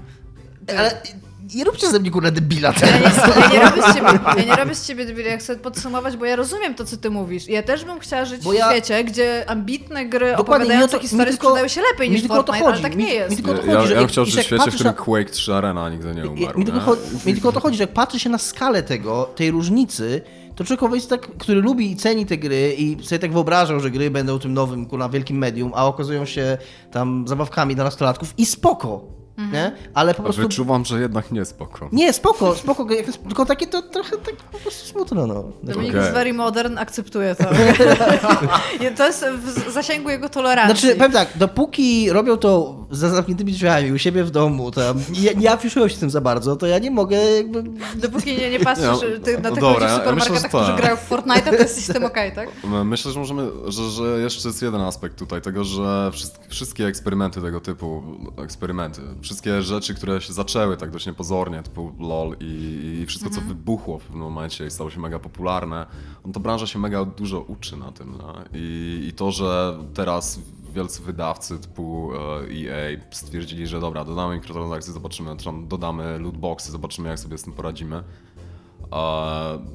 Ale 0.78 1.02
nie 1.54 1.64
róbcie 1.64 1.90
ze 1.90 2.00
mnie 2.00 2.10
kurwa 2.10 2.30
debila 2.30 2.68
Ja 2.68 2.74
teraz. 2.74 3.16
nie, 3.16 3.42
ja, 3.42 3.48
nie 3.48 3.60
robię 3.70 3.82
z 3.82 3.94
ciebie, 3.94 4.08
ja 4.36 4.44
nie 4.44 4.56
robię 4.56 4.74
z 4.74 4.86
ciebie 4.86 5.06
debila, 5.06 5.28
ja 5.28 5.36
chcę 5.38 5.56
podsumować, 5.56 6.16
bo 6.16 6.24
ja 6.24 6.36
rozumiem 6.36 6.74
to, 6.74 6.84
co 6.84 6.96
ty 6.96 7.10
mówisz. 7.10 7.48
Ja 7.48 7.62
też 7.62 7.84
bym 7.84 8.00
chciała 8.00 8.24
żyć 8.24 8.42
Bo 8.44 8.50
w 8.50 8.54
ja- 8.54 8.70
świecie, 8.70 9.04
gdzie 9.04 9.50
ambitne 9.50 10.06
gry 10.06 10.34
Dokładnie, 10.36 10.64
opowiadające 10.64 10.96
mi 10.96 11.00
to- 11.00 11.02
historie 11.02 11.26
mi 11.26 11.30
tylko- 11.30 11.46
sprzedają 11.46 11.68
się 11.68 11.80
lepiej 11.92 12.08
mi 12.08 12.12
niż 12.14 12.22
tylko 12.22 12.34
Fortnite, 12.36 12.58
ale 12.64 12.70
chodzi. 12.72 12.82
tak 12.82 12.94
Mi- 12.96 13.04
nie 13.04 13.14
jest. 13.14 13.30
mi 13.30 13.36
tylko 13.36 13.50
o 13.52 13.54
to 13.54 13.66
Ja, 13.66 13.72
chodzi, 13.76 13.88
ja 13.88 13.94
bym 13.94 14.02
jak- 14.02 14.10
chciał 14.10 14.24
żyć 14.24 14.34
w 14.34 14.42
świecie, 14.46 14.70
w 14.70 14.74
którym 14.74 14.92
na- 14.92 15.02
Quake 15.02 15.30
3 15.30 15.54
Arena 15.54 15.90
nigdy 15.90 16.14
nie 16.14 16.28
umarł. 16.30 16.58
Mi 16.58 16.64
tylko, 16.64 16.80
nie? 16.80 16.86
cho- 16.86 17.26
mi 17.26 17.32
tylko 17.32 17.48
o 17.48 17.52
to 17.52 17.60
chodzi, 17.60 17.76
że 17.76 17.82
jak 17.82 17.92
patrzy 17.92 18.18
się 18.20 18.30
na 18.30 18.38
skalę 18.38 18.82
tego, 18.82 19.30
tej 19.36 19.50
różnicy, 19.50 20.20
to 20.56 20.64
człowiekowi 20.64 20.94
jest 20.94 21.10
tak, 21.10 21.20
który 21.38 21.60
lubi 21.60 21.90
i 21.90 21.96
ceni 21.96 22.26
te 22.26 22.36
gry 22.38 22.74
i 22.78 22.96
sobie 23.06 23.18
tak 23.18 23.32
wyobrażał, 23.32 23.80
że 23.80 23.90
gry 23.90 24.10
będą 24.10 24.38
tym 24.38 24.54
nowym, 24.54 24.86
kurwa, 24.86 25.08
wielkim 25.08 25.38
medium, 25.38 25.72
a 25.74 25.86
okazują 25.86 26.24
się 26.24 26.58
tam 26.92 27.28
zabawkami 27.28 27.74
dla 27.74 27.84
nastolatków 27.84 28.34
i 28.38 28.46
spoko, 28.46 29.04
nie? 29.38 29.72
Ale 29.94 30.14
po 30.14 30.22
prostu... 30.22 30.42
wyczuwam, 30.42 30.84
że 30.84 31.00
jednak 31.00 31.32
nie 31.32 31.44
spoko. 31.44 31.88
Nie, 31.92 32.12
spoko, 32.12 32.54
spoko, 32.54 32.86
tylko 33.28 33.46
takie 33.46 33.66
to 33.66 33.82
trochę 33.82 34.16
tak 34.16 34.36
po 34.36 34.58
prostu 34.58 34.86
smutno, 34.86 35.26
no. 35.26 35.44
Dominik 35.62 35.90
Okej. 35.90 36.00
jest 36.00 36.12
very 36.12 36.32
modern, 36.32 36.78
akceptuje 36.78 37.34
to. 37.34 37.44
to 38.96 39.06
jest 39.06 39.24
w 39.24 39.72
zasięgu 39.72 40.10
jego 40.10 40.28
tolerancji. 40.28 40.80
Znaczy, 40.80 40.96
powiem 40.96 41.12
tak, 41.12 41.28
dopóki 41.34 42.10
robią 42.10 42.36
to 42.36 42.74
za 42.90 43.08
zamkniętymi 43.08 43.52
drzwiami 43.52 43.92
u 43.92 43.98
siebie 43.98 44.24
w 44.24 44.30
domu, 44.30 44.70
tam 44.70 45.00
nie, 45.10 45.34
nie 45.34 45.52
afiszują 45.52 45.88
się 45.88 45.96
tym 45.96 46.10
za 46.10 46.20
bardzo, 46.20 46.56
to 46.56 46.66
ja 46.66 46.78
nie 46.78 46.90
mogę 46.90 47.16
jakby... 47.16 47.64
Dopóki 47.94 48.36
nie, 48.36 48.50
nie 48.50 48.60
patrzysz 48.60 49.02
Nie, 49.02 49.18
ty, 49.18 49.38
na 49.38 49.48
no 49.48 49.54
tych 49.54 49.60
dobra, 49.60 49.92
ludzi 49.92 50.02
w 50.02 50.06
ja 50.06 50.12
myślę, 50.12 50.36
supermarketach, 50.36 50.42
że 50.42 50.48
którzy 50.48 50.66
tak. 50.66 50.76
grają 50.76 50.96
w 50.96 51.00
Fortnite, 51.00 51.42
to 51.42 51.62
jest 51.62 51.74
system 51.74 52.04
okej, 52.04 52.32
tak? 52.32 52.48
Myślę, 52.84 53.12
że 53.12 53.20
możemy, 53.20 53.50
że, 53.66 53.90
że 53.90 54.20
jeszcze 54.20 54.48
jest 54.48 54.62
jeden 54.62 54.80
aspekt 54.80 55.18
tutaj 55.18 55.42
tego, 55.42 55.64
że 55.64 56.10
wszyst- 56.12 56.38
wszystkie 56.48 56.86
eksperymenty 56.86 57.42
tego 57.42 57.60
typu, 57.60 58.02
eksperymenty, 58.38 59.00
wszystkie 59.24 59.62
rzeczy, 59.62 59.94
które 59.94 60.20
się 60.20 60.32
zaczęły 60.32 60.76
tak 60.76 60.90
dość 60.90 61.06
niepozornie, 61.06 61.62
typu 61.62 61.92
LOL 61.98 62.36
i, 62.40 62.44
i 63.02 63.06
wszystko, 63.06 63.30
co 63.30 63.40
wybuchło 63.40 63.98
w 63.98 64.02
pewnym 64.02 64.22
momencie 64.22 64.66
i 64.66 64.70
stało 64.70 64.90
się 64.90 65.00
mega 65.00 65.18
popularne, 65.18 65.86
no 66.26 66.32
to 66.32 66.40
branża 66.40 66.66
się 66.66 66.78
mega 66.78 67.04
dużo 67.04 67.40
uczy 67.40 67.76
na 67.76 67.92
tym. 67.92 68.16
No? 68.18 68.34
I, 68.54 69.04
I 69.08 69.12
to, 69.12 69.32
że 69.32 69.78
teraz 69.94 70.40
wielcy 70.74 71.02
wydawcy 71.02 71.58
typu 71.58 72.10
e, 72.14 72.16
EA 72.16 73.00
stwierdzili, 73.10 73.66
że 73.66 73.80
dobra, 73.80 74.04
dodamy 74.04 74.34
mikrotransakcje, 74.34 74.92
zobaczymy, 74.92 75.36
dodamy 75.66 76.18
lootboxy, 76.18 76.72
zobaczymy 76.72 77.08
jak 77.08 77.18
sobie 77.18 77.38
z 77.38 77.42
tym 77.42 77.52
poradzimy. 77.52 78.04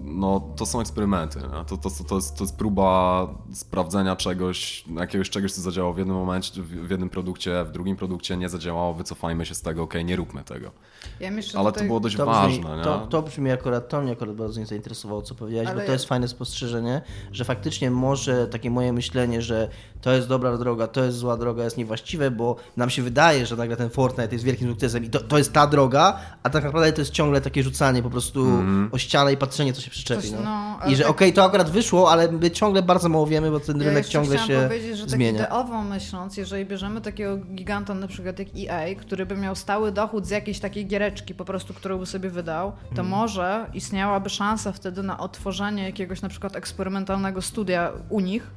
No, 0.03 0.39
to 0.55 0.65
są 0.65 0.81
eksperymenty. 0.81 1.39
To, 1.67 1.77
to, 1.77 1.89
to, 2.09 2.15
jest, 2.15 2.37
to 2.37 2.43
jest 2.43 2.57
próba 2.57 3.27
sprawdzenia 3.53 4.15
czegoś, 4.15 4.83
jakiegoś 4.99 5.29
czegoś, 5.29 5.51
co 5.51 5.61
zadziałało 5.61 5.93
w 5.93 5.97
jednym 5.97 6.15
momencie, 6.17 6.61
w 6.63 6.89
jednym 6.91 7.09
produkcie, 7.09 7.63
w 7.63 7.71
drugim 7.71 7.95
produkcie 7.95 8.37
nie 8.37 8.49
zadziałało, 8.49 8.93
wycofajmy 8.93 9.45
się 9.45 9.55
z 9.55 9.61
tego, 9.61 9.83
okej, 9.83 10.05
nie 10.05 10.15
róbmy 10.15 10.43
tego. 10.43 10.71
Ja 11.19 11.31
myślę, 11.31 11.59
Ale 11.59 11.69
tutaj... 11.71 11.83
to 11.83 11.87
było 11.87 11.99
dość 11.99 12.15
To 12.15 12.23
brzmi, 12.25 12.35
ważne, 12.63 12.77
nie? 12.77 12.83
to, 12.83 13.07
to 13.07 13.21
brzmi 13.21 13.51
akurat, 13.51 13.89
to 13.89 14.01
mnie 14.01 14.11
akurat 14.11 14.35
bardzo 14.35 14.59
nie 14.59 14.65
zainteresowało, 14.65 15.21
co 15.21 15.35
powiedziałeś, 15.35 15.67
Ale 15.67 15.75
bo 15.75 15.81
to 15.81 15.87
ja- 15.87 15.93
jest 15.93 16.05
fajne 16.05 16.27
spostrzeżenie, 16.27 17.01
że 17.31 17.45
faktycznie 17.45 17.91
może 17.91 18.47
takie 18.47 18.71
moje 18.71 18.93
myślenie, 18.93 19.41
że 19.41 19.69
to 20.01 20.11
jest 20.13 20.27
dobra 20.27 20.57
droga, 20.57 20.87
to 20.87 21.03
jest 21.03 21.17
zła 21.17 21.37
droga, 21.37 21.63
jest 21.63 21.77
niewłaściwe, 21.77 22.31
bo 22.31 22.55
nam 22.77 22.89
się 22.89 23.01
wydaje, 23.01 23.45
że 23.45 23.55
nagle 23.55 23.77
ten 23.77 23.89
Fortnite 23.89 24.35
jest 24.35 24.45
wielkim 24.45 24.69
sukcesem 24.69 25.03
i 25.05 25.09
to, 25.09 25.19
to 25.19 25.37
jest 25.37 25.53
ta 25.53 25.67
droga, 25.67 26.19
a 26.43 26.49
tak 26.49 26.63
naprawdę 26.63 26.93
to 26.93 27.01
jest 27.01 27.11
ciągle 27.11 27.41
takie 27.41 27.63
rzucanie 27.63 28.03
po 28.03 28.09
prostu 28.09 28.39
Mhm. 28.45 28.89
Ścianę 28.99 29.33
i 29.33 29.38
patrzenie, 29.38 29.73
co 29.73 29.81
się 29.81 29.91
przyczepi. 29.91 30.21
Coś, 30.21 30.31
no. 30.31 30.41
no, 30.43 30.79
I 30.88 30.95
że 30.95 31.03
tak- 31.03 31.12
okej, 31.12 31.33
to 31.33 31.43
akurat 31.43 31.69
wyszło, 31.69 32.12
ale 32.12 32.31
my 32.31 32.51
ciągle 32.51 32.81
bardzo 32.83 33.09
mało 33.09 33.27
wiemy, 33.27 33.51
bo 33.51 33.59
ten 33.59 33.81
rynek 33.81 34.07
ciągle 34.07 34.38
się 34.38 34.59
powiedzieć, 34.67 34.97
że 34.97 35.03
tak 35.03 35.09
zmienia. 35.12 35.43
ideowo 35.45 35.81
myśląc, 35.83 36.38
jeżeli 36.38 36.65
bierzemy 36.65 37.01
takiego 37.01 37.38
giganta 37.38 37.93
na 37.93 38.07
przykład 38.07 38.39
jak 38.39 38.47
EA, 38.57 38.95
który 38.95 39.25
by 39.25 39.38
miał 39.38 39.55
stały 39.55 39.91
dochód 39.91 40.27
z 40.27 40.29
jakiejś 40.29 40.59
takiej 40.59 40.85
giereczki 40.88 41.35
po 41.35 41.45
prostu, 41.45 41.73
którą 41.73 41.97
by 41.97 42.05
sobie 42.05 42.29
wydał, 42.29 42.71
to 42.71 42.89
Mhm. 42.89 43.07
może 43.07 43.65
istniałaby 43.73 44.29
szansa 44.29 44.71
wtedy 44.71 45.03
na 45.03 45.19
otworzenie 45.19 45.83
jakiegoś 45.83 46.21
na 46.21 46.29
przykład 46.29 46.55
eksperymentalnego 46.55 47.41
studia 47.41 47.91
u 48.09 48.19
nich, 48.19 48.47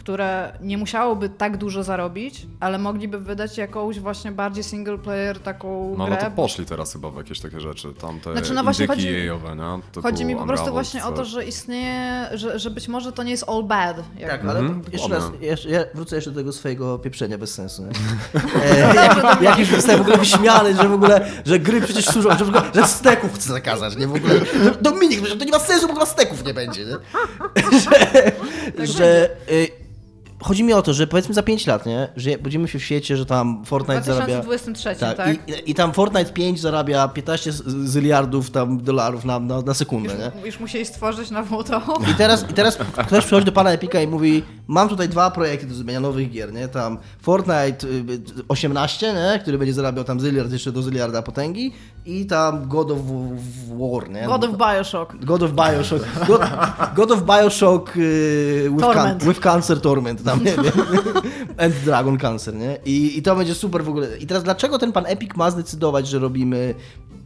które 0.00 0.52
nie 0.60 0.78
musiałoby 0.78 1.28
tak 1.28 1.56
dużo 1.56 1.82
zarobić, 1.82 2.46
ale 2.60 2.78
mogliby 2.78 3.18
wydać 3.20 3.58
jakąś 3.58 4.00
właśnie 4.00 4.32
bardziej 4.32 4.64
single 4.64 4.98
player 4.98 5.40
taką 5.40 5.94
No, 5.98 6.06
grę. 6.06 6.16
no 6.22 6.30
to 6.30 6.36
poszli 6.36 6.66
teraz 6.66 6.92
chyba 6.92 7.10
w 7.10 7.16
jakieś 7.16 7.40
takie 7.40 7.60
rzeczy. 7.60 7.94
Tam 8.00 8.20
te 8.20 8.32
Znaczy, 8.32 8.54
no 8.54 8.62
właśnie 8.64 8.86
chodzi- 8.86 9.06
jejowe, 9.06 9.56
nie? 9.56 9.82
Typu 9.92 10.02
Chodzi 10.02 10.24
mi 10.24 10.36
po 10.36 10.44
prostu 10.46 10.70
właśnie 10.72 11.04
o 11.04 11.12
to, 11.12 11.24
że 11.24 11.44
istnieje, 11.44 12.26
że, 12.34 12.58
że 12.58 12.70
być 12.70 12.88
może 12.88 13.12
to 13.12 13.22
nie 13.22 13.30
jest 13.30 13.44
all 13.48 13.62
bad. 13.64 13.96
jakby. 14.18 14.26
Tak, 14.38 14.44
ale 14.44 14.58
Mhm, 14.60 14.82
jeszcze 14.92 15.08
raz, 15.08 15.24
jeszcze, 15.40 15.68
ja 15.70 15.80
wrócę 15.94 16.16
jeszcze 16.16 16.30
do 16.30 16.40
tego 16.40 16.52
swojego 16.52 16.98
pieprzenia 16.98 17.38
bez 17.38 17.54
sensu. 17.54 17.82
E, 18.64 18.94
jak, 18.94 19.42
jak 19.42 19.58
już 19.58 19.68
zostałem 19.68 19.98
w 19.98 20.02
ogóle 20.02 20.18
wyśmiany, 20.18 20.74
że 20.76 20.88
w 20.88 20.92
ogóle, 20.92 21.30
że 21.46 21.58
gry 21.58 21.80
przecież 21.80 22.04
służą, 22.06 22.28
że, 22.38 22.44
w 22.44 22.48
ogóle- 22.48 22.62
że 22.74 22.86
steków 22.86 23.34
chce 23.34 23.48
zakazać, 23.52 23.96
nie? 23.96 24.06
W 24.06 24.14
ogóle, 24.14 24.34
że 24.64 24.70
Dominik, 24.80 25.26
że 25.26 25.36
to 25.36 25.44
nie 25.44 25.52
ma 25.52 25.58
sensu, 25.58 25.86
bo 25.86 25.92
chyba 25.94 26.06
steków 26.06 26.44
nie 26.44 26.54
będzie, 26.54 26.84
nie? 26.84 26.96
Że, 27.80 28.86
że 28.86 29.28
y, 29.50 29.68
chodzi 30.42 30.64
mi 30.64 30.72
o 30.72 30.82
to, 30.82 30.94
że 30.94 31.06
powiedzmy 31.06 31.34
za 31.34 31.42
5 31.42 31.66
lat, 31.66 31.86
nie? 31.86 32.08
Że 32.16 32.38
będziemy 32.38 32.68
się 32.68 32.78
w 32.78 32.82
świecie, 32.84 33.16
że 33.16 33.26
tam 33.26 33.64
Fortnite 33.64 34.02
zarabia... 34.02 34.40
2023, 34.40 35.00
tak? 35.00 35.16
Tak, 35.16 35.48
I, 35.66 35.70
I 35.70 35.74
tam 35.74 35.92
Fortnite 35.92 36.32
5 36.32 36.60
zarabia 36.60 37.08
15 37.08 37.52
z- 37.52 37.62
zyliardów 37.90 38.50
tam 38.50 38.78
dolarów 38.82 39.24
na, 39.24 39.40
na, 39.40 39.62
na 39.62 39.74
sekundę, 39.74 40.14
nie? 40.14 40.24
Już, 40.36 40.46
już 40.46 40.60
musieli 40.60 40.86
stworzyć 40.86 41.30
nową 41.30 41.62
tą. 41.62 41.80
I 42.10 42.14
teraz, 42.18 42.50
I 42.50 42.54
teraz 42.54 42.78
ktoś 43.06 43.24
przychodzi 43.24 43.44
do 43.46 43.52
pana 43.52 43.70
Epika 43.70 44.00
i 44.00 44.06
mówi, 44.06 44.42
mam 44.66 44.88
tutaj 44.88 45.08
dwa 45.08 45.30
projekty 45.30 45.66
do 45.66 45.74
zrobienia 45.74 46.00
nowych 46.00 46.30
gier, 46.30 46.52
nie? 46.52 46.68
Tam 46.68 46.98
Fortnite 47.22 47.86
y, 47.86 47.90
y, 47.90 48.20
18, 48.48 49.12
nie? 49.12 49.38
Który 49.42 49.58
będzie 49.58 49.74
zarabiał 49.74 50.04
tam 50.04 50.20
zyliard 50.20 50.52
jeszcze 50.52 50.72
do 50.72 50.82
zyliarda 50.82 51.22
potęgi 51.22 51.72
i 52.06 52.26
tam 52.26 52.68
God 52.68 52.90
of 52.90 52.98
War, 53.68 54.10
nie? 54.10 54.26
God 54.26 54.44
of 54.44 54.50
Bioshock. 54.56 55.24
God 55.24 55.42
of 55.42 55.50
Bioshock. 55.52 56.02
God, 56.26 56.40
God 56.96 57.10
of 57.10 57.22
Bioshock 57.22 57.96
y, 57.96 58.68
with, 58.70 58.80
Torment. 58.80 59.24
with 59.24 59.40
Cancer 59.40 59.80
Torment, 59.80 60.22
tam 60.30 60.44
nie 60.44 60.56
wiem. 60.56 60.72
And 61.56 61.74
Dragon 61.84 62.18
Cancer, 62.18 62.54
nie? 62.54 62.78
I, 62.84 63.18
I 63.18 63.22
to 63.22 63.36
będzie 63.36 63.54
super 63.54 63.84
w 63.84 63.88
ogóle. 63.88 64.18
I 64.18 64.26
teraz 64.26 64.42
dlaczego 64.42 64.78
ten 64.78 64.92
pan 64.92 65.06
Epic 65.06 65.36
ma 65.36 65.50
zdecydować, 65.50 66.08
że 66.08 66.18
robimy 66.18 66.74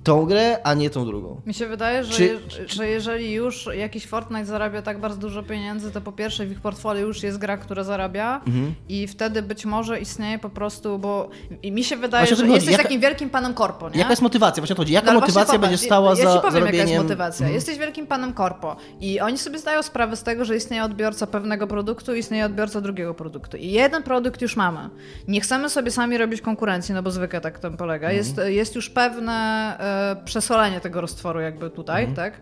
tą 0.04 0.24
grę, 0.26 0.58
a 0.64 0.74
nie 0.74 0.90
tą 0.90 1.06
drugą? 1.06 1.40
Mi 1.46 1.54
się 1.54 1.66
wydaje, 1.66 2.04
że, 2.04 2.12
Czy- 2.12 2.24
je, 2.24 2.38
że 2.68 2.88
jeżeli 2.88 3.32
już 3.32 3.68
jakiś 3.76 4.06
Fortnite 4.06 4.44
zarabia 4.46 4.82
tak 4.82 4.98
bardzo 5.00 5.18
dużo 5.18 5.42
pieniędzy, 5.42 5.90
to 5.92 6.00
po 6.00 6.12
pierwsze 6.12 6.46
w 6.46 6.52
ich 6.52 6.60
portfolio 6.60 7.06
już 7.06 7.22
jest 7.22 7.38
gra, 7.38 7.56
która 7.56 7.84
zarabia 7.84 8.40
Mhm. 8.46 8.74
i 8.88 9.06
wtedy 9.06 9.42
być 9.42 9.64
może 9.64 10.00
istnieje 10.00 10.38
po 10.38 10.50
prostu, 10.50 10.98
bo 10.98 11.28
i 11.62 11.72
mi 11.72 11.84
się 11.84 11.96
wydaje, 11.96 12.26
Właśnie 12.26 12.46
że 12.46 12.52
jesteś 12.52 12.72
Jaka- 12.72 12.82
takim 12.82 13.00
wielkim 13.00 13.30
panem 13.30 13.54
korpo, 13.54 13.90
nie? 13.90 13.98
Jaka 13.98 14.10
jest 14.10 14.22
motywacja? 14.22 14.60
Właśnie 14.60 14.74
o 14.74 14.76
to 14.76 14.82
chodzi. 14.82 14.92
Jaka 14.92 15.12
No 15.12 15.20
motywacja 15.20 15.54
popatrz, 15.54 15.70
będzie 15.70 15.86
stała 15.86 16.10
ja, 16.10 16.16
za 16.16 16.22
ja 16.22 16.28
ci 16.34 16.36
powiem, 16.38 16.52
zarobieniem... 16.52 16.78
jaka 16.80 16.90
jest 16.90 17.02
motywacja. 17.02 17.44
Mhm. 17.44 17.54
Jesteś 17.54 17.78
wielkim 17.78 18.06
panem 18.06 18.32
korpo 18.32 18.76
i 19.00 19.20
oni 19.20 19.38
sobie 19.38 19.58
zdają 19.58 19.82
sprawę 19.82 20.16
z 20.16 20.22
tego, 20.22 20.44
że 20.44 20.56
istnieje 20.56 20.84
odbiorca 20.84 21.26
pewnego 21.26 21.66
produktu 21.66 22.14
i 22.14 22.18
istnieje 22.18 22.44
odbiorca 22.46 22.80
drugiego 22.80 23.14
produktu. 23.14 23.56
I 23.56 23.70
jeden 23.70 24.02
produkt 24.02 24.42
już 24.42 24.56
mamy. 24.56 24.90
Nie 25.28 25.40
chcemy 25.40 25.68
sobie 25.70 25.90
sami 25.90 26.18
robić 26.18 26.40
konkurencji, 26.40 26.94
no 26.94 27.02
bo 27.02 27.10
zwykle 27.10 27.40
tak 27.40 27.58
to 27.58 27.70
polega. 27.70 28.06
Mhm. 28.08 28.16
Jest, 28.16 28.40
jest 28.46 28.74
już 28.74 28.90
pewne 28.90 29.34
e, 29.80 29.93
przesolenie 30.24 30.80
tego 30.80 31.00
roztworu 31.00 31.40
jakby 31.40 31.70
tutaj, 31.70 32.04
Mhm. 32.04 32.16
tak? 32.16 32.40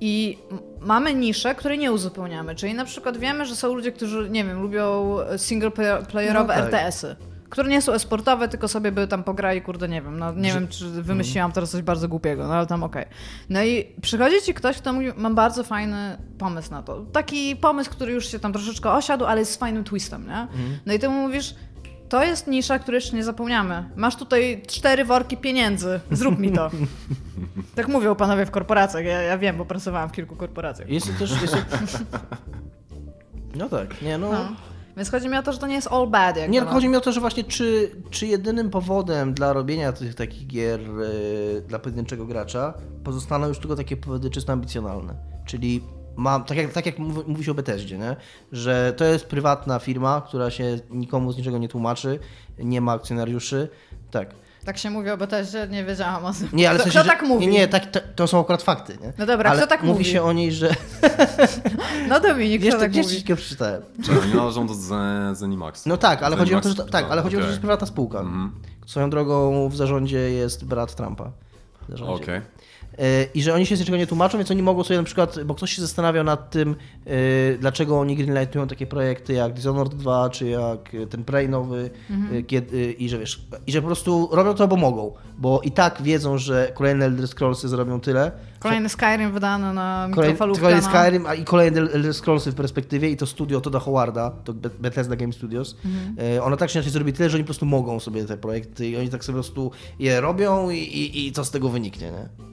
I 0.00 0.38
mamy 0.80 1.14
nisze, 1.14 1.54
które 1.54 1.76
nie 1.78 1.92
uzupełniamy. 1.92 2.54
Czyli 2.54 2.74
na 2.74 2.84
przykład 2.84 3.16
wiemy, 3.16 3.46
że 3.46 3.56
są 3.56 3.74
ludzie, 3.74 3.92
którzy, 3.92 4.30
nie 4.30 4.44
wiem, 4.44 4.62
lubią 4.62 5.16
single 5.36 5.70
player- 5.70 6.06
playerowe 6.06 6.54
No 6.56 6.62
tak. 6.62 6.64
RTS-y. 6.72 7.16
Które 7.50 7.68
nie 7.68 7.82
są 7.82 7.92
esportowe, 7.92 8.48
tylko 8.48 8.68
sobie 8.68 8.92
by 8.92 9.06
tam 9.08 9.24
pograli, 9.24 9.62
kurde, 9.62 9.88
nie 9.88 10.02
wiem. 10.02 10.18
No, 10.18 10.32
nie 10.32 10.52
wiem, 10.52 10.68
czy 10.68 10.84
wymyśliłam 10.90 11.52
teraz 11.52 11.70
coś 11.70 11.82
bardzo 11.82 12.08
głupiego, 12.08 12.48
no 12.48 12.54
ale 12.54 12.66
tam 12.66 12.82
okej. 12.82 13.04
No 13.48 13.62
i 13.62 13.86
przychodzi 14.02 14.42
ci 14.42 14.54
ktoś, 14.54 14.76
kto 14.76 14.92
mówi, 14.92 15.06
mam 15.16 15.34
bardzo 15.34 15.64
fajny 15.64 16.16
pomysł 16.38 16.70
na 16.70 16.82
to. 16.82 17.00
Taki 17.12 17.56
pomysł, 17.56 17.90
który 17.90 18.12
już 18.12 18.28
się 18.28 18.38
tam 18.38 18.52
troszeczkę 18.52 18.90
osiadł, 18.92 19.24
ale 19.24 19.40
jest 19.40 19.52
z 19.52 19.56
fajnym 19.56 19.84
twistem, 19.84 20.26
nie? 20.26 20.46
No 20.86 20.92
i 20.92 20.98
ty 20.98 21.08
mu 21.08 21.14
mówisz, 21.22 21.54
to 22.10 22.24
jest 22.24 22.46
nisza, 22.46 22.78
której 22.78 22.96
jeszcze 22.96 23.16
nie 23.16 23.24
zapomniamy. 23.24 23.84
Masz 23.96 24.16
tutaj 24.16 24.62
cztery 24.66 25.04
worki 25.04 25.36
pieniędzy, 25.36 26.00
zrób 26.10 26.38
mi 26.38 26.52
to. 26.52 26.70
tak 27.76 27.88
mówią 27.88 28.14
panowie 28.14 28.46
w 28.46 28.50
korporacjach, 28.50 29.04
ja, 29.04 29.22
ja 29.22 29.38
wiem, 29.38 29.56
bo 29.56 29.64
pracowałam 29.64 30.08
w 30.08 30.12
kilku 30.12 30.36
korporacjach. 30.36 30.88
Jest 30.88 31.18
też... 31.18 31.42
Jest. 31.42 31.56
No 33.54 33.68
tak, 33.68 34.02
nie 34.02 34.18
no... 34.18 34.32
No. 34.32 34.48
Więc 34.96 35.10
chodzi 35.10 35.28
mi 35.28 35.36
o 35.36 35.42
to, 35.42 35.52
że 35.52 35.58
to 35.58 35.66
nie 35.66 35.74
jest 35.74 35.88
all 35.92 36.06
bad. 36.06 36.36
Jakby, 36.36 36.52
Nie, 36.52 36.60
no. 36.60 36.64
tylko 36.64 36.74
chodzi 36.74 36.88
mi 36.88 36.96
o 36.96 37.00
to, 37.00 37.12
że 37.12 37.20
właśnie 37.20 37.44
czy, 37.44 37.90
czy 38.10 38.26
jedynym 38.26 38.70
powodem 38.70 39.34
dla 39.34 39.52
robienia 39.52 39.92
tych 39.92 40.14
takich 40.14 40.46
gier 40.46 40.80
e, 40.80 41.60
dla 41.60 41.78
pojedynczego 41.78 42.26
gracza 42.26 42.74
pozostaną 43.04 43.48
już 43.48 43.58
tylko 43.58 43.76
takie 43.76 43.96
powody 43.96 44.30
czysto 44.30 44.52
ambicjonalne. 44.52 45.14
Czyli 45.44 45.80
mam, 46.16 46.44
tak 46.44 46.58
jak, 46.58 46.72
tak 46.72 46.86
jak 46.86 46.98
mówi, 46.98 47.20
mówi 47.26 47.44
się 47.44 47.50
o 47.50 47.54
Bethesdzie, 47.54 47.98
nie? 47.98 48.16
że 48.52 48.92
to 48.96 49.04
jest 49.04 49.26
prywatna 49.26 49.78
firma, 49.78 50.22
która 50.28 50.50
się 50.50 50.78
nikomu 50.90 51.32
z 51.32 51.36
niczego 51.38 51.58
nie 51.58 51.68
tłumaczy, 51.68 52.18
nie 52.58 52.80
ma 52.80 52.92
akcjonariuszy. 52.92 53.68
Tak. 54.10 54.28
Tak 54.64 54.78
się 54.78 54.90
mówi 54.90 55.10
o 55.10 55.16
Bethesdzie, 55.16 55.68
nie 55.70 55.84
wiedziałam 55.84 56.24
o 56.24 56.32
tym. 56.32 56.48
Nie, 56.52 56.70
ale 56.70 56.78
kto, 56.78 56.88
w 56.88 56.92
sensie, 56.92 56.98
kto 56.98 57.08
że- 57.12 57.18
tak 57.18 57.28
mówi? 57.28 57.46
Nie, 57.46 57.52
nie 57.52 57.68
tak, 57.68 57.90
to, 57.90 58.00
to 58.16 58.26
są 58.26 58.40
akurat 58.40 58.62
fakty. 58.62 58.98
Nie? 59.02 59.12
No 59.18 59.26
dobra, 59.26 59.50
ale 59.50 59.58
kto 59.58 59.66
tak 59.68 59.82
mówi? 59.82 60.04
się 60.04 60.22
o 60.22 60.32
niej, 60.32 60.52
że... 60.52 60.74
No 62.08 62.20
Dominik, 62.20 62.62
kto 62.62 62.70
to, 62.72 62.78
tak 62.78 62.90
gdzieś 62.90 63.06
mówi? 63.06 63.24
ci 63.24 63.34
przeczytałem. 63.36 63.82
Czy 64.04 64.20
oni 64.20 64.34
należą 64.34 64.66
do 64.66 64.74
Zen- 64.74 65.34
Zenimax? 65.34 65.86
No 65.86 65.96
tak, 65.96 66.22
ale 66.22 66.36
chodzi 66.36 66.54
o 66.54 66.60
to, 66.60 66.68
że, 66.68 66.84
tak, 66.84 67.06
ale 67.10 67.22
chodzi 67.22 67.36
o 67.36 67.38
to, 67.38 67.44
że 67.44 67.50
jest 67.50 67.60
prywatna 67.60 67.86
spółka. 67.86 68.20
Mhm. 68.20 68.52
Swoją 68.86 69.10
drogą 69.10 69.68
w 69.68 69.76
zarządzie 69.76 70.18
jest 70.18 70.64
brat 70.64 70.94
Trumpa. 70.94 71.30
Okej. 72.06 72.36
E, 72.36 72.42
I 73.34 73.42
że 73.42 73.54
oni 73.54 73.66
się 73.66 73.76
z 73.76 73.80
niczego 73.80 73.98
nie 73.98 74.06
tłumaczą, 74.06 74.38
więc 74.38 74.50
oni 74.50 74.62
mogą 74.62 74.84
sobie 74.84 74.98
na 74.98 75.04
przykład, 75.04 75.44
bo 75.44 75.54
ktoś 75.54 75.72
się 75.72 75.82
zastanawiał 75.82 76.24
nad 76.24 76.50
tym, 76.50 76.76
e, 77.06 77.58
dlaczego 77.58 78.00
oni 78.00 78.16
greenlightują 78.16 78.66
takie 78.66 78.86
projekty 78.86 79.32
jak 79.32 79.52
Dishonored 79.52 79.94
2, 79.94 80.30
czy 80.30 80.48
jak 80.48 80.94
e, 80.94 81.06
ten 81.06 81.24
Prey 81.24 81.48
nowy, 81.48 81.90
e, 82.32 82.42
kiedy, 82.42 82.92
i 82.92 83.08
że 83.08 83.18
wiesz, 83.18 83.46
i 83.66 83.72
że 83.72 83.80
po 83.80 83.86
prostu 83.86 84.28
robią 84.32 84.54
to, 84.54 84.68
bo 84.68 84.76
mogą, 84.76 85.12
bo 85.38 85.60
i 85.64 85.70
tak 85.70 86.02
wiedzą, 86.02 86.38
że 86.38 86.72
kolejne 86.74 87.04
Elder 87.04 87.28
Scrollsy 87.28 87.68
zrobią 87.68 88.00
tyle, 88.00 88.32
Kolejny 88.60 88.88
Skyrim 88.88 89.32
wydany 89.32 89.72
na 89.74 90.08
mikrofalówkę. 90.08 90.62
kolejny 90.62 90.82
no. 90.82 90.88
Skyrim, 90.88 91.26
a 91.26 91.34
i 91.34 91.44
kolejne 91.44 91.80
Elder 91.80 92.14
Scrollsy 92.14 92.52
w 92.52 92.54
perspektywie 92.54 93.10
i 93.10 93.16
to 93.16 93.26
studio 93.26 93.60
Toda 93.60 93.78
Howarda, 93.78 94.30
to 94.44 94.52
Be- 94.52 94.70
Bethesda 94.70 95.16
Game 95.16 95.32
Studios, 95.32 95.76
e, 96.18 96.42
ono 96.42 96.56
tak 96.56 96.70
czy 96.70 96.78
inaczej 96.78 96.92
zrobi 96.92 97.12
tyle, 97.12 97.30
że 97.30 97.36
oni 97.36 97.44
po 97.44 97.46
prostu 97.46 97.66
mogą 97.66 98.00
sobie 98.00 98.24
te 98.24 98.36
projekty 98.36 98.88
i 98.88 98.96
oni 98.96 99.08
tak 99.08 99.24
sobie 99.24 99.34
po 99.34 99.42
prostu 99.42 99.70
je 99.98 100.20
robią 100.20 100.70
i, 100.70 100.78
i, 100.78 101.26
i 101.26 101.32
co 101.32 101.44
z 101.44 101.50
tego 101.50 101.68
wyniknie, 101.68 102.10
nie? 102.10 102.50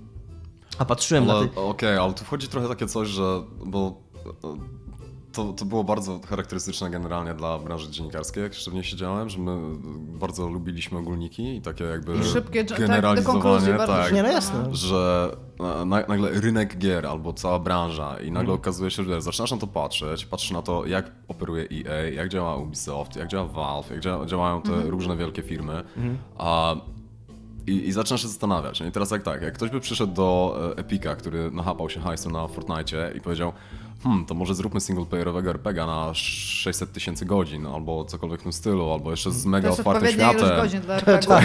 A 0.79 0.85
patrzyłem 0.85 1.25
na 1.25 1.33
Ale 1.33 1.47
ty... 1.47 1.59
okej, 1.59 1.97
ale 1.97 2.13
tu 2.13 2.23
wchodzi 2.25 2.47
trochę 2.47 2.67
takie 2.67 2.87
coś, 2.87 3.07
że 3.07 3.43
bo 3.65 4.01
e, 4.43 4.77
to, 5.33 5.53
to 5.53 5.65
było 5.65 5.83
bardzo 5.83 6.19
charakterystyczne 6.29 6.89
generalnie 6.89 7.33
dla 7.33 7.59
branży 7.59 7.91
dziennikarskiej, 7.91 8.43
jak 8.43 8.53
jeszcze 8.53 8.71
w 8.71 8.73
niej 8.73 8.83
siedziałem, 8.83 9.29
że 9.29 9.39
my 9.39 9.57
bardzo 10.19 10.47
lubiliśmy 10.49 10.97
ogólniki 10.97 11.55
i 11.55 11.61
takie 11.61 11.83
jakby 11.83 12.15
I 12.15 12.23
szybkie, 12.23 12.65
tak, 12.65 12.79
generalizowanie, 12.79 13.77
tak, 13.77 13.89
szybko. 14.03 14.15
Nie, 14.15 14.23
no 14.23 14.29
jasne. 14.29 14.75
że 14.75 15.31
na, 15.59 15.85
nagle 15.85 16.29
rynek 16.31 16.77
gier 16.77 17.05
albo 17.05 17.33
cała 17.33 17.59
branża 17.59 18.19
i 18.19 18.25
nagle 18.31 18.39
Mhm. 18.39 18.59
okazuje 18.59 18.91
się, 18.91 19.03
że 19.03 19.21
zaczynasz 19.21 19.51
na 19.51 19.57
to 19.57 19.67
patrzeć, 19.67 20.25
patrzysz 20.25 20.51
na 20.51 20.61
to, 20.61 20.85
jak 20.85 21.11
operuje 21.27 21.67
EA, 21.85 22.01
jak 22.09 22.29
działa 22.29 22.55
Ubisoft, 22.57 23.15
jak 23.15 23.27
działa 23.27 23.45
Valve, 23.47 23.89
jak 23.91 23.99
dzia 23.99 24.25
działają 24.25 24.61
te 24.61 24.69
Mhm. 24.71 24.89
różne 24.89 25.17
wielkie 25.17 25.41
firmy, 25.43 25.83
a 26.37 26.75
i, 27.67 27.87
I 27.87 27.91
zaczynasz 27.91 28.21
się 28.21 28.27
zastanawiać. 28.27 28.79
No 28.79 28.85
i 28.85 28.91
teraz 28.91 29.11
jak 29.11 29.23
tak, 29.23 29.41
jak 29.41 29.53
ktoś 29.53 29.69
by 29.69 29.79
przyszedł 29.79 30.13
do 30.13 30.57
e, 30.75 30.77
Epika, 30.77 31.15
który 31.15 31.51
nachapał 31.51 31.89
się 31.89 31.99
hajsu 31.99 32.29
na 32.29 32.47
Fortnite 32.47 33.11
i 33.15 33.21
powiedział 33.21 33.53
hmm, 34.03 34.25
to 34.25 34.33
może 34.33 34.55
zróbmy 34.55 34.81
singleplayerowego 34.81 35.49
RPGa 35.49 35.85
na 35.85 36.13
600 36.13 36.91
tysięcy 36.91 37.25
godzin, 37.25 37.65
albo 37.65 38.05
cokolwiek 38.05 38.39
w 38.39 38.43
tym 38.43 38.53
stylu, 38.53 38.91
albo 38.91 39.11
jeszcze 39.11 39.31
z 39.31 39.45
mega 39.45 39.69
otwartym 39.69 40.11
światem. 40.11 40.49
godzin 40.57 40.81
dla 40.81 40.95
RPG. 40.95 41.27
Tak. 41.27 41.43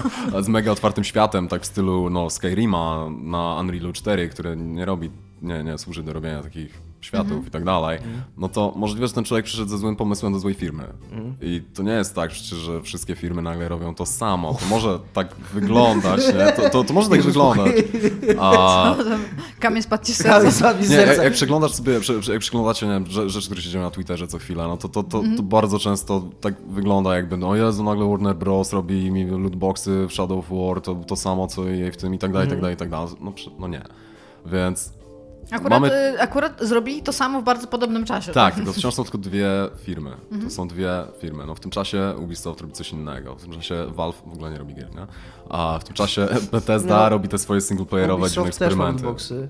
Z 0.44 0.48
mega 0.48 0.72
otwartym 0.72 1.04
światem, 1.04 1.48
tak 1.48 1.62
w 1.62 1.66
stylu 1.66 2.10
no, 2.10 2.30
Skyrima 2.30 3.08
na 3.22 3.56
Unrealu 3.60 3.92
4, 3.92 4.28
który 4.28 4.56
nie 4.56 4.84
robi, 4.84 5.10
nie, 5.42 5.64
nie 5.64 5.78
służy 5.78 6.02
do 6.02 6.12
robienia 6.12 6.42
takich 6.42 6.87
światów 7.00 7.30
Mhm. 7.32 7.46
i 7.46 7.50
tak 7.50 7.64
dalej, 7.64 7.98
no 8.36 8.48
to 8.48 8.72
możliwe, 8.76 9.06
że 9.08 9.12
ten 9.14 9.24
człowiek 9.24 9.46
przyszedł 9.46 9.70
ze 9.70 9.78
złym 9.78 9.96
pomysłem 9.96 10.32
do 10.32 10.38
złej 10.38 10.54
firmy. 10.54 10.84
Mhm. 11.12 11.34
I 11.40 11.62
to 11.74 11.82
nie 11.82 11.92
jest 11.92 12.14
tak 12.14 12.30
przecież, 12.30 12.58
że 12.58 12.82
wszystkie 12.82 13.14
firmy 13.16 13.42
nagle 13.42 13.68
robią 13.68 13.94
to 13.94 14.06
samo. 14.06 14.54
To 14.54 14.66
może 14.66 14.98
tak 15.12 15.34
wyglądać, 15.54 16.20
nie? 16.26 16.52
To, 16.52 16.70
to, 16.70 16.84
to 16.84 16.92
może 16.94 17.08
tak 17.10 17.22
wyglądać. 17.22 17.72
A, 18.40 18.96
Kamień 19.60 19.82
spadł 19.82 20.04
ci 20.04 20.12
z 20.14 20.16
serca. 20.16 20.72
nie, 20.72 20.96
jak, 20.96 21.18
jak 21.18 21.32
przeglądasz 21.32 21.72
sobie, 21.72 21.92
jak 22.32 22.40
przeglądacie 22.40 22.86
nie 22.86 22.92
wiem, 22.92 23.04
rzeczy, 23.30 23.46
które 23.46 23.62
się 23.62 23.70
dzieją 23.70 23.84
na 23.84 23.90
Twitterze 23.90 24.26
co 24.28 24.38
chwilę, 24.38 24.64
no 24.68 24.76
to, 24.76 24.88
to, 24.88 25.02
to, 25.02 25.18
Mhm. 25.18 25.36
to 25.36 25.42
bardzo 25.42 25.78
często 25.78 26.22
tak 26.40 26.54
wygląda 26.68 27.16
jakby, 27.16 27.36
no 27.36 27.56
Jezu, 27.56 27.84
nagle 27.84 28.08
Warner 28.10 28.36
Bros. 28.36 28.72
robi 28.72 29.10
mi 29.10 29.24
lootboxy 29.26 30.06
w 30.08 30.12
Shadow 30.12 30.38
of 30.38 30.46
War, 30.50 30.80
to, 30.80 30.94
to 30.94 31.16
samo 31.16 31.46
co 31.46 31.64
jej 31.64 31.92
w 31.92 31.96
tym 31.96 32.14
i 32.14 32.18
tak 32.18 32.32
dalej, 32.32 32.46
i 32.46 32.50
tak 32.50 32.60
dalej, 32.60 32.74
i 32.74 32.78
tak 32.78 32.90
dalej. 32.90 33.08
No, 33.20 33.32
no 33.58 33.68
nie. 33.68 33.82
Więc 34.46 34.92
Akurat, 35.50 35.70
Mamy- 35.80 35.92
y, 36.14 36.20
akurat 36.20 36.60
zrobili 36.60 37.02
to 37.02 37.12
samo 37.12 37.40
w 37.40 37.44
bardzo 37.44 37.66
podobnym 37.66 38.04
czasie. 38.04 38.32
tak, 38.32 38.54
tylko 38.54 38.72
wciąż 38.72 38.94
są 38.94 39.02
tylko 39.02 39.18
dwie 39.18 39.48
firmy. 39.82 40.10
Mhm. 40.10 40.42
To 40.42 40.50
są 40.50 40.68
dwie 40.68 40.90
firmy. 41.20 41.46
No 41.46 41.54
w 41.54 41.60
tym 41.60 41.70
czasie 41.70 42.14
Ubisoft 42.18 42.60
robi 42.60 42.72
coś 42.72 42.92
innego. 42.92 43.34
W 43.34 43.42
tym 43.42 43.52
czasie 43.52 43.86
Valve 43.88 44.22
w 44.26 44.32
ogóle 44.32 44.50
nie 44.50 44.58
robi 44.58 44.74
gier, 44.74 44.94
nie? 44.94 45.06
A 45.48 45.78
w 45.80 45.84
tym 45.84 45.94
czasie 45.94 46.26
Bethesda 46.52 46.96
No, 47.02 47.08
robi 47.08 47.28
te 47.28 47.38
swoje 47.38 47.60
singleplayerowe 47.60 48.28
dziwne 48.30 48.42
też 48.44 48.44
ma 48.44 48.48
eksperymenty. 48.48 49.02
lootboxy. 49.02 49.48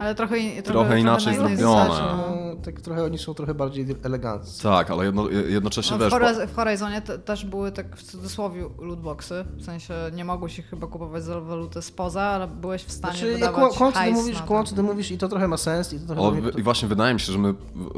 Ale 0.00 0.14
trochę, 0.14 0.38
in- 0.38 0.62
Trochę 0.62 1.00
inaczej 1.00 1.34
zrobione. 1.36 1.88
no. 1.88 2.40
Tak 2.64 2.80
trochę 2.80 3.04
oni 3.04 3.18
są 3.18 3.34
trochę 3.34 3.54
bardziej 3.54 3.86
eleganccy. 4.02 4.62
Tak, 4.62 4.90
ale 4.90 5.04
jedno, 5.04 5.28
jednocześnie 5.30 5.96
No, 5.96 6.04
wiesz... 6.04 6.12
w, 6.14 6.16
Horiz- 6.16 6.46
w 6.46 6.54
Horizonie 6.56 7.02
te, 7.02 7.18
też 7.18 7.44
były 7.44 7.72
tak 7.72 7.96
w 7.96 8.02
cudzysłowie 8.02 8.64
lootboxy, 8.80 9.44
w 9.56 9.64
sensie 9.64 9.94
nie 10.14 10.24
mogłeś 10.24 10.58
ich 10.58 10.66
chyba 10.66 10.86
kupować 10.86 11.24
za 11.24 11.40
walutę 11.40 11.82
spoza, 11.82 12.22
ale 12.22 12.48
byłeś 12.48 12.82
w 12.84 12.92
stanie 12.92 13.14
Znaczy, 13.14 13.26
ja 13.28 13.34
wydawać 13.34 13.72
ty 13.78 13.84
hajs 13.98 14.14
mówisz, 14.14 14.38
to. 14.48 14.64
co 14.64 14.74
ty 14.74 14.82
mówisz 14.82 15.10
i 15.10 15.18
to 15.18 15.28
trochę 15.28 15.48
ma 15.48 15.56
sens 15.56 15.92
i 15.92 16.00
to 16.00 16.06
trochę... 16.06 16.20
O, 16.22 16.30
mnie- 16.30 16.50
I 16.58 16.62
właśnie 16.62 16.88
wydaje 16.88 17.14
mi 17.14 17.20
się, 17.20 17.32
że 17.32 17.38
my 17.38 17.54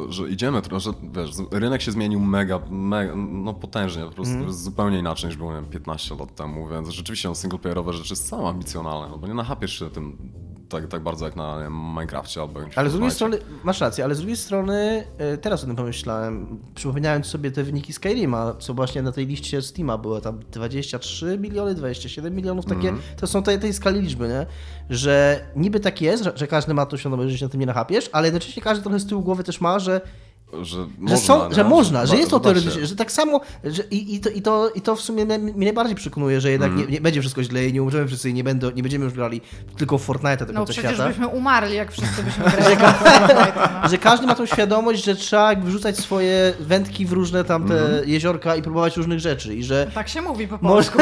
że 0.08 0.28
idziemy 0.28 0.62
trochę, 0.62 0.80
że 0.80 0.90
wiesz, 1.12 1.30
rynek 1.50 1.82
się 1.82 1.92
zmienił 1.92 2.20
mega, 2.20 2.60
mega 2.70 3.12
no 3.16 3.54
potężnie, 3.54 4.04
po 4.04 4.10
prostu 4.10 4.34
jest 4.38 4.62
zupełnie 4.64 4.98
inaczej 4.98 5.28
niż 5.28 5.36
było 5.36 5.50
nie 5.54 5.60
wiem, 5.60 5.70
15 5.70 6.16
lat 6.16 6.34
temu, 6.34 6.68
więc 6.68 6.88
rzeczywiście 6.88 7.28
no, 7.28 7.34
singleplayerowe 7.34 7.92
rzeczy 7.92 8.16
są 8.16 8.48
ambicjonalne, 8.48 9.08
no 9.10 9.18
bo 9.18 9.26
nie 9.26 9.34
nachapiesz 9.34 9.78
się 9.78 9.90
tym 9.90 10.16
tak, 10.72 10.86
tak 10.88 11.02
bardzo 11.02 11.24
jak 11.24 11.36
na 11.36 11.70
Minecrafcie 11.70 12.40
albo 12.40 12.60
Ale 12.76 12.90
z 12.90 12.92
drugiej 12.92 13.10
strony, 13.10 13.38
masz 13.64 13.80
rację, 13.80 14.04
ale 14.04 14.14
z 14.14 14.18
drugiej 14.18 14.36
strony, 14.36 15.04
e, 15.18 15.36
teraz 15.38 15.62
o 15.64 15.66
tym 15.66 15.76
pomyślałem, 15.76 16.58
przypominając 16.74 17.26
sobie 17.26 17.50
te 17.50 17.62
wyniki 17.62 17.92
Skyrima, 17.92 18.54
co 18.58 18.74
właśnie 18.74 19.02
na 19.02 19.12
tej 19.12 19.26
liście 19.26 19.62
Steama 19.62 19.98
było 19.98 20.20
tam 20.20 20.40
23 20.50 21.38
miliony, 21.38 21.74
27 21.74 22.34
milionów, 22.34 22.64
takie, 22.66 22.88
Mhm. 22.88 23.00
to 23.16 23.26
są 23.26 23.42
tej, 23.42 23.58
tej 23.58 23.72
skali 23.72 24.00
liczby, 24.00 24.28
nie? 24.28 24.46
Że 24.90 25.40
niby 25.56 25.80
tak 25.80 26.00
jest, 26.00 26.24
że, 26.24 26.32
że 26.36 26.46
każdy 26.46 26.74
ma 26.74 26.86
to 26.86 26.96
świadomość, 26.96 27.30
że 27.32 27.38
się 27.38 27.44
na 27.44 27.50
tym 27.50 27.60
nie 27.60 27.66
nachapiesz, 27.66 28.10
ale 28.12 28.26
jednocześnie 28.26 28.62
każdy 28.62 28.82
trochę 28.82 28.98
z 29.00 29.06
tyłu 29.06 29.22
głowy 29.22 29.44
też 29.44 29.60
ma, 29.60 29.78
że 29.78 30.00
Że, 30.62 30.62
że, 30.76 30.86
można, 30.98 31.16
są, 31.18 31.48
nie? 31.48 31.54
że 31.54 31.64
można, 31.64 32.06
że 32.06 32.16
jest 32.16 32.30
to 32.30 32.40
teoretycznie, 32.40 32.86
że 32.86 32.96
tak 32.96 33.12
samo, 33.12 33.40
że 33.64 33.82
i, 33.90 34.14
i, 34.14 34.20
to, 34.20 34.28
i, 34.30 34.42
to, 34.42 34.70
i 34.74 34.80
to 34.80 34.96
w 34.96 35.00
sumie 35.00 35.24
mnie, 35.24 35.38
mnie 35.38 35.64
najbardziej 35.64 35.96
przekonuje, 35.96 36.40
że 36.40 36.50
jednak 36.50 36.70
Mhm. 36.70 36.88
nie, 36.88 36.94
nie 36.94 37.00
będzie 37.00 37.20
wszystko 37.20 37.42
źle 37.42 37.66
i 37.66 37.72
nie 37.72 37.82
umrzemy 37.82 38.06
wszyscy 38.06 38.30
i 38.30 38.34
nie, 38.34 38.44
będą, 38.44 38.70
nie 38.70 38.82
będziemy 38.82 39.04
już 39.04 39.14
grali 39.14 39.40
tylko 39.76 39.98
w 39.98 40.02
Fortnite 40.02 40.46
do 40.46 40.52
No 40.52 40.60
końca 40.60 40.72
przecież 40.72 40.92
świata. 40.94 41.08
byśmy 41.08 41.28
umarli, 41.28 41.74
jak 41.76 41.92
wszyscy 41.92 42.22
byśmy 42.22 42.44
grali. 42.50 42.76
no. 43.82 43.88
Że 43.90 43.98
każdy 43.98 44.26
ma 44.26 44.34
tą 44.34 44.46
świadomość, 44.46 45.04
że 45.04 45.14
trzeba 45.16 45.48
jakby 45.48 45.66
wrzucać 45.68 45.98
swoje 45.98 46.54
wędki 46.60 47.06
w 47.06 47.12
różne 47.12 47.44
tam 47.44 47.68
te 47.68 47.80
Mhm. 47.82 48.08
jeziorka 48.08 48.56
i 48.56 48.62
próbować 48.62 48.96
różnych 48.96 49.20
rzeczy 49.20 49.54
i 49.54 49.62
że... 49.64 49.90
Tak 49.94 50.08
się 50.08 50.22
mówi 50.22 50.48
po 50.48 50.58
Może... 50.62 50.90
polsku. 50.90 50.98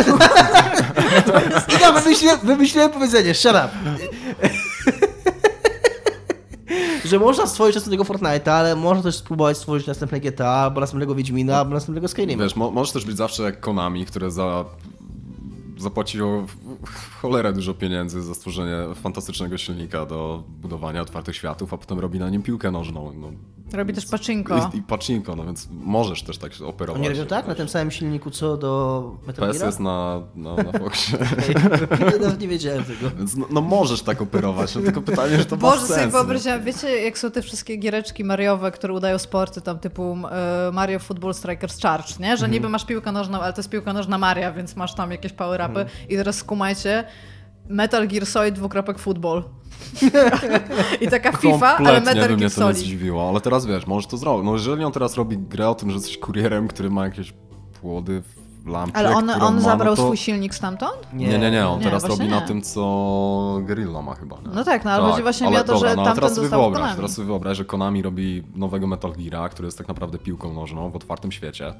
I 1.79 1.83
ja 1.83 1.93
wymyśliłem, 1.93 2.39
wymyśliłem 2.43 2.91
powiedzenie, 2.91 3.35
shut 3.35 3.51
up. 3.53 3.69
Że 7.11 7.19
można 7.19 7.47
stworzyć 7.47 7.85
tego 7.85 8.05
Fortnite'a, 8.05 8.51
ale 8.51 8.77
można 8.77 9.03
też 9.03 9.17
spróbować 9.17 9.57
stworzyć 9.57 9.87
następne 9.87 10.21
GTA, 10.21 10.49
albo 10.49 10.81
następnego 10.81 11.15
Wiedźmina, 11.15 11.59
albo 11.59 11.75
następnego 11.75 12.09
Skyrima. 12.09 12.43
Wiesz, 12.43 12.57
mo 12.57 12.71
możesz 12.71 12.93
też 12.93 13.05
być 13.05 13.17
zawsze 13.17 13.43
jak 13.43 13.61
Konami, 13.61 14.07
które 14.07 14.31
za 14.31 14.65
zapłaciło 15.79 16.47
cholerę 17.23 17.53
dużo 17.53 17.75
pieniędzy 17.75 18.23
za 18.23 18.35
stworzenie 18.35 18.95
fantastycznego 18.95 19.59
silnika 19.59 20.07
do 20.07 20.43
budowania 20.49 21.03
otwartych 21.03 21.37
światów, 21.37 21.75
a 21.75 21.79
potem 21.79 21.99
robi 21.99 22.19
na 22.19 22.31
nim 22.31 22.43
piłkę 22.43 22.71
nożną. 22.71 23.13
No, 23.13 23.33
Robi 23.73 23.95
też 23.95 24.07
pacinko. 24.07 24.71
I, 24.75 24.77
I 24.77 24.83
pacinko, 24.83 25.37
no 25.37 25.45
więc 25.45 25.69
możesz 25.71 26.23
też 26.23 26.39
tak 26.39 26.53
operować. 26.67 27.01
Oni 27.01 27.09
robią 27.09 27.27
tak? 27.27 27.47
Na 27.47 27.55
tym 27.55 27.69
samym 27.69 27.91
silniku 27.91 28.31
co 28.31 28.57
do 28.57 29.17
Metal 29.27 29.49
PS 29.49 29.63
jest 29.63 29.81
na, 29.81 30.23
na, 30.35 30.57
na 30.57 30.73
Foxie. 30.73 31.19
Nawet 32.21 32.41
nie 32.41 32.49
wiedziałem 32.49 32.85
tego. 32.85 33.11
Więc 33.19 33.37
no, 33.37 33.47
no 33.51 33.61
możesz 33.61 34.03
tak 34.03 34.23
operować, 34.23 34.75
no 34.75 34.83
tylko 34.83 35.03
pytanie, 35.03 35.39
że 35.39 35.45
to 35.45 35.57
ma 35.57 35.63
Boże, 35.63 35.79
sens. 35.79 35.91
sobie 35.91 36.07
nie? 36.07 36.13
wyobraziłam, 36.13 36.63
wiecie, 36.65 37.03
jak 37.03 37.19
są 37.19 37.31
te 37.31 37.43
wszystkie 37.43 37.77
giereczki 37.77 38.25
Mariowe, 38.25 38.71
które 38.71 38.95
udają 38.95 39.19
sporty, 39.19 39.61
tam 39.61 39.79
typu 39.79 40.17
e, 40.31 40.71
Mario 40.73 40.99
Football 40.99 41.35
Strikers 41.35 41.81
Charge, 41.83 42.19
nie? 42.21 42.37
Że 42.37 42.49
niby 42.49 42.69
masz 42.69 42.85
piłkę 42.85 43.13
nożną, 43.13 43.41
ale 43.41 43.53
to 43.53 43.61
jest 43.61 43.71
piłka 43.71 43.93
nożna 43.93 44.19
Maria, 44.19 44.53
więc 44.53 44.77
masz 44.77 44.95
tam 44.95 45.11
jakieś 45.11 45.33
power-upy. 45.33 45.85
I 46.09 46.17
teraz 46.17 46.37
skumajcie, 46.37 47.05
Metal 47.71 48.09
Gear 48.09 48.27
Solid 48.27 48.55
dwukropek 48.55 48.99
football. 48.99 49.45
I 51.01 51.09
taka 51.09 51.33
FIFA, 51.33 51.77
ale 51.77 52.01
Metal 52.01 52.15
by 52.15 52.21
Gear 52.21 52.31
mnie 52.31 52.39
to 52.39 52.45
nie 52.45 52.51
Solid. 52.51 52.77
zdziwiło, 52.77 53.29
ale 53.29 53.41
teraz 53.41 53.67
wiesz, 53.67 53.87
możesz 53.87 54.07
to 54.07 54.17
zrobić. 54.17 54.47
No 54.47 54.53
jeżeli 54.53 54.85
on 54.85 54.93
teraz 54.93 55.17
robi 55.17 55.39
grę 55.39 55.69
o 55.69 55.75
tym, 55.75 55.91
że 55.91 55.97
jesteś 55.97 56.19
kurierem, 56.19 56.69
który 56.69 56.91
ma 56.91 57.05
jakieś 57.05 57.35
płody 57.81 58.23
w 58.65 58.67
lampie, 58.67 58.97
Ale 58.97 59.17
on, 59.17 59.31
on 59.31 59.55
ma, 59.55 59.61
zabrał 59.61 59.93
no 59.93 59.97
to... 59.97 60.03
swój 60.03 60.17
silnik 60.17 60.55
stamtąd? 60.55 60.93
Nie, 61.13 61.39
nie, 61.39 61.51
nie, 61.51 61.69
on 61.69 61.79
Nie, 61.79 61.85
teraz 61.85 62.05
robi 62.05 62.25
nie. 62.25 62.31
na 62.31 62.41
tym, 62.41 62.63
co 62.63 62.81
Guerrilla 63.67 64.03
ma 64.03 64.15
chyba. 64.15 64.37
Nie? 64.37 64.55
No 64.55 64.65
tak, 64.65 64.85
no 64.85 64.91
ale 64.91 65.11
chodzi 65.11 65.23
właśnie 65.23 65.47
ale 65.47 65.57
mi 65.57 65.63
o 65.63 65.65
to, 65.65 65.73
dobra, 65.73 65.91
że 65.91 65.97
no, 65.97 66.05
tamten 66.05 66.15
teraz 66.23 66.35
został 66.35 66.61
wyobraź, 66.61 66.81
Konami. 66.81 66.97
Teraz 66.97 67.13
sobie 67.15 67.27
wyobraź, 67.27 67.57
że 67.57 67.65
Konami 67.65 68.03
robi 68.03 68.43
nowego 68.55 68.87
Metal 68.87 69.13
Geara, 69.13 69.49
który 69.49 69.67
jest 69.67 69.79
tak 69.79 69.89
naprawdę 69.89 70.19
piłką 70.19 70.53
nożną 70.53 70.91
w 70.91 70.97
otwartym 70.97 71.33
świecie. 71.33 71.75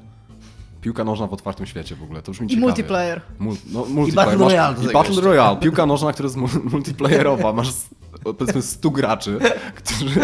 Piłka 0.81 1.03
nożna 1.03 1.27
w 1.27 1.33
otwartym 1.33 1.65
świecie 1.65 1.95
w 1.95 2.03
ogóle, 2.03 2.21
to 2.21 2.31
brzmi 2.31 2.45
I 2.47 2.49
ciekawie. 2.49 2.67
multiplayer. 2.67 3.21
Mul, 3.39 3.55
no, 3.73 3.85
multiplayer. 3.85 4.29
Battle 4.31 4.45
masz- 4.45 4.51
Royale 4.53 4.75
I 4.89 4.93
Battle. 4.93 5.21
Royale. 5.21 5.57
Piłka 5.57 5.85
nożna, 5.85 6.13
która 6.13 6.25
jest 6.27 6.35
mu- 6.37 6.47
multiplayerowa. 6.73 7.53
Masz 7.53 7.67
powiedzmy 8.23 8.61
100 8.61 8.89
graczy, 8.89 9.39
którzy 9.75 10.19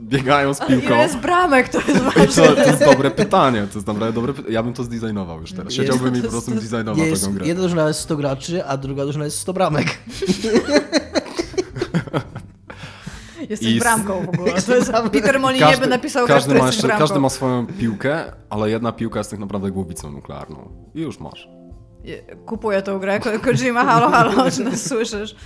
biegają 0.00 0.54
z 0.54 0.58
piłką. 0.60 0.86
Ile 0.86 0.96
jest 1.02 1.16
bramek, 1.18 1.68
to 1.68 1.78
jest 1.78 1.90
I 1.90 2.00
ważne. 2.00 2.26
to, 2.46 2.54
to 2.56 2.62
jest 2.70 2.84
dobre 2.84 3.10
pytanie. 3.10 3.66
To 3.72 3.78
jest 3.78 3.86
naprawdę 3.86 4.12
dobre 4.14 4.32
pytanie. 4.32 4.54
Ja 4.54 4.62
bym 4.62 4.72
to 4.72 4.84
zdesignował 4.84 5.40
już 5.40 5.52
teraz. 5.52 5.72
Siedziałbym 5.72 6.16
i 6.16 6.22
po 6.22 6.28
prostu 6.28 6.50
jest- 6.50 6.66
zdesignował 6.66 7.06
jest, 7.06 7.22
taką 7.22 7.34
grę. 7.34 7.46
Jedna 7.46 7.60
drużyna 7.62 7.88
jest 7.88 8.00
100 8.00 8.16
graczy, 8.16 8.64
a 8.66 8.76
druga 8.76 9.02
drużyna 9.02 9.24
jest 9.24 9.38
100 9.38 9.52
bramek. 9.52 9.86
Jesteś 13.48 13.68
I 13.68 13.78
bramką 13.78 14.26
w 14.26 14.28
ogóle. 14.28 14.52
Peter 15.12 15.40
Molyneux 15.40 15.80
by 15.80 15.86
napisał 15.86 16.26
każdy, 16.26 16.54
bramką. 16.54 16.88
każdy 16.98 17.18
ma 17.20 17.28
swoją 17.28 17.66
piłkę, 17.66 18.32
ale 18.50 18.70
jedna 18.70 18.92
piłka 18.92 19.20
jest 19.20 19.30
tak 19.30 19.40
naprawdę 19.40 19.70
głowicą 19.70 20.12
nuklearną. 20.12 20.70
I 20.94 21.00
już 21.00 21.20
masz. 21.20 21.48
Kupuję 22.46 22.82
tą 22.82 22.98
grę. 22.98 23.20
Ko- 23.20 23.38
Kojima, 23.44 23.84
halo, 23.84 24.10
halo, 24.10 24.50
czy 24.56 24.64
nas 24.64 24.88
słyszysz? 24.88 25.36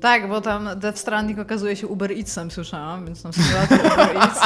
Tak, 0.00 0.28
bo 0.28 0.40
tam 0.40 0.68
Death 0.76 0.98
Stranding 0.98 1.38
okazuje 1.38 1.76
się 1.76 1.86
Uber 1.86 2.12
Eatsem, 2.12 2.50
słyszałam, 2.50 3.06
więc 3.06 3.22
tam 3.22 3.32
symulator 3.32 3.78
Uber 3.92 4.16
Eats. 4.16 4.40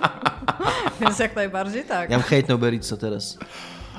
więc 1.00 1.18
jak 1.18 1.36
najbardziej 1.36 1.84
tak. 1.84 2.10
Ja 2.10 2.16
mam 2.16 2.26
hejt 2.26 2.48
na 2.48 2.54
Uber 2.54 2.74
Eatsa 2.74 2.96
teraz. 2.96 3.38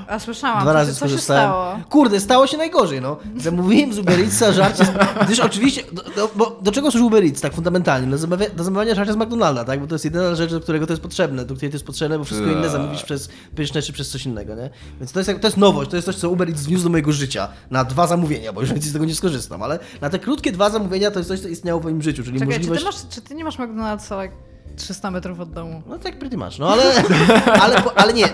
A 0.07 0.19
słyszałam, 0.19 0.61
Dwa 0.61 0.73
razy 0.73 0.91
się- 0.91 0.95
co 0.99 1.05
się 1.05 1.09
skorzystałem. 1.09 1.43
stało? 1.49 1.79
Kurde, 1.89 2.19
stało 2.19 2.47
się 2.47 2.57
najgorzej, 2.57 3.01
no. 3.01 3.17
Zamówiłem 3.37 3.93
z 3.93 3.99
Uber 3.99 4.19
Eatsa 4.19 4.51
żarcie, 4.51 4.85
z... 4.85 4.89
gdyż 5.25 5.39
oczywiście, 5.39 5.83
do, 5.91 6.03
do, 6.03 6.29
bo 6.35 6.59
do 6.61 6.71
czego 6.71 6.91
służy 6.91 7.05
Uber 7.05 7.23
Eats, 7.23 7.41
tak 7.41 7.53
fundamentalnie? 7.53 8.11
Do, 8.11 8.17
zamawia, 8.17 8.49
do 8.49 8.63
zamawiania 8.63 8.95
żarcia 8.95 9.13
z 9.13 9.15
McDonalda, 9.15 9.65
tak? 9.65 9.79
Bo 9.81 9.87
to 9.87 9.95
jest 9.95 10.05
jedyna 10.05 10.35
rzecz, 10.35 10.51
do 10.51 10.59
którego 10.59 10.87
to 10.87 10.93
jest 10.93 11.03
potrzebne, 11.03 11.45
do 11.45 11.55
której 11.55 11.71
to 11.71 11.75
jest 11.75 11.85
potrzebne, 11.85 12.17
bo 12.17 12.23
wszystko 12.23 12.47
inne 12.47 12.61
Tak. 12.61 12.71
zamówisz 12.71 13.03
przez 13.03 13.29
pyszne 13.55 13.81
czy 13.81 13.93
przez 13.93 14.09
coś 14.09 14.25
innego, 14.25 14.55
nie? 14.55 14.69
Więc 14.99 15.11
to 15.11 15.19
jest, 15.19 15.31
to 15.41 15.47
jest 15.47 15.57
nowość, 15.57 15.89
to 15.89 15.95
jest 15.95 16.05
coś, 16.05 16.15
co 16.15 16.29
Uber 16.29 16.49
Eats 16.49 16.61
wniósł 16.63 16.83
do 16.83 16.89
mojego 16.89 17.11
życia 17.11 17.47
na 17.71 17.83
dwa 17.83 18.07
zamówienia, 18.07 18.53
bo 18.53 18.61
już 18.61 18.69
więcej 18.73 18.89
z 18.89 18.93
tego 18.93 19.05
nie 19.05 19.15
skorzystam, 19.15 19.63
ale 19.63 19.79
na 20.01 20.09
te 20.09 20.19
krótkie 20.19 20.51
dwa 20.51 20.69
zamówienia 20.69 21.11
to 21.11 21.19
jest 21.19 21.29
coś, 21.29 21.39
co 21.39 21.47
istniało 21.47 21.81
w 21.81 21.83
moim 21.83 22.01
życiu, 22.01 22.23
czyli 22.23 22.39
Czekaj, 22.39 22.55
możliwość... 22.57 22.81
czy 22.81 22.85
ty, 22.91 23.05
masz, 23.05 23.15
czy 23.15 23.21
ty 23.21 23.35
nie 23.35 23.43
masz 23.43 23.57
McDonald'sa 23.59 24.21
like 24.23 24.35
300 24.77 25.11
metrów 25.11 25.39
od 25.39 25.51
domu? 25.51 25.81
No 25.87 25.99
tak 25.99 26.19
pretty 26.19 26.37
much, 26.37 26.59
no 26.59 26.69
ale, 26.69 26.83
ale, 27.63 27.83
ale 27.95 28.13
nie. 28.13 28.27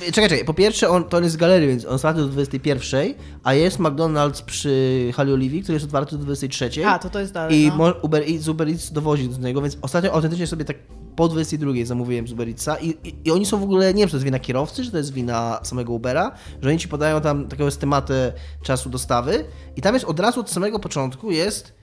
Czekaj, 0.00 0.28
czekaj. 0.28 0.44
Po 0.44 0.54
pierwsze, 0.54 0.88
on, 0.88 1.04
to 1.04 1.16
on 1.16 1.22
jest 1.22 1.34
z 1.34 1.36
galerii, 1.36 1.68
więc 1.68 1.84
on 1.84 1.98
starczy 1.98 2.20
do 2.20 2.28
21, 2.28 3.14
a 3.44 3.54
jest 3.54 3.78
McDonald's 3.78 4.44
przy 4.44 5.10
Hali 5.14 5.32
Oliwii, 5.32 5.62
który 5.62 5.76
jest 5.76 5.86
otwarty 5.86 6.18
do 6.18 6.24
23. 6.24 6.86
A, 6.86 6.98
to 6.98 7.10
to 7.10 7.20
jest 7.20 7.32
dalej, 7.32 7.62
I 7.62 7.72
no. 7.78 7.94
Uber 8.02 8.22
Eats, 8.22 8.48
Uber 8.48 8.68
Eats 8.68 8.92
dowozi 8.92 9.28
do 9.28 9.38
niego, 9.46 9.62
więc 9.62 9.78
ostatnio 9.82 10.12
autentycznie 10.12 10.46
sobie 10.46 10.64
tak 10.64 10.76
po 11.16 11.28
22 11.28 11.72
zamówiłem 11.84 12.28
z 12.28 12.32
Uber 12.32 12.48
Eatsa 12.48 12.76
i, 12.76 12.88
i, 12.88 13.14
i 13.24 13.30
oni 13.30 13.46
są 13.46 13.58
w 13.58 13.62
ogóle, 13.62 13.94
nie 13.94 13.98
wiem, 13.98 14.08
czy 14.08 14.10
to 14.10 14.16
jest 14.16 14.24
wina 14.24 14.38
kierowcy, 14.38 14.84
czy 14.84 14.90
to 14.90 14.96
jest 14.96 15.12
wina 15.12 15.60
samego 15.62 15.92
Ubera, 15.92 16.32
że 16.62 16.68
oni 16.68 16.78
ci 16.78 16.88
podają 16.88 17.20
tam 17.20 17.48
taką 17.48 17.66
estymatę 17.66 18.32
czasu 18.62 18.90
dostawy 18.90 19.44
i 19.76 19.82
tam 19.82 19.94
jest 19.94 20.06
od 20.06 20.20
razu 20.20 20.40
od 20.40 20.50
samego 20.50 20.78
początku 20.78 21.30
jest 21.30 21.74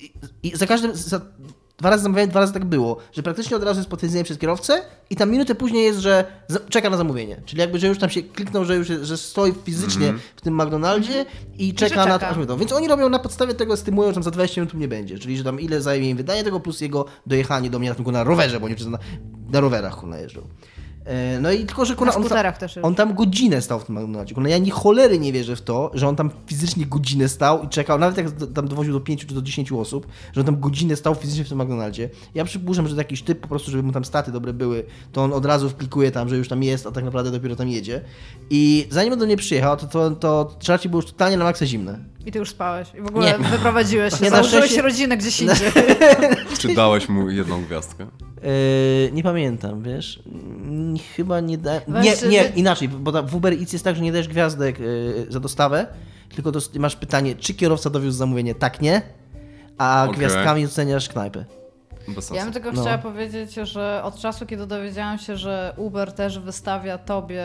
i, 0.00 0.12
i 0.42 0.56
za 0.56 0.66
każdym, 0.66 0.96
za, 0.96 1.20
dwa 1.78 1.90
razy 1.90 2.02
zamawiałem, 2.02 2.30
dwa 2.30 2.40
razy 2.40 2.52
tak 2.52 2.64
było, 2.64 2.96
że 3.12 3.22
praktycznie 3.22 3.56
od 3.56 3.62
razu 3.62 3.80
jest 3.80 3.90
potwierdzenie 3.90 4.24
przez 4.24 4.38
kierowcę 4.38 4.82
i 5.10 5.16
tam 5.16 5.30
minutę 5.30 5.54
później 5.54 5.84
jest, 5.84 5.98
że 5.98 6.24
czeka 6.68 6.90
na 6.90 6.96
zamówienie. 6.96 7.40
Czyli 7.44 7.60
jakby, 7.60 7.78
że 7.78 7.86
już 7.86 7.98
tam 7.98 8.10
się 8.10 8.22
kliknął, 8.22 8.64
że 8.64 8.76
już 8.76 8.86
że 8.86 9.16
stoi 9.16 9.52
fizycznie 9.64 10.14
w 10.36 10.40
tym 10.40 10.62
McDonaldzie 10.62 11.26
i 11.58 11.74
czeka 11.74 11.96
na 11.96 12.18
to, 12.18 12.26
czeka. 12.26 12.40
aż 12.40 12.46
to. 12.46 12.56
Więc 12.56 12.72
oni 12.72 12.88
robią 12.88 13.08
na 13.08 13.18
podstawie 13.18 13.54
tego, 13.54 13.76
stymują, 13.76 14.08
że 14.08 14.14
tam 14.14 14.22
za 14.22 14.30
20 14.30 14.60
minut 14.60 14.72
tu 14.72 14.78
nie 14.78 14.88
będzie. 14.88 15.18
Czyli, 15.18 15.36
że 15.36 15.44
tam 15.44 15.60
ile 15.60 15.80
zajmie 15.82 16.10
im 16.10 16.16
wydanie 16.16 16.44
tego, 16.44 16.60
plus 16.60 16.80
jego 16.80 17.04
dojechanie 17.26 17.70
do 17.70 17.78
mnie 17.78 17.88
na, 17.88 17.94
tylko 17.94 18.12
na 18.12 18.24
rowerze, 18.24 18.60
bo 18.60 18.66
wszyscy 18.66 18.90
na, 18.90 18.98
na 19.50 19.60
rowerach 19.60 19.96
kurna 19.96 20.18
jeżdżą. 20.18 20.40
E, 20.40 20.77
No 21.40 21.52
i 21.52 21.66
tylko, 21.66 21.84
że 21.84 21.96
kurna, 21.96 22.12
Na 22.12 22.16
on, 22.18 22.22
tam, 22.28 22.38
on 22.82 22.94
tam 22.94 23.14
godzinę 23.14 23.62
stał 23.62 23.80
w 23.80 23.84
tym 23.84 23.94
McDonaldzie. 23.94 24.34
Kurna, 24.34 24.48
ja 24.48 24.58
ni 24.58 24.70
cholery 24.70 25.18
nie 25.18 25.32
wierzę 25.32 25.56
w 25.56 25.62
to, 25.62 25.90
że 25.94 26.08
on 26.08 26.16
tam 26.16 26.30
fizycznie 26.46 26.86
godzinę 26.86 27.28
stał 27.28 27.62
i 27.62 27.68
czekał, 27.68 27.98
nawet 27.98 28.16
jak 28.16 28.26
tam 28.54 28.68
dowoził 28.68 28.92
do 28.92 29.00
5 29.00 29.26
czy 29.26 29.34
do 29.34 29.42
10 29.42 29.72
osób, 29.72 30.06
że 30.32 30.40
on 30.40 30.46
tam 30.46 30.60
godzinę 30.60 30.96
stał 30.96 31.14
fizycznie 31.14 31.44
w 31.44 31.48
tym 31.48 31.62
McDonaldzie. 31.62 32.10
Ja 32.34 32.44
przypuszczam, 32.44 32.88
że 32.88 32.94
to 32.94 33.00
jakiś 33.00 33.22
typ 33.22 33.40
po 33.40 33.48
prostu, 33.48 33.70
żeby 33.70 33.82
mu 33.82 33.92
tam 33.92 34.04
staty 34.04 34.32
dobre 34.32 34.52
były, 34.52 34.84
to 35.12 35.22
on 35.24 35.32
od 35.32 35.46
razu 35.46 35.70
wklikuje 35.70 36.10
tam, 36.10 36.28
że 36.28 36.36
już 36.36 36.48
tam 36.48 36.62
jest, 36.62 36.86
a 36.86 36.90
tak 36.90 37.04
naprawdę 37.04 37.30
dopiero 37.30 37.56
tam 37.56 37.68
jedzie. 37.68 38.00
I 38.50 38.86
zanim 38.90 39.12
on 39.12 39.18
do 39.18 39.26
mnie 39.26 39.36
przyjechał, 39.36 39.76
to, 39.76 39.86
to, 39.86 40.10
to 40.10 40.56
żarcie 40.60 40.88
było 40.88 41.02
już 41.02 41.10
totalnie 41.10 41.36
na 41.36 41.44
maksa 41.44 41.66
zimne. 41.66 41.98
I 42.28 42.32
ty 42.32 42.38
już 42.38 42.50
spałeś. 42.50 42.88
I 42.98 43.00
w 43.00 43.06
ogóle 43.06 43.38
Nie. 43.38 43.48
wyprowadziłeś 43.48 44.14
się. 44.18 44.24
Nie, 44.24 44.30
Założyłeś 44.30 44.64
szczęście- 44.64 44.82
rodzinę 44.82 45.16
gdzieś 45.16 45.40
indziej. 45.42 45.72
Czy 46.60 46.74
dałeś 46.74 47.08
mu 47.08 47.30
jedną 47.30 47.62
gwiazdkę? 47.64 48.06
Yy, 48.42 49.12
nie 49.12 49.22
pamiętam, 49.22 49.82
wiesz? 49.82 50.22
Chyba 51.16 51.40
nie 51.40 51.58
da... 51.58 51.80
Weź 51.88 52.22
Nie, 52.22 52.28
nie, 52.28 52.52
inaczej, 52.56 52.88
bo 52.88 53.22
w 53.22 53.34
Uber 53.34 53.52
Eats 53.52 53.72
jest 53.72 53.84
tak, 53.84 53.96
że 53.96 54.02
nie 54.02 54.12
dajesz 54.12 54.28
gwiazdek 54.28 54.78
yy, 54.80 55.26
za 55.28 55.40
dostawę, 55.40 55.86
tylko 56.34 56.52
masz 56.78 56.96
pytanie, 56.96 57.34
czy 57.36 57.54
kierowca 57.54 57.90
dowiózł 57.90 58.18
zamówienie? 58.18 58.54
Tak, 58.54 58.80
nie? 58.80 59.02
A 59.78 60.04
Okej. 60.04 60.16
gwiazdkami 60.16 60.64
oceniasz 60.66 61.08
sensu. 62.14 62.34
Ja 62.34 62.44
bym 62.44 62.52
tylko 62.52 62.72
No. 62.72 62.80
chciała 62.82 62.98
powiedzieć, 62.98 63.54
że 63.54 64.00
od 64.04 64.16
czasu, 64.20 64.46
kiedy 64.46 64.66
dowiedziałam 64.66 65.18
się, 65.18 65.36
że 65.36 65.72
Uber 65.76 66.12
też 66.12 66.38
wystawia 66.38 66.98
tobie 66.98 67.44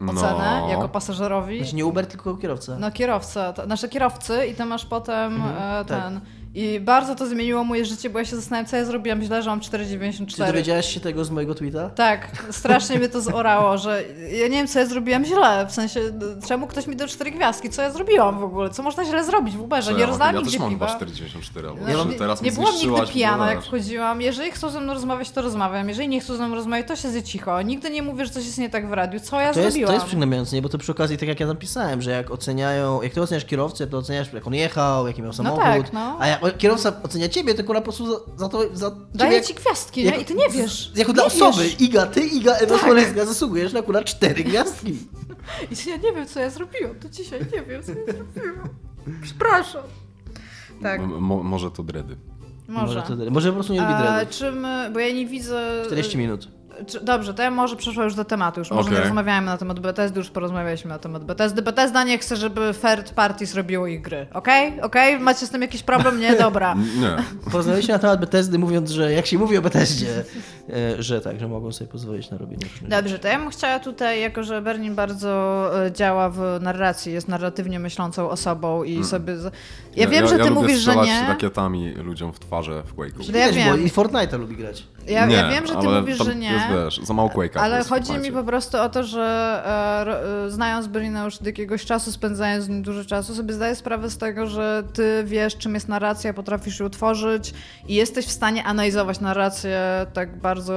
ocenę 0.00 0.60
No. 0.60 0.68
jako 0.68 0.88
pasażerowi, 0.88 1.58
Znaczy 1.58 1.76
nie 1.76 1.86
Uber, 1.86 2.06
tylko 2.06 2.36
kierowca. 2.36 2.76
no 2.78 2.90
kierowca, 2.90 3.52
to, 3.52 3.66
nasze 3.66 3.88
kierowcy 3.88 4.46
i 4.46 4.54
ty 4.54 4.64
masz 4.64 4.86
potem 4.86 5.42
e, 5.42 5.84
tak. 5.84 6.12
I 6.54 6.80
bardzo 6.80 7.14
to 7.14 7.26
zmieniło 7.26 7.64
moje 7.64 7.84
życie, 7.84 8.10
bo 8.10 8.18
ja 8.18 8.24
się 8.24 8.36
zastanawiam, 8.36 8.66
co 8.66 8.76
ja 8.76 8.84
zrobiłam 8.84 9.22
źle, 9.22 9.42
że 9.42 9.50
mam 9.50 9.60
Czy 9.60 9.70
4,94. 9.70 10.46
dowiedziałaś 10.46 10.94
się 10.94 11.00
tego 11.00 11.24
z 11.24 11.30
mojego 11.30 11.54
tweeta? 11.54 11.90
Tak, 11.90 12.28
strasznie 12.50 12.98
mnie 12.98 13.08
to 13.08 13.20
zorało, 13.20 13.78
że 13.78 14.02
ja 14.32 14.42
nie 14.48 14.56
wiem, 14.56 14.66
co 14.66 14.78
ja 14.78 14.86
zrobiłam 14.86 15.24
źle. 15.24 15.66
W 15.68 15.72
sensie, 15.72 16.00
czemu 16.48 16.66
ktoś 16.66 16.86
mi 16.86 16.96
dał 16.96 17.08
cztery 17.08 17.30
gwiazdki? 17.30 17.70
Co 17.70 17.82
ja 17.82 17.90
zrobiłam 17.90 18.38
w 18.38 18.44
ogóle? 18.44 18.70
Co 18.70 18.82
można 18.82 19.04
źle 19.04 19.24
zrobić 19.24 19.56
w 19.56 19.60
Uberze? 19.60 19.90
Co 19.90 19.94
Nie 19.96 20.00
ja, 20.00 20.06
rozdałam 20.06 20.34
ja 20.34 20.40
nigdzie 20.40 20.58
też 20.58 20.60
mam 20.60 20.70
piwa. 20.70 20.86
2,44 20.86 21.66
albo 21.68 21.80
No, 21.82 21.88
ja 21.98 22.04
nie, 22.04 22.18
teraz 22.18 22.42
nie 22.42 22.52
byłam 22.52 22.74
nigdy 22.74 23.12
pijana, 23.12 23.50
jak 23.50 23.62
wchodziłam. 23.62 24.20
Jeżeli 24.20 24.50
chcą 24.50 24.70
ze 24.70 24.80
mną 24.80 24.94
rozmawiać, 24.94 25.30
to 25.30 25.42
rozmawiam. 25.42 25.88
Jeżeli 25.88 26.08
nie 26.08 26.20
chcą 26.20 26.36
ze 26.36 26.46
mną 26.46 26.54
rozmawiać, 26.56 26.88
to 26.88 26.96
siedzę 26.96 27.22
cicho. 27.22 27.62
Nigdy 27.62 27.90
nie 27.90 28.02
mówię, 28.02 28.24
że 28.26 28.30
coś 28.30 28.44
jest 28.46 28.58
nie 28.58 28.70
tak 28.70 28.88
w 28.88 28.92
radiu. 28.92 29.20
Co 29.20 29.40
ja 29.40 29.52
To 29.52 29.60
jest, 29.60 29.70
zrobiłam? 29.72 29.88
to 29.88 29.94
jest 29.94 30.06
przygnębiające, 30.06 30.56
nie? 30.56 30.62
Bo 30.62 30.68
to 30.68 30.78
przy 30.78 30.92
okazji, 30.92 31.18
tak 31.18 31.28
jak 31.28 31.40
ja 31.40 31.46
napisałem, 31.46 32.02
że 32.02 32.10
jak 32.10 32.30
oceniają, 32.30 33.02
jak 33.02 33.12
ty 33.12 33.22
oceniasz 33.22 33.44
kierowcę, 33.44 33.86
to 33.86 33.98
oceniasz 33.98 34.32
jak 34.32 34.46
on 34.46 34.54
jechał, 34.54 35.06
jaki 35.06 35.22
miał 35.22 35.32
samochód, 35.32 35.60
tak, 35.60 35.92
no. 35.92 36.16
a 36.20 36.26
kierowca 36.58 37.02
ocenia 37.02 37.28
ciebie, 37.28 37.54
to 37.54 37.64
kurwa 37.64 37.80
po 37.80 37.84
prostu 37.84 38.06
za, 38.36 38.48
to, 38.48 38.76
za 38.76 38.90
Daję 39.14 39.30
ciebie 39.32 39.46
ci 39.46 39.54
gwiazdki, 39.54 40.04
nie? 40.04 40.16
I 40.20 40.24
ty 40.24 40.34
nie 40.34 40.48
wiesz. 40.50 40.92
Jako 40.94 41.10
nie 41.10 41.14
dla 41.14 41.24
osoby, 41.24 41.62
wiesz. 41.64 41.80
Iga, 41.80 42.06
ty, 42.06 42.20
Iga, 42.20 42.54
Ewa 42.54 42.78
Tak. 42.78 43.26
Zasługujesz 43.26 43.72
na 43.72 43.80
akurat 43.80 44.04
cztery 44.04 44.44
gwiazdki. 44.44 44.92
I 45.86 45.90
ja 45.90 45.96
nie 45.96 46.12
wiem, 46.12 46.26
co 46.26 46.40
ja 46.40 46.50
zrobiłam. 46.50 46.94
To 46.94 47.08
dzisiaj 47.08 47.40
nie 47.40 47.62
wiem, 47.62 47.82
co 47.82 47.92
ja 47.92 48.04
zrobiłam. 48.34 48.68
Przepraszam. 49.22 49.82
Tak, 50.82 51.00
M- 51.00 51.10
może 51.22 51.70
to 51.70 51.82
dredy. 51.82 52.16
może. 52.68 53.02
to, 53.02 53.16
może 53.30 53.48
po 53.48 53.54
prostu 53.54 53.72
nie 53.72 53.80
lubi 53.80 53.92
dreadów. 53.94 54.36
czym, 54.36 54.66
bo 54.92 54.98
ja 55.00 55.14
nie 55.14 55.26
widzę... 55.26 55.82
40 55.86 56.18
minut. 56.18 56.48
Dobrze, 57.02 57.34
to 57.34 57.42
ja 57.42 57.50
może 57.50 57.76
przeszła 57.76 58.04
już 58.04 58.14
do 58.14 58.24
tematu. 58.24 58.60
Już 58.60 58.70
może 58.70 58.90
nie 58.90 58.96
Okej. 58.96 59.04
rozmawiamy 59.08 59.46
na 59.46 59.58
temat 59.58 59.80
Bethesdy, 59.80 60.18
już 60.20 60.30
porozmawialiśmy 60.30 60.88
na 60.88 60.98
temat 60.98 61.24
Bethesdy. 61.24 61.62
Bethesda 61.62 62.04
nie 62.04 62.18
chce, 62.18 62.36
żeby 62.36 62.74
third 62.82 63.10
parties 63.12 63.54
robiło 63.54 63.86
ich 63.86 64.02
gry. 64.02 64.26
Okej? 64.32 64.80
Okej? 64.80 65.18
Macie 65.20 65.46
z 65.46 65.50
tym 65.50 65.62
jakiś 65.62 65.82
problem? 65.82 66.20
Nie? 66.20 66.36
Dobra. 66.36 66.74
Nie. 67.00 67.16
Porozmawialiśmy 67.50 67.92
na 67.94 67.98
temat 67.98 68.20
Bethesdy, 68.20 68.58
mówiąc, 68.58 68.90
że 68.90 69.12
jak 69.12 69.26
się 69.26 69.38
mówi 69.38 69.56
o 69.58 69.62
Bethesdzie, 69.62 70.24
e, 70.70 71.02
że 71.02 71.20
tak, 71.20 71.40
że 71.40 71.48
mogą 71.48 71.72
sobie 71.72 71.90
pozwolić 71.90 72.30
na 72.30 72.38
robienie 72.38 72.66
Dobrze, 72.82 73.18
to 73.18 73.28
ja 73.28 73.38
bym 73.38 73.50
chciała 73.50 73.78
tutaj, 73.78 74.20
jako 74.20 74.44
że 74.44 74.62
Berlin 74.62 74.94
bardzo 74.94 75.70
e, 75.86 75.92
działa 75.92 76.30
w 76.30 76.58
narracji, 76.60 77.12
jest 77.12 77.28
narratywnie 77.28 77.78
myślącą 77.80 78.30
osobą 78.30 78.84
i 78.84 79.04
sobie... 79.04 79.36
z- 79.36 79.52
Ja, 79.96 80.08
wiem, 80.08 80.28
że 80.28 80.38
ty 80.38 80.50
mówisz, 80.50 80.78
że 80.78 80.96
nie. 80.96 81.24
rakietami 81.28 81.90
ludziom 81.94 82.32
w 82.32 82.38
twarze 82.38 82.82
w 82.82 82.94
Quake'u. 82.96 83.32
No 83.32 83.38
ja 83.38 83.52
wiem. 83.52 83.84
I 83.84 83.88
Fortnite'a 83.90 84.38
lubi 84.38 84.56
grać. 84.56 84.86
Ja, 85.06 85.26
nie, 85.26 85.34
ja 85.34 85.50
wiem, 85.50 85.66
że 85.66 85.76
ty 85.76 85.88
mówisz, 85.88 86.18
że 86.24 86.34
nie. 86.34 86.50
Wiesz, 86.72 87.00
za 87.02 87.14
mało 87.14 87.28
Quake'a. 87.28 87.58
Ale 87.58 87.84
chodzi 87.84 88.12
mi 88.18 88.32
po 88.32 88.44
prostu 88.44 88.78
o 88.78 88.88
to, 88.88 89.04
że 89.04 89.22
e, 90.06 90.44
e, 90.46 90.50
znając 90.50 90.86
Berlina 90.86 91.24
już 91.24 91.36
od 91.36 91.46
jakiegoś 91.46 91.84
czasu, 91.84 92.12
spędzając 92.12 92.64
z 92.64 92.68
nim 92.68 92.82
dużo 92.82 93.04
czasu, 93.04 93.34
sobie 93.34 93.54
zdaję 93.54 93.74
sprawę 93.74 94.10
z 94.10 94.18
tego, 94.18 94.46
że 94.46 94.82
ty 94.92 95.22
wiesz, 95.26 95.56
czym 95.56 95.74
jest 95.74 95.88
narracja, 95.88 96.34
potrafisz 96.34 96.80
ją 96.80 96.90
tworzyć 96.90 97.54
i 97.88 97.94
jesteś 97.94 98.26
w 98.26 98.30
stanie 98.30 98.64
analizować 98.64 99.20
narrację 99.20 99.80
tak 100.12 100.36
bardzo, 100.40 100.76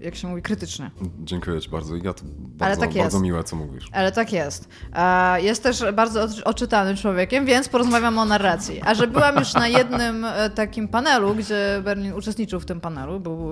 e, 0.00 0.04
jak 0.04 0.14
się 0.14 0.28
mówi, 0.28 0.42
krytycznie. 0.42 0.90
Dziękuję 1.20 1.60
ci 1.60 1.70
bardzo, 1.70 1.94
Iga. 1.96 2.12
To 2.14 2.22
bardzo, 2.38 2.80
tak 2.80 2.94
bardzo 2.94 3.16
jest. 3.16 3.22
miłe, 3.22 3.44
co 3.44 3.56
mówisz. 3.56 3.84
Ale 3.92 4.12
tak 4.12 4.32
jest. 4.32 4.68
E, 4.94 5.42
Jest 5.42 5.62
też 5.62 5.84
bardzo 5.92 6.22
oczy- 6.22 6.44
oczytanym 6.44 6.96
człowiekiem, 6.96 7.44
więc 7.46 7.68
porozmawiam 7.68 8.18
o 8.18 8.24
narracji. 8.24 8.80
A 8.84 8.94
że 8.94 9.06
byłam 9.06 9.36
już 9.36 9.54
na 9.54 9.68
jednym 9.68 10.24
e, 10.24 10.50
takim 10.50 10.88
panelu, 10.88 11.34
gdzie 11.34 11.80
Berlin 11.84 12.12
uczestniczył 12.12 12.60
w 12.60 12.64
tym 12.66 12.80
panelu, 12.80 13.20
był 13.20 13.50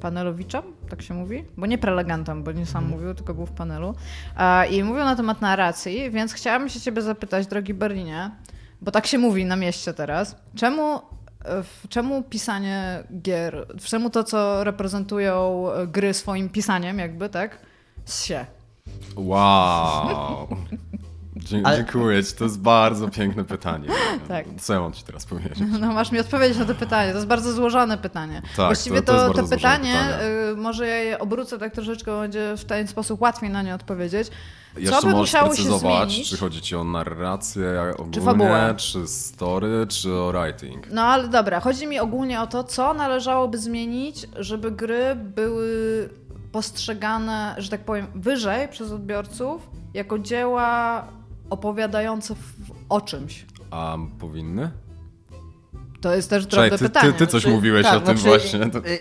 panelowiczem, 0.00 0.62
tak 0.88 1.02
się 1.02 1.14
mówi? 1.14 1.44
Bo 1.56 1.66
nie 1.66 1.78
prelegentem, 1.78 2.42
bo 2.42 2.52
nie 2.52 2.66
sam 2.66 2.88
mówił, 2.88 3.14
tylko 3.14 3.34
był 3.34 3.46
w 3.46 3.52
panelu. 3.52 3.94
I 4.70 4.84
mówił 4.84 5.04
na 5.04 5.16
temat 5.16 5.40
narracji, 5.40 6.10
więc 6.10 6.32
chciałabym 6.32 6.68
się 6.68 6.80
ciebie 6.80 7.02
zapytać, 7.02 7.46
drogi 7.46 7.74
Berlinie, 7.74 8.30
bo 8.80 8.90
tak 8.90 9.06
się 9.06 9.18
mówi 9.18 9.44
na 9.44 9.56
mieście 9.56 9.94
teraz, 9.94 10.36
czemu 10.54 11.00
Czemu 11.88 12.22
pisanie 12.22 13.04
gier, 13.22 13.66
czemu 13.84 14.10
to, 14.10 14.24
co 14.24 14.64
reprezentują 14.64 15.66
gry 15.86 16.14
swoim 16.14 16.48
pisaniem, 16.48 16.98
jakby, 16.98 17.28
tak? 17.28 17.58
się. 18.06 18.46
Wow. 19.16 20.48
Ale- 21.64 21.76
Dziękuję 21.76 22.24
ci, 22.24 22.32
to 22.34 22.44
jest 22.44 22.60
bardzo 22.60 23.08
piękne 23.08 23.44
pytanie. 23.44 23.88
Tak. 24.28 24.46
Co 24.60 24.72
ja 24.72 24.80
mam 24.80 24.92
ci 24.92 25.02
teraz 25.04 25.26
powiedzieć? 25.26 25.58
No 25.80 25.92
masz 25.92 26.12
mi 26.12 26.20
odpowiedzieć 26.20 26.58
na 26.58 26.64
to 26.64 26.74
pytanie. 26.74 27.10
To 27.10 27.16
jest 27.16 27.28
bardzo 27.28 27.52
złożone 27.52 27.98
pytanie. 27.98 28.42
Tak, 28.42 28.66
Właściwie 28.66 29.02
to- 29.02 29.12
to 29.12 29.34
to, 29.34 29.42
to, 29.42 29.48
pytanie, 29.48 29.94
pytanie. 30.08 30.24
y, 30.52 30.56
może 30.56 30.86
ja 30.86 30.96
je 30.96 31.18
obrócę 31.18 31.58
tak 31.58 31.72
troszeczkę, 31.74 32.20
będzie 32.20 32.54
w 32.56 32.64
ten 32.64 32.88
sposób 32.88 33.20
łatwiej 33.20 33.50
na 33.50 33.62
nie 33.62 33.74
odpowiedzieć. 33.74 34.28
Jeszcze 34.76 35.00
by 35.00 35.12
możesz 35.12 35.20
musiało 35.20 35.46
się 35.48 35.54
precyzować, 35.62 36.28
czy 36.30 36.36
chodzi 36.36 36.60
ci 36.62 36.76
o 36.76 36.84
narrację 36.84 37.94
ogólnie, 37.98 38.20
fabułę? 38.20 38.74
czy 38.76 39.06
story, 39.06 39.86
czy 39.88 40.12
o 40.14 40.32
writing. 40.32 40.86
No 40.90 41.02
ale 41.02 41.28
dobra, 41.28 41.60
chodzi 41.60 41.86
mi 41.86 41.98
ogólnie 41.98 42.40
o 42.40 42.46
to, 42.46 42.64
co 42.64 42.94
należałoby 42.94 43.58
zmienić, 43.58 44.26
żeby 44.36 44.70
gry 44.70 45.14
były 45.14 46.08
postrzegane, 46.52 47.54
że 47.58 47.68
tak 47.70 47.80
powiem, 47.84 48.06
wyżej 48.14 48.68
przez 48.68 48.92
odbiorców 48.92 49.70
jako 49.94 50.18
dzieła 50.18 51.04
opowiadające 51.50 52.34
w, 52.34 52.40
o 52.88 53.00
czymś. 53.00 53.46
A 53.70 53.96
powinny? 54.18 54.70
To 56.00 56.14
jest 56.14 56.30
też 56.30 56.46
Czekaj, 56.46 56.70
drobne 56.70 56.78
ty, 56.88 56.92
pytanie. 56.94 57.12
ty, 57.12 57.18
ty 57.18 57.26
coś 57.26 57.42
Znaczy, 57.42 57.56
mówiłeś 57.56 57.82
tak, 57.82 57.96
o 57.96 58.00
tym 58.00 58.18
znaczy, 58.18 58.38
właśnie. 58.38 58.70
To... 58.70 58.78
y, 58.88 58.98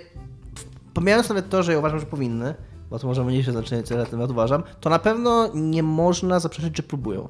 Pomijając 0.93 1.29
nawet 1.29 1.49
to, 1.49 1.63
że 1.63 1.71
ja 1.71 1.79
uważam, 1.79 1.99
że 1.99 2.05
powinny, 2.05 2.55
bo 2.89 2.99
to 2.99 3.07
może 3.07 3.23
mniejsze 3.23 3.51
znaczenie, 3.51 3.83
co 3.83 3.93
ja 3.93 3.99
na 3.99 4.05
temat 4.05 4.31
uważam, 4.31 4.63
to 4.81 4.89
na 4.89 4.99
pewno 4.99 5.49
nie 5.53 5.83
można 5.83 6.39
zaprzeczyć, 6.39 6.77
że 6.77 6.83
próbują. 6.83 7.27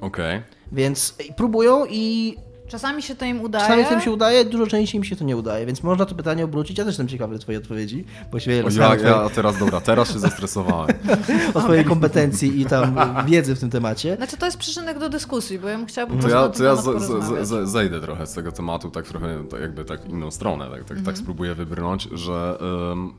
Okej. 0.00 0.42
Więc 0.72 1.14
y, 1.30 1.32
próbują 1.34 1.86
i 1.90 2.36
Czasami 2.68 3.02
się 3.02 3.14
to 3.14 3.24
im 3.24 3.40
udaje. 3.40 3.64
czasami 3.64 3.84
to 3.84 3.94
im 3.94 4.00
się 4.00 4.10
udaje, 4.10 4.44
dużo 4.44 4.66
częściej 4.66 4.98
im 4.98 5.04
się 5.04 5.16
to 5.16 5.24
nie 5.24 5.36
udaje, 5.36 5.66
więc 5.66 5.82
można 5.82 6.06
to 6.06 6.14
pytanie 6.14 6.44
obrócić. 6.44 6.78
Ja 6.78 6.84
też 6.84 6.92
jestem 6.92 7.08
ciekawy 7.08 7.38
twojej 7.38 7.62
odpowiedzi, 7.62 8.04
bo 8.32 8.40
się 8.40 8.50
O, 8.50 8.54
Ja, 8.54 8.62
rozstrzałem 8.62 9.00
ja 9.04 9.28
teraz, 9.34 9.58
dobra, 9.58 9.80
teraz 9.80 10.12
się 10.12 10.18
zestresowałem. 10.18 10.96
o 11.54 11.60
twojej 11.60 11.84
kompetencji 11.84 12.60
i 12.60 12.64
tam 12.66 12.96
wiedzy 13.26 13.54
w 13.54 13.60
tym 13.60 13.70
temacie. 13.70 14.16
Znaczy 14.16 14.36
to 14.36 14.46
jest 14.46 14.58
przyczynek 14.58 14.98
do 14.98 15.08
dyskusji, 15.08 15.58
bo 15.58 15.68
ja 15.68 15.76
bym 15.78 15.86
chciała 15.86 16.06
po 16.06 16.12
To 16.12 16.18
prostu 16.18 16.36
ja, 16.36 16.42
na 16.42 16.48
to 16.48 16.64
ja 16.64 16.76
z, 16.76 17.02
z, 17.02 17.48
z, 17.48 17.68
zejdę 17.68 18.00
trochę 18.00 18.26
z 18.26 18.32
tego 18.34 18.52
tematu, 18.52 18.90
tak 18.90 19.06
trochę 19.06 19.44
tak 19.50 19.60
jakby 19.60 19.84
tak 19.84 20.08
inną 20.08 20.30
stronę, 20.30 20.64
tak, 20.64 20.80
tak, 20.80 20.90
Mhm. 20.90 21.04
tak 21.06 21.18
spróbuję 21.18 21.54
wybrnąć, 21.54 22.08
że 22.12 22.58
ym, 22.92 23.14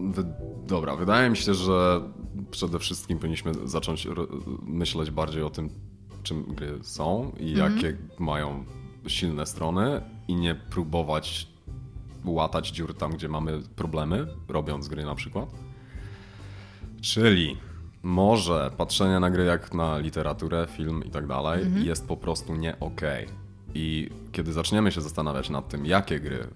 wy, 0.00 0.24
dobra, 0.66 0.96
wydaje 0.96 1.30
mi 1.30 1.36
się, 1.36 1.54
że 1.54 2.00
przede 2.50 2.78
wszystkim 2.78 3.18
powinniśmy 3.18 3.52
zacząć 3.64 4.08
myśleć 4.66 5.10
bardziej 5.10 5.42
o 5.42 5.50
tym, 5.50 5.70
czym 6.22 6.42
gry 6.54 6.78
są 6.82 7.32
i 7.40 7.50
Mhm. 7.52 7.76
jakie 7.76 7.96
mają 8.18 8.64
silne 9.06 9.46
strony 9.46 10.00
i 10.28 10.34
nie 10.34 10.54
próbować 10.54 11.48
łatać 12.24 12.68
dziur 12.68 12.94
tam, 12.94 13.12
gdzie 13.12 13.28
mamy 13.28 13.62
problemy, 13.76 14.26
robiąc 14.48 14.88
gry 14.88 15.04
na 15.04 15.14
przykład. 15.14 15.48
Czyli 17.00 17.56
może 18.02 18.70
patrzenie 18.76 19.20
na 19.20 19.30
gry 19.30 19.44
jak 19.44 19.74
na 19.74 19.98
literaturę, 19.98 20.66
film 20.70 21.04
i 21.04 21.10
tak 21.10 21.26
dalej 21.26 21.66
jest 21.84 22.08
po 22.08 22.16
prostu 22.16 22.56
nie 22.56 22.80
okej. 22.80 23.26
I 23.74 24.10
kiedy 24.32 24.52
zaczniemy 24.52 24.92
się 24.92 25.00
zastanawiać 25.00 25.50
nad 25.50 25.68
tym, 25.68 25.86
jakie 25.86 26.20
gry 26.20 26.46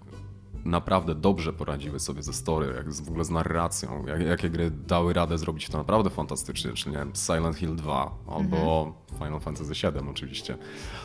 naprawdę 0.65 1.15
dobrze 1.15 1.53
poradziły 1.53 2.01
sobie 2.01 2.23
ze 2.23 2.33
story, 2.33 2.75
jak 2.77 2.93
z, 2.93 3.01
w 3.01 3.09
ogóle 3.09 3.25
z 3.25 3.31
narracją, 3.31 4.07
jak, 4.07 4.21
jakie 4.21 4.51
gry 4.51 4.71
dały 4.71 5.13
radę 5.13 5.39
zrobić 5.39 5.69
to 5.69 5.79
naprawdę 5.79 6.11
fantastycznie, 6.11 6.73
czyli 6.73 6.93
nie 6.93 6.99
wiem, 6.99 7.13
Silent 7.15 7.57
Hill 7.57 7.77
2 7.77 8.11
albo 8.37 8.93
Final 9.19 9.41
Fantasy 9.41 9.75
7 9.75 10.09
oczywiście. 10.09 10.57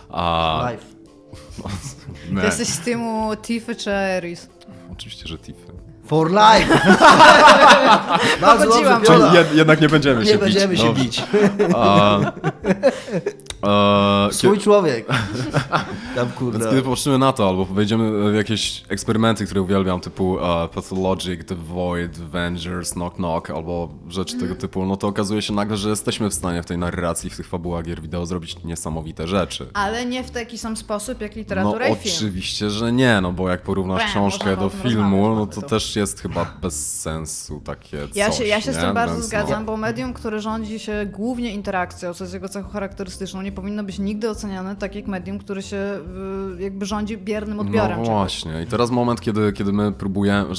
A, 0.10 0.68
nie, 2.32 2.40
Ty 2.40 2.46
jesteś 2.46 2.68
z 2.68 2.80
teamu 2.80 3.32
Tiffy 3.42 3.76
czy 3.76 3.94
Aeris? 3.94 4.50
oczywiście, 4.92 5.28
że 5.28 5.38
Tiffy. 5.38 5.74
For 6.06 6.32
life! 6.32 6.80
Bardzo 8.42 8.66
dobrze, 8.84 9.30
jed, 9.34 9.54
jednak 9.56 9.82
nie 9.82 9.90
będziemy 9.90 10.26
się 10.26 10.32
Nie 10.32 10.38
bić. 10.38 10.44
będziemy 10.44 10.78
się 10.78 10.94
bić. 10.94 11.24
A, 11.76 12.20
e, 13.64 14.34
Swój 14.34 14.60
człowiek. 14.60 15.08
Tam 16.16 16.26
Więc 16.28 16.34
kurde. 16.38 16.70
kiedy 16.70 16.82
popatrzymy 16.82 17.18
na 17.18 17.34
to, 17.34 17.50
albo 17.50 17.66
wejdziemy 17.66 18.32
w 18.32 18.36
jakieś 18.36 18.84
eksperymenty, 18.90 19.46
które 19.46 19.62
uwielbiam, 19.62 20.00
typu 20.00 20.40
e, 20.40 20.68
Pathologic, 20.68 21.46
The 21.46 21.56
Void, 21.56 22.20
Avengers, 22.22 22.92
Knock 22.92 23.16
Knock, 23.16 23.50
albo 23.50 23.90
rzeczy 24.10 24.38
tego 24.40 24.56
typu, 24.56 24.86
no 24.86 24.98
to 24.98 25.08
okazuje 25.08 25.42
się 25.42 25.54
nagle, 25.54 25.78
że 25.78 25.90
jesteśmy 25.90 26.30
w 26.30 26.34
stanie 26.34 26.64
w 26.64 26.66
tej 26.66 26.78
narracji, 26.78 27.30
w 27.30 27.38
tych 27.38 27.48
fabułach 27.48 27.86
gier 27.86 28.02
wideo 28.02 28.26
zrobić 28.26 28.64
niesamowite 28.64 29.28
rzeczy. 29.28 29.68
Ale 29.74 30.06
nie 30.06 30.24
w 30.24 30.32
taki 30.32 30.58
sam 30.58 30.78
sposób 30.78 31.22
jak 31.22 31.32
No 31.36 31.38
literatura 31.40 31.88
i 31.88 31.96
film. 31.96 32.16
oczywiście, 32.18 32.70
że 32.70 32.92
nie, 32.94 33.22
no 33.22 33.32
bo 33.32 33.50
jak 33.50 33.62
porównasz 33.62 34.00
Wiem, 34.02 34.10
książkę 34.10 34.58
do 34.58 34.70
filmu, 34.70 35.36
no 35.36 35.46
to 35.46 35.52
prostu. 35.52 35.70
też 35.70 35.96
jest 35.96 36.20
chyba 36.22 36.46
bez 36.62 37.02
sensu 37.02 37.62
takie 37.66 38.08
coś, 38.08 38.16
Ja 38.18 38.32
się, 38.32 38.46
ja 38.46 38.62
się 38.62 38.74
z 38.74 38.78
tym 38.78 38.94
bardzo 38.94 39.14
Więc 39.14 39.26
zgadzam, 39.26 39.60
No, 39.60 39.66
bo 39.66 39.78
medium, 39.78 40.14
które 40.14 40.40
rządzi 40.42 40.80
się 40.80 41.06
głównie 41.12 41.54
interakcją, 41.54 42.14
co 42.14 42.24
jest 42.24 42.34
jego 42.34 42.50
cechą 42.50 42.70
charakterystyczną, 42.70 43.42
nie 43.50 43.56
powinno 43.56 43.84
być 43.84 44.00
nigdy 44.00 44.30
oceniane 44.30 44.76
tak 44.76 44.96
jak 44.96 45.08
medium, 45.08 45.40
który 45.40 45.62
się 45.62 45.78
y, 46.58 46.62
jakby 46.64 46.86
rządzi 46.86 47.18
biernym 47.18 47.60
odbiorem. 47.60 47.90
No 47.90 47.96
czegoś. 48.06 48.08
właśnie. 48.10 48.64
I 48.64 48.68
teraz 48.68 48.92
moment, 48.92 49.22
kiedy, 49.22 49.54
kiedy 49.54 49.74
my 49.74 49.92
próbujemy. 49.92 50.50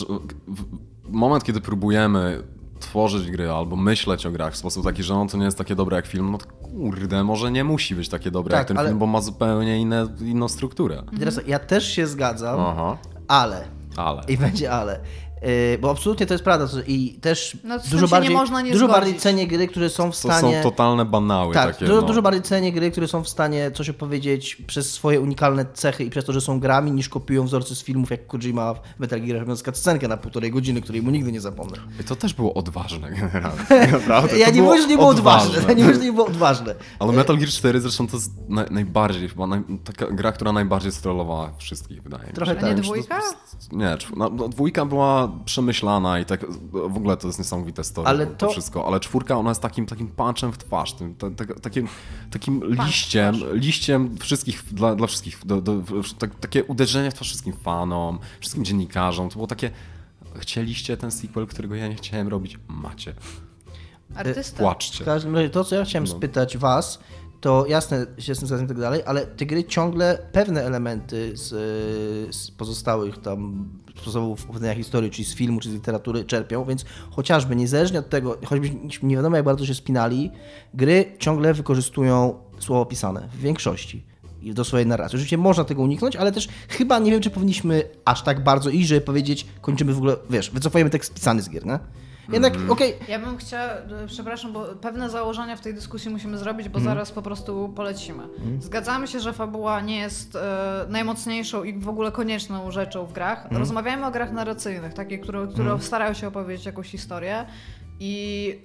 Moment, 1.08 1.44
kiedy 1.44 1.60
próbujemy 1.60 2.42
tworzyć 2.80 3.30
gry 3.30 3.50
albo 3.50 3.76
myśleć 3.76 4.26
o 4.26 4.30
grach 4.30 4.52
w 4.52 4.56
sposób 4.56 4.84
taki, 4.84 5.02
że 5.02 5.14
on 5.14 5.28
to 5.28 5.36
nie 5.38 5.44
jest 5.44 5.58
takie 5.58 5.74
dobre 5.74 5.96
jak 5.96 6.06
film, 6.06 6.30
no 6.32 6.38
to 6.38 6.46
kurde, 6.46 7.24
może 7.24 7.50
nie 7.50 7.64
musi 7.64 7.94
być 7.94 8.08
takie 8.08 8.30
dobre 8.30 8.50
Tak, 8.50 8.58
jak 8.58 8.68
ten 8.68 8.78
ale- 8.78 8.88
film, 8.88 8.98
bo 8.98 9.06
ma 9.06 9.20
zupełnie 9.20 9.78
inne, 9.80 10.06
inną 10.20 10.48
strukturę. 10.48 11.02
I 11.12 11.18
teraz 11.18 11.40
ja 11.46 11.58
też 11.58 11.88
się 11.92 12.06
zgadzam, 12.06 12.60
Aha, 12.60 12.96
ale. 13.28 13.64
ale. 13.96 14.22
I 14.28 14.36
będzie 14.38 14.72
ale. 14.72 15.00
Yy, 15.42 15.78
bo 15.78 15.90
absolutnie 15.90 16.26
to 16.26 16.34
jest 16.34 16.44
prawda. 16.44 16.66
to- 16.68 16.82
I 16.86 17.18
też 17.20 17.56
No, 17.64 17.78
dużo 17.90 18.08
bardziej, 18.08 18.34
można 18.34 18.60
nie 18.62 18.72
dużo 18.72 18.84
zgodzić. 18.86 19.00
bardziej 19.02 19.20
cenię 19.20 19.46
gry, 19.46 19.68
które 19.68 19.90
są 19.90 20.12
w 20.12 20.14
To 20.14 20.28
stanie. 20.32 20.62
są 20.62 20.70
totalne 20.70 21.04
banały 21.04 21.54
Tak, 21.54 21.72
takie. 21.74 21.86
dużo, 21.86 22.00
no. 22.00 22.06
dużo 22.06 22.22
bardziej 22.22 22.42
cenię 22.42 22.72
gry, 22.72 22.90
które 22.90 23.08
są 23.08 23.24
w 23.24 23.28
stanie 23.28 23.70
coś 23.70 23.88
opowiedzieć 23.88 24.56
przez 24.66 24.92
swoje 24.92 25.20
unikalne 25.20 25.66
cechy 25.74 26.04
i 26.04 26.10
przez 26.10 26.24
to, 26.24 26.32
że 26.32 26.40
są 26.40 26.60
grami, 26.60 26.92
niż 26.92 27.08
kopiują 27.08 27.44
wzorce 27.44 27.74
z 27.74 27.82
filmów, 27.82 28.10
jak 28.10 28.26
Kojima 28.26 28.74
w 28.74 28.80
Metal 28.98 29.20
Gear, 29.20 29.40
robiąc 29.40 29.62
scenkę 29.74 30.08
na 30.08 30.16
półtorej 30.16 30.50
godziny, 30.50 30.80
której 30.80 31.02
mu 31.02 31.10
nigdy 31.10 31.32
nie 31.32 31.40
zapomnę. 31.40 31.76
I 32.00 32.04
to 32.04 32.16
też 32.16 32.34
było 32.34 32.54
odważne 32.54 33.10
generalnie. 33.20 33.92
Naprawdę. 33.92 34.38
Ja 34.38 34.46
to 34.46 34.52
nie 34.52 34.62
mówię, 34.62 34.82
że 34.82 34.88
nie 34.88 34.96
było 34.96 35.08
odważne. 35.08 35.48
odważne. 35.50 35.68
Ja 35.72 35.78
nie 35.78 35.84
mówię, 35.84 35.94
że 35.98 36.04
nie 36.04 36.12
było 36.12 36.26
odważne. 36.26 36.74
Ale 36.98 37.12
Metal 37.12 37.36
Gear 37.36 37.48
4 37.50 37.80
zresztą 37.80 38.06
to 38.06 38.16
jest 38.16 38.30
naj, 38.48 38.66
najbardziej, 38.70 39.28
chyba 39.28 39.46
naj, 39.46 39.60
taka 39.84 40.06
gra, 40.12 40.32
która 40.32 40.52
najbardziej 40.52 40.92
strollowała 40.92 41.52
wszystkich, 41.58 42.02
wydaje 42.02 42.22
mi 42.22 42.28
się. 42.28 42.34
Trochę 42.34 42.52
A 42.52 42.54
nie 42.54 42.60
tak. 42.74 42.80
dwójka? 42.80 43.20
Nie, 43.72 43.96
no, 44.16 44.30
no, 44.30 44.48
dwójka 44.48 44.84
była 44.86 45.29
przemyślana 45.44 46.18
i 46.20 46.24
tak 46.24 46.46
w 46.72 46.96
ogóle 46.96 47.16
to 47.16 47.26
jest 47.26 47.38
niesamowite 47.38 47.84
story, 47.84 48.08
Ale 48.08 48.26
to... 48.26 48.34
to- 48.46 48.52
wszystko, 48.52 48.86
ale 48.86 49.00
czwórka 49.00 49.36
ona 49.36 49.50
jest 49.50 49.62
takim, 49.62 49.86
takim 49.86 50.08
punczem 50.08 50.52
w 50.52 50.58
twarz, 50.58 50.92
tym, 50.92 51.14
ta, 51.14 51.30
ta, 51.30 51.44
takim, 51.54 51.88
takim 52.30 52.62
liściem, 52.64 53.34
liściem 53.52 54.16
wszystkich, 54.18 54.62
dla, 54.72 54.94
dla 54.94 55.06
wszystkich, 55.06 55.38
do, 55.46 55.60
do, 55.60 55.72
w- 55.80 56.14
tak, 56.18 56.34
takie 56.34 56.64
uderzenie 56.64 57.10
w 57.10 57.14
twarz 57.14 57.28
wszystkim 57.28 57.52
fanom, 57.52 58.18
wszystkim 58.40 58.64
dziennikarzom, 58.64 59.28
to 59.28 59.34
było 59.34 59.46
takie, 59.46 59.70
chcieliście 60.38 60.96
ten 60.96 61.10
sequel, 61.10 61.46
którego 61.46 61.74
ja 61.74 61.88
nie 61.88 61.94
chciałem 61.94 62.28
robić, 62.28 62.58
macie, 62.68 63.14
Artysta. 64.14 64.56
W 64.56 64.60
płaczcie. 64.60 65.04
każdym 65.04 65.34
razie 65.34 65.50
to, 65.50 65.64
co 65.64 65.74
ja 65.76 65.84
chciałem 65.84 66.06
spytać 66.06 66.58
was, 66.58 66.98
to 67.40 67.66
jasne, 67.66 68.06
się 68.18 68.34
z 68.34 68.38
tym 68.38 68.48
zgadzam 68.48 68.66
i 68.66 68.68
tak 68.68 68.78
dalej, 68.78 69.02
ale 69.06 69.26
te 69.26 69.46
gry 69.46 69.64
ciągle 69.64 70.18
pewne 70.32 70.64
elementy 70.64 71.36
z, 71.36 71.48
z 72.34 72.50
pozostałych 72.50 73.18
tam 73.18 73.68
sposobów 74.00 74.44
opowiadania 74.44 74.74
historii, 74.74 75.10
czyli 75.10 75.24
z 75.24 75.34
filmu, 75.34 75.60
czy 75.60 75.70
z 75.70 75.72
literatury 75.72 76.24
czerpią, 76.24 76.64
więc 76.64 76.84
chociażby 77.10 77.56
niezależnie 77.56 77.98
od 77.98 78.08
tego, 78.08 78.38
choćby 78.46 78.70
nie 79.02 79.16
wiadomo 79.16 79.36
jak 79.36 79.44
bardzo 79.44 79.66
się 79.66 79.74
spinali, 79.74 80.30
gry 80.74 81.04
ciągle 81.18 81.54
wykorzystują 81.54 82.34
słowo 82.58 82.86
pisane, 82.86 83.28
w 83.32 83.40
większości 83.40 84.04
do 84.42 84.64
swojej 84.64 84.86
narracji. 84.86 85.16
Oczywiście 85.16 85.38
można 85.38 85.64
tego 85.64 85.82
uniknąć, 85.82 86.16
ale 86.16 86.32
też 86.32 86.48
chyba 86.68 86.98
nie 86.98 87.10
wiem, 87.10 87.20
czy 87.20 87.30
powinniśmy 87.30 87.82
aż 88.04 88.22
tak 88.22 88.44
bardzo 88.44 88.70
iść, 88.70 88.88
żeby 88.88 89.00
powiedzieć, 89.00 89.46
kończymy 89.60 89.94
w 89.94 89.96
ogóle, 89.96 90.16
wiesz, 90.30 90.50
wycofujemy 90.50 90.90
tekst 90.90 91.14
pisany 91.14 91.42
z 91.42 91.50
gier, 91.50 91.66
nie? 91.66 91.78
Jednak, 92.32 92.54
okej, 92.68 92.94
Ja 93.08 93.18
bym 93.18 93.36
chciała, 93.36 93.64
e, 93.64 94.06
przepraszam, 94.06 94.52
bo 94.52 94.64
pewne 94.64 95.10
założenia 95.10 95.56
w 95.56 95.60
tej 95.60 95.74
dyskusji 95.74 96.10
musimy 96.10 96.38
zrobić, 96.38 96.68
bo 96.68 96.78
Mhm. 96.78 96.94
zaraz 96.96 97.12
po 97.12 97.22
prostu 97.22 97.72
polecimy. 97.76 98.22
Zgadzamy 98.60 99.08
się, 99.08 99.20
że 99.20 99.32
fabuła 99.32 99.80
nie 99.80 99.98
jest 99.98 100.36
e, 100.36 100.86
najmocniejszą 100.88 101.64
i 101.64 101.78
w 101.78 101.88
ogóle 101.88 102.12
konieczną 102.12 102.70
rzeczą 102.70 103.06
w 103.06 103.12
grach. 103.12 103.38
Mhm. 103.42 103.56
Rozmawiamy 103.60 104.06
o 104.06 104.10
grach 104.10 104.32
narracyjnych, 104.32 104.94
takie, 104.94 105.18
które, 105.18 105.46
które 105.52 105.80
starają 105.80 106.14
się 106.14 106.28
opowiedzieć 106.28 106.66
jakąś 106.66 106.88
historię 106.90 107.46
i 108.00 108.58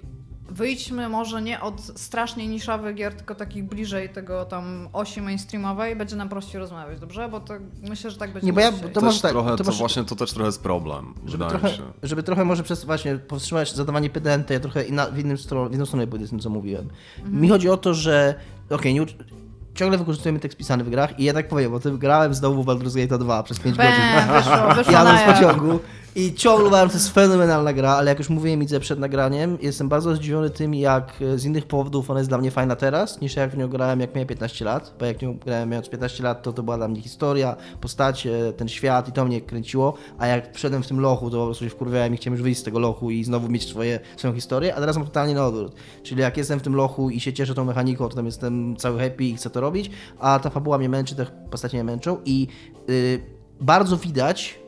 wyjdźmy 0.48 1.08
może 1.08 1.42
nie 1.42 1.60
od 1.60 1.80
strasznie 1.80 2.48
niszowych 2.48 2.94
gier, 2.96 3.14
tylko 3.14 3.34
takich 3.34 3.64
bliżej 3.64 4.08
tego 4.08 4.44
tam 4.44 4.88
osi 4.92 5.22
mainstreamowej, 5.22 5.96
będzie 5.96 6.16
nam 6.16 6.28
prościej 6.28 6.60
rozmawiać, 6.60 7.00
dobrze? 7.00 7.28
Bo 7.28 7.40
to 7.40 7.54
myślę, 7.82 8.10
że 8.10 8.16
tak 8.16 8.32
będzie 8.32 8.46
Nie, 8.46 8.52
bo 8.52 8.60
ja- 8.60 8.72
dzisiaj. 8.72 8.90
to 8.92 9.00
może 9.00 9.12
też 9.12 9.22
tak, 9.22 9.30
trochę, 9.32 9.56
to 9.56 9.64
może- 9.64 9.78
właśnie, 9.78 10.04
to 10.04 10.16
też 10.16 10.30
trochę 10.32 10.46
jest 10.46 10.62
problem, 10.62 11.14
żeby 11.26 11.44
wydaje 11.44 11.50
trochę, 11.60 11.76
się. 11.76 11.82
żeby 12.02 12.22
trochę 12.22 12.44
może 12.44 12.62
przez 12.62 12.84
właśnie 12.84 13.18
powstrzymać 13.18 13.74
zadawanie 13.74 14.10
pytań, 14.10 14.44
to 14.44 14.52
ja 14.52 14.60
trochę 14.60 14.84
inna, 14.84 15.06
w, 15.06 15.18
innym 15.18 15.38
stron, 15.38 15.68
w 15.68 15.74
inną 15.74 15.86
stronę 15.86 16.06
pójdę 16.06 16.26
z 16.26 16.30
tym, 16.30 16.40
co 16.40 16.50
mówiłem. 16.50 16.88
Mi 17.26 17.48
chodzi 17.48 17.68
o 17.68 17.76
to, 17.76 17.94
że 17.94 18.34
okej, 18.70 18.94
nie 18.94 19.02
ucz- 19.02 19.14
ciągle 19.74 19.98
wykorzystujemy 19.98 20.38
tekst 20.40 20.58
pisany 20.58 20.84
w 20.84 20.90
grach 20.90 21.20
i 21.20 21.24
ja 21.24 21.32
tak 21.32 21.48
powiem, 21.48 21.70
bo 21.70 21.80
tym 21.80 21.98
grałem 21.98 22.34
znowu 22.34 22.62
w 22.62 22.66
Baldur's 22.66 22.96
Gate 23.02 23.18
2 23.18 23.42
przez 23.42 23.60
5 23.60 23.76
godzin. 23.76 23.92
Wyszło, 24.36 24.74
wyszło 24.74 24.92
z 24.92 24.92
jaw. 24.92 25.34
pociągu 25.34 25.78
i 26.16 26.34
ciągle 26.34 26.88
to 26.88 26.94
jest 26.94 27.14
fenomenalna 27.14 27.72
gra, 27.72 27.90
ale 27.90 28.10
jak 28.10 28.18
już 28.18 28.28
mówiłem 28.28 28.62
Idze 28.62 28.80
przed 28.80 28.98
nagraniem, 28.98 29.58
jestem 29.62 29.88
bardzo 29.88 30.14
zdziwiony 30.14 30.50
tym, 30.50 30.74
jak 30.74 31.22
e, 31.22 31.38
z 31.38 31.44
innych 31.44 31.66
powodów 31.66 32.10
ona 32.10 32.20
jest 32.20 32.30
dla 32.30 32.38
mnie 32.38 32.50
fajna 32.50 32.76
teraz, 32.76 33.20
niż 33.20 33.36
jak 33.36 33.50
w 33.50 33.56
nią 33.56 33.68
grałem, 33.68 34.00
jak 34.00 34.14
miałem 34.14 34.28
15 34.28 34.64
lat, 34.64 34.94
bo 34.98 35.06
jak 35.06 35.22
nią 35.22 35.38
grałem 35.38 35.68
mając 35.68 35.88
15 35.88 36.22
lat, 36.22 36.42
to 36.42 36.52
to 36.52 36.62
była 36.62 36.76
dla 36.76 36.88
mnie 36.88 37.02
historia, 37.02 37.56
postacie, 37.80 38.52
ten 38.56 38.68
świat 38.68 39.08
i 39.08 39.12
to 39.12 39.24
mnie 39.24 39.40
kręciło, 39.40 39.94
a 40.18 40.26
jak 40.26 40.54
wszedłem 40.54 40.82
w 40.82 40.88
tym 40.88 41.00
lochu, 41.00 41.30
to 41.30 41.36
po 41.36 41.44
prostu 41.44 41.64
się 41.64 41.70
wkurwiałem 41.70 42.14
i 42.14 42.16
chciałem 42.16 42.34
już 42.34 42.42
wyjść 42.42 42.60
z 42.60 42.64
tego 42.64 42.78
lochu 42.78 43.10
i 43.10 43.24
znowu 43.24 43.48
mieć 43.48 43.68
swoje, 43.68 44.00
swoją 44.16 44.34
historię, 44.34 44.74
a 44.74 44.80
teraz 44.80 44.96
mam 44.96 45.06
totalnie 45.06 45.34
na 45.34 45.46
odwrót. 45.46 45.74
Czyli 46.02 46.20
jak 46.20 46.36
jestem 46.36 46.60
w 46.60 46.62
tym 46.62 46.74
lochu 46.74 47.10
i 47.10 47.20
się 47.20 47.32
cieszę 47.32 47.54
tą 47.54 47.64
mechaniką, 47.64 48.08
to 48.08 48.16
tam 48.16 48.26
jestem 48.26 48.76
cały 48.76 49.00
happy 49.00 49.24
i 49.24 49.36
chcę 49.36 49.50
to 49.50 49.60
robić, 49.60 49.90
a 50.18 50.38
ta 50.38 50.50
fabuła 50.50 50.78
mnie 50.78 50.88
męczy, 50.88 51.14
te 51.14 51.26
postacie 51.50 51.76
mnie 51.76 51.84
męczą 51.84 52.18
i 52.24 52.48
yy, 52.88 53.20
bardzo 53.60 53.96
widać, 53.96 54.65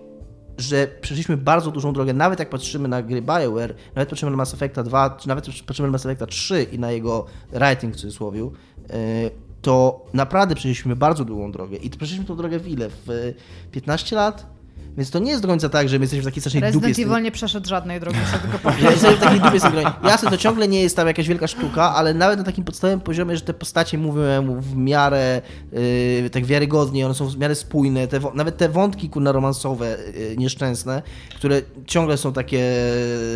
że 0.59 0.89
przeszliśmy 1.01 1.37
bardzo 1.37 1.71
dużą 1.71 1.93
drogę, 1.93 2.13
nawet 2.13 2.39
jak 2.39 2.51
patrzymy 2.51 2.89
na 2.89 3.03
gry 3.03 3.23
BioWare, 3.23 3.75
nawet 3.95 4.09
patrzymy 4.09 4.31
na 4.31 4.37
Mass 4.37 4.55
Effecta 4.55 4.83
2, 4.83 5.11
czy 5.11 5.29
nawet 5.29 5.47
patrzymy 5.67 5.89
na 5.89 5.93
Mass 5.93 6.07
Effecta 6.07 6.27
3 6.27 6.67
i 6.73 6.79
na 6.79 6.91
jego 6.91 7.27
writing 7.53 7.95
w 7.95 7.97
cudzysłowie, 7.97 8.41
yy, 8.41 8.51
to 9.63 10.07
naprawdę 10.15 10.55
przeszliśmy 10.55 10.97
bardzo 10.97 11.25
długą 11.25 11.53
drogę. 11.53 11.77
I 11.77 11.91
przeszliśmy 11.91 12.25
tą 12.25 12.37
drogę 12.37 12.59
w 12.59 12.69
ile? 12.69 12.89
W 12.89 13.11
y, 13.11 13.35
15 13.73 14.17
lat? 14.17 14.58
Więc 14.99 15.11
to 15.11 15.19
nie 15.19 15.31
jest 15.31 15.43
do 15.43 15.49
końca 15.49 15.69
tak, 15.69 15.89
że 15.89 15.99
my 15.99 16.03
jesteśmy 16.03 16.23
w 16.23 16.25
takiej 16.25 16.41
strasznej 16.41 16.63
dupie. 16.63 16.73
Resident 16.75 16.95
z 16.95 16.97
tym- 16.99 17.13
Evil 17.13 17.25
nie 17.25 17.31
przeszedł 17.33 17.69
żadnej 17.69 18.01
drogi, 18.01 18.19
chcę 18.19 18.39
tylko 18.39 18.59
powiedzieć. 18.69 18.85
ja 18.85 18.91
jestem 18.91 19.15
w 19.15 19.19
takiej 19.21 19.41
dupie 19.41 19.61
z 19.61 19.63
tym. 19.63 19.75
Jasne, 20.05 20.31
to 20.31 20.37
ciągle 20.37 20.69
nie 20.69 20.83
jest 20.83 20.97
tam 20.97 21.07
jakaś 21.07 21.29
wielka 21.29 21.47
sztuka, 21.47 21.95
ale 21.95 22.15
nawet 22.15 22.39
na 22.39 22.45
takim 22.45 22.65
podstawowym 22.65 23.01
poziomie, 23.01 23.37
że 23.37 23.43
te 23.43 23.55
postacie 23.55 23.99
mówią 23.99 24.61
w 24.61 24.77
miarę 24.77 25.43
yy, 26.23 26.31
tak 26.31 26.45
wiarygodnie, 26.45 27.07
one 27.07 27.15
są 27.15 27.29
w 27.29 27.39
miarę 27.39 27.55
spójne, 27.55 28.09
te, 28.09 28.21
nawet 28.35 28.57
te 28.57 28.69
wątki 28.69 29.11
kurna 29.11 29.33
romansowe, 29.33 29.97
yy, 30.31 30.37
nieszczęsne, 30.37 31.03
które 31.37 31.63
ciągle 31.87 32.17
są 32.17 32.33
takie 32.33 32.75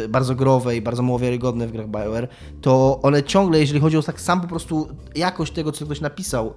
bardzo 0.08 0.34
growe 0.34 0.76
i 0.76 0.82
bardzo 0.82 1.02
mało 1.02 1.18
wiarygodne 1.18 1.66
w 1.66 1.72
grach 1.72 1.86
BioWare, 1.88 2.28
to 2.60 3.00
one 3.02 3.22
ciągle, 3.22 3.60
jeżeli 3.60 3.80
chodzi 3.80 3.96
o 3.96 4.02
tak 4.02 4.20
sam 4.20 4.40
po 4.40 4.48
prostu 4.48 4.88
jakość 5.14 5.52
tego, 5.52 5.72
co 5.72 5.84
ktoś 5.84 6.00
napisał, 6.00 6.54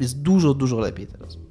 jest 0.00 0.22
dużo, 0.22 0.54
dużo 0.54 0.78
lepiej 0.78 1.06
teraz. 1.06 1.43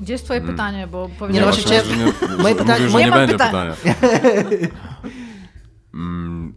Gdzie 0.00 0.12
jest 0.12 0.24
twoje 0.24 0.40
pytanie, 0.40 0.86
bo 0.86 1.02
Nie, 1.06 1.08
no 1.12 1.18
powiedziałeś, 1.18 1.56
właśnie 1.64 1.80
chciałem- 1.80 1.98
nie, 2.36 2.42
moje 2.42 2.54
pytanie- 2.54 2.84
mówił, 2.84 2.88
że 2.90 2.98
Nie 2.98 3.04
nie 3.04 3.10
mam 3.10 3.18
będzie 3.18 3.32
pytania. 3.44 3.72
pytania. 3.74 4.68
mm, 5.94 6.54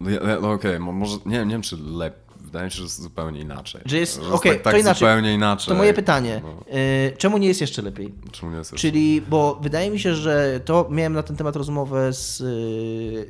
no, 0.00 0.10
no 0.42 0.50
okej, 0.52 0.80
mo- 0.80 0.92
może 0.92 1.16
nie, 1.26 1.38
nie 1.44 1.52
wiem 1.52 1.62
czy 1.62 1.76
lepiej. 1.76 2.26
Wydaje 2.40 2.64
mi 2.64 2.70
się, 2.70 2.76
że 2.76 2.82
jest 2.82 3.02
zupełnie 3.02 3.40
inaczej. 3.40 3.80
Że 3.84 3.98
jest- 3.98 4.22
Że 4.22 4.32
okej, 4.32 4.52
tak, 4.52 4.62
tak 4.62 4.72
to 4.72 4.78
inaczej. 4.78 4.98
zupełnie 5.08 5.34
inaczej. 5.34 5.68
To 5.68 5.74
moje 5.78 5.94
pytanie, 5.94 6.40
No, 6.44 6.64
yy, 6.78 7.16
czemu 7.18 7.38
nie 7.38 7.48
jest 7.48 7.60
jeszcze 7.60 7.82
lepiej? 7.82 8.14
czemu 8.32 8.52
nie 8.52 8.58
jest 8.58 8.72
jeszcze- 8.72 8.88
Czyli, 8.88 9.20
bo 9.28 9.58
wydaje 9.62 9.90
mi 9.90 10.00
się, 10.00 10.14
że 10.14 10.60
to 10.64 10.88
miałem 10.90 11.12
na 11.12 11.22
ten 11.22 11.36
temat 11.36 11.56
rozmowę 11.56 12.12
z 12.12 12.40
yy, 12.40 13.26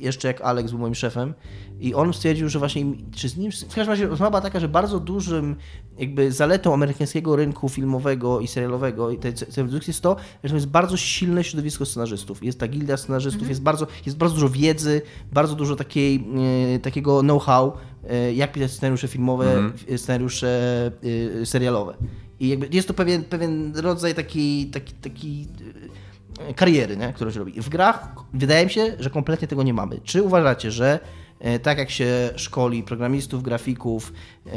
jeszcze 0.00 0.28
jak 0.28 0.40
Alex 0.40 0.70
był 0.70 0.80
moim 0.80 0.94
szefem 0.94 1.34
i 1.80 1.94
on 1.94 2.12
stwierdził, 2.12 2.48
że 2.48 2.58
właśnie, 2.58 2.84
czy 3.16 3.28
z 3.28 3.36
nim, 3.36 3.52
w 3.52 3.74
każdym 3.74 3.88
razie 3.88 4.06
rozmowa 4.06 4.30
była 4.30 4.40
taka, 4.40 4.60
że 4.60 4.68
bardzo 4.68 5.00
dużym 5.00 5.56
jakby 5.98 6.32
zaletą 6.32 6.74
amerykańskiego 6.74 7.36
rynku 7.36 7.68
filmowego 7.68 8.40
i 8.40 8.48
serialowego 8.48 9.10
i 9.10 9.18
tej 9.18 9.34
tej 9.34 9.64
produkcji 9.64 9.90
jest 9.90 10.00
to, 10.00 10.16
że 10.44 10.50
to 10.50 10.54
jest 10.54 10.68
bardzo 10.68 10.96
silne 10.96 11.44
środowisko 11.44 11.86
scenarzystów. 11.86 12.44
Jest 12.44 12.60
ta 12.60 12.68
gildia 12.68 12.96
scenarzystów, 12.96 13.48
jest, 13.48 13.62
bardzo, 13.62 13.86
jest 14.06 14.18
bardzo 14.18 14.34
dużo 14.34 14.48
wiedzy, 14.48 15.02
bardzo 15.32 15.54
dużo 15.54 15.76
takiej, 15.76 16.24
yy, 16.72 16.78
takiego 16.78 17.20
know-how, 17.20 17.72
yy, 18.02 18.34
jak 18.34 18.52
pisać 18.52 18.70
scenariusze 18.70 19.08
filmowe, 19.08 19.72
scenariusze 19.96 20.90
yy, 21.02 21.46
serialowe. 21.46 21.94
I 22.40 22.48
jakby 22.48 22.68
jest 22.72 22.88
to 22.88 22.94
pewien, 22.94 23.24
pewien 23.24 23.72
rodzaj 23.76 24.14
takiej, 24.14 24.66
taki, 24.66 24.94
taki 24.94 25.46
e, 25.60 25.88
kariery, 26.56 26.96
nie? 26.96 27.12
którą 27.12 27.30
się 27.30 27.38
robi. 27.38 27.62
W 27.62 27.68
grach 27.68 28.08
wydaje 28.34 28.64
mi 28.64 28.70
się, 28.70 28.96
że 28.98 29.10
kompletnie 29.10 29.48
tego 29.48 29.62
nie 29.62 29.74
mamy. 29.74 30.00
Czy 30.04 30.22
uważacie, 30.22 30.70
że 30.70 31.00
e, 31.40 31.58
tak 31.58 31.78
jak 31.78 31.90
się 31.90 32.30
szkoli 32.36 32.82
programistów, 32.82 33.42
grafików, 33.42 34.12
e, 34.46 34.50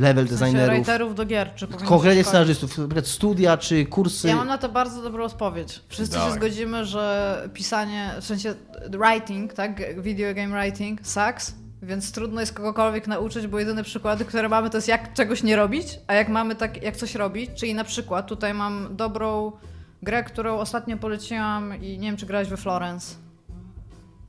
level 0.00 0.26
W 0.26 0.28
sensie 0.28 0.44
designerów, 0.44 0.76
writerów 0.76 1.14
do 1.14 1.24
gier, 1.26 1.54
czy 1.54 1.66
konkretnie 1.66 2.24
scenarzystów, 2.24 2.78
na 2.78 2.84
przykład 2.84 3.06
studia 3.06 3.56
czy 3.56 3.86
kursy, 3.86 4.28
Ja 4.28 4.36
mam 4.36 4.48
na 4.48 4.58
to 4.58 4.68
bardzo 4.68 5.02
dobrą 5.02 5.24
odpowiedź. 5.24 5.80
Wszyscy 5.88 6.14
Dawaj. 6.14 6.30
się 6.30 6.36
zgodzimy, 6.36 6.84
że 6.84 7.48
pisanie, 7.54 8.10
w 8.20 8.24
sensie 8.24 8.54
writing, 8.90 9.52
tak, 9.52 10.02
video 10.02 10.34
game 10.34 10.60
writing 10.60 11.00
sucks, 11.06 11.54
więc 11.82 12.12
trudno 12.12 12.40
jest 12.40 12.52
kogokolwiek 12.52 13.06
nauczyć, 13.06 13.46
bo 13.46 13.58
jedyne 13.58 13.84
przykłady, 13.84 14.24
które 14.24 14.48
mamy, 14.48 14.70
to 14.70 14.76
jest 14.76 14.88
jak 14.88 15.12
czegoś 15.14 15.42
nie 15.42 15.56
robić, 15.56 16.00
a 16.06 16.14
jak 16.14 16.28
mamy 16.28 16.54
tak, 16.54 16.82
jak 16.82 16.96
coś 16.96 17.14
robić, 17.14 17.50
czyli 17.54 17.74
na 17.74 17.84
przykład 17.84 18.26
tutaj 18.26 18.54
mam 18.54 18.96
dobrą 18.96 19.52
grę, 20.02 20.24
którą 20.24 20.56
ostatnio 20.58 20.96
poleciłam 20.96 21.82
i 21.82 21.98
nie 21.98 22.08
wiem, 22.08 22.16
czy 22.16 22.26
grałeś 22.26 22.48
we 22.48 22.56
Florence. 22.56 23.14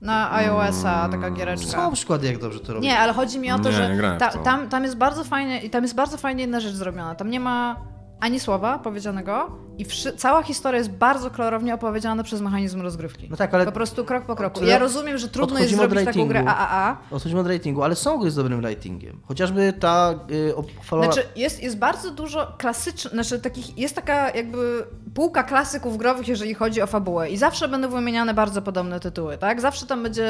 na 0.01 0.33
iOS-a, 0.33 1.09
taka 1.09 1.31
giereczka. 1.31 1.67
Są 1.71 1.91
przykłady, 1.93 2.27
jak 2.27 2.37
dobrze 2.37 2.59
to 2.59 2.73
robią. 2.73 2.83
Nie, 2.85 2.99
ale 2.99 3.13
chodzi 3.13 3.39
mi 3.39 3.51
o 3.51 3.59
to, 3.59 3.69
Nie, 3.69 3.75
że 3.75 3.95
nie 3.95 4.17
ta, 4.17 4.29
to. 4.29 4.39
tam, 4.39 4.69
tam 4.69 4.83
jest 4.83 4.97
bardzo 4.97 5.23
fajnie 5.23 5.61
i 5.61 5.69
tam 5.69 5.83
jest 5.83 5.95
bardzo 5.95 6.17
fajnie 6.17 6.41
jedna 6.41 6.59
rzecz 6.59 6.73
zrobiona. 6.73 7.15
Tam 7.15 7.29
nie 7.29 7.39
ma 7.39 7.75
ani 8.19 8.39
słowa 8.39 8.79
powiedzianego 8.79 9.51
i 9.77 9.85
wszy- 9.85 10.13
cała 10.17 10.43
historia 10.43 10.77
jest 10.77 10.91
bardzo 10.91 11.31
klarownie 11.31 11.73
opowiedziana 11.73 12.23
przez 12.23 12.41
mechanizm 12.41 12.81
rozgrywki. 12.81 13.27
No 13.29 13.37
tak, 13.37 13.53
ale- 13.53 13.65
Po 13.65 13.71
prostu 13.71 14.05
krok 14.05 14.25
po 14.25 14.35
kroku. 14.35 14.65
Ja 14.65 14.77
rozumiem, 14.79 15.17
że 15.17 15.27
trudno 15.27 15.59
jest 15.59 15.75
zrobić 15.75 16.05
taką 16.05 16.27
grę. 16.27 16.43
AAA. 16.47 16.97
Odchodzimy 17.11 17.41
od 17.41 17.47
ratingu, 17.47 17.83
ale 17.83 17.95
są 17.95 18.17
gry 18.17 18.31
z 18.31 18.35
dobrym 18.35 18.59
ratingiem. 18.63 19.19
Chociażby 19.27 19.73
ta 19.73 20.13
y, 20.31 20.53
pochwalona... 20.75 21.11
Znaczy, 21.11 21.27
jest, 21.35 21.63
jest 21.63 21.77
bardzo 21.77 22.11
dużo 22.11 22.53
klasycznych, 22.57 23.13
znaczy 23.13 23.39
takich, 23.39 23.77
jest 23.77 23.95
taka 23.95 24.29
jakby 24.29 24.85
półka 25.13 25.43
klasyków 25.43 25.97
growych, 25.97 26.27
jeżeli 26.27 26.53
chodzi 26.53 26.81
o 26.81 26.87
fabułę 26.87 27.29
i 27.29 27.37
zawsze 27.37 27.67
będą 27.67 27.89
wymieniane 27.89 28.33
bardzo 28.33 28.61
podobne 28.61 28.99
tytuły, 28.99 29.37
tak? 29.37 29.61
Zawsze 29.61 29.85
tam 29.85 30.03
będzie 30.03 30.27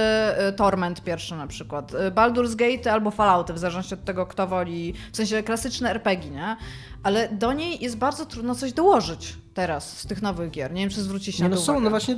y, 0.49 0.53
Torment 0.53 1.01
pierwszy 1.03 1.35
na 1.35 1.47
przykład, 1.47 1.93
y, 1.93 2.11
Baldur's 2.11 2.55
Gate 2.55 2.93
albo 2.93 3.11
Fallouty, 3.11 3.53
w 3.53 3.59
zależności 3.59 3.93
od 3.93 4.05
tego, 4.05 4.25
kto 4.25 4.47
woli, 4.47 4.93
w 5.11 5.17
sensie 5.17 5.43
klasyczne 5.43 5.89
RPG, 5.91 6.29
nie? 6.31 6.57
Ale 7.03 7.29
do 7.29 7.53
niej 7.53 7.83
jest 7.83 7.97
bardzo 7.97 8.25
trudno 8.25 8.55
coś 8.55 8.73
dołożyć 8.73 9.35
teraz 9.53 9.97
z 9.99 10.05
tych 10.05 10.21
nowych 10.21 10.51
gier. 10.51 10.73
Nie 10.73 10.81
wiem, 10.81 10.89
czy 10.89 11.01
zwrócicie 11.01 11.43
Nie, 11.43 11.49
na 11.49 11.55
no 11.55 11.55
to 11.55 11.61
są, 11.65 11.71
uwagę. 11.73 11.83
no 11.83 11.89
właśnie 11.89 12.15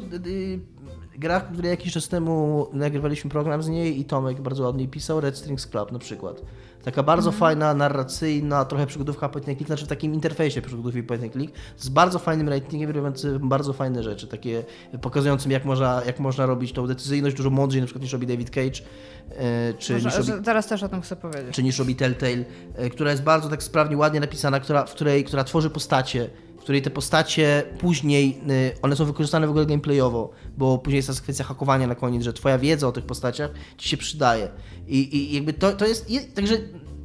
y, 1.21 1.25
y, 1.25 1.27
gra, 1.27 1.39
który 1.41 1.69
jakiś 1.69 1.93
czas 1.93 2.07
temu 2.07 2.67
nagrywaliśmy 2.73 3.29
program 3.31 3.63
z 3.63 3.67
niej 3.69 3.99
i 3.99 4.05
Tomek 4.05 4.41
bardzo 4.41 4.63
ładnie 4.63 4.87
pisał, 4.87 5.21
Red 5.21 5.37
Strings 5.37 5.67
Club 5.67 5.91
na 5.91 5.99
przykład. 5.99 6.41
Taka 6.83 7.03
bardzo 7.03 7.29
Mhm. 7.29 7.39
fajna, 7.39 7.73
narracyjna, 7.73 8.65
trochę 8.65 8.87
przygodówka 8.87 9.29
point 9.29 9.49
and 9.49 9.57
click, 9.57 9.67
znaczy 9.67 9.85
w 9.85 9.87
takim 9.87 10.13
interfejsie 10.13 10.61
przygodówki 10.61 11.03
point 11.03 11.23
and 11.23 11.33
click, 11.33 11.53
z 11.77 11.89
bardzo 11.89 12.19
fajnym 12.19 12.49
ratingiem, 12.49 12.91
robiący 12.91 13.39
bardzo 13.39 13.73
fajne 13.73 14.03
rzeczy, 14.03 14.27
takie 14.27 14.63
pokazującym 15.01 15.51
jak 15.51 15.65
można, 15.65 16.01
jak 16.05 16.19
można 16.19 16.45
robić 16.45 16.73
tą 16.73 16.87
decyzyjność 16.87 17.35
dużo 17.35 17.49
mądrzej 17.49 17.81
na 17.81 17.85
przykład 17.85 18.03
niż 18.03 18.13
robi 18.13 18.27
David 18.27 18.49
Cage, 18.49 18.67
y, 18.69 19.73
czy 19.77 19.93
Może, 19.93 20.05
niż 20.19 20.27
robi 20.29 20.43
teraz 20.43 20.67
też 20.67 20.83
o 20.83 20.89
tym 20.89 21.01
chcę 21.01 21.15
powiedzieć. 21.15 21.55
czy 21.55 21.63
niż 21.63 21.79
robi 21.79 21.95
Telltale, 21.95 22.43
e, 22.75 22.89
która 22.89 23.11
jest 23.11 23.23
bardzo 23.23 23.49
tak 23.49 23.63
sprawnie, 23.63 23.97
ładnie 23.97 24.19
napisana, 24.19 24.59
która, 24.59 24.85
w 24.85 24.91
której, 24.93 25.23
która 25.23 25.43
tworzy 25.43 25.69
postacie, 25.69 26.29
w 26.61 26.63
której 26.63 26.81
te 26.81 26.89
postacie 26.89 27.63
później, 27.79 28.41
e, 28.49 28.81
one 28.81 28.95
są 28.95 29.05
wykorzystane 29.05 29.47
w 29.47 29.49
ogóle 29.49 29.65
gameplayowo, 29.65 30.31
bo 30.57 30.77
później 30.77 30.95
jest 30.95 31.07
ta 31.07 31.13
sekwencja 31.13 31.45
hakowania 31.45 31.87
na 31.87 31.95
koniec, 31.95 32.23
że 32.23 32.33
twoja 32.33 32.57
wiedza 32.57 32.87
o 32.87 32.91
tych 32.91 33.05
postaciach 33.05 33.51
ci 33.77 33.89
się 33.89 33.97
przydaje. 33.97 34.49
I, 34.87 35.15
i 35.17 35.35
jakby 35.35 35.53
to, 35.53 35.71
to 35.71 35.85
jest, 35.87 36.09
je, 36.09 36.21
także 36.21 36.57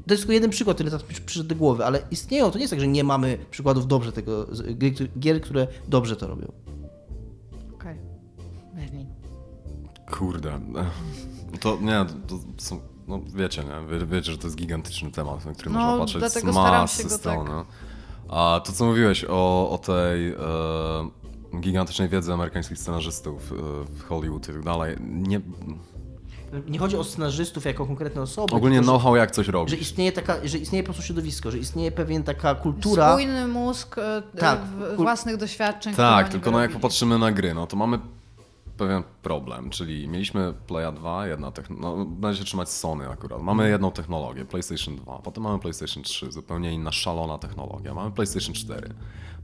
to 0.07 0.15
jest 0.15 0.23
tylko 0.23 0.33
jeden 0.33 0.51
przykład, 0.51 0.77
który 0.77 0.91
teraz 0.91 1.07
przyszedł 1.27 1.49
do 1.49 1.55
głowy, 1.55 1.85
ale 1.85 2.03
istnieją, 2.11 2.51
to 2.51 2.59
nie 2.59 2.63
jest 2.63 2.71
tak, 2.71 2.81
że 2.81 2.89
nie 2.89 3.05
mamy 3.05 3.39
przykładów 3.51 3.87
dobrze 3.87 4.13
tego, 4.13 4.47
gier, 5.19 5.41
które 5.41 5.67
dobrze 5.89 6.17
to 6.17 6.27
robią. 6.27 6.53
Okej. 7.75 7.97
Berlin. 8.75 9.07
Kurde. 10.11 10.61
No 10.69 11.59
To 11.61 11.79
nie, 11.81 12.07
to 12.27 12.39
są, 12.59 12.81
no 13.09 13.21
wiecie, 13.35 13.65
nie? 13.65 13.99
Wie, 13.99 14.07
wiecie, 14.07 14.33
że 14.33 14.39
to 14.39 14.47
jest 14.47 14.57
gigantyczny 14.57 15.11
temat, 15.11 15.45
na 15.45 15.53
który 15.53 15.71
No, 15.71 15.97
można 15.97 16.21
patrzeć 16.21 16.43
z 16.43 16.45
masy 16.45 17.11
stron. 17.11 17.47
tak- 17.47 17.57
nie? 17.57 17.86
A 18.29 18.61
to, 18.65 18.73
co 18.73 18.85
mówiłeś 18.85 19.25
o, 19.29 19.71
o 19.71 19.79
tej 19.79 20.29
e, 20.29 20.37
gigantycznej 21.61 22.09
wiedzy 22.09 22.33
amerykańskich 22.33 22.79
scenarzystów 22.79 23.53
e, 23.53 23.55
w 23.95 24.03
Hollywood 24.09 24.49
i 24.49 24.53
tak 24.53 24.63
dalej, 24.63 24.97
nie, 25.01 25.41
Nie 26.69 26.79
chodzi 26.79 26.97
o 26.97 27.05
scenarzystów 27.05 27.65
jako 27.65 27.87
konkretne 27.87 28.23
osoby, 28.23 28.55
ogólnie 28.57 28.77
tylko, 28.77 28.85
że- 28.85 28.91
know-how 28.99 29.17
jak 29.17 29.31
coś 29.31 29.47
że 29.47 29.53
robić. 29.53 29.81
istnieje 29.81 30.13
taka, 30.13 30.37
że 30.45 30.59
istnieje 30.59 30.83
po 30.83 30.87
prostu 30.87 31.03
środowisko, 31.03 31.51
że 31.51 31.59
istnieje 31.59 31.93
pewien 31.93 32.23
taka 32.23 32.55
kultura. 32.55 33.11
Spójny 33.13 33.47
mózg 33.49 33.99
e, 33.99 34.23
Tak, 34.39 34.61
w- 34.61 34.83
kul- 34.83 34.97
własnych 34.97 35.37
doświadczeń. 35.37 35.95
Tak, 35.95 36.29
tylko 36.29 36.51
no 36.51 36.61
jak 36.61 36.73
popatrzymy 36.73 37.19
na 37.19 37.33
gry, 37.33 37.55
no 37.55 37.67
to 37.67 37.77
mamy 37.77 37.99
pewien 38.77 39.03
problem, 39.23 39.71
czyli 39.71 40.09
mieliśmy 40.09 40.55
Playa 40.67 40.93
2, 40.93 41.27
jedna 41.27 41.51
technologia, 41.51 41.99
no 41.99 42.05
będzie 42.05 42.39
się 42.39 42.45
trzymać 42.45 42.69
Sony 42.69 43.09
akurat. 43.09 43.43
Mamy 43.43 43.71
jedną 43.71 43.91
technologię, 43.91 44.45
PlayStation 44.45 44.97
2, 44.97 45.19
potem 45.19 45.43
mamy 45.43 45.59
PlayStation 45.59 46.03
3, 46.03 46.33
zupełnie 46.33 46.73
inna, 46.73 46.93
szalona 46.93 47.39
technologia. 47.39 47.95
Mamy 47.95 48.11
PlayStation 48.11 48.55
4, 48.55 48.95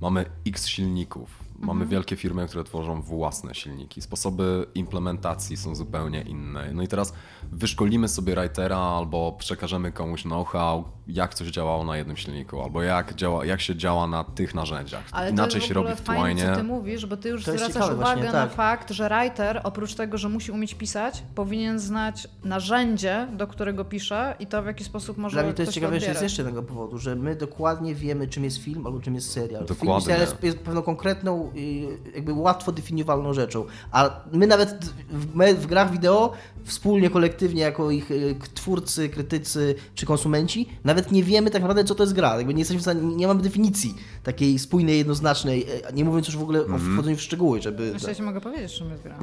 mamy 0.01 0.27
X 0.47 0.67
silników, 0.67 1.45
mamy 1.63 1.87
wielkie 1.87 2.17
firmy, 2.17 2.47
które 2.47 2.65
tworzą 2.65 3.03
własne 3.03 3.55
silniki. 3.55 4.03
Sposoby 4.03 4.67
implementacji 4.75 5.57
są 5.57 5.75
zupełnie 5.75 6.23
inne. 6.23 6.73
No 6.73 6.83
i 6.83 6.89
teraz 6.89 7.13
wyszkolimy 7.53 8.09
sobie 8.09 8.35
writera 8.35 8.79
albo 8.79 9.33
przekażemy 9.33 9.93
komuś 9.93 10.23
know-how, 10.23 10.85
jak 11.07 11.35
coś 11.35 11.49
działało 11.49 11.85
na 11.85 11.97
jednym 11.97 12.17
silniku, 12.17 12.63
albo 12.63 12.83
jak, 12.83 13.15
działa, 13.15 13.45
jak 13.45 13.61
się 13.61 13.77
działa 13.77 14.07
na 14.07 14.25
tych 14.25 14.55
narzędziach. 14.55 15.05
Ale 15.13 15.31
Inaczej 15.31 15.51
to 15.51 15.57
jest 15.57 15.69
się 15.69 15.75
w 15.75 15.77
ogóle 15.77 15.91
robi 15.91 16.03
w 16.03 16.05
Twine. 16.35 16.51
co 16.51 16.57
ty 16.57 16.63
mówisz, 16.63 17.07
bo 17.07 17.17
ty 17.17 17.29
już 17.29 17.45
To 17.45 17.53
zwracasz 17.53 17.77
uwagę 17.77 17.95
właśnie, 17.97 18.25
na 18.25 18.33
tak. 18.33 18.53
fakt, 18.53 18.91
że 18.91 19.09
writer 19.09 19.61
oprócz 19.65 19.95
tego, 19.95 20.19
że 20.19 20.29
musi 20.29 20.53
umieć 20.53 20.75
pisać, 20.75 21.23
powinien 21.35 21.79
znać 21.79 22.29
narzędzie, 22.45 23.27
do 23.33 23.47
którego 23.47 23.85
pisze 23.85 24.37
i 24.41 24.47
to 24.47 24.63
w 24.63 24.67
jaki 24.67 24.85
sposób 24.85 25.19
może 25.19 25.35
Dla 25.37 25.43
mnie 25.43 25.53
to 25.53 25.63
jest 25.63 25.73
ciekawe 25.73 25.95
jeszcze 25.95 26.15
z 26.15 26.23
jeszcze 26.23 26.43
jednego 26.43 26.63
powodu, 26.63 26.99
że 26.99 27.17
my 27.17 27.37
dokładnie 27.37 27.95
wiemy, 27.95 28.29
czym 28.29 28.45
jest 28.45 28.57
film 28.59 28.87
albo 28.87 29.01
czym 29.01 29.15
jest 29.15 29.31
serial. 29.33 29.67
Film 29.67 29.77
i 29.77 29.79
Dokładnie. 29.79 30.07
serial 30.07 30.29
jest, 30.43 30.59
pewną 30.59 30.83
konkretną, 30.83 31.52
jakby 32.15 32.33
łatwo 32.33 32.73
definiowalną 32.73 33.35
rzeczą. 33.35 33.65
A 33.93 34.21
my 34.33 34.47
nawet 34.47 34.85
w, 35.11 35.35
my 35.35 35.55
w 35.55 35.67
grach 35.67 35.91
wideo 35.93 36.33
wspólnie, 36.65 37.11
kolektywnie, 37.11 37.63
jako 37.63 37.91
ich 37.91 38.11
y, 38.11 38.35
twórcy, 38.55 39.09
krytycy 39.09 39.75
czy 39.95 40.07
konsumenci, 40.07 40.69
nawet 40.85 41.13
nie 41.13 41.23
wiemy 41.25 41.51
tak 41.51 41.63
naprawdę, 41.63 41.85
co 41.85 41.95
to 41.95 42.03
jest 42.03 42.13
gra. 42.15 42.37
Jakby 42.37 42.55
nie, 42.55 42.59
jesteśmy 42.61 42.83
stanie, 42.83 43.01
nie 43.17 43.27
mamy 43.27 43.43
definicji 43.43 43.95
takiej 44.23 44.59
spójnej, 44.59 44.99
jednoznacznej, 44.99 45.67
y, 45.91 45.93
nie 45.95 46.05
mówiąc 46.05 46.27
już 46.27 46.37
w 46.37 46.43
ogóle 46.43 46.59
Mhm. 46.61 46.91
o 46.91 46.93
wchodzeniu 46.95 47.17
w 47.17 47.21
szczegóły, 47.23 47.63
żeby... 47.63 47.91
Myślę, 47.93 48.09
że 48.09 48.17
ci 48.17 48.23
mogę 48.23 48.41
powiedzieć, 48.41 48.73
czym 48.73 48.91
jest 48.91 49.03
gra. 49.03 49.19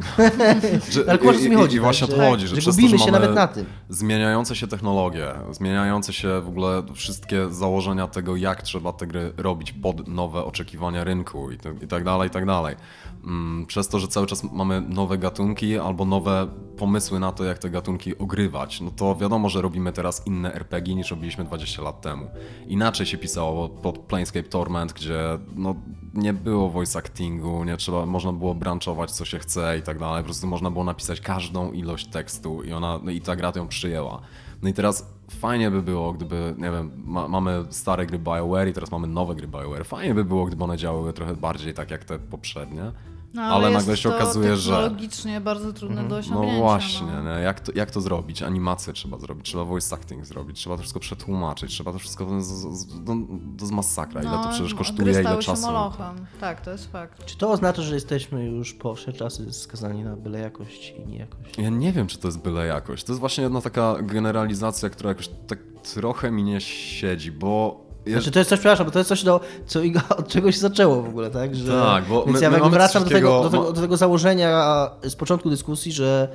Że, 0.91 1.03
Ale 1.07 1.19
o 1.19 1.34
co 1.34 1.49
mi 1.49 1.55
chodzi, 1.55 1.73
I, 1.75 1.77
i 1.77 1.80
właśnie 1.80 2.07
tak, 2.07 2.15
o 2.15 2.17
to 2.17 2.23
że- 2.23 2.30
chodzi, 2.30 2.47
że, 2.47 2.55
że 2.55 2.61
przez 2.61 2.75
to, 2.75 2.88
że 2.88 2.97
się 2.99 3.11
nawet 3.11 3.36
na 3.36 3.47
tym. 3.47 3.65
zmieniające 3.89 4.55
się 4.55 4.67
technologie, 4.67 5.27
zmieniające 5.51 6.13
się 6.13 6.41
w 6.41 6.47
ogóle 6.47 6.84
wszystkie 6.93 7.49
założenia 7.49 8.07
tego, 8.07 8.36
jak 8.36 8.61
trzeba 8.61 8.93
te 8.93 9.07
gry 9.07 9.34
robić 9.38 9.71
pod 9.73 10.07
nowe 10.07 10.43
oczekiwania 10.45 11.03
rynku 11.03 11.51
i, 11.51 11.57
to, 11.57 11.69
i 11.84 11.88
tak 11.88 12.03
dalej, 12.03 12.18
i 12.26 12.30
tak 12.30 12.45
dalej. 12.45 12.76
Mm, 13.24 13.65
Przez 13.65 13.88
to, 13.88 13.99
że 13.99 14.07
cały 14.07 14.28
czas 14.28 14.43
mamy 14.53 14.82
nowe 14.82 15.17
gatunki 15.17 15.78
albo 15.80 16.05
nowe 16.05 16.47
pomysły 16.78 17.20
na 17.20 17.32
to, 17.32 17.43
jak 17.43 17.57
te 17.57 17.70
gatunki 17.70 18.17
ogrywać, 18.17 18.82
no 18.82 18.91
to 18.91 19.15
wiadomo, 19.15 19.49
że 19.49 19.61
robimy 19.61 19.91
teraz 19.93 20.28
inne 20.28 20.53
RPG 20.53 20.95
niż 20.95 21.11
robiliśmy 21.11 21.43
20 21.43 21.82
lat 21.82 22.01
temu. 22.01 22.28
Inaczej 22.67 23.05
się 23.05 23.17
pisało 23.17 23.70
pod 23.70 23.99
Planescape 23.99 24.49
Torment, 24.49 24.93
gdzie 24.93 25.20
no, 25.55 25.76
nie 26.13 26.34
było 26.34 26.70
voice 26.70 26.99
actingu, 26.99 27.63
nie 27.63 27.78
trzeba, 27.78 28.05
można 28.05 28.34
było 28.34 28.55
branchować 28.55 29.11
co 29.11 29.26
się 29.26 29.39
chce 29.39 29.78
i 29.78 29.82
tak 29.82 29.99
dalej. 29.99 30.22
Po 30.22 30.26
prostu 30.26 30.47
można 30.47 30.72
było 30.72 30.84
napisać 30.84 31.22
każdą 31.22 31.72
ilość 31.72 32.07
tekstu 32.07 32.63
i 32.63 32.74
ona 32.74 32.99
no, 33.03 33.11
i 33.11 33.22
ta 33.22 33.36
gra 33.36 33.51
ją 33.55 33.67
przyjęła. 33.67 34.22
No 34.62 34.70
i 34.70 34.74
teraz 34.74 35.05
fajnie 35.30 35.72
by 35.72 35.82
było, 35.82 36.14
gdyby, 36.14 36.55
nie 36.57 36.72
wiem, 36.72 36.91
ma, 37.05 37.28
mamy 37.28 37.66
stare 37.70 38.05
gry 38.05 38.20
BioWare 38.20 38.68
i 38.70 38.74
teraz 38.74 38.91
mamy 38.91 39.07
nowe 39.07 39.36
gry 39.36 39.47
BioWare. 39.47 39.86
Fajnie 39.86 40.14
by 40.14 40.26
było, 40.26 40.45
gdyby 40.45 40.64
one 40.64 40.78
działały 40.78 41.14
trochę 41.14 41.36
bardziej 41.36 41.74
tak 41.74 41.91
jak 41.91 42.05
te 42.05 42.20
poprzednie. 42.20 42.91
No, 43.34 43.41
ale 43.41 43.71
jest 43.71 43.80
nagle 43.80 43.97
się 43.97 44.09
to 44.09 44.15
okazuje, 44.15 44.57
że 44.57 44.71
technologicznie 44.71 45.41
bardzo 45.41 45.73
trudne 45.73 46.03
do 46.03 46.09
no 46.09 46.15
osiągnięcia. 46.17 46.57
właśnie, 46.57 47.07
no. 47.23 47.30
Jak, 47.30 47.59
to, 47.59 47.71
jak 47.75 47.91
to 47.91 48.01
zrobić? 48.01 48.43
Animację 48.43 48.93
trzeba 48.93 49.17
zrobić, 49.17 49.45
trzeba 49.45 49.63
voice 49.65 49.95
acting 49.95 50.25
zrobić, 50.25 50.57
trzeba 50.57 50.75
to 50.75 50.82
wszystko 50.82 50.99
przetłumaczyć, 50.99 51.71
trzeba 51.71 51.93
to 51.93 51.99
wszystko 51.99 52.41
z, 52.41 52.47
z, 52.47 53.03
do, 53.03 53.13
do 53.30 53.65
z 53.65 53.71
masakra. 53.71 54.21
Ile 54.21 54.32
to 54.32 54.49
przecież 54.49 54.73
gry 54.73 54.77
kosztuje, 54.77 55.11
ile 55.11 55.21
stały 55.21 55.41
się 55.41 55.45
czasu. 55.45 55.61
molochem. 55.61 56.25
Tak, 56.39 56.61
to 56.61 56.71
jest 56.71 56.91
fakt. 56.91 57.25
Czy 57.25 57.38
to 57.38 57.51
oznacza, 57.51 57.82
że 57.82 57.95
jesteśmy 57.95 58.45
już 58.45 58.73
po 58.73 58.95
wsze 58.95 59.13
czasy 59.13 59.53
skazani 59.53 60.03
na 60.03 60.15
byle 60.15 60.39
jakość 60.39 60.93
i 61.05 61.07
niejakość? 61.07 61.57
Ja 61.57 61.69
nie 61.69 61.91
wiem, 61.91 62.07
czy 62.07 62.17
to 62.17 62.27
jest 62.27 62.39
byle 62.39 62.65
jakość. 62.65 63.03
To 63.03 63.11
jest 63.11 63.19
właśnie 63.19 63.43
jedna 63.43 63.61
taka 63.61 63.95
generalizacja, 64.01 64.89
która 64.89 65.09
jakoś 65.09 65.30
tak 65.47 65.59
trochę 65.93 66.32
mi 66.32 66.43
nie 66.43 66.61
siedzi, 66.61 67.32
bo... 67.32 67.88
jeż- 68.05 68.11
Znaczy 68.13 68.31
to 68.31 68.39
jest 68.39 68.49
coś, 68.49 68.59
przepraszam, 68.59 68.85
bo 68.85 68.91
to 68.91 68.99
jest 68.99 69.09
coś, 69.09 69.23
do, 69.23 69.39
co 69.65 69.81
Iga, 69.81 70.01
od 70.19 70.27
czego 70.27 70.51
się 70.51 70.59
zaczęło 70.59 71.01
w 71.01 71.09
ogóle, 71.09 71.29
tak? 71.31 71.55
Że, 71.55 71.81
Tak, 71.81 72.05
bo 72.05 72.25
Więc 72.25 72.37
my- 72.37 72.43
ja 72.43 72.49
my 72.49 72.69
wracam 72.69 73.03
do 73.03 73.09
tego, 73.09 73.43
do, 73.43 73.49
tego, 73.49 73.73
do 73.73 73.81
tego 73.81 73.97
założenia 73.97 74.89
z 75.03 75.15
początku 75.15 75.49
dyskusji, 75.49 75.91
że, 75.91 76.27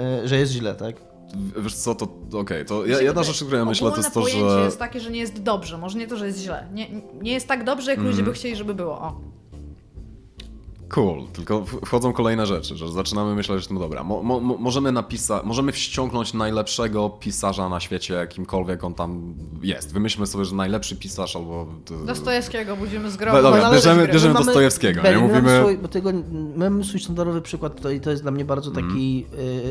e, 0.00 0.28
że 0.28 0.36
jest 0.36 0.52
źle, 0.52 0.74
tak? 0.74 0.96
Wiesz 1.56 1.74
co, 1.74 1.94
to 1.94 2.08
okej, 2.38 2.64
to 2.64 2.86
ja, 2.86 3.00
jedna 3.00 3.22
rzecz, 3.22 3.42
o 3.42 3.44
której 3.44 3.58
ja 3.58 3.64
myślę, 3.64 3.90
to 3.90 3.96
jest 3.96 4.14
to, 4.14 4.20
Ogólne 4.20 4.38
pojęcie 4.38 4.58
że... 4.58 4.64
jest 4.64 4.78
takie, 4.78 5.00
że 5.00 5.10
nie 5.10 5.20
jest 5.20 5.42
dobrze. 5.42 5.78
Może 5.78 5.98
nie 5.98 6.06
to, 6.08 6.16
że 6.16 6.26
jest 6.26 6.38
źle. 6.38 6.66
Nie, 6.72 6.86
nie 7.22 7.32
jest 7.32 7.48
tak 7.48 7.64
dobrze, 7.64 7.90
jak 7.90 8.00
ludzie 8.00 8.22
by 8.22 8.32
chcieli, 8.32 8.56
żeby 8.56 8.74
było. 8.74 8.92
O. 9.00 9.20
Cool, 10.88 11.26
tylko 11.32 11.64
wchodzą 11.64 12.12
kolejne 12.12 12.46
rzeczy, 12.46 12.76
że 12.76 12.88
zaczynamy 12.92 13.34
myśleć, 13.34 13.68
że 13.68 13.74
no 13.74 13.80
dobra, 13.80 14.04
mo, 14.04 14.22
mo, 14.22 14.40
mo- 14.40 14.56
możemy 14.56 14.92
napisać, 14.92 15.44
możemy 15.44 15.72
wściągnąć 15.72 16.34
najlepszego 16.34 17.10
pisarza 17.10 17.68
na 17.68 17.80
świecie, 17.80 18.26
kimkolwiek 18.30 18.84
on 18.84 18.94
tam 18.94 19.34
jest. 19.62 19.92
Wymyślmy 19.92 20.26
sobie, 20.26 20.44
że 20.44 20.54
najlepszy 20.56 20.96
pisarz 20.96 21.36
albo... 21.36 21.66
Dostojewskiego 22.06 22.76
budzimy 22.76 23.10
z 23.10 23.14
No 23.14 23.18
grobu. 23.18 23.42
dobra, 23.42 23.66
ale 23.66 23.76
bierzemy- 23.76 24.06
bierzemy 24.12 24.28
My 24.28 24.34
mamy- 24.34 24.46
Dostojewskiego, 24.46 25.02
nie? 25.02 25.18
Mówimy- 25.18 25.60
Swój, 25.60 25.78
bo 25.78 25.88
tego, 25.88 26.10
my 26.54 26.70
mamy 26.70 26.84
swój 26.84 27.00
standardowy 27.00 27.42
przykład 27.42 27.80
to, 27.80 27.90
i 27.90 28.00
to 28.00 28.10
jest 28.10 28.22
dla 28.22 28.30
mnie 28.30 28.44
bardzo 28.44 28.70
taki 28.70 29.26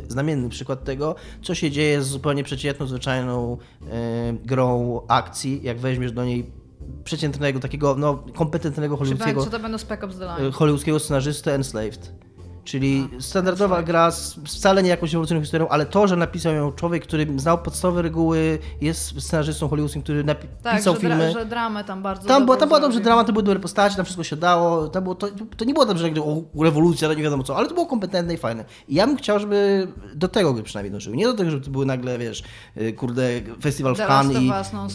e, 0.08 0.12
znamienny 0.12 0.50
przykład 0.50 0.84
tego, 0.84 1.16
co 1.44 1.56
się 1.56 1.72
dzieje 1.72 2.02
z 2.02 2.08
zupełnie 2.08 2.44
przeciętną, 2.44 2.88
zwyczajną 2.88 3.58
e, 3.92 4.34
grą 4.46 5.02
akcji, 5.08 5.60
jak 5.64 5.80
weźmiesz 5.80 6.12
do 6.12 6.26
niej 6.26 6.67
przeciętnego, 7.08 7.60
takiego 7.60 7.96
no, 7.96 8.24
kompetentnego 8.36 8.98
hollywoodzkiego 8.98 9.44
czy 9.46 9.52
to 9.52 9.60
będą 9.60 9.78
Spec 9.78 10.04
Ops 10.04 10.18
The 10.18 10.26
Line? 10.26 10.52
hollywoodzkiego 10.52 11.00
scenarzystę 11.00 11.56
Enslaved. 11.56 12.27
Czyli 12.68 13.10
standardowa 13.20 13.84
gra 13.84 14.12
z 14.12 14.34
wcale 14.34 14.84
nie 14.84 14.90
jakąś 14.90 15.14
ewolucyjną 15.14 15.42
historią, 15.42 15.68
ale 15.68 15.86
to, 15.86 16.08
że 16.08 16.16
napisał 16.16 16.54
ją 16.54 16.72
człowiek, 16.72 17.04
który 17.04 17.28
znał 17.38 17.58
podstawowe 17.58 18.02
reguły, 18.02 18.60
jest 18.82 19.22
scenarzystą 19.22 19.68
hollywoodzkim, 19.68 20.02
który 20.02 20.24
napi- 20.24 20.48
Tak, 20.64 20.84
że, 20.84 20.96
filmy. 20.96 21.16
dra, 21.16 21.32
że 21.32 21.46
dramę 21.46 21.84
tam 21.84 22.04
bardzo 22.04 22.28
Tam, 22.28 22.46
było, 22.46 22.56
dobrą 22.56 22.60
tam 22.60 22.70
była 22.70 22.80
dobrze 22.80 23.00
drama, 23.00 23.24
to 23.24 23.34
były 23.34 23.44
dobre 23.44 23.60
postacie, 23.60 23.96
tam 23.96 24.06
wszystko 24.06 24.24
się 24.24 24.36
dało. 24.36 24.88
Tam 24.88 25.04
było, 25.04 25.16
to, 25.16 25.28
to 25.58 25.66
nie 25.66 25.74
było 25.74 25.86
dobrze, 25.86 26.10
jak 26.10 26.18
o, 26.18 26.64
rewolucja, 26.64 27.08
to 27.08 27.14
nie 27.14 27.24
wiadomo 27.24 27.44
co, 27.44 27.58
ale 27.58 27.68
to 27.68 27.74
było 27.74 27.86
kompetentne 27.86 28.34
i 28.34 28.38
fajne. 28.38 28.66
I 28.88 28.96
ja 28.96 29.08
bym 29.08 29.18
chciał, 29.18 29.40
żeby 29.40 29.88
do 30.16 30.28
tego 30.28 30.54
gry 30.54 30.64
przynajmniej 30.64 30.92
dążyły. 30.92 31.18
Nie 31.18 31.26
do 31.26 31.34
tego, 31.34 31.52
żeby 31.52 31.66
to 31.66 31.72
były 31.72 31.86
nagle, 31.86 32.18
wiesz, 32.18 32.44
y, 32.78 32.94
kurde, 32.94 33.30
festiwal 33.62 33.96
w 33.96 33.98
Cannes 33.98 34.38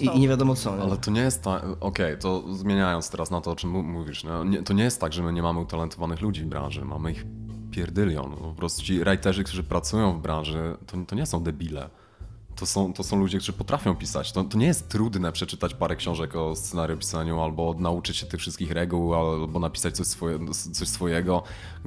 i, 0.01 0.05
i, 0.05 0.17
i 0.17 0.21
nie 0.21 0.29
wiadomo 0.29 0.55
co. 0.55 0.77
Nie? 0.77 0.83
Ale 0.83 0.97
to 0.97 1.11
nie 1.11 1.21
jest 1.21 1.43
tak. 1.43 1.63
Okej, 1.81 2.19
to 2.19 2.43
zmieniając 2.55 3.11
teraz 3.11 3.31
na 3.31 3.41
to, 3.41 3.51
o 3.51 3.57
czym 3.57 3.71
mówisz. 3.71 4.25
No, 4.25 4.45
nie, 4.45 4.63
to 4.63 4.73
nie 4.73 4.85
jest 4.85 5.01
tak, 5.01 5.13
że 5.13 5.23
my 5.23 5.33
nie 5.33 5.43
mamy 5.43 5.61
utalentowanych 5.61 6.21
ludzi 6.21 6.43
w 6.43 6.47
branży. 6.47 6.85
Mamy 6.85 7.13
ich 7.13 7.25
pierdylion. 7.73 8.37
Po 8.37 8.55
prostu 8.55 8.83
ci 8.83 9.05
writerzy, 9.05 9.45
którzy 9.45 9.63
pracują 9.63 10.19
w 10.19 10.23
branży, 10.23 10.77
to, 10.87 10.97
to 11.07 11.15
nie 11.17 11.27
są 11.27 11.43
debile. 11.43 11.91
To 12.57 12.67
są, 12.67 12.93
to 12.93 13.03
są 13.03 13.17
ludzie, 13.17 13.39
którzy 13.39 13.53
potrafią 13.53 13.97
pisać. 13.97 14.33
To, 14.33 14.45
to 14.45 14.59
nie 14.59 14.67
jest 14.67 14.89
trudne 14.89 15.33
przeczytać 15.33 15.75
parę 15.75 15.97
książek 15.97 16.37
o 16.37 16.57
scenariopisaniu, 16.57 17.41
albo 17.41 17.75
nauczyć 17.79 18.17
się 18.17 18.27
tych 18.27 18.41
wszystkich 18.41 18.71
reguł, 18.71 19.15
albo 19.15 19.59
napisać 19.61 19.97
coś, 19.97 20.07
swoje, 20.07 20.39
coś 20.73 20.89
swojego. 20.89 21.43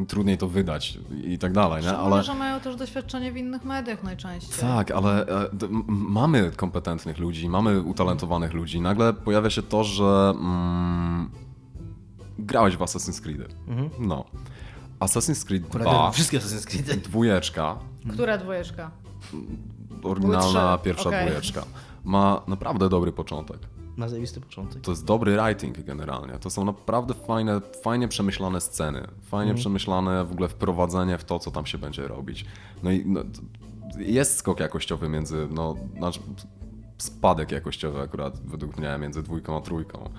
Trudniej 0.08 0.38
to 0.38 0.48
wydać 0.48 1.00
i 1.24 1.38
tak 1.38 1.54
dalej, 1.54 1.84
nie? 1.84 1.98
Ale... 1.98 2.24
że 2.24 2.36
mają 2.36 2.60
też 2.60 2.76
doświadczenie 2.76 3.32
w 3.32 3.38
innych 3.38 3.66
mediach 3.66 4.04
najczęściej. 4.04 4.60
Tak, 4.62 4.92
ale 4.92 5.28
e, 5.28 5.50
mamy 5.88 6.52
kompetentnych 6.56 7.18
ludzi, 7.18 7.50
mamy 7.50 7.82
utalentowanych 7.82 8.54
ludzi. 8.54 8.82
Nagle 8.82 9.14
pojawia 9.14 9.50
się 9.50 9.64
to, 9.64 9.84
że 9.84 10.34
mm, 10.36 11.32
grałeś 12.40 12.78
w 12.78 12.80
Assassin's 12.80 13.22
Creed. 13.22 13.56
No. 14.00 14.26
Assassin's 15.00 15.46
Creed 15.46 15.64
2, 15.68 16.12
Wszystkie 16.12 16.39
Assassin's 16.39 16.66
Creed. 16.66 17.00
dwójeczka, 17.02 17.80
Która 18.14 18.38
dwójeczka? 18.38 18.91
oryginalna 20.04 20.78
pierwsza 20.78 21.10
okej. 21.10 21.26
dwójeczka, 21.28 21.64
ma 22.04 22.41
naprawdę 22.48 22.89
dobry 22.89 23.12
początek. 23.12 23.58
Ma 23.98 24.10
zajebisty 24.10 24.41
początek. 24.41 24.82
To 24.82 24.91
jest 24.91 25.06
dobry 25.06 25.38
writing 25.38 25.86
generalnie. 25.86 26.34
To 26.34 26.50
są 26.50 26.66
naprawdę 26.66 27.14
fajne, 27.14 27.62
fajnie 27.84 28.08
przemyślane 28.08 28.62
sceny. 28.62 29.08
Fajnie 29.22 29.54
przemyślane 29.54 30.26
w 30.26 30.32
ogóle 30.32 30.48
wprowadzenie 30.50 31.18
w 31.18 31.24
to, 31.24 31.39
co 31.39 31.52
tam 31.52 31.66
się 31.66 31.78
będzie 31.78 32.08
robić. 32.08 32.46
No 32.84 32.91
i 32.91 33.04
no, 33.06 33.20
jest 33.98 34.38
skok 34.38 34.60
jakościowy 34.60 35.10
między, 35.10 35.48
no, 35.52 35.76
znaczy 35.98 36.20
spadek 36.98 37.52
jakościowy 37.52 38.02
akurat 38.02 38.39
według 38.46 38.78
mnie 38.78 38.98
między 39.00 39.24
dwójką 39.24 39.58
a 39.58 39.62
trójką. 39.62 40.10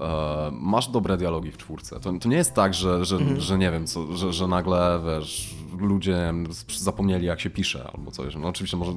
E, 0.00 0.50
masz 0.52 0.88
dobre 0.88 1.16
dialogi 1.16 1.50
w 1.50 1.56
czwórce. 1.56 2.00
To, 2.00 2.12
to 2.12 2.28
nie 2.28 2.36
jest 2.36 2.54
tak, 2.54 2.74
że, 2.74 3.04
że, 3.04 3.18
że 3.40 3.58
nie 3.58 3.70
wiem, 3.70 3.86
co, 3.86 4.16
że, 4.16 4.32
że 4.32 4.48
nagle 4.48 5.00
wiesz, 5.06 5.54
ludzie 5.78 6.34
zapomnieli 6.76 7.26
jak 7.26 7.40
się 7.40 7.50
pisze 7.50 7.90
albo 7.94 8.10
coś. 8.10 8.36
No 8.36 8.48
oczywiście 8.48 8.76
może 8.76 8.92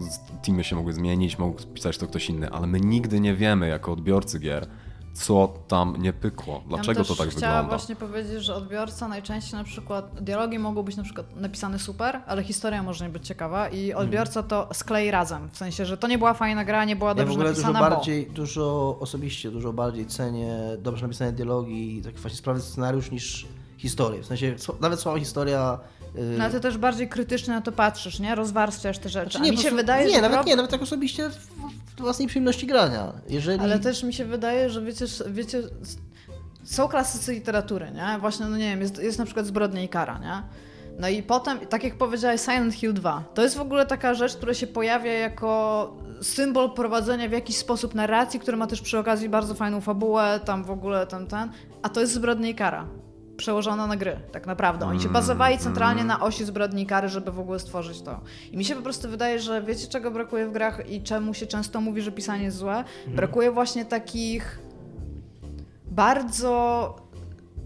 teamy 0.45 0.63
się 0.63 0.75
mogły 0.75 0.93
zmienić, 0.93 1.39
mógł 1.39 1.63
pisać 1.73 1.97
to 1.97 2.07
ktoś 2.07 2.29
inny, 2.29 2.49
ale 2.49 2.67
my 2.67 2.79
nigdy 2.79 3.19
nie 3.19 3.35
wiemy 3.35 3.67
jako 3.67 3.91
odbiorcy 3.91 4.39
gier, 4.39 4.67
co 5.13 5.53
tam 5.67 5.95
nie 5.99 6.13
pykło, 6.13 6.63
dlaczego 6.67 6.99
ja 7.01 7.05
to 7.05 7.15
tak 7.15 7.27
wygląda. 7.29 7.63
właśnie 7.63 7.95
powiedzieć, 7.95 8.43
że 8.43 8.55
odbiorca 8.55 9.07
najczęściej 9.07 9.53
na 9.59 9.63
przykład, 9.63 10.23
dialogi 10.23 10.59
mogą 10.59 10.83
być 10.83 10.95
na 10.95 11.03
przykład 11.03 11.35
napisane 11.35 11.79
super, 11.79 12.21
ale 12.27 12.43
historia 12.43 12.83
może 12.83 13.05
nie 13.05 13.11
być 13.11 13.27
ciekawa 13.27 13.63
Mhm. 13.65 13.81
i 13.83 13.93
odbiorca 13.93 14.43
to 14.43 14.69
sklei 14.73 15.11
razem. 15.11 15.49
W 15.49 15.57
sensie, 15.57 15.85
że 15.85 15.97
to 15.97 16.07
nie 16.07 16.17
była 16.17 16.33
fajna 16.33 16.65
gra, 16.65 16.85
nie 16.85 16.95
była 16.95 17.09
Ja 17.09 17.13
w 17.13 17.17
dobrze 17.17 17.33
ogóle 17.33 17.49
dużo 17.53 17.67
napisana, 17.67 17.89
bardziej, 17.89 18.27
dużo 18.27 18.97
osobiście, 18.99 19.51
dużo 19.51 19.73
bardziej 19.73 20.05
cenię 20.05 20.57
dobrze 20.79 21.01
napisane 21.05 21.31
dialogi 21.31 21.97
i 21.97 22.01
takie 22.01 22.17
właśnie 22.17 22.37
sprawy 22.37 22.61
scenariusz 22.61 23.11
niż 23.11 23.47
historię. 23.77 24.21
W 24.21 24.25
sensie 24.25 24.55
nawet 24.81 24.99
słaba 24.99 25.19
historia. 25.19 25.79
Bo... 26.15 26.21
No 26.37 26.49
ty 26.49 26.59
też 26.59 26.77
bardziej 26.77 27.09
krytycznie 27.09 27.53
na 27.53 27.61
to 27.61 27.71
patrzysz, 27.71 28.19
nie? 28.19 28.35
Rozwarstwiasz 28.35 28.97
te 28.97 29.09
rzeczy. 29.09 29.23
znaczy 29.31 29.39
A 29.39 29.41
nie, 29.45 29.51
mi 29.51 29.57
się 29.57 29.61
prostu- 29.63 29.77
wydaje, 29.77 30.07
nie, 30.07 30.15
że 30.15 30.21
nawet 30.21 30.45
nie, 30.45 30.55
nawet 30.55 30.71
tak 30.71 30.81
osobiście 30.81 31.29
własnej 31.97 32.27
przyjemności 32.27 32.67
grania. 32.67 33.13
Jeżeli... 33.29 33.59
Ale 33.59 33.79
też 33.79 34.03
mi 34.03 34.13
się 34.13 34.25
wydaje, 34.25 34.69
że 34.69 34.81
wiecie, 34.81 35.05
wiecie 35.27 35.61
są 36.63 36.87
klasycy 36.87 37.33
literatury, 37.33 37.91
nie? 37.91 38.19
Właśnie, 38.19 38.45
no 38.45 38.57
nie 38.57 38.69
wiem, 38.69 38.81
jest, 38.81 39.03
jest 39.03 39.19
na 39.19 39.25
przykład 39.25 39.45
Zbrodnia 39.45 39.83
i 39.83 39.89
Kara, 39.89 40.19
nie? 40.19 40.43
No 40.99 41.09
i 41.09 41.23
potem, 41.23 41.59
tak 41.59 41.83
jak 41.83 41.97
powiedziałeś, 41.97 42.41
Silent 42.41 42.73
Hill 42.73 42.93
2. 42.93 43.23
To 43.33 43.43
jest 43.43 43.57
w 43.57 43.61
ogóle 43.61 43.85
taka 43.85 44.13
rzecz, 44.13 44.35
która 44.35 44.53
się 44.53 44.67
pojawia 44.67 45.13
jako 45.13 45.93
symbol 46.21 46.73
prowadzenia 46.73 47.29
w 47.29 47.31
jakiś 47.31 47.57
sposób 47.57 47.95
narracji, 47.95 48.39
który 48.39 48.57
ma 48.57 48.67
też 48.67 48.81
przy 48.81 48.99
okazji 48.99 49.29
bardzo 49.29 49.53
fajną 49.53 49.81
fabułę, 49.81 50.39
tam 50.45 50.63
w 50.63 50.71
ogóle 50.71 51.07
ten, 51.07 51.27
ten. 51.27 51.51
A 51.81 51.89
to 51.89 52.01
jest 52.01 52.13
Zbrodnia 52.13 52.49
i 52.49 52.55
Kara. 52.55 52.87
Przełożona 53.37 53.87
na 53.87 53.95
gry, 53.95 54.19
tak 54.31 54.47
naprawdę. 54.47 54.85
Oni 54.85 55.01
się 55.01 55.09
bazowali 55.09 55.57
centralnie 55.57 56.03
na 56.03 56.19
osi 56.21 56.45
zbrodni 56.45 56.81
i 56.81 56.85
kary, 56.85 57.09
żeby 57.09 57.31
w 57.31 57.39
ogóle 57.39 57.59
stworzyć 57.59 58.01
to. 58.01 58.19
I 58.51 58.57
mi 58.57 58.65
się 58.65 58.75
po 58.75 58.81
prostu 58.81 59.09
wydaje, 59.09 59.39
że 59.39 59.61
wiecie, 59.61 59.87
czego 59.87 60.11
brakuje 60.11 60.47
w 60.47 60.51
grach 60.51 60.89
i 60.89 61.01
czemu 61.03 61.33
się 61.33 61.47
często 61.47 61.81
mówi, 61.81 62.01
że 62.01 62.11
pisanie 62.11 62.43
jest 62.43 62.57
złe? 62.57 62.83
Brakuje 63.07 63.51
właśnie 63.51 63.85
takich 63.85 64.59
bardzo, 65.91 66.95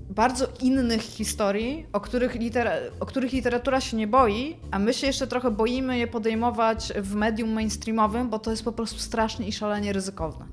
bardzo 0.10 0.48
innych 0.62 1.02
historii, 1.02 1.86
o 1.94 2.00
których, 2.00 2.36
litera- 2.36 2.92
o 3.00 3.06
których 3.06 3.34
literatura 3.34 3.82
się 3.82 3.98
nie 3.98 4.08
boi, 4.08 4.58
a 4.72 4.80
my 4.80 4.94
się 4.94 5.08
jeszcze 5.08 5.28
trochę 5.28 5.52
boimy 5.52 5.98
je 5.98 6.08
podejmować 6.08 6.94
w 6.96 7.16
medium 7.16 7.50
mainstreamowym, 7.50 8.30
bo 8.30 8.40
to 8.40 8.52
jest 8.52 8.64
po 8.64 8.72
prostu 8.72 9.00
strasznie 9.00 9.48
i 9.48 9.52
szalenie 9.52 9.94
ryzykowne. 9.94 10.46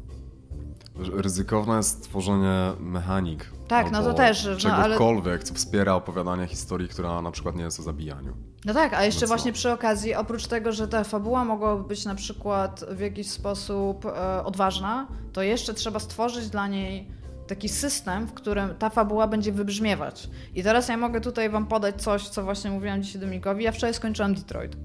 Ryzykowne 0.99 1.77
jest 1.77 2.05
tworzenie 2.05 2.73
mechanik. 2.81 3.51
Tak, 3.69 3.91
no 3.91 4.03
to 4.03 4.15
też, 4.15 4.49
no, 4.65 4.75
ale- 4.75 4.95
Czegokolwiek, 4.95 5.45
co 5.45 5.55
wspiera 5.55 5.95
opowiadanie 5.95 6.47
historii, 6.47 6.89
która 6.89 7.23
na 7.23 7.31
przykład 7.31 7.57
nie 7.57 7.65
jest 7.65 7.81
o 7.81 7.83
zabijaniu. 7.83 8.33
No 8.65 8.75
tak, 8.75 8.95
a 8.95 9.05
jeszcze 9.05 9.21
co? 9.21 9.27
właśnie 9.27 9.53
przy 9.53 9.73
okazji, 9.73 10.15
oprócz 10.15 10.47
tego, 10.47 10.73
że 10.73 10.89
ta 10.89 11.05
fabuła 11.05 11.45
mogłaby 11.45 11.85
być 11.89 12.05
na 12.05 12.15
przykład 12.15 12.85
w 12.91 13.01
jakiś 13.01 13.31
sposób 13.31 14.07
e, 14.07 14.45
odważna, 14.45 15.07
to 15.33 15.43
jeszcze 15.43 15.75
trzeba 15.75 15.99
stworzyć 15.99 16.49
dla 16.49 16.67
niej 16.69 17.09
taki 17.47 17.69
system, 17.69 18.27
w 18.27 18.35
którym 18.35 18.75
ta 18.79 18.91
fabuła 18.91 19.27
będzie 19.27 19.53
wybrzmiewać. 19.53 20.29
I 20.55 20.63
teraz 20.63 20.89
ja 20.89 20.97
mogę 20.97 21.21
tutaj 21.21 21.51
wam 21.51 21.67
podać 21.67 22.03
coś, 22.03 22.29
co 22.29 22.43
właśnie 22.43 22.71
mówiłam 22.71 23.03
dzisiaj 23.03 23.21
Dominikowi. 23.21 23.65
Ja 23.65 23.73
wczoraj 23.73 23.95
skończyłam 23.95 24.35
Detroit. 24.35 24.77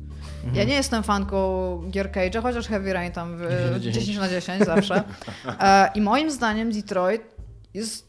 Ja 0.53 0.64
nie 0.64 0.74
jestem 0.74 1.03
fanką 1.03 1.82
gier 1.91 2.12
Cage'a, 2.12 2.41
chociaż 2.41 2.68
Heavy 2.68 2.93
Rain 2.93 3.12
tam 3.12 3.38
w, 3.38 3.41
10 3.41 3.72
na 3.72 3.80
10. 3.80 4.05
10 4.05 4.18
na 4.18 4.30
10 4.30 4.66
zawsze. 4.66 5.03
E, 5.60 5.89
I 5.95 6.01
moim 6.01 6.32
zdaniem 6.32 6.72
Detroit 6.72 7.22
jest 7.74 8.07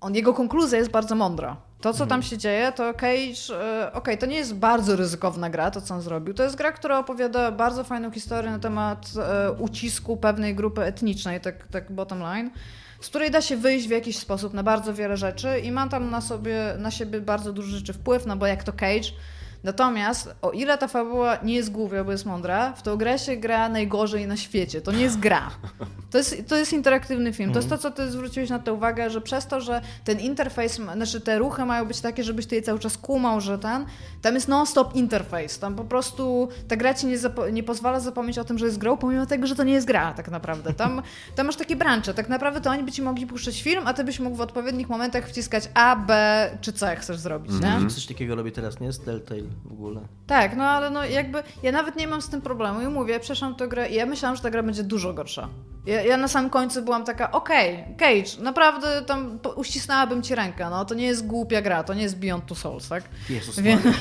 on, 0.00 0.14
jego 0.14 0.34
konkluzja 0.34 0.78
jest 0.78 0.90
bardzo 0.90 1.14
mądra. 1.14 1.56
To, 1.80 1.92
co 1.92 2.06
tam 2.06 2.22
się 2.22 2.38
dzieje, 2.38 2.72
to 2.72 2.94
Cage, 2.94 3.60
e, 3.60 3.92
okej, 3.92 4.18
to 4.18 4.26
nie 4.26 4.36
jest 4.36 4.54
bardzo 4.54 4.96
ryzykowna 4.96 5.50
gra, 5.50 5.70
to 5.70 5.80
co 5.80 5.94
on 5.94 6.02
zrobił. 6.02 6.34
To 6.34 6.42
jest 6.42 6.56
gra, 6.56 6.72
która 6.72 6.98
opowiada 6.98 7.52
bardzo 7.52 7.84
fajną 7.84 8.10
historię 8.10 8.50
na 8.50 8.58
temat 8.58 9.10
e, 9.16 9.52
ucisku 9.52 10.16
pewnej 10.16 10.54
grupy 10.54 10.82
etnicznej, 10.82 11.40
tak, 11.40 11.66
tak 11.68 11.92
bottom 11.92 12.20
line, 12.20 12.50
z 13.00 13.08
której 13.08 13.30
da 13.30 13.40
się 13.40 13.56
wyjść 13.56 13.88
w 13.88 13.90
jakiś 13.90 14.18
sposób 14.18 14.54
na 14.54 14.62
bardzo 14.62 14.94
wiele 14.94 15.16
rzeczy 15.16 15.60
i 15.60 15.72
ma 15.72 15.88
tam 15.88 16.10
na, 16.10 16.20
sobie, 16.20 16.74
na 16.78 16.90
siebie 16.90 17.20
bardzo 17.20 17.52
duży 17.52 17.76
rzeczy 17.76 17.92
wpływ, 17.92 18.26
no 18.26 18.36
bo 18.36 18.46
jak 18.46 18.64
to 18.64 18.72
Cage. 18.72 19.10
Natomiast 19.62 20.34
o 20.42 20.50
ile 20.50 20.78
ta 20.78 20.88
fabuła 20.88 21.38
nie 21.42 21.54
jest 21.54 21.72
głupia, 21.72 22.04
bo 22.04 22.12
jest 22.12 22.26
mądra, 22.26 22.72
w 22.72 22.82
tą 22.82 22.96
grę 22.96 23.18
się 23.18 23.36
gra 23.36 23.68
najgorzej 23.68 24.26
na 24.26 24.36
świecie. 24.36 24.80
To 24.80 24.92
nie 24.92 25.02
jest 25.02 25.18
gra. 25.18 25.50
To 26.10 26.18
jest, 26.18 26.48
to 26.48 26.56
jest 26.56 26.72
interaktywny 26.72 27.32
film. 27.32 27.52
To 27.52 27.58
jest 27.58 27.68
to, 27.68 27.78
co 27.78 27.90
ty 27.90 28.10
zwróciłeś 28.10 28.50
na 28.50 28.58
to 28.58 28.74
uwagę, 28.74 29.10
że 29.10 29.20
przez 29.20 29.46
to, 29.46 29.60
że 29.60 29.80
ten 30.04 30.20
interfejs, 30.20 30.74
znaczy 30.94 31.20
te 31.20 31.38
ruchy 31.38 31.64
mają 31.64 31.84
być 31.86 32.00
takie, 32.00 32.24
żebyś 32.24 32.46
ty 32.46 32.56
je 32.56 32.62
cały 32.62 32.78
czas 32.78 32.98
kumał, 32.98 33.40
że 33.40 33.58
ten, 33.58 33.84
tam 34.22 34.34
jest 34.34 34.48
non-stop 34.48 34.94
interfejs. 34.94 35.58
Tam 35.58 35.74
po 35.74 35.84
prostu 35.84 36.48
ta 36.68 36.76
gra 36.76 36.94
ci 36.94 37.06
nie, 37.06 37.16
nie 37.52 37.62
pozwala 37.62 38.00
zapomnieć 38.00 38.38
o 38.38 38.44
tym, 38.44 38.58
że 38.58 38.66
jest 38.66 38.78
grą, 38.78 38.96
pomimo 38.96 39.26
tego, 39.26 39.46
że 39.46 39.54
to 39.54 39.64
nie 39.64 39.72
jest 39.72 39.86
gra 39.86 40.14
tak 40.14 40.30
naprawdę. 40.30 40.72
Tam, 40.72 41.02
tam 41.34 41.46
masz 41.46 41.56
takie 41.56 41.76
brancze. 41.76 42.14
Tak 42.14 42.28
naprawdę 42.28 42.60
to 42.60 42.70
oni 42.70 42.82
by 42.82 42.92
ci 42.92 43.02
mogli 43.02 43.26
puszczać 43.26 43.62
film, 43.62 43.82
a 43.86 43.94
ty 43.94 44.04
byś 44.04 44.20
mógł 44.20 44.36
w 44.36 44.40
odpowiednich 44.40 44.88
momentach 44.88 45.28
wciskać 45.28 45.68
A, 45.74 45.96
B 45.96 46.50
czy 46.60 46.72
C 46.72 46.96
chcesz 46.96 47.18
zrobić, 47.18 47.52
nie? 47.52 47.90
Coś 47.90 48.06
takiego 48.06 48.34
robi 48.34 48.52
teraz, 48.52 48.80
nie? 48.80 48.92
Z 48.92 49.00
Telltale 49.00 49.49
w 49.64 49.72
ogóle. 49.72 50.00
Tak, 50.26 50.56
no 50.56 50.64
ale 50.64 50.90
no 50.90 51.04
jakby 51.04 51.42
ja 51.62 51.72
nawet 51.72 51.96
nie 51.96 52.08
mam 52.08 52.22
z 52.22 52.28
tym 52.28 52.40
problemu 52.40 52.80
i 52.80 52.88
mówię, 52.88 53.20
przeszłam 53.20 53.54
tę 53.54 53.68
grę 53.68 53.88
i 53.88 53.94
ja 53.94 54.06
myślałam, 54.06 54.36
że 54.36 54.42
ta 54.42 54.50
gra 54.50 54.62
będzie 54.62 54.82
dużo 54.82 55.12
gorsza. 55.14 55.48
Ja, 55.86 56.02
ja 56.02 56.16
na 56.16 56.28
samym 56.28 56.50
końcu 56.50 56.82
byłam 56.82 57.04
taka, 57.04 57.30
okej, 57.32 57.84
Cage, 57.98 58.42
naprawdę 58.42 59.02
tam 59.02 59.38
uścisnęłabym 59.56 60.22
ci 60.22 60.34
rękę, 60.34 60.70
no 60.70 60.84
to 60.84 60.94
nie 60.94 61.06
jest 61.06 61.26
głupia 61.26 61.62
gra, 61.62 61.84
to 61.84 61.94
nie 61.94 62.02
jest 62.02 62.18
Beyond 62.18 62.46
Two 62.46 62.54
Souls, 62.54 62.88
tak? 62.88 63.04
Jezus 63.30 63.60
Więc, 63.60 63.84
Maria. 63.84 64.00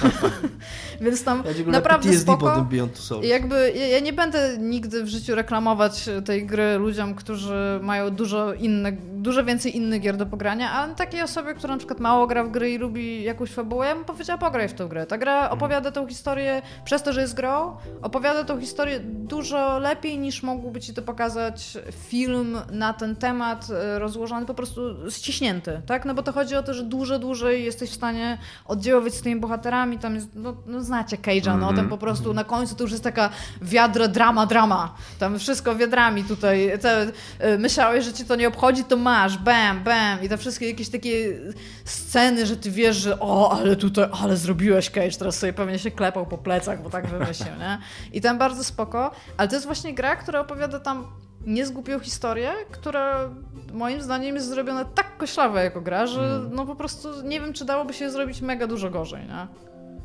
więc 1.01 1.23
tam 1.23 1.43
Ja 1.65 1.71
naprawdę 1.71 2.13
spoko. 2.13 2.55
tym 2.55 2.65
Beyond 2.65 2.93
Two 2.93 3.01
Souls. 3.01 3.25
Jakby 3.27 3.73
ja, 3.75 3.87
ja 3.87 3.99
nie 3.99 4.13
będę 4.13 4.57
nigdy 4.57 5.03
w 5.03 5.07
życiu 5.07 5.35
reklamować 5.35 6.09
tej 6.25 6.45
gry 6.45 6.77
ludziom, 6.77 7.15
którzy 7.15 7.79
mają 7.83 8.09
dużo 8.09 8.53
inne, 8.53 8.91
dużo 8.91 9.43
więcej 9.43 9.77
innych 9.77 10.01
gier 10.01 10.17
do 10.17 10.25
pogrania, 10.25 10.71
a 10.71 10.87
takiej 10.87 11.21
osobie, 11.21 11.53
która 11.53 11.73
na 11.73 11.77
przykład 11.77 11.99
mało 11.99 12.27
gra 12.27 12.43
w 12.43 12.51
gry 12.51 12.71
i 12.71 12.77
lubi 12.77 13.23
jakąś 13.23 13.51
fabułę, 13.51 13.87
ja 13.87 13.95
bym 13.95 14.05
powiedziała 14.05 14.37
pograj 14.37 14.69
w 14.69 14.73
tę 14.73 14.87
grę. 14.87 15.05
Ta 15.05 15.17
gra 15.17 15.38
opowiada 15.49 15.91
tą 15.91 16.07
historię, 16.07 16.61
przez 16.85 17.03
to, 17.03 17.13
że 17.13 17.21
jest 17.21 17.33
grą, 17.33 17.77
opowiada 18.01 18.43
tą 18.43 18.59
historię 18.59 18.99
dużo 19.03 19.79
lepiej 19.79 20.17
niż 20.19 20.43
mógłby 20.43 20.79
ci 20.81 20.93
to 20.93 21.01
pokazać 21.01 21.77
film 22.09 22.57
na 22.71 22.93
ten 22.93 23.15
temat 23.15 23.67
e, 23.69 23.99
rozłożony, 23.99 24.45
po 24.45 24.53
prostu 24.53 24.81
ściśnięty, 25.09 25.81
tak? 25.85 26.05
No 26.05 26.13
bo 26.13 26.23
to 26.23 26.31
chodzi 26.33 26.55
o 26.55 26.63
to, 26.63 26.73
że 26.73 26.83
dużo 26.83 27.19
dłużej 27.19 27.65
jesteś 27.65 27.89
w 27.89 27.93
stanie 27.95 28.37
oddziaływać 28.65 29.13
z 29.13 29.21
tymi 29.21 29.41
bohaterami, 29.41 29.97
tam 29.99 30.15
jest, 30.15 30.27
no, 30.35 30.53
no 30.67 30.83
znacie 30.83 31.17
Cage'a, 31.17 31.45
no 31.47 31.53
Mhm. 31.69 31.75
tam 31.75 31.89
po 31.89 31.97
prostu 31.97 32.33
na 32.33 32.43
końcu 32.43 32.75
to 32.75 32.83
już 32.83 32.91
jest 32.91 33.03
taka 33.03 33.29
wiadro 33.61 34.07
drama, 34.07 34.45
drama, 34.45 34.93
tam 35.19 35.39
wszystko 35.39 35.75
wiadrami 35.75 36.23
tutaj, 36.23 36.71
te, 36.81 37.07
e, 37.39 37.57
myślałeś, 37.57 38.05
że 38.05 38.13
ci 38.13 38.25
to 38.25 38.35
nie 38.35 38.47
obchodzi, 38.47 38.83
to 38.83 38.97
masz, 38.97 39.37
bam, 39.37 39.83
bam. 39.83 40.23
I 40.23 40.29
te 40.29 40.37
wszystkie 40.37 40.67
jakieś 40.69 40.89
takie 40.89 41.39
sceny, 41.85 42.45
że 42.45 42.57
ty 42.57 42.71
wiesz, 42.71 42.97
że 42.97 43.19
o, 43.19 43.51
ale 43.59 43.75
tutaj, 43.75 44.05
ale 44.23 44.37
zrobiłeś 44.37 44.89
Cage, 44.89 45.11
teraz 45.19 45.28
sobie 45.31 45.53
pewnie 45.53 45.79
się 45.79 45.91
klepał 45.91 46.25
po 46.25 46.37
plecach, 46.37 46.83
bo 46.83 46.89
tak 46.89 47.07
wymyślił, 47.07 47.55
nie? 47.59 47.77
I 48.13 48.21
tam 48.21 48.37
bardzo 48.37 48.63
spoko, 48.63 49.11
ale 49.37 49.47
to 49.47 49.55
jest 49.55 49.65
właśnie 49.65 49.93
gra, 49.93 50.15
która 50.15 50.39
opowiada 50.39 50.79
tam 50.79 51.07
niezgłupią 51.45 51.99
historię, 51.99 52.51
która 52.71 53.29
moim 53.73 54.01
zdaniem 54.01 54.35
jest 54.35 54.47
zrobiona 54.47 54.85
tak 54.85 55.17
koślawa 55.17 55.61
jako 55.61 55.81
gra, 55.81 56.07
że 56.07 56.41
no 56.51 56.65
po 56.65 56.75
prostu 56.75 57.21
nie 57.23 57.41
wiem, 57.41 57.53
czy 57.53 57.65
dałoby 57.65 57.93
się 57.93 58.11
zrobić 58.11 58.41
mega 58.41 58.67
dużo 58.67 58.89
gorzej, 58.89 59.21
nie? 59.25 59.47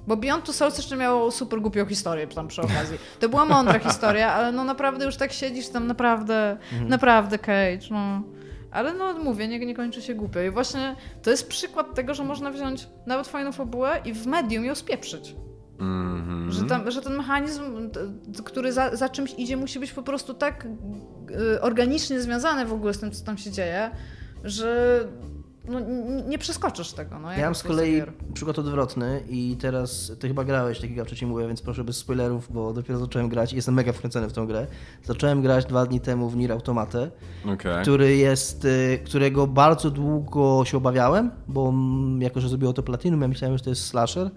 Bo 0.07 0.17
Beyond 0.17 0.45
Two 0.45 0.53
Souls 0.53 0.77
jeszcze 0.77 0.97
miało 0.97 1.31
super 1.31 1.61
głupią 1.61 1.87
historię 1.87 2.27
tam 2.27 2.49
przy 2.49 2.63
okazji. 2.63 2.99
To 3.21 3.29
była 3.29 3.45
mądra 3.45 3.79
historia, 3.89 4.33
ale 4.33 4.53
no 4.53 4.65
naprawdę 4.65 5.05
już 5.05 5.17
tak 5.17 5.33
siedzisz 5.33 5.69
tam 5.69 5.87
naprawdę, 5.87 6.57
naprawdę 6.89 7.39
Cage, 7.39 7.89
no. 7.91 8.23
Ale 8.75 8.95
no 8.95 9.13
mówię, 9.13 9.49
nie, 9.49 9.59
nie 9.59 9.75
kończy 9.75 10.03
się 10.03 10.15
głupio. 10.15 10.41
I 10.41 10.51
właśnie 10.51 10.97
to 11.23 11.31
jest 11.31 11.49
przykład 11.49 11.95
tego, 11.95 12.15
że 12.15 12.25
można 12.25 12.51
wziąć 12.51 12.89
nawet 13.07 13.29
fajną 13.29 13.53
fabułę 13.53 14.01
i 14.05 14.13
w 14.13 14.27
medium 14.27 14.65
ją 14.65 14.75
spieprzyć. 14.75 15.37
Mhm. 15.81 16.53
Że, 16.53 16.65
tam, 16.65 16.91
że 16.91 17.03
ten 17.03 17.17
mechanizm, 17.17 17.63
który 18.45 18.73
za, 18.73 18.97
za 18.97 19.09
czymś 19.09 19.35
idzie, 19.39 19.57
musi 19.57 19.81
być 19.81 19.93
po 19.93 20.03
prostu 20.03 20.35
tak 20.35 20.67
y, 21.31 21.61
organicznie 21.61 22.21
związany 22.21 22.67
w 22.67 22.73
ogóle 22.73 22.95
z 22.95 22.99
tym, 22.99 23.11
co 23.11 23.25
tam 23.25 23.39
się 23.39 23.51
dzieje, 23.51 23.91
że 24.45 25.01
no, 25.69 25.81
nie 26.29 26.39
przeskoczysz 26.39 26.93
tego. 26.93 27.19
No, 27.19 27.33
Ja 27.33 27.45
mam 27.45 27.55
z 27.55 27.63
kolei 27.63 27.93
gier. 27.93 28.13
przykład 28.35 28.59
odwrotny 28.59 29.23
i 29.29 29.57
teraz 29.61 30.13
ty 30.21 30.29
chyba 30.29 30.45
grałeś, 30.45 30.81
tak 30.81 30.91
jak 30.91 30.97
ja 30.99 31.05
wcześniej 31.05 31.31
mówię, 31.31 31.47
więc 31.47 31.63
proszę 31.63 31.85
bez 31.85 31.97
spoilerów, 31.97 32.53
bo 32.53 32.73
dopiero 32.73 32.99
zacząłem 32.99 33.29
grać 33.29 33.53
i 33.53 33.57
jestem 33.57 33.75
mega 33.75 33.93
wkręcony 33.93 34.29
w 34.29 34.33
tą 34.33 34.47
grę. 34.47 34.67
Zacząłem 35.05 35.43
grać 35.43 35.67
dwa 35.67 35.87
dni 35.87 36.01
temu 36.01 36.29
w 36.31 36.37
Nier 36.37 36.53
Automate, 36.53 37.11
Okej. 37.55 37.83
który 37.83 38.17
jest, 38.17 38.65
y, 38.65 38.99
którego 39.05 39.47
bardzo 39.47 39.91
długo 39.91 40.65
się 40.65 40.77
obawiałem, 40.77 41.31
bo 41.49 41.73
jako, 42.19 42.41
że 42.41 42.49
zrobiło 42.49 42.73
to 42.73 42.83
Platinum, 42.83 43.23
ja 43.23 43.29
myślałem, 43.29 43.59
że 43.59 43.65
to 43.65 43.71
jest 43.71 43.87
slasher. 43.87 44.31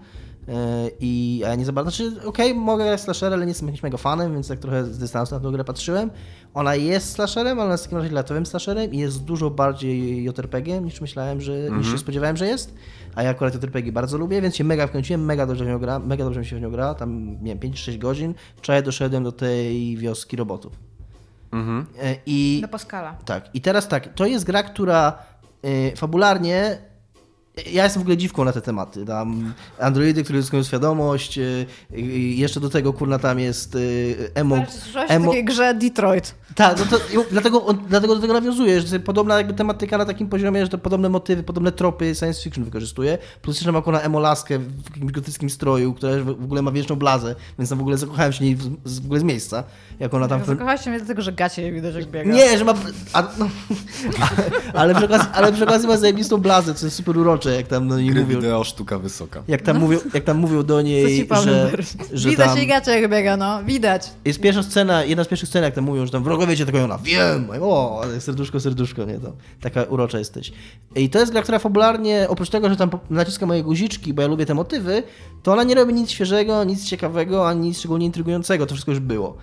Y, 0.48 0.52
I 1.00 1.42
a 1.46 1.48
ja 1.48 1.54
nie 1.54 1.64
za 1.64 1.72
bardzo. 1.72 1.90
Znaczy, 1.90 2.26
okej, 2.26 2.54
mogę 2.54 2.84
grać 2.84 3.00
slasher, 3.00 3.32
ale 3.32 3.46
nie 3.46 3.50
jestem 3.50 3.68
jakimś 3.68 3.82
mega 3.82 3.96
fanem, 3.98 4.32
więc 4.32 4.48
tak 4.48 4.58
trochę 4.58 4.84
z 4.84 4.98
dystansu 4.98 5.34
na 5.34 5.40
tę 5.40 5.50
grę 5.52 5.64
patrzyłem. 5.64 6.10
Ona 6.54 6.74
jest 6.74 7.12
slasherem, 7.12 7.58
ale 7.58 7.64
ona 7.64 7.72
jest 7.74 7.84
takim 7.84 7.98
razie 7.98 8.10
latowym 8.10 8.46
slasherem 8.46 8.92
i 8.92 8.98
jest 8.98 9.24
dużo 9.24 9.50
bardziej 9.50 10.24
JRPG 10.24 10.80
niż 10.80 11.00
myślałem, 11.00 11.40
że 11.40 11.52
niż 11.70 11.90
się 11.90 11.98
spodziewałem, 11.98 12.36
że 12.36 12.46
jest. 12.46 12.74
A 13.14 13.22
ja 13.22 13.30
akurat 13.30 13.54
JRPG 13.54 13.92
bardzo 13.92 14.18
lubię, 14.18 14.42
więc 14.42 14.56
się 14.56 14.64
mega 14.64 14.86
wkręciłem, 14.86 15.24
mega 15.24 15.46
dobrze 15.46 15.64
w 15.64 15.68
nią 15.68 15.78
gra, 15.78 15.98
mega 15.98 16.24
dobrze 16.24 16.40
mi 16.40 16.46
się 16.46 16.56
w 16.56 16.60
nią 16.60 16.70
gra. 16.70 16.94
Tam 16.94 17.38
nie 17.42 17.56
wiem, 17.56 17.72
5-6 17.72 17.98
godzin. 17.98 18.34
Wczoraj 18.56 18.82
doszedłem 18.82 19.24
do 19.24 19.32
tej 19.32 19.96
wioski 19.96 20.36
robotów. 20.36 20.72
Mhm. 21.52 21.86
E, 22.02 22.16
I 22.26 22.58
Do 22.62 22.68
Pascala. 22.68 23.16
tak, 23.24 23.54
i 23.54 23.60
teraz 23.60 23.88
tak, 23.88 24.14
to 24.14 24.26
jest 24.26 24.44
gra, 24.44 24.62
która 24.62 25.18
y, 25.64 25.92
fabularnie. 25.96 26.78
Ja 27.66 27.84
jestem 27.84 28.02
w 28.02 28.04
ogóle 28.04 28.16
dziwką 28.16 28.44
na 28.44 28.52
te 28.52 28.60
tematy. 28.60 29.04
Tam 29.04 29.54
androidy, 29.80 30.24
które 30.24 30.42
zyskują 30.42 30.62
świadomość, 30.62 31.38
y, 31.38 31.66
jeszcze 32.36 32.60
do 32.60 32.70
tego 32.70 32.92
kurna 32.92 33.18
tam 33.18 33.38
jest 33.38 33.74
y, 33.74 34.30
emo. 34.34 34.56
Słyszałeś 34.68 35.10
o 35.10 35.14
emo 35.14 35.26
takiej 35.26 35.44
grze 35.44 35.74
Detroit. 35.74 36.34
tak, 36.54 36.78
no 36.78 36.84
to, 36.84 37.04
dlatego, 37.30 37.66
on, 37.66 37.78
dlatego 37.88 38.14
do 38.14 38.20
tego 38.20 38.32
nawiązuje, 38.32 38.80
że 38.80 39.00
podobna 39.00 39.36
jakby 39.36 39.54
tematyka 39.54 39.98
na 39.98 40.04
takim 40.04 40.28
poziomie, 40.28 40.62
że 40.62 40.68
to 40.68 40.78
podobne 40.78 41.08
motywy, 41.08 41.42
podobne 41.42 41.72
tropy 41.72 42.14
science 42.14 42.42
fiction 42.42 42.64
wykorzystuje. 42.64 43.18
Plus 43.42 43.56
jeszcze 43.56 43.72
ma 43.72 43.84
ona 43.84 44.00
emolaskę 44.00 44.58
w 44.58 44.94
jakimś 44.94 45.12
gotyckim 45.12 45.50
stroju, 45.50 45.94
która 45.94 46.24
w 46.24 46.44
ogóle 46.44 46.62
ma 46.62 46.70
wieczną 46.70 46.96
blazę, 46.96 47.34
więc 47.58 47.70
tam 47.70 47.78
w 47.78 47.80
ogóle 47.80 47.98
zakochałem 47.98 48.32
się 48.32 48.38
w 48.38 48.42
niej 48.42 48.56
w, 48.56 49.04
ogóle 49.04 49.20
z 49.20 49.24
miejsca. 49.24 49.64
Jak 50.00 50.14
ona 50.14 50.28
tam... 50.28 50.44
Zakochałaś 50.44 50.84
się 50.84 50.90
mnie 50.90 50.98
dlatego, 50.98 51.22
że 51.22 51.32
gacie 51.32 51.62
jej 51.62 51.72
widać 51.72 51.94
jak 51.94 52.06
biega. 52.06 52.32
nie, 52.32 52.58
że 52.58 52.64
ma. 52.64 52.74
A, 53.12 53.22
no, 53.38 53.48
ale, 54.80 54.94
przy 54.94 55.04
okazji, 55.04 55.28
ale 55.32 55.52
przy 55.52 55.64
okazji 55.64 55.88
ma 55.88 55.96
zajebistą 55.96 56.38
blazę, 56.38 56.74
co 56.74 56.86
jest 56.86 56.96
super 56.96 57.18
urocze, 57.18 57.47
jak 57.54 57.66
tam 57.66 57.88
do 57.88 57.98
niej 57.98 58.10
Gry 58.10 58.20
mówią. 58.20 58.36
wideo, 58.36 58.64
sztuka 58.64 58.98
wysoka. 58.98 59.42
Jak 59.48 59.62
tam, 59.62 59.78
mówią, 59.78 59.98
jak 60.14 60.24
tam 60.24 60.38
mówią 60.38 60.62
do 60.62 60.82
niej, 60.82 61.28
że, 61.44 61.70
że 62.12 62.30
Widać 62.30 62.46
tam 62.46 62.56
jej 62.58 62.66
gacie 62.66 63.00
jak 63.00 63.10
biega, 63.10 63.36
no. 63.36 63.64
Widać. 63.64 64.10
jest 64.24 64.40
pierwsza 64.40 64.62
scena, 64.62 65.04
jedna 65.04 65.24
z 65.24 65.28
pierwszych 65.28 65.48
scen, 65.48 65.64
jak 65.64 65.74
tam 65.74 65.84
mówią, 65.84 66.06
że 66.06 66.12
tam 66.12 66.24
wrogowie 66.24 66.56
cię 66.56 66.64
tylko 66.64 66.84
ona, 66.84 66.98
wiem, 66.98 67.48
o, 67.60 68.00
ale 68.02 68.20
serduszko, 68.20 68.60
serduszko, 68.60 69.04
nie 69.04 69.18
tam, 69.18 69.32
taka 69.60 69.82
urocza 69.82 70.18
jesteś. 70.18 70.52
I 70.96 71.10
to 71.10 71.18
jest 71.18 71.32
gra, 71.32 71.42
która 71.42 71.58
fabularnie, 71.58 72.26
oprócz 72.28 72.50
tego, 72.50 72.68
że 72.68 72.76
tam 72.76 72.90
naciska 73.10 73.46
moje 73.46 73.62
guziczki, 73.62 74.14
bo 74.14 74.22
ja 74.22 74.28
lubię 74.28 74.46
te 74.46 74.54
motywy, 74.54 75.02
to 75.42 75.52
ona 75.52 75.64
nie 75.64 75.74
robi 75.74 75.94
nic 75.94 76.10
świeżego, 76.10 76.64
nic 76.64 76.84
ciekawego, 76.84 77.48
ani 77.48 77.60
nic 77.60 77.78
szczególnie 77.78 78.06
intrygującego, 78.06 78.66
to 78.66 78.74
wszystko 78.74 78.92
już 78.92 79.00
było. 79.00 79.36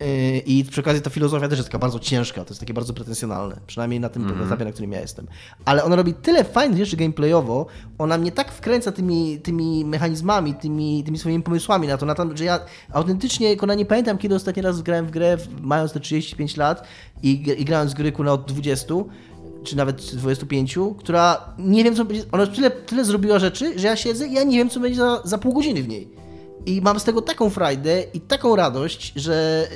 Yy, 0.00 0.38
I 0.38 0.64
przy 0.64 0.80
okazji 0.80 1.02
ta 1.02 1.10
filozofia 1.10 1.48
też 1.48 1.58
jest 1.58 1.68
taka 1.68 1.78
bardzo 1.78 1.98
ciężka, 1.98 2.44
to 2.44 2.50
jest 2.50 2.60
takie 2.60 2.74
bardzo 2.74 2.92
pretensjonalne, 2.92 3.56
przynajmniej 3.66 4.00
na 4.00 4.08
tym 4.08 4.42
etapie, 4.46 4.64
na 4.64 4.72
którym 4.72 4.92
ja 4.92 5.00
jestem. 5.00 5.26
Ale 5.64 5.84
ona 5.84 5.96
robi 5.96 6.14
tyle 6.14 6.44
fajnych 6.44 6.84
rzeczy 6.84 6.96
gameplayowo, 6.96 7.66
ona 7.98 8.18
mnie 8.18 8.32
tak 8.32 8.52
wkręca 8.52 8.92
tymi, 8.92 9.40
tymi 9.40 9.84
mechanizmami, 9.84 10.54
tymi, 10.54 11.04
tymi 11.04 11.18
swoimi 11.18 11.42
pomysłami 11.42 11.88
na 11.88 11.96
to, 11.96 12.06
na 12.06 12.14
to, 12.14 12.36
że 12.36 12.44
ja 12.44 12.60
autentycznie, 12.92 13.56
ona 13.60 13.74
nie 13.74 13.86
pamiętam, 13.86 14.18
kiedy 14.18 14.34
ostatni 14.34 14.62
raz 14.62 14.82
grałem 14.82 15.06
w 15.06 15.10
grę, 15.10 15.36
mając 15.60 15.92
te 15.92 16.00
35 16.00 16.56
lat 16.56 16.88
i, 17.22 17.30
i 17.58 17.64
grając 17.64 17.92
w 17.92 17.94
gry 17.94 18.12
kuna 18.12 18.32
od 18.32 18.52
20, 18.52 18.94
czy 19.64 19.76
nawet 19.76 20.14
25, 20.14 20.78
która 20.98 21.54
nie 21.58 21.84
wiem, 21.84 21.96
co 21.96 22.04
będzie. 22.04 22.24
Ona 22.32 22.46
tyle, 22.46 22.70
tyle 22.70 23.04
zrobiła 23.04 23.38
rzeczy, 23.38 23.78
że 23.78 23.86
ja 23.86 23.96
siedzę 23.96 24.28
i 24.28 24.32
ja 24.32 24.42
nie 24.42 24.58
wiem, 24.58 24.70
co 24.70 24.80
będzie 24.80 24.96
za, 24.96 25.22
za 25.24 25.38
pół 25.38 25.54
godziny 25.54 25.82
w 25.82 25.88
niej. 25.88 26.19
I 26.66 26.80
mam 26.80 27.00
z 27.00 27.04
tego 27.04 27.22
taką 27.22 27.50
frajdę 27.50 28.02
i 28.14 28.20
taką 28.20 28.56
radość, 28.56 29.12
że, 29.16 29.68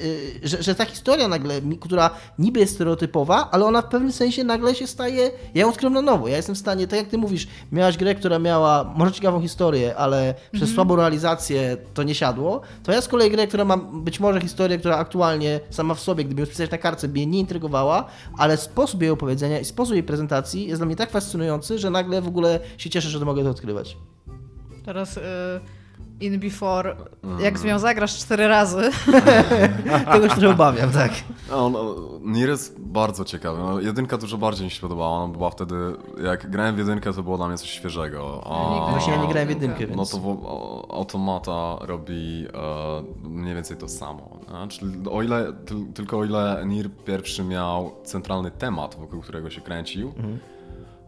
y, 0.42 0.48
że, 0.48 0.62
że 0.62 0.74
ta 0.74 0.84
historia 0.84 1.28
nagle, 1.28 1.60
która 1.80 2.10
niby 2.38 2.60
jest 2.60 2.74
stereotypowa, 2.74 3.48
ale 3.50 3.64
ona 3.64 3.82
w 3.82 3.88
pewnym 3.88 4.12
sensie 4.12 4.44
nagle 4.44 4.74
się 4.74 4.86
staje. 4.86 5.30
Ja 5.54 5.62
ją 5.62 5.68
odkryłem 5.68 5.94
na 5.94 6.02
nowo. 6.02 6.28
Ja 6.28 6.36
jestem 6.36 6.54
w 6.54 6.58
stanie, 6.58 6.86
tak 6.86 6.98
jak 6.98 7.08
ty 7.08 7.18
mówisz, 7.18 7.48
miałaś 7.72 7.96
grę, 7.96 8.14
która 8.14 8.38
miała 8.38 8.94
może 8.96 9.12
ciekawą 9.12 9.40
historię, 9.40 9.96
ale 9.96 10.34
przez 10.52 10.74
słabą 10.74 10.96
realizację 10.96 11.76
to 11.94 12.02
nie 12.02 12.14
siadło. 12.14 12.60
To 12.82 12.92
ja 12.92 13.00
z 13.00 13.08
kolei 13.08 13.30
grę, 13.30 13.46
która 13.46 13.64
ma 13.64 13.76
być 13.76 14.20
może 14.20 14.40
historię, 14.40 14.78
która 14.78 14.96
aktualnie 14.96 15.60
sama 15.70 15.94
w 15.94 16.00
sobie, 16.00 16.24
gdyby 16.24 16.40
ją 16.40 16.46
spisać 16.46 16.70
na 16.70 16.78
kartce, 16.78 17.08
by 17.08 17.12
mnie 17.12 17.26
nie 17.26 17.38
intrygowała, 17.38 18.04
ale 18.38 18.56
sposób 18.56 19.02
jej 19.02 19.10
opowiedzenia 19.10 19.60
i 19.60 19.64
sposób 19.64 19.94
jej 19.94 20.02
prezentacji 20.02 20.68
jest 20.68 20.80
dla 20.80 20.86
mnie 20.86 20.96
tak 20.96 21.10
fascynujący, 21.10 21.78
że 21.78 21.90
nagle 21.90 22.22
w 22.22 22.28
ogóle 22.28 22.60
się 22.78 22.90
cieszę, 22.90 23.08
że 23.08 23.20
to 23.20 23.24
mogę 23.24 23.44
to 23.44 23.50
odkrywać. 23.50 23.96
Teraz 24.84 25.16
y, 25.16 25.20
in 26.20 26.40
before, 26.40 26.96
jak 27.40 27.58
z 27.58 27.64
nią 27.64 27.78
zagrasz 27.78 28.16
cztery 28.18 28.48
razy, 28.48 28.90
Tego 30.12 30.28
się 30.28 30.34
trochę 30.34 30.50
obawiam, 30.50 30.90
tak. 30.90 31.12
No, 31.50 31.70
no, 31.70 31.94
Nier 32.22 32.48
jest 32.48 32.80
bardzo 32.80 33.24
ciekawy. 33.24 33.58
No, 33.58 33.80
jedynka 33.80 34.18
dużo 34.18 34.38
bardziej 34.38 34.64
mi 34.64 34.70
się 34.70 34.80
podobała. 34.80 35.10
Ona 35.18 35.32
była 35.32 35.50
wtedy, 35.50 35.74
jak 36.24 36.50
grałem 36.50 36.74
w 36.74 36.78
jedynkę, 36.78 37.12
to 37.12 37.22
było 37.22 37.36
dla 37.36 37.48
mnie 37.48 37.58
coś 37.58 37.70
świeżego. 37.70 38.42
A, 38.46 38.90
Właśnie 38.90 39.12
ja 39.12 39.22
nie 39.22 39.28
grałem 39.28 39.46
w 39.48 39.50
jedynkę, 39.50 39.86
więc... 39.86 39.96
No 39.96 40.18
to 40.20 40.26
o- 40.28 40.94
Automata 40.94 41.76
robi 41.80 42.46
e, 43.24 43.28
mniej 43.28 43.54
więcej 43.54 43.76
to 43.76 43.88
samo. 43.88 44.38
nie? 44.62 44.68
Czyli 44.68 44.92
o 45.10 45.22
ile, 45.22 45.52
tyl, 45.52 45.92
tylko 45.94 46.18
o 46.18 46.24
ile 46.24 46.62
Nier 46.66 46.90
pierwszy 47.04 47.44
miał 47.44 47.92
centralny 48.04 48.50
temat, 48.50 48.94
wokół 49.00 49.20
którego 49.20 49.50
się 49.50 49.60
kręcił, 49.60 50.12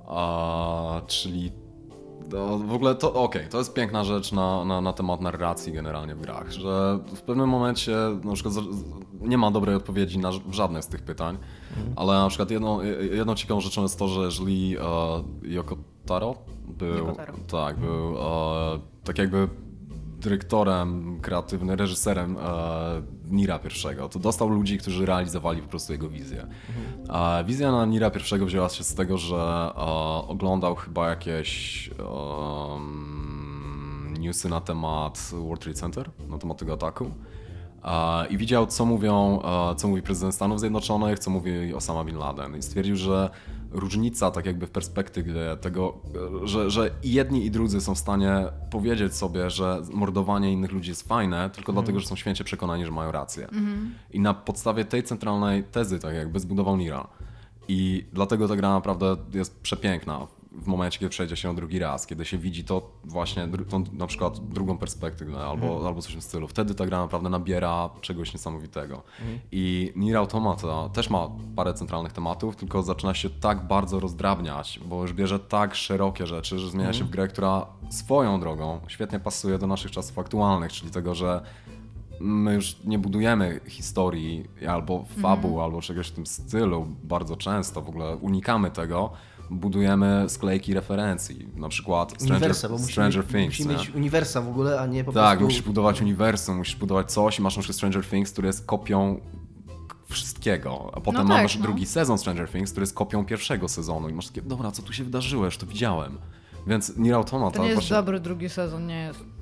a, 0.09 1.00
czyli 1.07 1.52
no, 2.32 2.58
w 2.58 2.72
ogóle 2.72 2.94
to 2.94 3.14
okej, 3.14 3.48
to 3.48 3.58
jest 3.58 3.74
piękna 3.74 4.04
rzecz 4.04 4.32
na, 4.32 4.64
na, 4.64 4.80
na 4.80 4.92
temat 4.92 5.20
narracji 5.20 5.72
generalnie 5.72 6.14
w 6.14 6.20
grach, 6.20 6.50
że 6.50 6.98
w 7.14 7.22
pewnym 7.22 7.48
momencie 7.48 7.96
na 8.24 8.32
przykład 8.32 8.54
nie 9.20 9.38
ma 9.38 9.50
dobrej 9.50 9.74
odpowiedzi 9.74 10.18
na 10.18 10.30
żadne 10.50 10.82
z 10.82 10.86
tych 10.86 11.02
pytań, 11.02 11.38
ale 11.96 12.12
na 12.12 12.28
przykład 12.28 12.50
jedną, 12.50 12.82
jedną 13.12 13.34
ciekawą 13.34 13.60
rzeczą 13.60 13.82
jest 13.82 13.98
to, 13.98 14.08
że 14.08 14.20
jeżeli 14.20 14.76
e, 14.76 14.82
Yoko 15.42 15.76
Taro 16.06 16.34
był, 16.68 17.06
tak, 17.46 17.78
był 17.78 18.16
e, 18.18 18.78
tak 19.04 19.18
jakby 19.18 19.48
dyrektorem 20.26 21.20
kreatywnym, 21.22 21.76
reżyserem 21.76 22.36
e, 22.36 22.40
Nira 23.30 23.58
pierwszego, 23.58 24.08
to 24.08 24.18
dostał 24.18 24.48
ludzi, 24.48 24.78
którzy 24.78 25.06
realizowali 25.06 25.62
po 25.62 25.68
prostu 25.68 25.92
jego 25.92 26.08
wizję. 26.08 26.46
A 27.08 27.42
wizja 27.46 27.72
na 27.72 27.86
Nira 27.86 28.10
pierwszego 28.10 28.46
wzięła 28.46 28.68
się 28.68 28.84
z 28.84 28.94
tego, 28.94 29.18
że 29.18 29.36
e, 29.36 29.80
oglądał 30.28 30.74
chyba 30.74 31.08
jakieś 31.08 31.90
newsy 34.18 34.48
na 34.48 34.60
temat 34.60 35.30
World 35.32 35.62
Trade 35.62 35.78
Center, 35.78 36.10
na 36.28 36.38
temat 36.38 36.58
tego 36.58 36.72
ataku. 36.72 37.10
e, 37.84 38.26
i 38.26 38.36
widział, 38.36 38.66
co 38.66 38.84
mówią, 38.84 39.40
e, 39.42 39.74
co 39.74 39.88
mówi 39.88 40.02
prezydent 40.02 40.34
Stanów 40.34 40.60
Zjednoczonych, 40.60 41.18
co 41.18 41.30
mówi 41.30 41.74
Osama 41.74 42.04
Bin 42.04 42.18
Laden. 42.18 42.56
I 42.56 42.62
stwierdził, 42.62 42.96
że 42.96 43.30
różnica 43.76 44.30
tak 44.30 44.46
jakby 44.46 44.66
w 44.66 44.70
perspektywie 44.70 45.56
tego, 45.60 45.98
że, 46.44 46.70
że 46.70 46.90
i 47.02 47.12
jedni 47.12 47.44
i 47.44 47.50
drudzy 47.50 47.80
są 47.80 47.94
w 47.94 47.98
stanie 47.98 48.46
powiedzieć 48.70 49.14
sobie, 49.14 49.50
że 49.50 49.82
mordowanie 49.92 50.52
innych 50.52 50.72
ludzi 50.72 50.90
jest 50.90 51.08
fajne, 51.08 51.50
tylko 51.50 51.72
dlatego, 51.72 52.00
że 52.00 52.06
są 52.06 52.16
święcie 52.16 52.44
przekonani, 52.44 52.84
że 52.84 52.90
mają 52.90 53.12
rację. 53.12 53.48
I 54.10 54.20
na 54.20 54.34
podstawie 54.34 54.84
tej 54.84 55.02
centralnej 55.02 55.64
tezy 55.64 55.98
tak 55.98 56.14
jakby 56.14 56.40
zbudował 56.40 56.76
Nira. 56.76 57.08
I 57.68 58.04
dlatego 58.12 58.48
ta 58.48 58.56
gra 58.56 58.70
naprawdę 58.70 59.16
jest 59.34 59.60
przepiękna 59.60 60.26
w 60.53 60.66
momencie, 60.66 60.99
kiedy 60.99 61.11
przejdzie 61.11 61.36
się 61.36 61.55
drugi 61.55 61.78
raz, 61.78 62.07
kiedy 62.07 62.24
się 62.24 62.38
widzi 62.38 62.64
to 62.64 62.90
właśnie, 63.05 63.49
tą, 63.68 63.84
na 63.92 64.07
przykład 64.07 64.49
drugą 64.49 64.78
perspektywę 64.78 65.38
albo, 65.38 65.86
albo 65.86 66.03
coś 66.03 66.11
w 66.11 66.14
tym 66.14 66.22
stylu. 66.22 66.49
Wtedy 66.49 66.74
ta 66.74 66.86
gra 66.86 67.01
naprawdę 67.01 67.28
nabiera 67.28 67.90
czegoś 68.01 68.32
niesamowitego. 68.32 69.03
I 69.53 69.92
Nier 69.97 70.16
Automata 70.16 70.88
też 70.88 71.11
ma 71.11 71.28
parę 71.57 71.74
centralnych 71.74 72.12
tematów, 72.12 72.57
tylko 72.57 72.82
zaczyna 72.82 73.14
się 73.14 73.30
tak 73.30 73.66
bardzo 73.66 74.01
rozdrabniać, 74.01 74.80
bo 74.86 75.03
już 75.03 75.12
bierze 75.12 75.38
tak 75.38 75.74
szerokie 75.74 76.26
rzeczy, 76.26 76.59
że 76.59 76.70
zmienia 76.70 76.92
się 76.92 77.05
w 77.05 77.11
grę, 77.11 77.28
która 77.28 77.66
swoją 77.90 78.40
drogą 78.40 78.80
świetnie 78.88 79.20
pasuje 79.20 79.59
do 79.59 79.66
naszych 79.66 79.90
czasów 79.90 80.18
aktualnych, 80.18 80.72
czyli 80.72 80.90
tego, 80.90 81.14
że 81.14 81.42
my 82.20 82.55
już 82.55 82.76
nie 82.84 82.99
budujemy 82.99 83.61
historii 83.68 84.44
albo 84.68 85.05
fabuł, 85.22 85.61
albo 85.61 85.82
czegoś 85.82 86.09
w 86.09 86.12
tym 86.12 86.26
stylu 86.26 86.86
bardzo 87.05 87.36
często, 87.36 87.82
w 87.82 87.88
ogóle 87.88 88.16
unikamy 88.16 88.70
tego. 88.70 89.12
Budujemy 89.51 90.24
sklejki 90.28 90.74
referencji, 90.74 91.49
na 91.57 91.68
przykład 91.68 92.11
Stranger, 92.12 92.32
Uniwersa, 92.36 92.68
bo 92.68 92.74
musimy, 92.74 92.92
Stranger 92.92 93.24
Things. 93.24 93.47
musimy 93.59 93.74
mieć 93.74 93.90
uniwersa 93.90 94.40
w 94.40 94.49
ogóle, 94.49 94.80
a 94.80 94.86
nie 94.86 95.05
po 95.05 95.12
Tak, 95.12 95.38
prostu... 95.38 95.44
musisz 95.44 95.62
budować 95.62 96.01
uniwersum, 96.01 96.57
musisz 96.57 96.76
budować 96.76 97.12
coś 97.12 97.38
i 97.38 97.42
masz 97.42 97.57
na 97.57 97.62
przykład 97.62 97.76
Stranger 97.76 98.05
Things, 98.07 98.32
który 98.32 98.47
jest 98.47 98.66
kopią 98.66 99.20
wszystkiego, 100.09 100.90
a 100.94 101.01
potem 101.01 101.28
No 101.28 101.34
tak, 101.34 101.42
masz 101.42 101.57
no. 101.57 101.62
drugi 101.62 101.86
sezon 101.86 102.18
Stranger 102.18 102.49
Things, 102.51 102.70
który 102.70 102.82
jest 102.82 102.94
kopią 102.94 103.24
pierwszego 103.24 103.68
sezonu 103.68 104.09
i 104.09 104.12
masz 104.14 104.26
takie, 104.28 104.42
dobra, 104.42 104.70
co 104.70 104.82
tu 104.82 104.92
się 104.92 105.05
wydarzyło, 105.05 105.44
już 105.44 105.57
to 105.57 105.66
widziałem. 105.66 106.18
Więc 106.66 106.97
Nier 106.97 107.14
Automata 107.14 107.57
To 107.57 107.62
nie 107.62 107.68
jest 107.68 107.80
właśnie... 107.80 107.97
dobry 107.97 108.20
drugi 108.20 108.49
sezon, 108.49 108.86
nie 108.86 109.01
jest. 109.01 109.36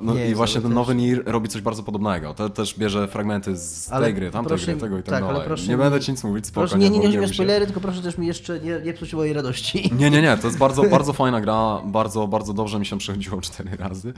No 0.00 0.14
Nie 0.14 0.30
i 0.30 0.34
właśnie 0.34 0.60
ten 0.60 0.70
też- 0.70 0.74
nowy 0.74 0.94
Nier 0.94 1.22
robi 1.26 1.48
coś 1.48 1.62
bardzo 1.62 1.82
podobnego. 1.82 2.34
To 2.34 2.48
też 2.50 2.78
bierze 2.78 3.08
fragmenty 3.08 3.56
z 3.56 3.92
Ale 3.92 4.04
tej 4.06 4.14
gry, 4.14 4.30
tamtej 4.30 4.48
proszę- 4.48 4.66
gry, 4.72 4.80
tego 4.80 4.98
i 4.98 5.02
tak, 5.02 5.10
tak, 5.10 5.22
ale 5.22 5.32
dalej. 5.32 5.46
proszę 5.48 5.66
nie 5.66 5.76
mi- 5.76 5.82
będę 5.82 6.00
ci 6.00 6.10
nic 6.10 6.24
mówić, 6.24 6.46
spoko, 6.46 6.66
Proszę, 6.66 6.78
nie, 6.78 6.90
nie, 6.90 6.98
nie 7.08 7.18
mi 7.18 7.28
się. 7.28 7.34
spoilery, 7.34 7.66
tylko 7.66 7.80
proszę 7.80 8.02
też 8.02 8.18
mi 8.18 8.26
jeszcze 8.26 8.60
nie, 8.60 8.80
nie 8.84 8.92
psuć 8.92 9.14
mojej 9.14 9.32
radości. 9.32 9.90
Nie, 9.98 10.10
nie, 10.10 10.22
nie, 10.22 10.36
to 10.36 10.46
jest 10.46 10.58
bardzo, 10.58 10.82
bardzo 10.96 11.12
fajna 11.12 11.40
gra, 11.40 11.80
bardzo, 11.84 12.28
bardzo 12.28 12.52
dobrze 12.54 12.78
mi 12.78 12.86
się 12.86 12.98
przechodziło 12.98 13.40
cztery 13.50 13.70
razy, 13.76 14.12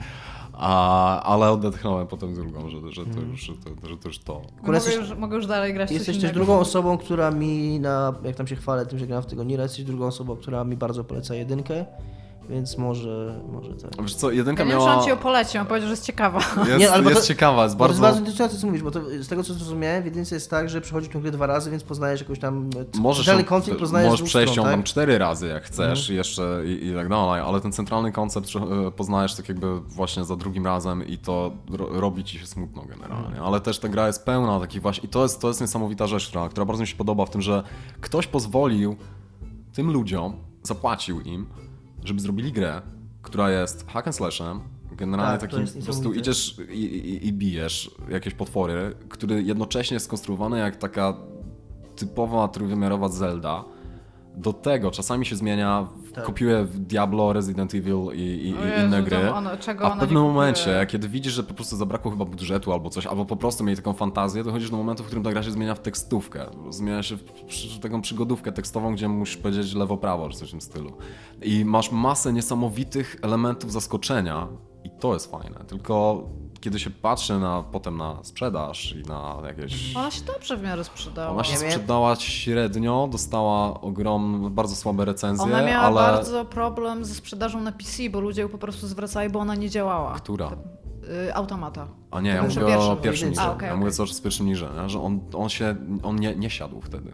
a, 0.53 1.21
ale 1.23 1.51
odetchnąłem 1.51 2.07
potem 2.07 2.35
z 2.35 2.39
ulgą, 2.39 2.69
że, 2.69 2.91
że, 2.91 3.05
to 3.05 3.19
już, 3.21 3.41
że, 3.41 3.53
to, 3.53 3.87
że 3.89 3.97
to 3.97 4.07
już 4.07 4.19
to. 4.19 4.41
Mogę 4.61 4.73
jesteś- 4.77 4.95
już, 4.95 5.17
mogę 5.17 5.35
już 5.35 5.47
dalej 5.47 5.73
grać 5.73 5.91
Jesteś 5.91 6.17
też 6.17 6.31
drugą 6.31 6.59
osobą, 6.59 6.97
która 6.97 7.31
mi 7.31 7.79
na, 7.79 8.13
jak 8.23 8.35
tam 8.35 8.47
się 8.47 8.55
chwalę 8.55 8.85
tym, 8.85 8.99
że 8.99 9.07
gram 9.07 9.23
w 9.23 9.25
tego 9.25 9.43
Nira, 9.43 9.63
jesteś 9.63 9.85
drugą 9.85 10.05
osobą, 10.05 10.35
która 10.35 10.63
mi 10.63 10.75
bardzo 10.77 11.03
poleca 11.03 11.35
jedynkę, 11.35 11.85
więc 12.49 12.77
może, 12.77 13.39
może 13.51 13.73
tak. 13.73 13.91
Wiesz 14.01 14.15
co, 14.15 14.31
jedynka 14.31 14.63
Ja 14.63 14.69
nie 14.69 14.75
miała... 14.75 14.93
muszę 14.95 15.05
ci 15.05 15.11
o 15.11 15.17
polecie, 15.17 15.61
on 15.61 15.67
powiedział, 15.67 15.87
że 15.87 15.93
jest 15.93 16.05
ciekawa. 16.05 16.39
Jest, 16.57 16.69
Nie, 16.79 17.09
jest 17.09 17.21
to- 17.21 17.21
ciekawa, 17.27 17.63
jest 17.63 17.77
Bo 17.77 17.85
To 17.85 17.89
jest 17.91 18.01
bardzo... 18.01 18.01
bardzo 18.01 18.19
interesujące, 18.19 18.57
co 18.57 18.67
mówisz, 18.67 18.83
bo 18.83 18.91
to, 18.91 19.01
z 19.19 19.27
tego 19.27 19.43
co 19.43 19.53
zrozumiałem, 19.53 20.01
w 20.03 20.05
jedynce 20.05 20.35
jest 20.35 20.49
tak, 20.49 20.69
że 20.69 20.81
przechodzisz 20.81 21.09
tę 21.13 21.19
grę 21.19 21.31
dwa 21.31 21.45
razy, 21.47 21.71
więc 21.71 21.83
poznajesz 21.83 22.21
jakąś 22.21 22.39
tam 22.39 22.69
Możesz, 22.99 23.25
centralny 23.25 23.43
ją- 23.43 23.49
konflikt, 23.49 23.79
poznajesz 23.79 24.11
możesz 24.11 24.29
przejść 24.29 24.51
stron, 24.51 24.65
ją 24.65 24.69
tak? 24.71 24.79
tam 24.79 24.83
cztery 24.83 25.17
razy 25.17 25.47
jak 25.47 25.63
chcesz 25.63 26.09
i 26.09 26.15
jeszcze 26.15 26.61
i, 26.65 26.87
i 26.87 26.93
tak 26.93 27.09
dalej, 27.09 27.41
ale 27.41 27.61
ten 27.61 27.71
centralny 27.71 28.11
koncept 28.11 28.47
e, 28.87 28.91
poznajesz 28.91 29.35
tak 29.35 29.49
jakby 29.49 29.79
właśnie 29.79 30.23
za 30.25 30.35
drugim 30.35 30.65
razem 30.65 31.07
i 31.07 31.17
to 31.17 31.51
ro, 31.71 31.87
robi 31.91 32.23
ci 32.23 32.39
się 32.39 32.45
smutno 32.45 32.81
generalnie, 32.85 33.27
Mhm. 33.27 33.43
ale 33.45 33.61
też 33.61 33.79
ta 33.79 33.89
gra 33.89 34.07
jest 34.07 34.25
pełna 34.25 34.59
takich 34.59 34.81
właśnie 34.81 35.03
i 35.05 35.07
to 35.07 35.23
jest, 35.23 35.41
to 35.41 35.47
jest 35.47 35.61
niesamowita 35.61 36.07
rzecz, 36.07 36.27
która, 36.27 36.49
która 36.49 36.65
bardzo 36.65 36.81
mi 36.81 36.87
się 36.87 36.95
podoba 36.95 37.25
w 37.25 37.29
tym, 37.29 37.41
że 37.41 37.63
ktoś 38.01 38.27
pozwolił 38.27 38.95
tym 39.73 39.91
ludziom, 39.91 40.33
zapłacił 40.63 41.21
im, 41.21 41.45
żeby 42.05 42.19
zrobili 42.19 42.51
grę, 42.51 42.81
która 43.21 43.51
jest 43.51 43.87
hack 43.87 44.07
and 44.07 44.15
slashem, 44.15 44.59
generalnie 44.91 45.39
Tak, 45.39 45.51
takim 45.51 45.67
po 45.67 45.85
prostu 45.85 46.13
idziesz 46.13 46.57
i, 46.69 46.83
i, 46.83 47.27
i 47.27 47.33
bijesz 47.33 47.91
jakieś 48.09 48.33
potwory, 48.33 48.93
który 49.09 49.43
jednocześnie 49.43 49.95
jest 49.95 50.05
skonstruowany 50.05 50.59
jak 50.59 50.75
taka 50.75 51.13
typowa 51.95 52.47
trójwymiarowa 52.47 53.09
Zelda. 53.09 53.63
Do 54.37 54.53
tego 54.53 54.91
czasami 54.91 55.25
się 55.25 55.35
zmienia, 55.35 55.87
Tak. 56.15 56.23
kopiuje 56.25 56.63
w 56.63 56.79
Diablo, 56.79 57.33
Resident 57.33 57.75
Evil 57.75 57.97
i, 58.13 58.19
i, 58.19 58.47
i 58.47 58.49
Jezu, 58.49 58.85
inne 58.87 59.03
gry. 59.03 59.31
ono- 59.31 59.51
a 59.81 59.95
w 59.95 59.99
pewnym 59.99 60.23
momencie, 60.23 60.85
kiedy 60.89 61.09
widzisz, 61.09 61.33
że 61.33 61.43
po 61.43 61.53
prostu 61.53 61.75
zabrakło 61.75 62.11
chyba 62.11 62.25
budżetu 62.25 62.73
albo 62.73 62.89
coś, 62.89 63.05
albo 63.05 63.25
po 63.25 63.35
prostu 63.35 63.63
mieli 63.63 63.77
taką 63.77 63.93
fantazję, 63.93 64.43
dochodzisz 64.43 64.69
do 64.69 64.77
momentu, 64.77 65.03
w 65.03 65.05
którym 65.05 65.23
ta 65.23 65.31
gra 65.31 65.43
się 65.43 65.51
zmienia 65.51 65.75
w 65.75 65.79
tekstówkę. 65.79 66.45
Zmienia 66.69 67.03
się 67.03 67.17
w, 67.17 67.21
w 67.77 67.79
taką 67.79 68.01
przygodówkę 68.01 68.51
tekstową, 68.51 68.93
gdzie 68.93 69.07
musisz 69.07 69.37
powiedzieć 69.37 69.73
lewo-prawo, 69.73 70.29
czy 70.29 70.37
coś 70.37 70.47
w 70.47 70.51
tym 70.51 70.61
stylu. 70.61 70.91
I 71.41 71.65
masz 71.65 71.91
masę 71.91 72.33
niesamowitych 72.33 73.15
elementów 73.21 73.71
zaskoczenia 73.71 74.47
to 74.99 75.13
jest 75.13 75.31
fajne. 75.31 75.59
Tylko 75.67 76.23
kiedy 76.61 76.79
się 76.79 76.89
patrzy 76.89 77.39
na, 77.39 77.63
potem 77.71 77.97
na 77.97 78.19
sprzedaż 78.23 78.95
i 78.95 79.03
na 79.03 79.37
jakieś... 79.47 79.95
Ona 79.95 80.11
się 80.11 80.21
dobrze 80.25 80.57
w 80.57 80.63
miarę 80.63 80.83
sprzedała. 80.83 81.31
Ona 81.31 81.43
się 81.43 81.57
sprzedała 81.57 82.15
średnio, 82.15 83.07
dostała 83.11 83.81
ogromne, 83.81 84.49
bardzo 84.49 84.75
słabe 84.75 85.05
recenzje, 85.05 85.45
Ona 85.45 85.61
miała 85.61 85.83
ale... 85.83 85.95
bardzo 85.95 86.45
problem 86.45 87.05
ze 87.05 87.15
sprzedażą 87.15 87.61
na 87.61 87.71
PC, 87.71 88.09
bo 88.09 88.19
ludzie 88.19 88.41
ją 88.41 88.49
po 88.49 88.57
prostu 88.57 88.87
zwracali, 88.87 89.29
bo 89.29 89.39
ona 89.39 89.55
nie 89.55 89.69
działała. 89.69 90.13
Która? 90.13 90.51
Y, 91.27 91.35
automata. 91.35 91.87
A 92.11 92.21
nie, 92.21 92.29
ja 92.29 92.43
Przy 92.43 92.59
mówię 92.59 92.77
o 92.77 92.95
pierwszym. 92.95 93.01
pierwszym 93.03 93.27
A, 93.27 93.31
niże. 93.31 93.51
okej, 93.51 93.69
ja 93.69 93.75
mówię 93.75 93.91
cały 93.91 94.07
czas 94.09 94.19
o 94.19 94.23
pierwszym 94.23 94.45
niże, 94.45 94.69
nie? 94.81 94.89
że 94.89 95.01
on, 95.01 95.19
on 95.33 95.49
się, 95.49 95.75
on 96.03 96.15
nie, 96.15 96.35
nie 96.35 96.49
siadł 96.49 96.81
wtedy. 96.81 97.11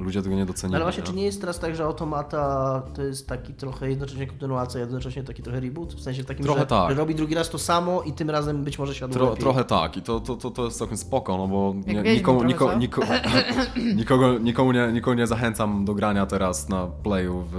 Ludzie 0.00 0.22
tego 0.22 0.34
nie 0.36 0.46
docenili. 0.46 0.76
Ale 0.76 0.84
właśnie, 0.84 1.00
nie? 1.02 1.06
czy 1.06 1.14
nie 1.14 1.24
jest 1.24 1.40
teraz 1.40 1.58
tak, 1.58 1.76
że 1.76 1.84
Automata 1.84 2.82
to 2.94 3.02
jest 3.02 3.28
taki 3.28 3.54
trochę 3.54 3.90
jednocześnie 3.90 4.26
kontynuacja, 4.26 4.80
jednocześnie 4.80 5.22
taki 5.22 5.42
trochę 5.42 5.60
reboot? 5.60 5.94
W 5.94 6.02
sensie 6.02 6.24
takim, 6.24 6.44
Trochę 6.44 6.60
że, 6.60 6.66
tak. 6.66 6.90
że 6.90 6.96
robi 6.96 7.14
drugi 7.14 7.34
raz 7.34 7.50
to 7.50 7.58
samo 7.58 8.02
i 8.02 8.12
tym 8.12 8.30
razem 8.30 8.64
być 8.64 8.78
może 8.78 8.94
siadł 8.94 9.12
Tro, 9.12 9.24
lepiej. 9.24 9.40
trochę 9.40 9.64
tak 9.64 9.96
i 9.96 10.02
to, 10.02 10.20
to, 10.20 10.36
to, 10.36 10.50
to 10.50 10.64
jest 10.64 10.78
całkiem 10.78 10.96
spoko, 10.96 11.38
no 11.38 11.48
bo 11.48 11.74
nie, 11.86 12.02
nikomu, 12.14 12.42
niko, 12.44 12.74
niko, 12.78 13.02
nikogo, 13.96 14.38
nikomu, 14.38 14.72
nie, 14.72 14.92
nikomu 14.92 15.14
nie 15.14 15.26
zachęcam 15.26 15.84
do 15.84 15.94
grania 15.94 16.26
teraz 16.26 16.68
na 16.68 16.86
playu 16.86 17.44
w 17.52 17.54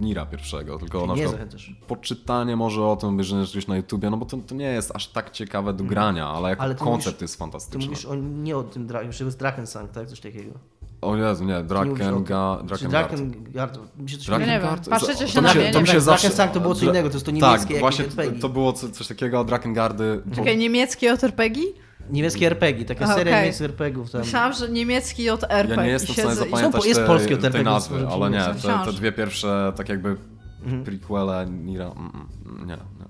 Nira 0.00 0.26
pierwszego, 0.26 0.78
tylko 0.78 0.98
na 1.00 1.06
nie 1.06 1.12
przykład 1.14 1.32
zachęcasz. 1.32 1.76
poczytanie 1.88 2.56
może 2.56 2.86
o 2.86 2.96
tym, 2.96 3.08
obejrzenie 3.08 3.46
czegoś 3.46 3.66
na 3.66 3.76
YouTubie, 3.76 4.10
no 4.10 4.16
bo 4.16 4.26
to, 4.26 4.36
to 4.46 4.54
nie 4.54 4.64
jest 4.72 4.96
aż 4.96 5.08
tak 5.08 5.30
ciekawe 5.30 5.72
do 5.72 5.84
grania, 5.84 6.28
ale 6.28 6.50
jako 6.50 6.62
Ale 6.62 6.74
ty 6.74 6.84
koncept 6.84 7.16
mówisz- 7.16 7.22
jest 7.22 7.34
Ty 7.34 7.38
fantastyczny. 7.38 7.86
mówisz 7.88 8.04
o, 8.06 8.14
nie 8.14 8.56
o 8.56 8.62
tym, 8.62 8.88
że 9.10 9.24
jest 9.24 9.38
Drakensang, 9.38 9.90
tak? 9.90 10.06
Coś 10.08 10.20
takiego. 10.20 10.52
O 11.02 11.16
Jezu, 11.16 11.44
nie. 11.44 11.62
Drakengard. 11.62 12.22
Drakengard. 12.26 12.66
Drakengard, 12.66 13.76
Ja 14.28 14.38
nie 14.38 14.46
wiem, 14.46 14.60
Drakengard? 14.60 14.88
patrzycie 14.88 15.28
się 15.28 15.34
to 15.34 15.40
na 15.40 15.54
mnie, 15.54 15.70
to 15.72 15.78
nie 15.78 15.82
mi 15.82 15.88
się 15.88 16.00
zawsze... 16.00 16.28
Drakensang 16.28 16.52
to 16.52 16.60
było 16.60 16.74
co 16.74 16.84
innego, 16.84 17.08
to 17.08 17.14
jest 17.16 17.26
to 17.26 17.32
niemieckie, 17.32 17.68
Tak, 17.74 17.80
właśnie 17.80 18.04
RPG. 18.04 18.40
to 18.40 18.48
było 18.48 18.72
co, 18.72 18.88
coś 18.88 19.06
takiego, 19.06 19.44
Drakengardy. 19.44 20.22
Czekaj, 20.34 20.58
niemiecki 20.58 21.06
JRPG? 21.06 21.60
Niemieckie 22.10 22.46
RPG, 22.46 22.84
taka 22.84 23.04
Aha, 23.04 23.14
seria 23.14 23.32
okej. 23.32 23.42
niemieckich 23.42 23.64
RPGów 23.64 24.10
tam. 24.10 24.20
Myślałam, 24.20 24.52
że 24.52 24.68
niemiecki 24.68 25.24
JRPG. 25.24 25.68
Ja 25.76 25.82
nie 25.82 25.88
jestem 25.88 26.14
w 26.14 26.18
stanie 26.18 26.34
zapamiętać 26.34 26.86
jest 26.86 27.00
polski 27.00 27.28
tej 27.28 27.46
RPG, 27.46 27.62
nazwy, 27.64 28.06
ale 28.08 28.30
nie, 28.30 28.44
te, 28.62 28.84
te 28.84 28.92
dwie 28.92 29.12
pierwsze 29.12 29.72
tak 29.76 29.88
jakby 29.88 30.16
Mhm. 30.64 30.84
prequele 30.84 31.46
Nira, 31.50 31.84
mm, 31.86 32.10
mm, 32.46 32.58
nie, 32.66 32.76
nie. 32.76 33.01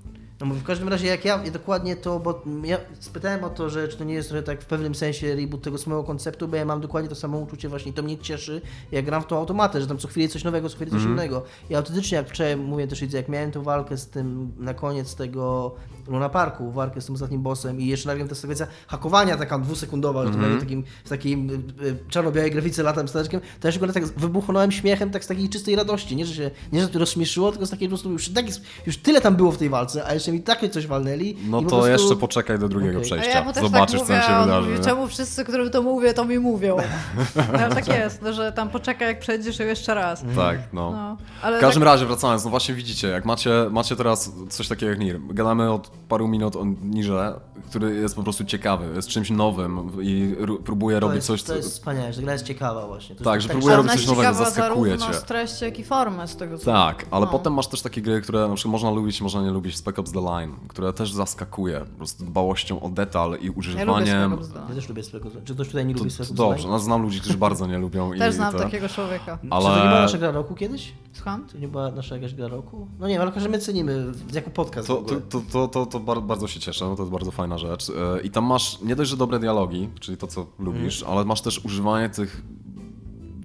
No 0.47 0.55
w 0.55 0.63
każdym 0.63 0.89
razie 0.89 1.07
jak 1.07 1.25
ja 1.25 1.39
dokładnie 1.39 1.97
to, 1.97 2.21
bo 2.21 2.43
ja 2.65 2.79
spytałem 3.01 3.45
o 3.45 3.51
to, 3.51 3.71
że 3.71 3.89
czy 3.89 3.97
to 3.97 4.05
nie 4.05 4.15
jest 4.15 4.29
trochę 4.29 4.43
tak 4.43 4.63
w 4.63 4.67
pewnym 4.67 4.95
sensie 4.95 5.35
reboot 5.35 5.63
tego 5.63 5.79
samego 5.79 6.05
konceptu, 6.05 6.49
bo 6.49 6.57
ja 6.57 6.65
mam 6.65 6.81
dokładnie 6.81 7.09
to 7.09 7.15
samo 7.15 7.39
uczucie 7.39 7.69
właśnie 7.69 7.91
i 7.91 7.95
to 7.95 8.03
mnie 8.03 8.19
cieszy, 8.19 8.61
jak 8.93 9.05
gram 9.05 9.23
w 9.23 9.27
tą 9.27 9.39
automatę, 9.39 9.81
że 9.81 9.87
tam 9.87 9.99
co 9.99 10.09
chwilę 10.09 10.29
coś 10.29 10.45
nowego, 10.45 10.69
co 10.69 10.77
chwilę 10.77 10.91
coś 10.91 11.01
Mhm. 11.01 11.15
innego. 11.15 11.43
I 11.71 11.75
autentycznie 11.75 12.17
jak 12.17 12.29
wczoraj 12.29 12.57
mówię 12.57 12.87
też 12.87 13.03
jak 13.13 13.29
miałem 13.29 13.51
tą 13.51 13.63
walkę 13.63 13.97
z 13.97 14.09
tym 14.09 14.53
na 14.59 14.75
koniec 14.75 15.15
tego 15.15 15.75
Luna 16.09 16.29
Parku, 16.29 16.73
walkę 16.73 17.01
z 17.01 17.07
tym 17.07 17.15
ostatnim 17.15 17.43
bossem 17.43 17.81
i 17.81 17.87
jeszcze 17.87 18.09
nagle 18.09 18.29
ta 18.29 18.35
sekwencja 18.35 18.67
hakowania 18.87 19.37
taka 19.37 19.59
dwusekundowa, 19.59 20.27
że 20.27 20.31
to 20.31 20.39
nagle 20.39 20.61
takim, 20.61 20.85
w 21.05 21.09
takim 21.09 21.51
y, 21.51 21.87
y, 21.87 21.97
czarno-białej 22.09 22.51
grafice 22.51 22.83
latam 22.83 23.09
stateczkiem, 23.09 23.41
to 23.61 23.69
ja 23.69 23.73
się 23.73 23.93
tak 23.93 24.07
wybuchnąłem 24.07 24.73
śmiechem 24.73 25.11
tak 25.11 25.25
z 25.25 25.27
takiej 25.27 25.49
czystej 25.49 25.77
radości, 25.77 26.17
nie 26.17 26.27
że 26.27 26.35
się, 26.35 26.51
nie 26.73 26.81
że 26.81 26.89
to 26.89 26.99
rozśmieszyło, 26.99 27.51
tylko 27.51 27.67
z 27.67 27.71
takiej 27.71 27.89
po 27.89 27.91
prostu 27.91 28.13
już, 28.13 28.29
tak, 28.29 28.47
już 28.87 28.97
tyle 28.97 29.21
tam 29.21 29.37
było 29.37 29.53
w 29.53 29.59
tej 29.59 29.69
walce, 29.69 30.07
a 30.07 30.15
jeszcze 30.15 30.32
mi 30.33 30.41
takie 30.41 30.69
coś 30.71 30.87
walnęli. 30.87 31.37
No 31.47 31.61
i 31.61 31.65
to 31.65 31.69
prostu... 31.69 31.89
jeszcze 31.89 32.17
poczekaj 32.17 32.59
do 32.59 32.69
drugiego. 32.69 32.99
A 32.99 33.03
przejścia. 33.03 33.31
ja 33.31 33.53
też 33.53 33.63
Zobaczysz, 33.63 34.01
tak 34.01 34.07
co 34.09 34.13
mówię, 34.15 34.27
się 34.27 34.41
wydarzy. 34.41 34.67
mówi, 34.69 34.79
nie? 34.79 34.85
czemu 34.85 35.07
wszyscy, 35.09 35.45
którym 35.45 35.71
to 35.71 35.83
mówię, 35.83 36.15
to 36.15 36.25
mi 36.25 36.39
mówią. 36.39 36.77
Ale 37.59 37.75
tak 37.75 37.89
jest, 37.89 38.23
no, 38.23 38.33
że 38.33 38.53
tam 38.53 38.69
poczekaj, 38.69 39.09
jak 39.09 39.21
przejdziesz 39.21 39.59
ją 39.59 39.67
jeszcze 39.67 39.95
raz. 39.95 40.25
Tak, 40.37 40.59
no. 40.73 40.91
No, 40.93 41.17
ale 41.43 41.59
W 41.59 41.61
każdym 41.61 41.83
tak, 41.83 41.93
razie 41.93 42.07
wracając, 42.07 42.45
no 42.45 42.51
właśnie 42.51 42.75
widzicie, 42.75 43.09
jak 43.09 43.25
macie, 43.25 43.51
macie 43.71 43.97
teraz 43.97 44.33
coś 44.49 44.69
takiego 44.69 44.91
jak 44.91 44.99
Nir. 45.01 45.21
Gadamy 45.31 45.73
od 45.73 45.89
paru 46.09 46.29
minut 46.29 46.57
o 46.57 46.65
Nirze, 46.83 47.41
który 47.71 47.95
jest 47.95 48.17
po 48.17 48.23
prostu 48.23 48.45
ciekawy, 48.45 48.87
jest 48.97 49.09
czymś 49.09 49.31
nowym 49.31 49.91
i 50.03 50.37
próbuje 50.65 50.97
To 50.97 51.01
robić 51.01 51.17
jest, 51.17 51.27
coś, 51.27 51.43
to 51.43 51.57
jest 51.57 51.71
wspaniałe, 51.71 52.13
że 52.13 52.23
gra 52.23 52.33
jest 52.33 52.45
ciekawa 52.45 52.87
właśnie. 52.87 53.17
To 53.17 53.25
Tak, 53.25 53.35
jest 53.35 53.43
że 53.43 53.49
tak, 53.49 53.57
próbuje 53.57 53.77
robić 53.77 53.93
coś 53.93 54.07
nowego, 54.07 54.35
zaskakuje 54.35 54.99
cię. 54.99 55.15
z 55.15 55.23
treści, 55.23 55.65
jak 55.65 55.79
i 55.79 55.85
formy 55.85 56.29
z 56.29 56.37
tego 56.37 56.59
co 56.59 56.65
Tak, 56.65 57.07
ale 57.11 57.27
no. 57.27 57.33
potem 57.33 57.55
masz 57.55 57.67
też 57.67 57.83
takie 57.83 58.03
gry, 58.03 58.21
które 58.21 58.49
na 58.49 58.55
przykład 58.55 58.73
można 58.73 58.91
lubić, 58.91 59.21
można 59.21 59.43
nie 59.43 59.51
lubić. 59.51 59.77
Spec 59.77 59.99
Ops 59.99 60.13
The 60.13 60.21
Line, 60.25 60.53
które 60.69 60.93
też 60.93 61.13
zaskakuje 61.13 61.81
po 61.81 61.97
prostu 61.97 62.25
dbałością 62.25 62.81
o 62.81 62.89
detal 62.89 63.31
i 63.31 63.35
Ja 63.35 63.39
lubię 63.41 63.51
używaniem... 63.59 64.07
Ja 64.09 64.27
Line. 64.27 64.75
też 64.75 64.89
lubię 64.89 65.03
Ops. 65.03 65.45
Czy 65.45 65.55
ktoś 65.55 65.67
tutaj 65.67 65.87
nie 65.87 65.95
To, 65.95 66.05
lubi 66.05 66.15
Ops 66.21 66.33
dobrze, 66.33 66.69
no, 66.69 66.79
znam 66.79 67.03
ludzi, 67.03 67.21
którzy 67.21 67.39
bardzo 67.39 67.67
nie 67.67 67.79
lubią 67.79 68.13
i 68.13 68.19
Też 68.19 68.35
znam 68.35 68.53
to, 68.53 68.59
takiego 68.59 68.89
człowieka. 68.89 69.39
Ale... 69.51 69.65
Czy 69.65 69.71
to 69.71 69.77
nie 69.85 69.89
była 69.89 70.01
nasza 70.03 70.19
gra 70.19 70.31
roku 70.31 70.55
kiedyś? 70.55 70.93
Słucham? 71.13 71.47
To 71.47 71.59
nie 71.59 71.69
była 71.69 71.91
nasza 71.91 72.15
jakaś 72.15 72.35
gra 72.35 72.49
roku? 72.49 72.89
No 73.01 73.09
nie 73.09 73.21
ale 73.21 73.33
każdy 73.33 73.49
my 73.49 73.59
cenimy 73.59 74.13
jako 74.33 74.51
podcast 74.51 74.89
to, 74.89 74.97
to, 74.97 75.15
to, 75.21 75.41
to, 75.53 75.69
to, 75.69 75.87
to 75.87 76.01
bar- 76.01 76.23
bardzo 76.23 76.49
się 76.49 76.61
cieszę, 76.61 76.85
no 76.85 76.97
to 76.97 77.03
jest 77.03 77.13
bardzo 77.13 77.31
fajna 77.31 77.59
rzecz. 77.59 77.91
E, 77.91 78.21
I 78.21 78.31
tam 78.31 78.45
masz 78.45 78.81
nie 78.81 78.97
dość, 78.97 79.11
że 79.11 79.17
dobre 79.17 79.39
dialogi, 79.39 79.89
czyli 80.01 80.17
to, 80.17 80.27
co 80.27 80.47
lubisz, 80.59 81.03
ale 81.03 81.25
masz 81.25 81.41
też 81.41 81.65
używanie 81.65 82.09
tych 82.09 82.43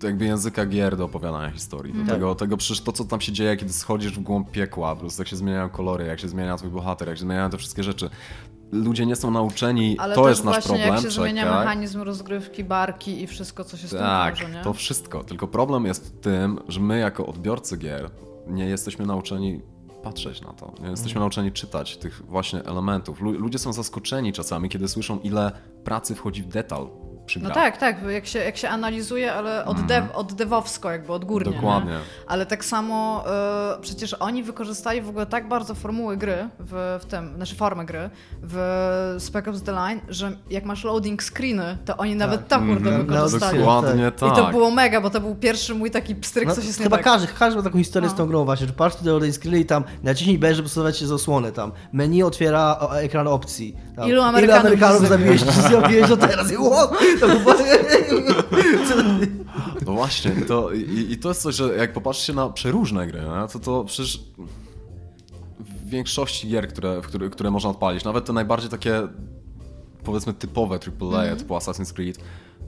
jakby 0.03 0.25
języka 0.25 0.65
gier 0.65 0.97
do 0.97 1.05
opowiadania 1.05 1.51
historii. 1.51 1.93
Do 1.93 2.13
tego, 2.13 2.35
tego 2.35 2.57
przecież 2.57 2.81
to, 2.81 2.91
co 2.91 3.05
tam 3.05 3.21
się 3.21 3.31
dzieje, 3.31 3.57
kiedy 3.57 3.73
schodzisz 3.73 4.11
w 4.11 4.19
głąb 4.19 4.51
piekła, 4.51 4.95
po 4.95 4.99
prostu 5.01 5.21
jak 5.21 5.27
się 5.27 5.35
zmieniają 5.35 5.69
kolory, 5.69 6.05
jak 6.05 6.19
się 6.19 6.27
zmienia 6.27 6.57
twój 6.57 6.69
bohater, 6.69 7.07
jak 7.07 7.17
się 7.17 7.21
zmieniają 7.21 7.49
te 7.49 7.57
wszystkie 7.57 7.83
rzeczy. 7.83 8.09
Ludzie 8.71 9.05
nie 9.05 9.15
są 9.15 9.31
nauczeni, 9.31 9.95
Ale 9.99 10.15
to 10.15 10.29
jest 10.29 10.43
nasz 10.43 10.53
właśnie 10.55 10.69
problem. 10.75 10.93
jak 10.95 11.03
się 11.03 11.11
zmienia 11.21 11.43
czekaj. 11.43 11.59
mechanizm 11.59 12.01
rozgrywki, 12.01 12.63
barki 12.63 13.21
i 13.23 13.27
wszystko, 13.27 13.63
co 13.63 13.77
się 13.77 13.87
z 13.87 13.89
tym 13.89 13.99
Tak, 13.99 14.35
wiąże, 14.35 14.53
nie? 14.53 14.63
to 14.63 14.73
wszystko. 14.73 15.23
Tylko 15.23 15.47
problem 15.47 15.85
jest 15.85 16.07
w 16.07 16.19
tym, 16.19 16.59
że 16.67 16.79
my 16.79 16.99
jako 16.99 17.25
odbiorcy 17.25 17.77
gier 17.77 18.09
nie 18.47 18.65
jesteśmy 18.65 19.05
nauczeni 19.05 19.61
patrzeć 20.03 20.41
na 20.41 20.53
to. 20.53 20.65
Nie 20.65 20.71
Mhm. 20.71 20.91
jesteśmy 20.91 21.19
nauczeni 21.19 21.51
czytać 21.51 21.97
tych 21.97 22.21
właśnie 22.25 22.63
elementów. 22.63 23.21
Lu- 23.21 23.31
Ludzie 23.39 23.59
są 23.59 23.73
zaskoczeni 23.73 24.33
czasami, 24.33 24.69
kiedy 24.69 24.87
słyszą, 24.87 25.19
ile 25.19 25.51
pracy 25.83 26.15
wchodzi 26.15 26.43
w 26.43 26.47
detal 26.47 26.87
przy 27.27 27.39
No 27.39 27.49
tak, 27.49 27.77
tak, 27.77 27.95
jak 28.09 28.25
się, 28.27 28.39
jak 28.39 28.57
się 28.57 28.69
analizuje, 28.69 29.33
ale 29.33 29.65
od, 29.65 29.81
dev, 29.85 30.07
od 30.13 30.33
devowsko, 30.33 30.91
jakby 30.91 31.13
odgórnie. 31.13 31.51
Dokładnie. 31.53 31.91
Nie? 31.91 31.97
Ale 32.27 32.45
tak 32.45 32.65
samo 32.65 33.23
e, 33.27 33.81
przecież 33.81 34.13
oni 34.13 34.43
wykorzystali 34.43 35.01
w 35.01 35.09
ogóle 35.09 35.25
tak 35.25 35.47
bardzo 35.47 35.75
formuły 35.75 36.17
gry, 36.17 36.49
w, 36.59 36.99
w 37.01 37.05
tym, 37.05 37.35
znaczy 37.35 37.55
formę 37.55 37.85
gry 37.85 38.09
w 38.43 39.15
Spec 39.19 39.47
Ops 39.47 39.63
The 39.63 39.71
Line, 39.71 39.99
że 40.09 40.31
jak 40.49 40.65
masz 40.65 40.83
loading 40.83 41.23
screeny, 41.23 41.77
to 41.85 41.97
oni 41.97 42.15
nawet 42.15 42.47
to 42.47 42.59
kurde 42.59 42.89
Mhm. 42.89 43.05
wykorzystali. 43.07 43.59
No, 43.59 43.65
Dokładnie 43.65 44.07
I 44.07 44.19
tak. 44.19 44.35
to 44.35 44.51
było 44.51 44.71
mega, 44.71 45.01
bo 45.01 45.09
to 45.09 45.21
był 45.21 45.35
pierwszy 45.35 45.75
mój 45.75 45.91
taki 45.91 46.15
pstryk, 46.15 46.47
No, 46.47 46.55
coś 46.55 46.65
jest 46.65 46.79
nie 46.79 46.83
chyba 46.83 46.97
tak. 46.97 47.05
każdy, 47.05 47.27
każdy 47.39 47.57
ma 47.57 47.63
taką 47.63 47.77
historię 47.77 48.09
z 48.09 48.11
No. 48.11 48.17
tą 48.17 48.25
grą 48.27 48.45
właśnie, 48.45 48.67
że 48.67 48.73
patrz 48.73 48.95
tutaj 48.95 49.13
o 49.13 49.19
tej 49.19 49.33
screenie 49.33 49.59
i 49.59 49.65
tam 49.65 49.83
naciśnij 50.03 50.39
B, 50.39 50.55
żeby 50.55 50.69
stosować 50.69 50.97
się 50.97 51.07
z 51.07 51.11
osłony 51.11 51.51
tam. 51.51 51.71
Menu 51.93 52.23
otwiera 52.23 52.77
ekran 52.93 53.27
opcji. 53.27 53.75
Tam. 53.95 54.09
Ilu 54.09 54.21
Amerykanów 54.21 54.59
Ilu 54.61 54.67
Amerykanów 54.67 55.07
zabiłeś? 55.09 55.41
zabiłeś, 55.41 55.71
zabiłeś 55.81 56.09
do 56.09 56.17
teraz? 56.17 56.51
I, 56.51 56.57
wow, 56.57 56.87
to 56.87 56.87
było... 56.87 57.16
No 59.85 59.91
właśnie, 59.93 60.31
to, 60.47 60.71
i, 60.71 61.05
i 61.11 61.17
to 61.17 61.29
jest 61.29 61.41
coś, 61.41 61.55
że 61.55 61.75
jak 61.77 61.93
popatrzycie 61.93 62.33
na 62.33 62.49
przeróżne 62.49 63.07
gry, 63.07 63.19
nie, 63.21 63.47
to 63.53 63.59
to 63.59 63.83
przecież 63.83 64.23
w 65.59 65.89
większości 65.89 66.47
gier, 66.49 66.67
które, 66.67 67.01
które, 67.03 67.29
które 67.29 67.51
można 67.51 67.69
odpalić, 67.69 68.03
nawet 68.03 68.25
te 68.25 68.33
najbardziej 68.33 68.69
takie 68.69 69.07
powiedzmy 70.03 70.33
typowe 70.33 70.75
AAA, 70.75 71.21
Mhm. 71.21 71.37
typu 71.37 71.55
Assassin's 71.55 71.93
Creed, 71.93 72.17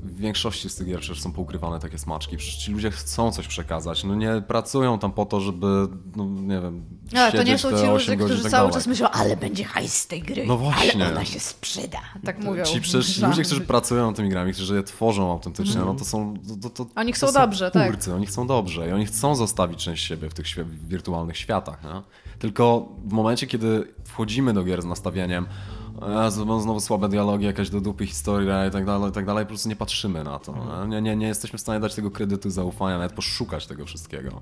w 0.03 0.15
większości 0.17 0.69
z 0.69 0.75
tych 0.75 0.87
gier 0.87 0.99
przecież 0.99 1.21
są 1.21 1.31
poukrywane 1.31 1.79
takie 1.79 1.97
smaczki. 1.97 2.37
Przecież 2.37 2.55
ci 2.57 2.71
ludzie 2.71 2.91
chcą 2.91 3.31
coś 3.31 3.47
przekazać. 3.47 4.03
No 4.03 4.15
nie 4.15 4.43
pracują 4.47 4.99
tam 4.99 5.11
po 5.11 5.25
to, 5.25 5.39
żeby, 5.41 5.87
no 6.15 6.25
nie 6.25 6.61
wiem, 6.61 6.85
Ale 7.15 7.31
to 7.31 7.37
nie 7.37 7.43
siedzieć 7.45 7.61
są 7.61 7.69
ci 7.69 7.75
8 7.75 7.89
ludzie, 7.91 8.15
którzy 8.25 8.41
tak 8.43 8.51
cały 8.51 8.61
dalej. 8.67 8.73
czas 8.73 8.87
myślą, 8.87 9.09
ale 9.09 9.37
będzie 9.37 9.63
hajs 9.63 9.93
z 9.93 10.07
tej 10.07 10.21
gry, 10.21 10.45
No 10.47 10.57
właśnie. 10.57 11.05
ale 11.05 11.15
ona 11.15 11.25
się 11.25 11.39
sprzeda. 11.39 11.99
Tak 12.25 12.39
mówią. 12.43 12.63
Ci 12.65 12.81
przecież 12.81 13.17
ludzie, 13.27 13.43
którzy 13.43 13.61
pracują 13.61 14.07
nad 14.07 14.15
tymi 14.15 14.29
grami, 14.29 14.53
którzy 14.53 14.75
je 14.75 14.83
tworzą 14.83 15.31
autentycznie, 15.31 15.81
no 15.81 15.93
to 15.95 16.05
są. 16.05 16.33
To, 16.61 16.69
to, 16.69 16.85
Oni 16.95 17.13
chcą 17.13 17.27
to 17.27 17.33
są 17.33 17.39
dobrze, 17.39 17.71
tak. 17.71 17.87
twórcy, 17.89 18.13
Oni 18.13 18.25
chcą 18.25 18.47
dobrze 18.47 18.89
i 18.89 18.91
oni 18.91 19.05
chcą 19.05 19.35
zostawić 19.35 19.83
część 19.83 20.05
siebie 20.05 20.29
w 20.29 20.33
tych 20.33 20.45
świe- 20.47 20.65
wirtualnych 20.87 21.37
światach. 21.37 21.83
Nie? 21.83 22.01
Tylko 22.39 22.89
w 23.05 23.13
momencie, 23.13 23.47
kiedy 23.47 23.93
wchodzimy 24.05 24.53
do 24.53 24.63
gier 24.63 24.81
z 24.81 24.85
nastawieniem, 24.85 25.45
Jezu, 26.23 26.39
będą 26.39 26.61
znowu 26.61 26.79
słabe 26.79 27.09
dialogi, 27.09 27.45
jakaś 27.45 27.69
do 27.69 27.81
dupy 27.81 28.05
historia 28.05 28.65
i 28.65 28.71
tak 28.71 28.85
dalej, 28.85 29.09
i 29.09 29.13
tak 29.13 29.25
dalej, 29.25 29.45
po 29.45 29.49
prostu 29.49 29.69
nie 29.69 29.75
patrzymy 29.75 30.23
na 30.23 30.39
to. 30.39 30.53
Mhm. 30.53 30.89
Nie, 30.89 31.01
nie, 31.01 31.15
nie 31.15 31.27
jesteśmy 31.27 31.57
w 31.57 31.61
stanie 31.61 31.79
dać 31.79 31.95
tego 31.95 32.11
kredytu 32.11 32.49
zaufania, 32.49 32.97
nawet 32.97 33.13
poszukać 33.13 33.67
tego 33.67 33.85
wszystkiego. 33.85 34.41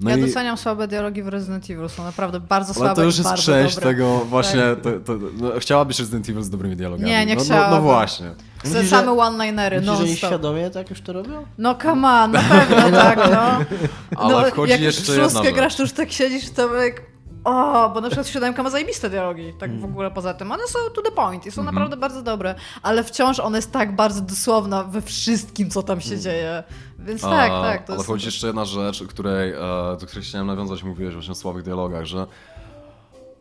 No 0.00 0.10
ja 0.10 0.16
i- 0.16 0.20
doceniam 0.20 0.56
słabe 0.56 0.88
dialogi 0.88 1.22
w 1.22 1.28
Resident 1.28 1.70
Evil, 1.70 1.88
są 1.88 2.04
naprawdę 2.04 2.40
bardzo 2.40 2.74
słabe 2.74 2.88
ale 2.88 2.96
to 2.96 3.02
już 3.02 3.18
jest 3.18 3.34
część 3.34 3.76
tego 3.76 4.18
właśnie. 4.18 4.60
Tak. 4.60 4.82
To, 4.82 4.90
to, 5.00 5.18
no, 5.40 5.50
chciałabyś 5.58 5.98
Resident 5.98 6.28
Evil 6.28 6.42
z 6.42 6.50
dobrymi 6.50 6.76
dialogami. 6.76 7.10
Nie, 7.10 7.26
nie 7.26 7.34
no, 7.34 7.38
no, 7.40 7.44
chciałabym. 7.44 7.70
no 7.70 7.82
właśnie. 7.82 8.30
Chcę 8.58 8.84
same 8.84 9.12
one-linery, 9.12 9.82
że 9.82 9.92
oni 9.92 10.16
świadomie 10.16 10.70
tak 10.70 10.90
już 10.90 11.00
to 11.00 11.12
robią? 11.12 11.44
No 11.58 11.74
come 11.74 12.08
on, 12.08 12.30
na 12.30 12.42
pewno 12.42 12.98
tak, 13.02 13.18
no. 13.18 13.76
Ale 14.16 14.42
no, 14.42 14.50
wchodzi 14.50 14.72
jak 14.72 14.80
jeszcze 14.80 15.12
w 15.12 15.16
jedna 15.16 15.42
rzecz. 15.42 15.54
grasz, 15.54 15.76
to 15.76 15.82
już 15.82 15.92
tak 15.92 16.12
siedzisz, 16.12 16.50
to 16.50 16.74
jak... 16.74 17.02
O, 17.44 17.90
bo 17.94 18.00
na 18.00 18.08
przykład 18.08 18.28
siódemka 18.28 18.62
ma 18.62 18.70
zajebiste 18.70 19.10
dialogi, 19.10 19.52
tak 19.58 19.70
Mm. 19.70 19.80
w 19.80 19.84
ogóle 19.84 20.10
poza 20.10 20.34
tym. 20.34 20.52
One 20.52 20.66
są 20.66 20.78
to 20.94 21.02
the 21.02 21.10
point 21.10 21.46
i 21.46 21.50
są 21.50 21.60
Mhm. 21.62 21.74
naprawdę 21.74 21.96
bardzo 21.96 22.22
dobre, 22.22 22.54
ale 22.82 23.04
wciąż 23.04 23.40
ona 23.40 23.58
jest 23.58 23.72
tak 23.72 23.96
bardzo 23.96 24.20
dosłowna 24.20 24.84
we 24.84 25.02
wszystkim, 25.02 25.70
co 25.70 25.82
tam 25.82 26.00
się 26.00 26.18
dzieje. 26.18 26.62
Więc 26.98 27.22
tak, 27.22 27.50
Mm. 27.50 27.62
A, 27.62 27.64
tak. 27.64 27.86
To 27.86 27.92
ale 27.92 27.96
jest 27.96 28.06
chodzi 28.08 28.26
jeszcze 28.26 28.46
jedna 28.46 28.64
rzecz, 28.64 29.02
której, 29.08 29.52
e, 29.52 29.56
do 30.00 30.06
której 30.06 30.24
chciałem 30.24 30.46
nawiązać, 30.46 30.82
mówiłeś 30.82 31.14
właśnie 31.14 31.32
o 31.32 31.34
słabych 31.34 31.62
dialogach, 31.62 32.04
że 32.04 32.26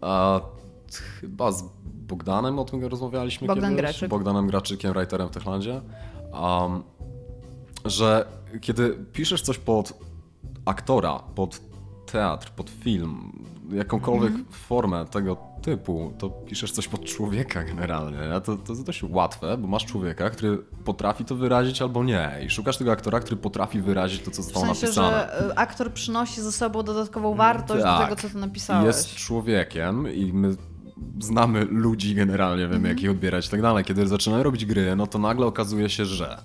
e, 0.03 0.39
chyba 1.21 1.51
z 1.51 1.63
Bogdanem 1.85 2.59
o 2.59 2.65
tym 2.65 2.85
rozmawialiśmy 2.85 3.47
Bogdan 3.47 3.69
kiedyś. 3.69 3.81
Graczyk. 3.81 4.09
Bogdanem 4.09 4.47
Graczykiem, 4.47 4.93
writerem 4.93 5.27
w 5.27 5.31
Techlandzie, 5.31 5.81
um, 6.33 6.83
że 7.85 8.25
kiedy 8.61 8.89
piszesz 9.13 9.41
coś 9.41 9.57
pod 9.57 9.93
aktora, 10.65 11.19
pod 11.35 11.59
teatr, 12.11 12.49
pod 12.51 12.69
film, 12.69 13.31
jakąkolwiek 13.71 14.29
Mhm. 14.31 14.45
formę 14.51 15.05
tego 15.05 15.37
typu, 15.61 16.13
to 16.17 16.29
piszesz 16.29 16.71
coś 16.71 16.87
pod 16.87 17.05
człowieka 17.05 17.63
generalnie. 17.63 18.17
nie? 18.33 18.41
To, 18.41 18.57
to 18.57 18.73
jest 18.73 18.85
dość 18.85 19.03
łatwe, 19.03 19.57
bo 19.57 19.67
masz 19.67 19.85
człowieka, 19.85 20.29
który 20.29 20.57
potrafi 20.85 21.25
to 21.25 21.35
wyrazić 21.35 21.81
albo 21.81 22.03
nie. 22.03 22.31
I 22.45 22.49
szukasz 22.49 22.77
tego 22.77 22.91
aktora, 22.91 23.19
który 23.19 23.35
potrafi 23.37 23.81
wyrazić 23.81 24.21
to, 24.21 24.31
co 24.31 24.41
w 24.41 24.45
zostało 24.45 24.65
sensie, 24.65 24.81
napisane. 24.85 25.29
że 25.39 25.49
y, 25.51 25.55
aktor 25.55 25.93
przynosi 25.93 26.41
ze 26.41 26.51
sobą 26.51 26.83
dodatkową 26.83 27.35
wartość 27.35 27.83
do 27.83 27.97
tego, 28.03 28.15
co 28.15 28.29
ty 28.29 28.37
napisałeś. 28.37 28.85
Jest 28.87 29.15
człowiekiem 29.15 30.13
i 30.13 30.33
my 30.33 30.55
znamy 31.19 31.65
ludzi 31.65 32.15
generalnie, 32.15 32.63
wiemy 32.63 32.75
Mhm. 32.75 32.95
jak 32.95 33.03
ich 33.03 33.09
odbierać 33.11 33.47
i 33.47 33.49
tak 33.49 33.61
dalej. 33.61 33.83
Kiedy 33.83 34.07
zaczynają 34.07 34.43
robić 34.43 34.65
gry, 34.65 34.95
no 34.95 35.07
to 35.07 35.19
nagle 35.19 35.45
okazuje 35.45 35.89
się, 35.89 36.05
że 36.05 36.37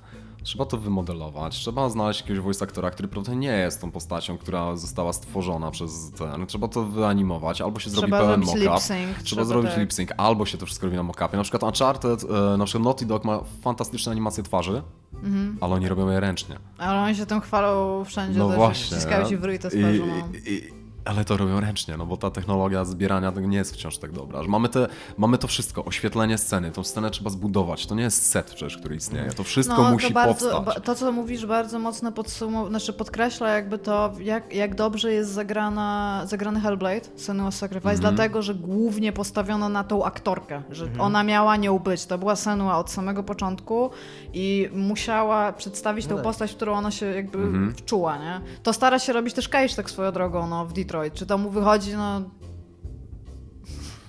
trzeba 0.45 0.65
to 0.65 0.79
wymodelować, 0.79 1.57
trzeba 1.57 1.89
znaleźć 1.89 2.21
jakiegoś 2.21 2.41
voice 2.45 2.65
aktora, 2.65 2.91
który 2.91 3.09
prawda 3.09 3.35
nie 3.35 3.49
jest 3.49 3.81
tą 3.81 3.91
postacią, 3.91 4.39
która 4.39 4.77
została 4.77 5.13
stworzona 5.13 5.71
przez 5.71 6.11
ten. 6.11 6.47
Trzeba 6.47 6.69
to 6.69 6.85
wyanimować, 6.85 7.61
albo 7.61 7.81
się 7.81 7.91
zrobi 7.91 8.07
Trzeba 8.13 8.19
pełen 8.19 8.41
mock-up. 8.41 8.61
lip-sync, 8.65 9.07
Trzeba, 9.13 9.23
trzeba 9.25 9.45
zrobić 9.45 9.71
tak. 9.71 9.81
lip 9.81 9.93
sync, 9.93 10.11
albo 10.17 10.47
się 10.47 10.59
to 10.59 10.67
wszystko 10.67 10.87
robi 10.87 10.97
na 10.97 11.03
mock-upie. 11.03 11.37
Na 11.37 11.43
przykład 11.43 11.63
Uncharted, 11.63 12.25
e, 12.25 12.57
na 12.57 12.65
przykład 12.65 12.85
Naughty 12.85 13.07
Dog 13.07 13.25
ma 13.25 13.41
fantastyczne 13.63 14.13
animacje 14.13 14.43
twarzy, 14.45 14.83
Mhm. 15.15 15.59
ale 15.61 15.75
oni 15.75 15.89
robią 15.89 16.11
je 16.11 16.21
ręcznie. 16.21 16.57
Ale 16.79 17.01
oni 17.01 17.17
się 17.17 17.27
tym 17.27 17.41
chwalą 17.41 18.05
wszędzie, 18.05 18.39
No 18.39 18.49
też 18.49 18.57
właśnie. 18.57 18.85
ściskają 18.85 19.29
ci 19.29 19.37
w 19.37 19.45
ryj 19.45 19.59
te 19.59 19.69
I. 19.69 19.81
No. 19.83 20.05
i, 20.47 20.74
ale 21.05 21.25
to 21.25 21.37
robią 21.37 21.61
ręcznie, 21.61 21.97
no 21.97 22.07
bo 22.07 22.17
ta 22.17 22.31
technologia 22.31 22.85
zbierania 22.85 23.33
tego 23.33 23.47
nie 23.47 23.57
jest 23.59 23.75
wciąż 23.75 23.99
tak 23.99 24.13
dobra. 24.13 24.43
Że 24.43 24.49
mamy, 24.49 24.69
te, 24.69 24.87
mamy 25.17 25.39
to 25.39 25.47
wszystko, 25.49 25.85
oświetlenie 25.85 26.39
sceny, 26.39 26.71
tą 26.71 26.85
scenę 26.85 27.11
trzeba 27.11 27.31
zbudować. 27.31 27.87
To 27.87 27.95
nie 27.95 28.03
jest 28.03 28.31
set 28.31 28.47
przecież, 28.47 28.77
który 28.79 28.97
istnieje. 28.97 29.31
To 29.33 29.45
wszystko 29.45 29.83
No, 29.83 29.91
musi 29.91 30.09
to, 30.09 30.15
bardzo, 30.15 30.51
powstać. 30.51 30.75
ba- 30.75 30.81
to, 30.81 30.95
co 30.95 31.13
mówisz, 31.13 31.47
bardzo 31.47 31.79
mocno 31.79 32.13
podsumow- 32.13 32.69
znaczy 32.69 32.93
podkreśla 32.93 33.49
jakby 33.49 33.79
to, 33.79 34.13
jak, 34.21 34.55
jak 34.55 34.75
dobrze 34.75 35.13
jest 35.13 35.31
zagrana, 35.31 36.23
zagrany 36.27 36.61
Hellblade, 36.61 37.09
Senua 37.17 37.51
Sacrifice, 37.51 37.91
Mhm. 37.95 38.15
dlatego, 38.15 38.43
że 38.43 38.55
głównie 38.55 39.13
postawiono 39.13 39.69
na 39.69 39.85
tą 39.85 40.05
aktorkę, 40.05 40.63
że 40.71 40.85
Mhm. 40.85 41.01
ona 41.01 41.23
miała 41.25 41.57
nią 41.57 41.79
być. 41.79 42.07
To 42.07 42.19
była 42.19 42.37
Senua 42.37 42.79
od 42.79 42.91
samego 42.91 43.23
początku 43.23 43.91
i 44.33 44.69
musiała 44.73 45.53
przedstawić 45.53 46.07
tą 46.07 46.15
tak. 46.15 46.25
postać, 46.25 46.53
w 46.53 46.57
którą 46.57 46.73
ona 46.75 46.91
się 46.91 47.07
jakby 47.07 47.39
Mhm. 47.39 47.75
wczuła, 47.75 48.19
nie? 48.19 48.41
To 48.63 48.73
stara 48.73 48.99
się 48.99 49.13
robić 49.13 49.35
też 49.35 49.49
Cage 49.49 49.75
tak 49.77 49.91
swoją 49.91 50.13
drogą, 50.13 50.47
no, 50.47 50.67
w 50.67 50.73
Detroit. 50.73 50.94
Czy 51.15 51.27
to 51.27 51.39
mu 51.39 51.51
wychodzi, 51.51 51.97
no... 51.97 52.23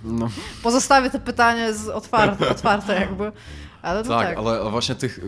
No, 0.03 0.30
Pozostawię 0.64 1.10
to 1.10 1.20
pytanie 1.20 1.74
z 1.74 1.88
otwarte, 1.88 2.49
otwarte 2.49 2.95
jakby, 2.95 3.32
ale 3.82 4.03
no 4.03 4.10
tak, 4.10 4.28
tak. 4.28 4.38
ale 4.38 4.72
właśnie 4.72 4.95
tych 4.95 5.20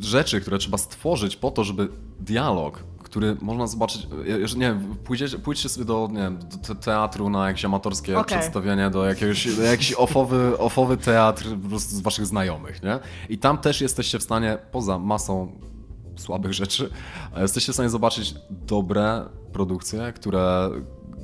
rzeczy, 0.00 0.40
które 0.40 0.58
trzeba 0.58 0.78
stworzyć 0.78 1.36
po 1.36 1.50
to, 1.50 1.64
żeby 1.64 1.88
dialog, 2.20 2.84
który 3.02 3.36
można 3.40 3.66
zobaczyć, 3.66 4.06
jeżeli, 4.24 4.60
nie 4.60 4.66
wiem, 4.66 4.96
pójdziecie, 5.04 5.38
pójdźcie 5.38 5.68
sobie 5.68 5.86
do, 5.86 6.08
nie 6.12 6.18
wiem, 6.18 6.38
do 6.38 6.56
te- 6.56 6.74
teatru 6.74 7.30
na 7.30 7.48
jakieś 7.48 7.64
amatorskie 7.64 8.18
Okej. 8.18 8.38
przedstawienie, 8.38 8.90
do 8.90 9.04
jakiegoś, 9.04 9.56
do 9.56 9.62
jakiś 9.62 9.92
ofowy, 9.92 10.58
ofowy 10.58 10.96
teatr 10.96 11.44
po 11.62 11.68
prostu 11.68 11.96
z 11.96 12.00
waszych 12.00 12.26
znajomych, 12.26 12.82
nie? 12.82 12.98
I 13.28 13.38
tam 13.38 13.58
też 13.58 13.80
jesteście 13.80 14.18
w 14.18 14.22
stanie, 14.22 14.58
poza 14.72 14.98
masą 14.98 15.52
słabych 16.16 16.52
rzeczy, 16.52 16.90
jesteście 17.36 17.72
w 17.72 17.74
stanie 17.74 17.90
zobaczyć 17.90 18.34
dobre 18.50 19.24
produkcje, 19.52 20.12
które, 20.12 20.70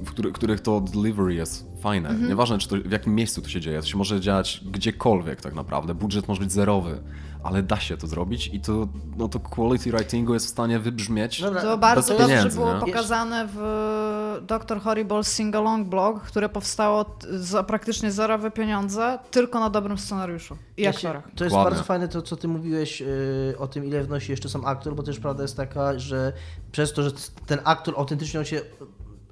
w 0.04 0.10
który, 0.10 0.32
których 0.32 0.60
to 0.60 0.80
delivery 0.80 1.34
jest 1.34 1.66
fajne. 1.80 2.08
Mhm. 2.08 2.28
Nieważne, 2.28 2.58
czy 2.58 2.68
to, 2.68 2.76
w 2.76 2.90
jakim 2.90 3.14
miejscu 3.14 3.42
to 3.42 3.48
się 3.48 3.60
dzieje, 3.60 3.80
to 3.80 3.86
się 3.86 3.98
może 3.98 4.20
dziać 4.20 4.64
gdziekolwiek 4.70 5.40
tak 5.40 5.54
naprawdę. 5.54 5.94
Budżet 5.94 6.28
może 6.28 6.40
być 6.40 6.52
zerowy, 6.52 7.02
ale 7.46 7.62
da 7.62 7.76
się 7.80 7.96
to 7.96 8.06
zrobić 8.06 8.46
i 8.52 8.60
to, 8.60 8.88
no 9.16 9.28
to 9.28 9.40
quality 9.40 9.90
writingu 9.92 10.34
jest 10.34 10.46
w 10.46 10.48
stanie 10.48 10.78
wybrzmieć. 10.78 11.40
Dobra, 11.42 11.62
To 11.62 11.78
bardzo 11.78 12.18
dobrze 12.18 12.48
było 12.54 12.74
nie? 12.74 12.80
pokazane 12.80 13.48
w 13.54 14.38
Dr. 14.46 14.80
Horrible 14.80 15.16
Sing-Along 15.22 15.84
blog, 15.84 16.22
które 16.22 16.48
powstało 16.48 17.04
za 17.30 17.62
praktycznie 17.62 18.12
zerowe 18.12 18.50
pieniądze, 18.50 19.18
tylko 19.30 19.60
na 19.60 19.70
dobrym 19.70 19.98
scenariuszu 19.98 20.56
i 20.76 20.82
Ja 20.82 20.92
się- 20.92 21.08
aktorach. 21.08 21.28
To 21.36 21.44
jest 21.44 21.56
bardzo 21.56 21.82
fajne 21.84 22.08
to, 22.08 22.22
co 22.22 22.36
ty 22.36 22.48
mówiłeś 22.48 23.02
y, 23.02 23.54
o 23.58 23.66
tym, 23.66 23.84
ile 23.84 24.02
wnosi 24.04 24.30
jeszcze 24.32 24.48
sam 24.48 24.64
aktor, 24.64 24.94
bo 24.94 25.02
też 25.02 25.18
prawda 25.20 25.42
jest 25.42 25.56
taka, 25.56 25.98
że 25.98 26.32
przez 26.72 26.92
to, 26.92 27.02
że 27.02 27.10
ten 27.46 27.58
aktor 27.64 27.94
autentycznie 27.96 28.40
on 28.40 28.46
się. 28.46 28.60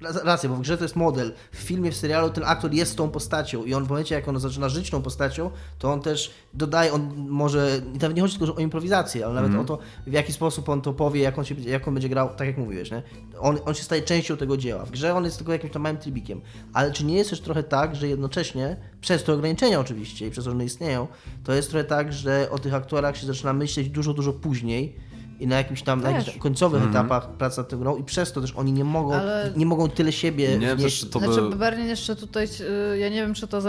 Racja, 0.01 0.49
bo 0.49 0.55
w 0.55 0.61
grze 0.61 0.77
to 0.77 0.83
jest 0.83 0.95
model. 0.95 1.33
W 1.51 1.57
filmie, 1.57 1.91
w 1.91 1.95
serialu 1.95 2.29
ten 2.29 2.43
aktor 2.43 2.73
jest 2.73 2.97
tą 2.97 3.09
postacią 3.09 3.63
i 3.63 3.73
on 3.73 3.85
w 3.85 3.89
momencie, 3.89 4.15
jak 4.15 4.27
on 4.27 4.39
zaczyna 4.39 4.69
żyć 4.69 4.89
tą 4.89 5.01
postacią, 5.01 5.51
to 5.79 5.91
on 5.93 6.01
też 6.01 6.31
dodaje, 6.53 6.93
on 6.93 7.27
może, 7.29 7.81
i 7.93 7.97
nawet 7.97 8.15
nie 8.17 8.21
chodzi 8.21 8.39
tylko 8.39 8.55
o 8.55 8.59
improwizację, 8.59 9.25
ale 9.25 9.33
nawet 9.33 9.49
Mhm. 9.49 9.65
o 9.65 9.67
to, 9.67 9.83
w 10.07 10.11
jaki 10.13 10.33
sposób 10.33 10.69
on 10.69 10.81
to 10.81 10.93
powie, 10.93 11.21
jak 11.21 11.39
on, 11.39 11.45
się, 11.45 11.55
jak 11.55 11.87
on 11.87 11.93
będzie 11.93 12.09
grał, 12.09 12.29
tak 12.35 12.47
jak 12.47 12.57
mówiłeś, 12.57 12.91
nie? 12.91 13.03
On, 13.39 13.57
on 13.65 13.73
się 13.75 13.83
staje 13.83 14.01
częścią 14.01 14.37
tego 14.37 14.57
dzieła. 14.57 14.85
W 14.85 14.91
grze 14.91 15.13
on 15.15 15.25
jest 15.25 15.37
tylko 15.37 15.51
jakimś 15.53 15.73
tam 15.73 15.81
małym 15.81 15.97
tribikiem. 15.97 16.41
Ale 16.73 16.91
czy 16.91 17.05
nie 17.05 17.15
jest 17.15 17.29
też 17.29 17.41
trochę 17.41 17.63
tak, 17.63 17.95
że 17.95 18.07
jednocześnie, 18.07 18.77
przez 19.01 19.23
te 19.23 19.33
ograniczenia 19.33 19.79
oczywiście 19.79 20.27
i 20.27 20.31
przez 20.31 20.45
to, 20.45 20.51
że 20.51 20.55
one 20.55 20.65
istnieją, 20.65 21.07
to 21.43 21.53
jest 21.53 21.69
trochę 21.69 21.83
tak, 21.85 22.13
że 22.13 22.47
o 22.51 22.59
tych 22.59 22.73
aktorach 22.73 23.17
się 23.17 23.27
zaczyna 23.27 23.53
myśleć 23.53 23.89
dużo, 23.89 24.13
dużo 24.13 24.33
później 24.33 24.95
i 25.39 25.47
na 25.47 25.57
jakimś 25.57 25.81
tam, 25.83 26.01
na 26.01 26.09
jakichś 26.11 26.37
końcowych 26.37 26.83
Mhm. 26.83 27.05
etapach 27.05 27.29
pracy 27.29 27.57
nad 27.59 27.69
tą 27.69 27.77
grą 27.79 27.95
i 27.97 28.03
przez 28.03 28.31
to 28.31 28.41
też 28.41 28.53
oni 28.55 28.71
nie 28.73 28.83
mogą, 28.83 29.13
Ale- 29.13 29.51
nie 29.55 29.65
mogą 29.65 29.89
tyle 29.89 30.11
siebie 30.11 30.57
Nie 30.57 30.67
wiem 30.67 30.77
wnieść. 30.77 31.09
to 31.09 31.19
znaczy, 31.19 31.41
by... 31.41 31.55
Berlin 31.55 31.85
jeszcze 31.87 32.15
tutaj, 32.15 32.47
y, 32.93 32.97
ja 32.97 33.09
nie 33.09 33.15
wiem, 33.21 33.33
czy 33.33 33.47
to 33.47 33.61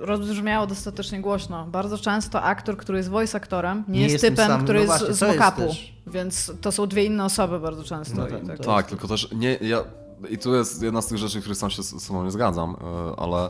rozbrzmiało 0.00 0.66
dostatecznie 0.66 1.20
głośno. 1.20 1.66
Bardzo 1.66 1.98
często 1.98 2.42
aktor, 2.42 2.76
który 2.76 2.98
jest 2.98 3.10
voice 3.10 3.36
aktorem, 3.36 3.84
nie, 3.88 4.00
Nie 4.00 4.06
jest 4.08 4.24
typem, 4.24 4.46
samym. 4.46 4.64
który 4.64 4.78
No 4.78 4.84
jest 4.84 4.98
właśnie, 4.98 5.14
z 5.14 5.20
jest 5.20 5.38
mock-upu. 5.40 5.66
też. 5.66 5.94
Więc 6.06 6.52
to 6.60 6.72
są 6.72 6.86
dwie 6.86 7.04
inne 7.04 7.24
osoby 7.24 7.60
bardzo 7.60 7.84
często. 7.84 8.16
No 8.16 8.26
tak, 8.26 8.46
tak. 8.46 8.58
Tak, 8.58 8.86
tylko 8.86 9.08
też 9.08 9.28
nie, 9.32 9.54
ja, 9.60 9.84
i 10.30 10.38
tu 10.38 10.54
jest 10.54 10.82
jedna 10.82 11.02
z 11.02 11.06
tych 11.06 11.18
rzeczy, 11.18 11.40
których 11.40 11.58
sam 11.58 11.70
się 11.70 11.82
z 11.82 12.02
sobą 12.02 12.24
nie 12.24 12.30
zgadzam, 12.30 12.76
e, 13.16 13.20
ale 13.20 13.48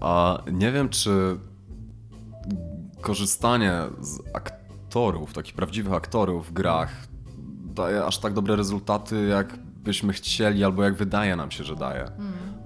a, 0.00 0.38
nie 0.52 0.72
wiem, 0.72 0.88
czy 0.88 1.36
korzystanie 3.00 3.72
z 4.00 4.18
aktorów, 4.34 4.53
takich 5.32 5.54
prawdziwych 5.54 5.92
aktorów 5.92 6.48
w 6.48 6.52
grach 6.52 7.08
daje 7.74 8.04
aż 8.04 8.18
tak 8.18 8.32
dobre 8.32 8.56
rezultaty, 8.56 9.26
jak 9.26 9.56
byśmy 9.58 10.12
chcieli, 10.12 10.64
albo 10.64 10.82
jak 10.82 10.94
wydaje 10.94 11.36
nam 11.36 11.50
się, 11.50 11.64
że 11.64 11.76
daje. 11.76 12.04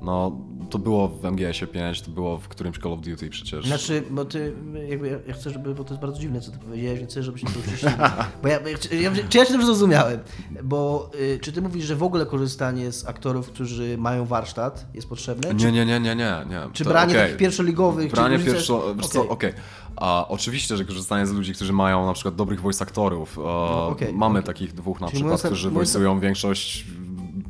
No, 0.03 0.41
to 0.71 0.79
było 0.79 1.09
w 1.09 1.25
MGS-ie 1.25 1.67
5, 1.67 2.03
to 2.03 2.11
było 2.11 2.39
w 2.39 2.49
którymś 2.49 2.79
Call 2.79 2.93
of 2.93 3.01
Duty 3.01 3.31
przecież. 3.31 3.67
Znaczy, 3.67 4.03
bo 4.11 4.25
ty, 4.25 4.53
jakby, 4.89 5.23
ja- 5.27 5.35
chcę, 5.35 5.51
żeby, 5.51 5.75
bo 5.75 5.85
to 5.85 5.91
jest 5.95 6.01
bardzo 6.03 6.21
dziwne, 6.21 6.41
co 6.41 6.51
ty 6.51 6.59
powiedziałeś, 6.59 6.99
więc 6.99 7.11
chcę, 7.11 7.23
żebyśmy 7.23 7.51
to 7.51 7.59
uściślili. 7.59 7.95
Bo 8.43 8.49
ja, 8.49 8.61
ja, 8.91 9.01
ja, 9.01 9.11
czy 9.29 9.39
ja 9.39 9.45
się 9.45 9.53
dobrze 9.53 9.67
zrozumiałem? 9.67 10.21
Bo 10.63 11.11
y, 11.21 11.39
czy 11.43 11.53
ty 11.53 11.63
mówisz, 11.63 11.85
że 11.85 11.97
w 11.97 12.03
ogóle 12.03 12.27
korzystanie 12.27 12.93
z 12.93 13.07
aktorów, 13.09 13.47
którzy 13.47 13.99
mają 13.99 14.27
warsztat 14.27 14.87
jest 14.95 15.09
potrzebne? 15.09 15.55
Nie, 15.55 15.73
nie, 15.73 15.87
nie, 15.87 16.01
nie, 16.01 16.17
nie. 16.17 16.45
nie. 16.51 16.61
Czy 16.73 16.85
To- 16.85 16.91
branie 16.91 17.15
takich 17.15 17.37
pierwszoligowych? 17.37 18.11
Branie 18.13 18.39
czy 18.39 18.45
pierwszo... 18.45 18.87
Okej. 19.03 19.29
okej. 19.29 19.53
A 19.97 20.29
oczywiście, 20.29 20.77
że 20.77 20.85
korzystanie 20.85 21.27
z 21.27 21.33
ludzi, 21.33 21.55
którzy 21.55 21.73
mają 21.73 22.07
na 22.07 22.13
przykład 22.13 22.35
dobrych 22.37 22.61
voice 22.61 22.83
aktorów. 22.85 23.39
E, 23.39 23.41
No, 23.43 23.89
okej, 23.89 24.13
mamy 24.15 24.39
okej. 24.39 24.47
takich 24.47 24.73
dwóch 24.75 25.01
na 25.01 25.07
Czyli 25.07 25.15
przykład, 25.17 25.33
mówiąc 25.33 25.47
którzy 25.47 25.71
mówiąc 25.71 25.91
voice'ują 25.97 26.21
większość 26.21 26.87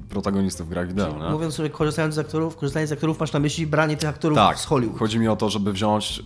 protagonistów 0.09 0.67
w 0.67 0.71
grach 0.71 0.89
wideo, 0.89 1.19
nie? 1.25 1.31
Mówiąc 1.31 1.55
sobie, 1.55 1.71
korzystając 1.71 2.15
z 2.15 2.19
aktorów, 2.19 2.57
korzystanie 2.57 2.87
z 2.87 2.93
aktorów 2.93 3.21
masz 3.21 3.33
na 3.33 3.41
myśli 3.41 3.67
branie 3.67 3.97
tych 3.97 4.09
aktorów 4.09 4.39
Tak, 4.39 4.59
z 4.59 4.65
Hollywood. 4.65 4.99
chodzi 4.99 5.19
mi 5.19 5.29
o 5.29 5.37
to, 5.37 5.51
żeby 5.51 5.73
wziąć... 5.73 6.23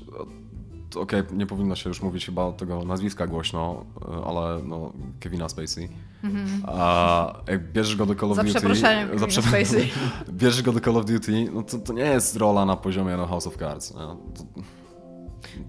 Okej, 0.96 1.22
nie 1.32 1.46
powinno 1.46 1.76
się 1.76 1.90
już 1.90 2.02
mówić 2.02 2.26
chyba 2.26 2.52
tego 2.52 2.84
nazwiska 2.84 3.26
głośno, 3.26 3.84
e, 4.20 4.24
ale 4.24 4.62
no, 4.64 4.92
Kevina 5.20 5.48
Spacey. 5.48 5.88
A 6.66 7.34
jak 7.48 7.72
bierzesz 7.72 7.96
go 7.96 8.06
do 8.06 8.14
Call 8.14 8.30
of 8.30 8.36
Za 8.36 8.42
Duty... 8.42 8.54
przeproszeniem, 8.54 9.08
Kevina 9.08 9.26
przepro- 9.26 9.48
Spacey. 9.48 9.90
Bierzesz 10.32 10.62
go 10.62 10.72
do 10.72 10.80
Call 10.80 10.96
of 10.96 11.04
Duty, 11.04 11.50
no 11.54 11.62
to, 11.62 11.78
to 11.78 11.92
nie 11.92 12.02
jest 12.02 12.36
rola 12.36 12.64
na 12.64 12.76
poziomie 12.76 13.16
no, 13.16 13.26
House 13.26 13.46
of 13.46 13.56
Cards. 13.56 13.94
Nie? 13.94 14.00
To, 14.00 14.44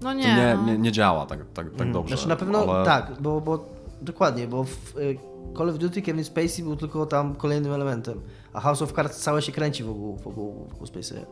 to 0.00 0.12
nie, 0.12 0.36
nie, 0.36 0.54
no. 0.56 0.64
nie, 0.66 0.78
nie 0.78 0.92
działa 0.92 1.26
tak, 1.26 1.40
tak, 1.54 1.66
tak 1.76 1.92
dobrze. 1.92 2.16
Znaczy 2.16 2.28
na 2.28 2.36
pewno 2.36 2.58
ale... 2.74 2.84
tak, 2.84 3.12
bo, 3.20 3.40
bo 3.40 3.64
dokładnie, 4.02 4.46
bo 4.46 4.64
w 4.64 4.96
y, 4.96 5.18
Call 5.56 5.70
of 5.70 5.78
Duty 5.78 6.02
Kevin 6.02 6.24
Spacey 6.24 6.62
był 6.64 6.76
tylko 6.76 7.06
tam 7.06 7.34
kolejnym 7.34 7.72
elementem, 7.72 8.20
a 8.52 8.60
House 8.60 8.82
of 8.82 8.92
Cards 8.92 9.16
całe 9.20 9.42
się 9.42 9.52
kręci 9.52 9.84
wokół, 9.84 10.16
wokół, 10.16 10.66
wokół 10.70 10.86
Spacey'a. 10.86 11.24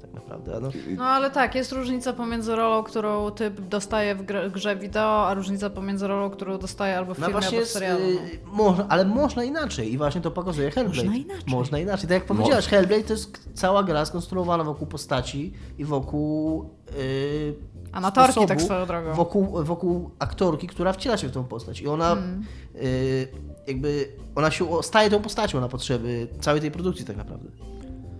Tak 0.00 0.12
naprawdę. 0.14 0.60
No. 0.60 0.68
No 0.96 1.04
ale 1.04 1.30
tak, 1.30 1.54
jest 1.54 1.72
różnica 1.72 2.12
pomiędzy 2.12 2.56
rolą, 2.56 2.82
którą 2.82 3.30
typ 3.30 3.60
dostaje 3.60 4.14
w 4.14 4.22
grze, 4.22 4.50
grze 4.50 4.76
wideo, 4.76 5.28
a 5.28 5.34
różnica 5.34 5.70
pomiędzy 5.70 6.06
rolą, 6.06 6.30
którą 6.30 6.58
dostaje 6.58 6.98
albo 6.98 7.14
w 7.14 7.18
No 7.18 7.26
filmie, 7.26 7.40
właśnie 7.40 7.48
albo 7.48 7.56
w 7.56 7.60
jest, 7.60 7.72
serialu. 7.72 8.04
y, 8.04 8.14
no. 8.46 8.52
można, 8.52 8.88
ale 8.88 9.04
można 9.04 9.44
inaczej 9.44 9.92
i 9.92 9.98
właśnie 9.98 10.20
to 10.20 10.30
pokazuje 10.30 10.70
Hellblade. 10.70 11.04
Można 11.08 11.16
inaczej. 11.16 11.44
Można 11.46 11.78
inaczej. 11.78 12.08
Tak 12.08 12.10
jak 12.14 12.24
powiedziałeś, 12.24 12.66
Hellblade 12.66 13.02
to 13.04 13.12
jest 13.12 13.48
cała 13.54 13.82
gra 13.82 14.04
skonstruowana 14.04 14.64
wokół 14.64 14.86
postaci 14.86 15.52
i 15.78 15.84
wokół 15.84 16.64
y, 16.98 17.54
Amatorki, 17.92 18.32
sposobu, 18.32 18.48
tak 18.48 18.62
swoją 18.62 18.86
drogą. 18.86 19.14
Wokół, 19.14 19.64
wokół 19.64 20.10
aktorki, 20.18 20.66
która 20.66 20.92
wciela 20.92 21.16
się 21.16 21.28
w 21.28 21.32
tą 21.32 21.44
postać 21.44 21.80
i 21.80 21.88
ona 21.88 22.12
Mm. 22.12 22.44
y, 22.76 23.28
jakby 23.66 24.08
ona 24.34 24.50
się 24.50 24.82
staje 24.82 25.10
tą 25.10 25.20
postacią 25.22 25.60
na 25.60 25.68
potrzeby 25.68 26.28
całej 26.40 26.60
tej 26.60 26.70
produkcji 26.70 27.04
tak 27.06 27.16
naprawdę. 27.16 27.48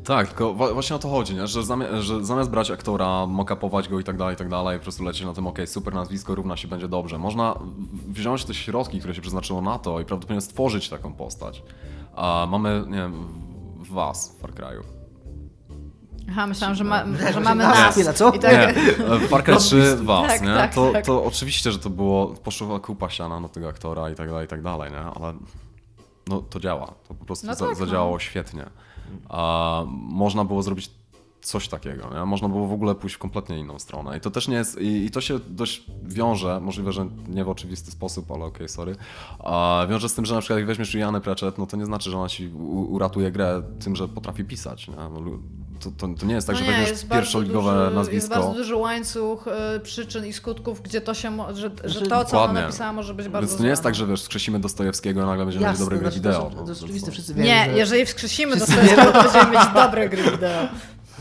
Tak, 0.04 0.28
tylko 0.28 0.54
właśnie 0.54 0.96
o 0.96 0.98
to 0.98 1.08
chodzi, 1.08 1.34
nie? 1.34 1.46
Że, 1.46 1.60
zami- 1.60 2.00
że 2.00 2.24
zamiast 2.24 2.50
brać 2.50 2.70
aktora, 2.70 3.26
mock-upować 3.26 3.88
go 3.88 4.00
i 4.00 4.04
tak 4.04 4.16
dalej, 4.16 4.34
i 4.34 4.38
tak 4.38 4.48
dalej, 4.48 4.78
po 4.78 4.82
prostu 4.82 5.04
lecieć 5.04 5.24
na 5.26 5.32
tym, 5.34 5.46
okej, 5.46 5.66
super 5.66 5.94
nazwisko, 5.94 6.34
równa 6.34 6.56
się 6.56 6.68
będzie 6.68 6.88
dobrze. 6.88 7.18
Można 7.18 7.54
wziąć 8.08 8.44
te 8.44 8.54
środki, 8.54 8.98
które 8.98 9.14
się 9.14 9.20
przeznaczyło 9.20 9.60
na 9.62 9.78
to 9.78 10.00
i 10.00 10.04
prawdopodobnie 10.04 10.40
stworzyć 10.40 10.88
taką 10.88 11.12
postać. 11.12 11.62
A 12.14 12.46
mamy, 12.50 12.84
nie 12.88 12.96
wiem, 12.96 13.26
w- 13.78 13.92
was 13.92 14.36
w 14.38 14.40
Far 14.40 14.50
Cry'u. 14.54 14.82
Aha, 16.30 16.46
myślałam, 16.46 16.76
że, 16.76 16.84
ma, 16.84 17.04
że 17.32 17.40
mamy 17.50 17.64
nas. 17.64 17.94
Chwila, 17.94 18.12
co? 18.12 18.32
I 18.32 18.38
tak, 18.38 18.76
Nie, 18.76 18.92
w 19.18 19.28
Far 19.28 19.44
Cry 19.44 19.56
3 19.56 19.96
was, 19.96 20.26
Tak, 20.26 20.42
nie? 20.42 20.46
tak, 20.54 20.74
to, 20.74 20.92
tak. 20.92 21.04
to 21.06 21.24
oczywiście, 21.24 21.72
że 21.72 21.78
to 21.78 21.90
było, 21.90 22.26
poszła 22.26 22.80
kupa 22.80 23.10
siana 23.10 23.40
na 23.40 23.48
tego 23.48 23.68
aktora 23.68 24.10
i 24.10 24.14
tak 24.14 24.28
dalej, 24.30 24.44
i 24.44 24.48
tak 24.48 24.62
dalej, 24.62 24.90
nie? 24.92 24.98
Ale 24.98 25.34
no, 26.28 26.42
to 26.50 26.60
działa. 26.60 26.86
To 27.08 27.14
po 27.14 27.24
prostu 27.24 27.46
No 27.46 27.54
za, 27.54 27.66
tak, 27.66 27.78
no. 27.78 27.86
zadziałało 27.86 28.18
świetnie. 28.18 28.64
A, 29.28 29.82
można 29.88 30.44
było 30.44 30.62
zrobić 30.62 30.90
coś 31.42 31.68
takiego, 31.68 32.10
nie? 32.14 32.24
Można 32.24 32.48
było 32.48 32.66
w 32.66 32.72
ogóle 32.72 32.94
pójść 32.94 33.16
w 33.16 33.18
kompletnie 33.18 33.58
inną 33.58 33.78
stronę. 33.78 34.16
I 34.18 34.20
to 34.20 34.30
też 34.30 34.48
nie 34.48 34.56
jest, 34.56 34.78
i, 34.80 35.04
i 35.04 35.10
to 35.10 35.20
się 35.20 35.38
dość 35.38 35.84
wiąże, 36.02 36.60
możliwe, 36.60 36.92
że 36.92 37.06
nie 37.28 37.44
w 37.44 37.48
oczywisty 37.48 37.90
sposób, 37.90 38.30
ale 38.32 38.44
okej, 38.44 38.68
sorry. 38.68 38.96
A, 39.38 39.86
wiąże 39.88 40.08
z 40.08 40.14
tym, 40.14 40.24
że 40.26 40.34
na 40.34 40.40
przykład 40.40 40.58
jak 40.58 40.66
weźmiesz 40.66 40.94
Julianę 40.94 41.20
Pratchett, 41.20 41.58
no 41.58 41.66
to 41.66 41.76
nie 41.76 41.86
znaczy, 41.86 42.10
że 42.10 42.18
ona 42.18 42.28
ci 42.28 42.48
uratuje 42.88 43.30
grę 43.32 43.62
tym, 43.84 43.96
że 43.96 44.08
potrafi 44.08 44.44
pisać, 44.44 44.88
nie? 44.88 44.94
To, 45.80 45.90
to, 45.90 46.08
to 46.20 46.26
nie 46.26 46.34
jest 46.34 46.46
tak, 46.46 46.56
no 46.56 46.60
że 46.60 46.64
nie, 46.66 46.70
weźmiesz 46.72 46.90
jest 46.90 47.08
pierwszoligowe 47.08 47.70
duży, 47.72 47.84
Jest 47.84 47.94
nazwisko. 47.94 48.34
bardzo 48.34 48.54
duży 48.54 48.76
łańcuch 48.76 49.46
y, 49.76 49.80
przyczyn 49.80 50.26
i 50.26 50.32
skutków, 50.32 50.82
gdzie 50.82 51.00
to 51.00 51.14
się, 51.14 51.36
że, 51.54 51.70
że 51.84 52.00
to, 52.00 52.06
co 52.08 52.16
ona 52.16 52.24
Dokładnie. 52.24 52.60
napisała, 52.60 52.92
może 52.92 53.14
być 53.14 53.28
bardzo 53.28 53.46
Więc 53.48 53.56
to 53.58 53.62
nie 53.62 53.68
jest 53.68 53.82
tak, 53.82 53.94
że 53.94 54.06
wiesz, 54.06 54.22
skrzesimy 54.22 54.60
Dostojewskiego, 54.60 55.22
a 55.22 55.26
nagle 55.26 55.44
będziemy 55.44 55.66
mieli 55.66 55.78
dobre 55.78 55.98
gry 55.98 56.06
znaczy, 56.10 56.16
wideo. 56.20 56.42
To, 56.42 56.56
no, 56.56 56.62
to 56.76 56.86
jest 56.86 57.10
wszyscy 57.10 57.34
wiemy, 57.34 57.48
Nie, 57.48 57.64
że, 57.64 57.78
jeżeli 57.78 58.06
wskrzesimy 58.06 58.56
Dostojewskiego, 58.56 59.12
to 59.12 59.22
będziemy 59.22 59.50
mieć 59.50 59.60
dobre 59.74 60.08
gry 60.08 60.22
wideo. 60.30 60.68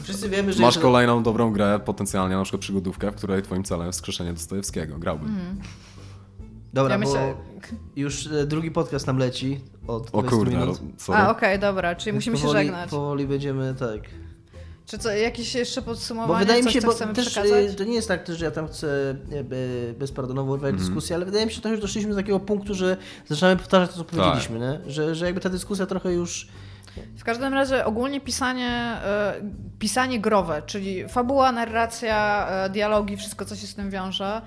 wszyscy 0.04 0.30
wiemy, 0.30 0.54
że 0.54 0.62
Masz 0.62 0.78
kolejną 0.78 1.24
dobrą 1.24 1.52
grę, 1.52 1.80
potencjalnie 1.86 2.36
na 2.36 2.44
przykład 2.44 2.62
przygodówkę, 2.62 3.12
w 3.12 3.16
której 3.16 3.42
twoim 3.44 3.64
celem 3.64 3.88
jest 3.88 4.00
wskrzeszenie 4.00 4.34
Dostojewskiego. 4.34 4.98
Grałbym. 4.98 5.36
Dobra, 6.74 6.92
Ja 6.94 6.98
myślę- 6.98 7.34
bo 7.36 7.78
już 7.96 8.28
e, 8.28 8.46
drugi 8.46 8.72
podcast 8.72 9.08
nam 9.08 9.18
leci 9.18 9.62
od 9.88 10.08
O 10.08 10.22
20 10.22 10.30
kurde, 10.38 10.52
minut. 10.58 10.80
sorry. 10.98 11.20
A, 11.22 11.30
okej, 11.32 11.60
dobra, 11.60 11.96
czyli 11.96 12.14
musimy 12.14 12.38
się 12.38 12.42
powoli, 12.44 12.60
żegnać. 12.66 12.90
Powoli 12.90 13.28
będziemy, 13.28 13.76
tak. 13.80 14.02
Czy 14.90 14.98
co, 14.98 15.12
jakieś 15.12 15.56
jeszcze 15.56 15.82
podsumowanie, 15.82 16.34
Bo 16.34 16.40
wydaje 16.40 16.60
mi 16.60 16.64
coś, 16.64 16.74
się, 16.74 16.82
co 16.82 16.88
bo 16.88 16.94
chcemy 16.94 17.14
też 17.14 17.30
przekazać? 17.30 17.66
y, 17.72 17.76
to 17.76 17.84
nie 17.84 17.94
jest 17.94 18.08
tak, 18.08 18.28
że 18.28 18.46
ja 18.46 18.52
tam 18.52 18.68
chcę 18.68 19.16
be- 19.44 19.94
bezpardonowo 20.00 20.52
urwać 20.54 20.70
Mhm. 20.72 20.88
dyskusję, 20.88 21.16
ale 21.16 21.26
wydaje 21.26 21.46
mi 21.46 21.52
się, 21.52 21.56
że 21.56 21.62
to 21.62 21.70
już 21.70 21.80
doszliśmy 21.82 22.10
do 22.12 22.16
takiego 22.18 22.40
punktu, 22.40 22.74
że 22.74 22.98
zaczynamy 23.28 23.56
powtarzać 23.58 23.90
to, 23.90 23.96
co 23.98 24.04
Tak. 24.04 24.10
powiedzieliśmy, 24.16 24.60
nie? 24.60 24.80
Że, 24.92 25.16
że 25.16 25.26
jakby 25.26 25.42
ta 25.42 25.50
dyskusja 25.50 25.86
trochę 25.86 26.14
już... 26.14 26.48
W 27.18 27.24
każdym 27.24 27.54
razie 27.54 27.86
ogólnie 27.86 28.22
pisanie, 28.22 28.68
e, 29.04 29.34
pisanie 29.80 30.20
growe, 30.20 30.62
czyli 30.66 31.10
fabuła, 31.10 31.52
narracja, 31.52 32.48
e, 32.50 32.70
dialogi, 32.70 33.18
wszystko 33.18 33.46
co 33.46 33.56
się 33.56 33.68
z 33.68 33.76
tym 33.76 33.90
wiąże, 33.90 34.42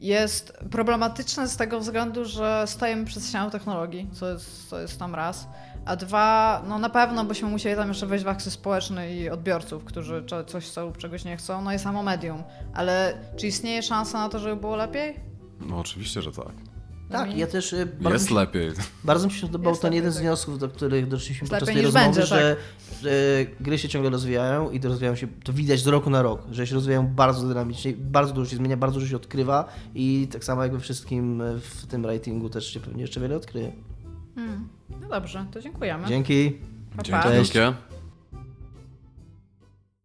jest 0.00 0.52
problematyczne 0.70 1.48
z 1.48 1.56
tego 1.56 1.80
względu, 1.80 2.24
że 2.24 2.64
stajemy 2.66 3.04
przed 3.04 3.26
ścianą 3.26 3.50
technologii, 3.50 4.10
co 4.12 4.30
jest, 4.30 4.68
co 4.68 4.80
jest 4.80 4.98
tam 4.98 5.14
raz. 5.14 5.46
A 5.86 5.96
dwa, 5.96 6.62
no 6.68 6.78
na 6.78 6.90
pewno 6.90 7.24
byśmy 7.24 7.48
musieli 7.48 7.76
tam 7.76 7.88
jeszcze 7.88 8.06
wejść 8.06 8.24
w 8.24 8.28
akces 8.28 8.52
społeczny 8.52 9.14
i 9.14 9.30
odbiorców, 9.30 9.84
którzy 9.84 10.24
coś 10.46 10.64
chcą 10.66 10.86
lub 10.86 10.98
czegoś 10.98 11.24
nie 11.24 11.36
chcą, 11.36 11.62
no 11.62 11.72
i 11.72 11.78
samo 11.78 12.02
medium. 12.02 12.42
Ale 12.74 13.14
czy 13.36 13.46
istnieje 13.46 13.82
szansa 13.82 14.18
na 14.18 14.28
to, 14.28 14.38
żeby 14.38 14.56
było 14.56 14.76
lepiej? 14.76 15.14
No 15.60 15.78
oczywiście, 15.78 16.22
że 16.22 16.32
tak. 16.32 16.52
Tak, 17.10 17.36
ja 17.36 17.46
też 17.46 17.72
e, 17.72 17.86
bardzo, 17.86 18.12
Jest 18.12 18.30
mi 18.30 18.36
lepiej. 18.36 18.70
bardzo 19.04 19.26
mi 19.26 19.32
się 19.32 19.46
podobał 19.46 19.70
Jest 19.70 19.82
ten 19.82 19.90
lepiej, 19.90 19.96
jeden 19.96 20.12
z 20.12 20.14
tak. 20.14 20.22
wniosków, 20.22 20.58
do 20.58 20.68
których 20.68 21.08
doszliśmy 21.08 21.44
Jest 21.44 21.50
podczas 21.50 21.68
tej 21.68 21.82
rozmowy, 21.82 22.04
będzie, 22.06 22.26
że, 22.26 22.56
że 23.02 23.10
gry 23.60 23.78
się 23.78 23.88
ciągle 23.88 24.10
rozwijają 24.10 24.70
i 24.70 24.80
to 24.80 24.88
rozwijają 24.88 25.16
się, 25.16 25.26
to 25.44 25.52
widać 25.52 25.80
z 25.80 25.86
roku 25.86 26.10
na 26.10 26.22
rok, 26.22 26.42
że 26.50 26.66
się 26.66 26.74
rozwijają 26.74 27.06
bardzo 27.06 27.48
dynamicznie, 27.48 27.92
bardzo 27.98 28.32
dużo 28.32 28.50
się 28.50 28.56
zmienia, 28.56 28.76
bardzo 28.76 28.94
dużo 28.94 29.10
się 29.10 29.16
odkrywa 29.16 29.68
i 29.94 30.28
tak 30.32 30.44
samo 30.44 30.62
jak 30.62 30.72
we 30.72 30.80
wszystkim 30.80 31.42
w 31.60 31.86
tym 31.86 32.06
ratingu 32.06 32.48
też 32.50 32.72
się 32.72 32.80
pewnie 32.80 33.02
jeszcze 33.02 33.20
wiele 33.20 33.36
odkryje. 33.36 33.72
No 35.08 35.14
dobrze, 35.20 35.46
to 35.52 35.60
dziękujemy. 35.60 36.08
Dzięki. 36.08 36.50
Pa, 36.90 36.96
pa. 36.96 37.02
Dzięki 37.02 37.22
Cześć. 37.22 37.52
wielkie. 37.52 37.95